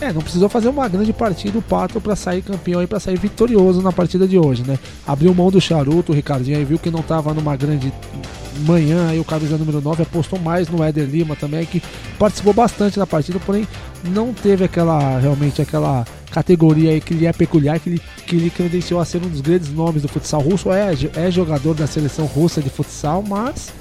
É, 0.00 0.12
não 0.12 0.20
precisou 0.20 0.48
fazer 0.48 0.68
uma 0.68 0.86
grande 0.88 1.12
partida 1.12 1.58
o 1.58 1.62
Pato 1.62 2.00
para 2.00 2.14
sair 2.14 2.42
campeão 2.42 2.82
e 2.82 2.86
para 2.86 3.00
sair 3.00 3.18
vitorioso 3.18 3.80
na 3.80 3.90
partida 3.90 4.28
de 4.28 4.38
hoje, 4.38 4.62
né? 4.66 4.78
Abriu 5.06 5.34
mão 5.34 5.50
do 5.50 5.60
charuto, 5.60 6.12
o 6.12 6.14
Ricardinho 6.14 6.58
aí 6.58 6.64
viu 6.64 6.78
que 6.78 6.90
não 6.90 7.00
estava 7.00 7.32
numa 7.32 7.56
grande 7.56 7.92
manhã, 8.66 9.08
aí 9.08 9.18
o 9.18 9.24
camisa 9.24 9.56
número 9.56 9.80
9 9.80 10.02
apostou 10.02 10.38
mais 10.38 10.68
no 10.68 10.82
Éder 10.82 11.08
Lima 11.08 11.34
também, 11.34 11.64
que 11.64 11.82
participou 12.18 12.52
bastante 12.52 12.98
da 12.98 13.06
partida, 13.06 13.38
porém 13.40 13.66
não 14.04 14.32
teve 14.32 14.64
aquela 14.64 15.18
realmente 15.18 15.60
aquela 15.60 16.04
categoria 16.30 16.90
aí 16.90 17.00
que 17.00 17.14
lhe 17.14 17.26
é 17.26 17.32
peculiar, 17.32 17.80
que 17.80 17.90
lhe, 17.90 18.02
que 18.26 18.36
lhe 18.36 18.50
credenciou 18.50 19.00
a 19.00 19.04
ser 19.04 19.18
um 19.18 19.28
dos 19.28 19.40
grandes 19.40 19.72
nomes 19.72 20.02
do 20.02 20.08
futsal 20.08 20.40
russo. 20.40 20.70
É, 20.70 20.92
é 21.14 21.30
jogador 21.30 21.74
da 21.74 21.86
seleção 21.86 22.26
russa 22.26 22.60
de 22.60 22.68
futsal, 22.68 23.22
mas 23.26 23.72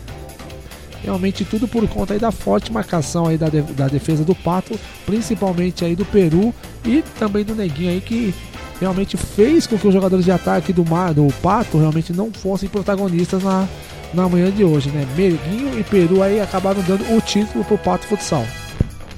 realmente 1.06 1.46
tudo 1.46 1.68
por 1.68 1.88
conta 1.88 2.14
aí 2.14 2.20
da 2.20 2.32
forte 2.32 2.72
marcação 2.72 3.28
aí 3.28 3.38
da, 3.38 3.48
de, 3.48 3.62
da 3.62 3.88
defesa 3.88 4.24
do 4.24 4.34
Pato, 4.34 4.78
principalmente 5.06 5.86
aí 5.86 5.96
do 5.96 6.04
Peru 6.06 6.54
e 6.84 7.04
também 7.20 7.46
do 7.46 7.56
Neguinho 7.56 7.92
aí 7.92 8.02
que 8.02 8.34
realmente 8.80 9.16
fez 9.16 9.68
com 9.68 9.78
que 9.78 9.88
os 9.88 9.94
jogadores 9.94 10.26
de 10.26 10.32
ataque 10.32 10.74
do, 10.74 10.84
Mar, 10.84 11.14
do 11.14 11.28
Pato 11.42 11.78
realmente 11.78 12.12
não 12.12 12.32
fossem 12.34 12.68
protagonistas 12.68 13.44
na, 13.44 13.68
na 14.14 14.28
manhã 14.28 14.52
de 14.52 14.64
hoje, 14.64 14.90
né? 14.90 15.08
Merguinho 15.16 15.80
e 15.80 15.84
Peru 15.84 16.22
aí 16.22 16.42
acabaram 16.42 16.82
dando 16.82 17.16
o 17.16 17.22
título 17.22 17.64
pro 17.64 17.78
Pato 17.78 18.08
Futsal. 18.08 18.46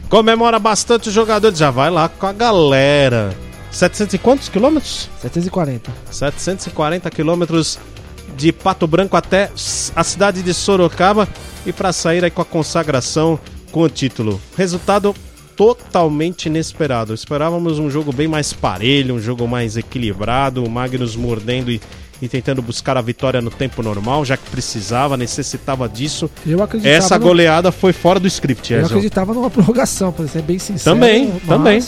Comemora 0.09 0.59
bastante 0.59 1.09
os 1.09 1.13
jogadores, 1.13 1.57
já 1.57 1.71
vai 1.71 1.89
lá 1.89 2.07
com 2.07 2.27
a 2.27 2.33
galera. 2.33 3.35
700 3.71 4.13
e 4.13 4.17
quantos 4.17 4.49
quilômetros? 4.49 5.09
740. 5.21 5.91
740 6.09 7.09
quilômetros 7.09 7.77
de 8.35 8.51
Pato 8.51 8.87
Branco 8.87 9.15
até 9.15 9.51
a 9.95 10.03
cidade 10.03 10.41
de 10.43 10.53
Sorocaba 10.53 11.27
e 11.65 11.73
para 11.73 11.93
sair 11.93 12.23
aí 12.23 12.31
com 12.31 12.41
a 12.41 12.45
consagração 12.45 13.39
com 13.71 13.81
o 13.81 13.89
título. 13.89 14.41
Resultado 14.55 15.13
totalmente 15.55 16.45
inesperado. 16.45 17.13
Esperávamos 17.13 17.79
um 17.79 17.89
jogo 17.89 18.13
bem 18.13 18.27
mais 18.27 18.53
parelho, 18.53 19.15
um 19.15 19.19
jogo 19.19 19.47
mais 19.47 19.75
equilibrado, 19.75 20.63
o 20.63 20.69
Magnus 20.69 21.15
mordendo 21.15 21.71
e, 21.71 21.81
e 22.21 22.27
tentando 22.29 22.61
buscar 22.61 22.95
a 22.95 23.01
vitória 23.01 23.41
no 23.41 23.49
tempo 23.49 23.81
normal, 23.81 24.23
já 24.23 24.37
que 24.37 24.47
precisava, 24.51 25.17
necessitava 25.17 25.89
disso. 25.89 26.29
Eu 26.45 26.61
acreditava 26.61 26.95
Essa 26.95 27.17
goleada 27.17 27.69
no... 27.69 27.71
foi 27.71 27.91
fora 27.91 28.19
do 28.19 28.27
script, 28.27 28.71
Eu 28.71 28.85
acreditava 28.85 29.33
numa 29.33 29.49
prorrogação, 29.51 30.11
para 30.11 30.27
ser 30.27 30.43
bem 30.43 30.59
sincero. 30.59 30.95
Também, 30.95 31.31
também. 31.47 31.83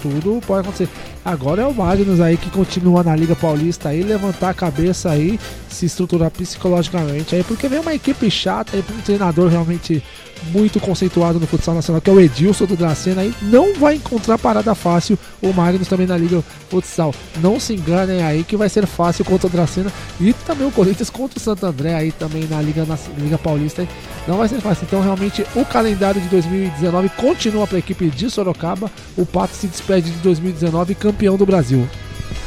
Tudo 0.00 0.40
pode 0.46 0.60
acontecer. 0.60 0.88
Agora 1.26 1.62
é 1.62 1.66
o 1.66 1.74
Magnus 1.74 2.20
aí 2.20 2.36
que 2.36 2.48
continua 2.50 3.02
na 3.02 3.16
Liga 3.16 3.34
Paulista 3.34 3.88
aí, 3.88 4.00
levantar 4.00 4.50
a 4.50 4.54
cabeça 4.54 5.10
aí, 5.10 5.40
se 5.68 5.84
estruturar 5.84 6.30
psicologicamente 6.30 7.34
aí, 7.34 7.42
porque 7.42 7.66
vem 7.66 7.80
uma 7.80 7.92
equipe 7.92 8.30
chata 8.30 8.76
aí 8.76 8.84
um 8.96 9.00
treinador 9.00 9.50
realmente 9.50 10.00
muito 10.44 10.80
conceituado 10.80 11.38
no 11.40 11.46
futsal 11.46 11.74
nacional, 11.74 12.00
que 12.00 12.10
é 12.10 12.12
o 12.12 12.20
Edilson 12.20 12.66
do 12.66 12.76
Dracena, 12.76 13.22
aí 13.22 13.34
não 13.42 13.74
vai 13.74 13.96
encontrar 13.96 14.38
parada 14.38 14.74
fácil 14.74 15.18
o 15.42 15.52
Magnus 15.52 15.88
também 15.88 16.06
na 16.06 16.16
Liga 16.16 16.42
Futsal. 16.68 17.14
Não 17.40 17.58
se 17.58 17.74
enganem 17.74 18.22
aí 18.22 18.44
que 18.44 18.56
vai 18.56 18.68
ser 18.68 18.86
fácil 18.86 19.24
contra 19.24 19.46
o 19.46 19.50
Dracena 19.50 19.92
e 20.20 20.32
também 20.32 20.66
o 20.66 20.70
Corinthians 20.70 21.10
contra 21.10 21.38
o 21.38 21.42
Santo 21.42 21.66
André 21.66 21.94
aí 21.94 22.12
também 22.12 22.46
na 22.46 22.60
Liga, 22.60 22.84
na 22.84 22.98
Liga 23.18 23.38
Paulista. 23.38 23.82
Aí. 23.82 23.88
Não 24.26 24.38
vai 24.38 24.48
ser 24.48 24.60
fácil. 24.60 24.84
Então, 24.86 25.00
realmente, 25.00 25.44
o 25.54 25.64
calendário 25.64 26.20
de 26.20 26.28
2019 26.28 27.08
continua 27.10 27.66
para 27.66 27.76
a 27.76 27.78
equipe 27.78 28.08
de 28.10 28.30
Sorocaba. 28.30 28.90
O 29.16 29.24
Pato 29.24 29.54
se 29.54 29.66
despede 29.66 30.10
de 30.10 30.18
2019 30.18 30.94
campeão 30.94 31.36
do 31.36 31.46
Brasil. 31.46 31.88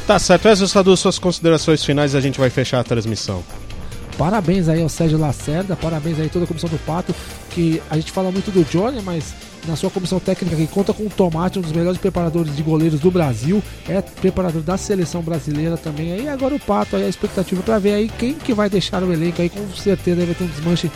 Tá 0.06 0.18
certo. 0.18 0.48
Essas 0.48 0.70
são 0.70 0.96
suas 0.96 1.18
considerações 1.18 1.84
finais 1.84 2.14
e 2.14 2.16
a 2.16 2.20
gente 2.20 2.38
vai 2.38 2.50
fechar 2.50 2.80
a 2.80 2.84
transmissão. 2.84 3.42
Parabéns 4.20 4.68
aí 4.68 4.82
ao 4.82 4.88
Sérgio 4.90 5.16
Lacerda, 5.16 5.74
parabéns 5.74 6.20
aí 6.20 6.26
a 6.26 6.28
toda 6.28 6.44
a 6.44 6.46
comissão 6.46 6.68
do 6.68 6.78
Pato, 6.80 7.14
que 7.48 7.80
a 7.88 7.96
gente 7.96 8.12
fala 8.12 8.30
muito 8.30 8.50
do 8.50 8.62
Johnny, 8.64 9.00
mas 9.00 9.32
na 9.66 9.76
sua 9.76 9.88
comissão 9.88 10.20
técnica 10.20 10.56
que 10.56 10.66
conta 10.66 10.92
com 10.92 11.04
o 11.04 11.08
Tomate, 11.08 11.58
um 11.58 11.62
dos 11.62 11.72
melhores 11.72 11.98
preparadores 11.98 12.54
de 12.54 12.62
goleiros 12.62 13.00
do 13.00 13.10
Brasil, 13.10 13.62
é 13.88 14.02
preparador 14.02 14.60
da 14.60 14.76
seleção 14.76 15.22
brasileira 15.22 15.78
também. 15.78 16.12
Aí 16.12 16.28
agora 16.28 16.54
o 16.54 16.60
Pato 16.60 16.96
aí 16.96 17.04
a 17.04 17.08
expectativa 17.08 17.62
para 17.62 17.78
ver 17.78 17.94
aí 17.94 18.10
quem 18.18 18.34
que 18.34 18.52
vai 18.52 18.68
deixar 18.68 19.02
o 19.02 19.10
elenco 19.10 19.40
aí, 19.40 19.48
com 19.48 19.66
certeza 19.70 20.26
vai 20.26 20.34
ter 20.34 20.44
um 20.44 20.48
desmanche 20.48 20.90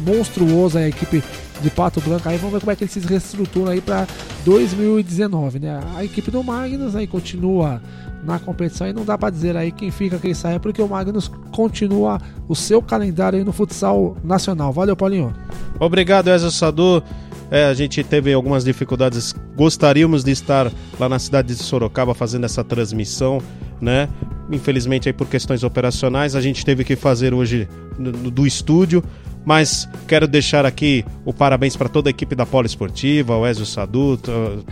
monstruoso 0.00 0.78
a 0.78 0.88
equipe 0.88 1.22
de 1.60 1.70
Pato 1.70 2.00
Branco. 2.00 2.28
Aí 2.28 2.36
vamos 2.36 2.54
ver 2.54 2.60
como 2.60 2.72
é 2.72 2.76
que 2.76 2.84
ele 2.84 2.90
se 2.90 3.00
reestrutura 3.00 3.72
aí 3.72 3.80
para 3.80 4.06
2019, 4.44 5.58
né? 5.58 5.80
A 5.94 6.04
equipe 6.04 6.30
do 6.30 6.42
Magnus 6.42 6.96
aí 6.96 7.06
continua 7.06 7.80
na 8.22 8.38
competição 8.38 8.86
e 8.86 8.92
não 8.92 9.04
dá 9.04 9.16
para 9.16 9.30
dizer 9.30 9.56
aí 9.56 9.72
quem 9.72 9.90
fica, 9.90 10.18
quem 10.18 10.34
sai, 10.34 10.58
porque 10.58 10.82
o 10.82 10.88
Magnus 10.88 11.30
continua 11.52 12.20
o 12.48 12.54
seu 12.54 12.82
calendário 12.82 13.38
aí 13.38 13.44
no 13.44 13.52
futsal 13.52 14.16
nacional. 14.22 14.72
Valeu, 14.72 14.96
Paulinho. 14.96 15.34
Obrigado, 15.78 16.28
Ezio 16.28 16.50
Sadu. 16.50 17.02
É, 17.50 17.64
a 17.64 17.74
gente 17.74 18.04
teve 18.04 18.32
algumas 18.32 18.62
dificuldades, 18.62 19.34
gostaríamos 19.56 20.22
de 20.22 20.30
estar 20.30 20.70
lá 21.00 21.08
na 21.08 21.18
cidade 21.18 21.48
de 21.48 21.54
Sorocaba 21.54 22.14
fazendo 22.14 22.44
essa 22.44 22.62
transmissão, 22.62 23.42
né? 23.80 24.08
Infelizmente 24.52 25.08
aí 25.08 25.12
por 25.12 25.26
questões 25.26 25.64
operacionais 25.64 26.36
a 26.36 26.40
gente 26.40 26.64
teve 26.64 26.84
que 26.84 26.94
fazer 26.94 27.34
hoje 27.34 27.68
do 27.98 28.46
estúdio, 28.46 29.02
mas 29.44 29.88
quero 30.06 30.26
deixar 30.26 30.66
aqui 30.66 31.04
o 31.24 31.32
parabéns 31.32 31.76
para 31.76 31.88
toda 31.88 32.08
a 32.08 32.12
equipe 32.12 32.34
da 32.34 32.44
Poliesportiva, 32.44 33.36
o 33.36 33.46
Ezio 33.46 33.66
Sadu, 33.66 34.18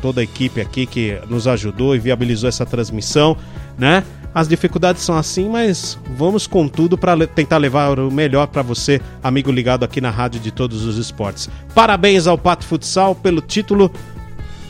toda 0.01 0.20
a 0.20 0.24
equipe 0.24 0.61
aqui 0.61 0.86
que 0.86 1.19
nos 1.28 1.47
ajudou 1.47 1.95
e 1.95 1.99
viabilizou 1.99 2.49
essa 2.49 2.66
transmissão, 2.66 3.36
né? 3.78 4.05
As 4.35 4.47
dificuldades 4.47 5.03
são 5.03 5.16
assim, 5.16 5.49
mas 5.49 5.99
vamos 6.16 6.47
com 6.47 6.69
tudo 6.69 6.99
para 6.99 7.27
tentar 7.27 7.57
levar 7.57 7.99
o 7.99 8.11
melhor 8.11 8.47
para 8.47 8.62
você, 8.62 9.01
amigo 9.23 9.51
ligado 9.51 9.85
aqui 9.85 10.01
na 10.01 10.11
Rádio 10.11 10.39
de 10.39 10.51
Todos 10.51 10.85
os 10.85 10.97
Esportes. 10.99 11.49
Parabéns 11.74 12.27
ao 12.27 12.36
Pato 12.36 12.65
Futsal 12.65 13.15
pelo 13.15 13.40
título. 13.40 13.90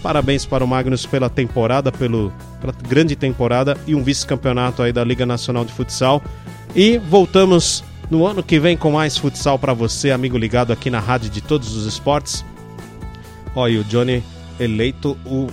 Parabéns 0.03 0.47
para 0.47 0.65
o 0.65 0.69
Magnus 0.69 1.05
pela 1.05 1.29
temporada, 1.29 1.91
pelo, 1.91 2.33
pela 2.61 2.73
grande 2.89 3.17
temporada 3.17 3.77
e 3.87 3.97
um 3.97 4.03
vice-campeonato 4.03 4.81
aí 4.81 4.93
da 4.93 5.03
Liga 5.03 5.27
Nacional 5.27 5.65
de 5.65 5.73
Futsal. 5.73 6.23
E 6.75 6.99
voltamos 6.99 7.83
no 8.11 8.27
ano 8.27 8.43
que 8.43 8.59
vem 8.59 8.77
com 8.77 8.93
mais 8.93 9.17
futsal 9.17 9.59
para 9.59 9.75
você, 9.75 10.11
amigo 10.11 10.39
ligado 10.39 10.73
aqui 10.73 10.91
na 10.91 11.01
rádio 11.01 11.31
de 11.31 11.41
todos 11.41 11.77
os 11.77 11.87
esportes. 11.87 12.45
Olha, 13.55 13.81
o 13.81 13.85
Johnny 13.85 14.23
eleito 14.59 15.17
o 15.25 15.49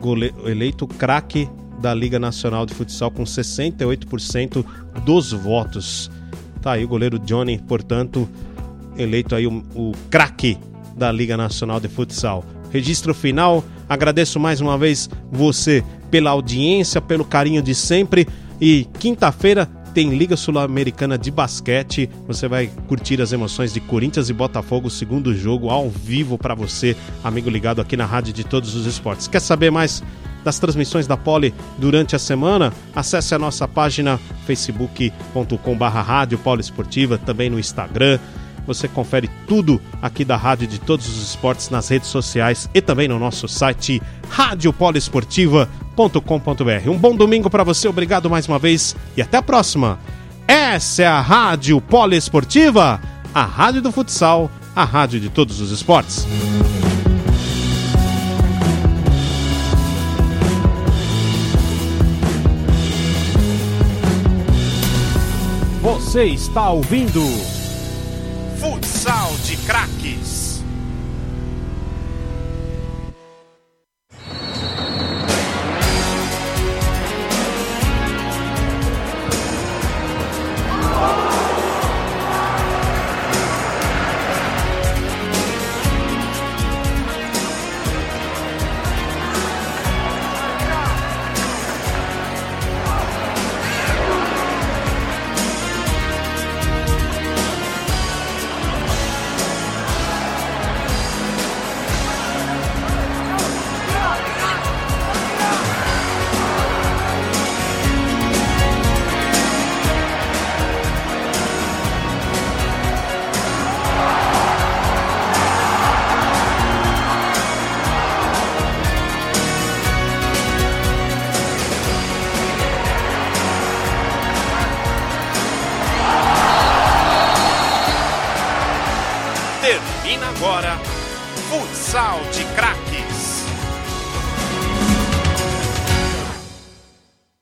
gole... 0.00 0.34
eleito 0.44 0.86
craque 0.86 1.48
da 1.80 1.94
Liga 1.94 2.18
Nacional 2.18 2.66
de 2.66 2.74
Futsal 2.74 3.10
com 3.10 3.24
68% 3.24 4.64
dos 5.04 5.32
votos. 5.32 6.10
Tá 6.60 6.72
aí 6.72 6.84
o 6.84 6.88
goleiro 6.88 7.18
Johnny, 7.18 7.58
portanto, 7.58 8.28
eleito 8.96 9.34
aí 9.34 9.46
o, 9.46 9.64
o 9.74 9.92
craque 10.10 10.58
da 10.96 11.10
Liga 11.10 11.36
Nacional 11.36 11.80
de 11.80 11.88
Futsal. 11.88 12.44
Registro 12.70 13.14
final. 13.14 13.64
Agradeço 13.88 14.38
mais 14.38 14.60
uma 14.60 14.76
vez 14.76 15.08
você 15.32 15.82
pela 16.10 16.30
audiência, 16.30 17.00
pelo 17.00 17.24
carinho 17.24 17.62
de 17.62 17.74
sempre. 17.74 18.28
E 18.60 18.86
quinta-feira 18.98 19.68
tem 19.90 20.10
Liga 20.10 20.36
Sul-Americana 20.36 21.18
de 21.18 21.30
Basquete. 21.30 22.08
Você 22.26 22.48
vai 22.48 22.70
curtir 22.86 23.20
as 23.20 23.32
emoções 23.32 23.72
de 23.72 23.80
Corinthians 23.80 24.28
e 24.30 24.32
Botafogo, 24.32 24.88
segundo 24.88 25.34
jogo 25.34 25.68
ao 25.68 25.90
vivo 25.90 26.38
para 26.38 26.54
você, 26.54 26.96
amigo 27.22 27.50
ligado 27.50 27.80
aqui 27.80 27.96
na 27.96 28.06
Rádio 28.06 28.32
de 28.32 28.44
Todos 28.44 28.74
os 28.74 28.86
Esportes. 28.86 29.28
Quer 29.28 29.40
saber 29.40 29.70
mais 29.70 30.02
das 30.44 30.58
transmissões 30.58 31.06
da 31.06 31.16
Poli 31.16 31.54
durante 31.78 32.16
a 32.16 32.18
semana? 32.18 32.72
Acesse 32.94 33.34
a 33.34 33.38
nossa 33.38 33.68
página 33.68 34.18
facebook.com/barra 34.46 36.02
Rádio 36.02 36.38
Poli 36.38 36.60
Esportiva, 36.60 37.18
também 37.18 37.50
no 37.50 37.58
Instagram. 37.58 38.18
Você 38.66 38.86
confere 38.86 39.28
tudo 39.48 39.80
aqui 40.00 40.24
da 40.24 40.36
Rádio 40.36 40.66
de 40.68 40.78
Todos 40.78 41.08
os 41.08 41.30
Esportes 41.30 41.70
nas 41.70 41.88
redes 41.88 42.08
sociais 42.08 42.70
e 42.72 42.80
também 42.80 43.08
no 43.08 43.18
nosso 43.18 43.48
site 43.48 44.00
radiopoliesportiva.com.br. 44.28 45.89
Um 46.90 46.98
bom 46.98 47.14
domingo 47.14 47.50
para 47.50 47.64
você, 47.64 47.88
obrigado 47.88 48.30
mais 48.30 48.46
uma 48.48 48.58
vez 48.58 48.96
e 49.16 49.22
até 49.22 49.36
a 49.38 49.42
próxima. 49.42 49.98
Essa 50.46 51.02
é 51.02 51.06
a 51.06 51.20
Rádio 51.20 51.80
Poliesportiva, 51.80 53.00
a 53.34 53.44
rádio 53.44 53.82
do 53.82 53.92
futsal, 53.92 54.50
a 54.74 54.84
rádio 54.84 55.20
de 55.20 55.28
todos 55.28 55.60
os 55.60 55.70
esportes. 55.70 56.26
Você 65.82 66.24
está 66.24 66.70
ouvindo 66.70 67.22
Futsal 68.58 69.32
de 69.44 69.56
Craques. 69.58 70.19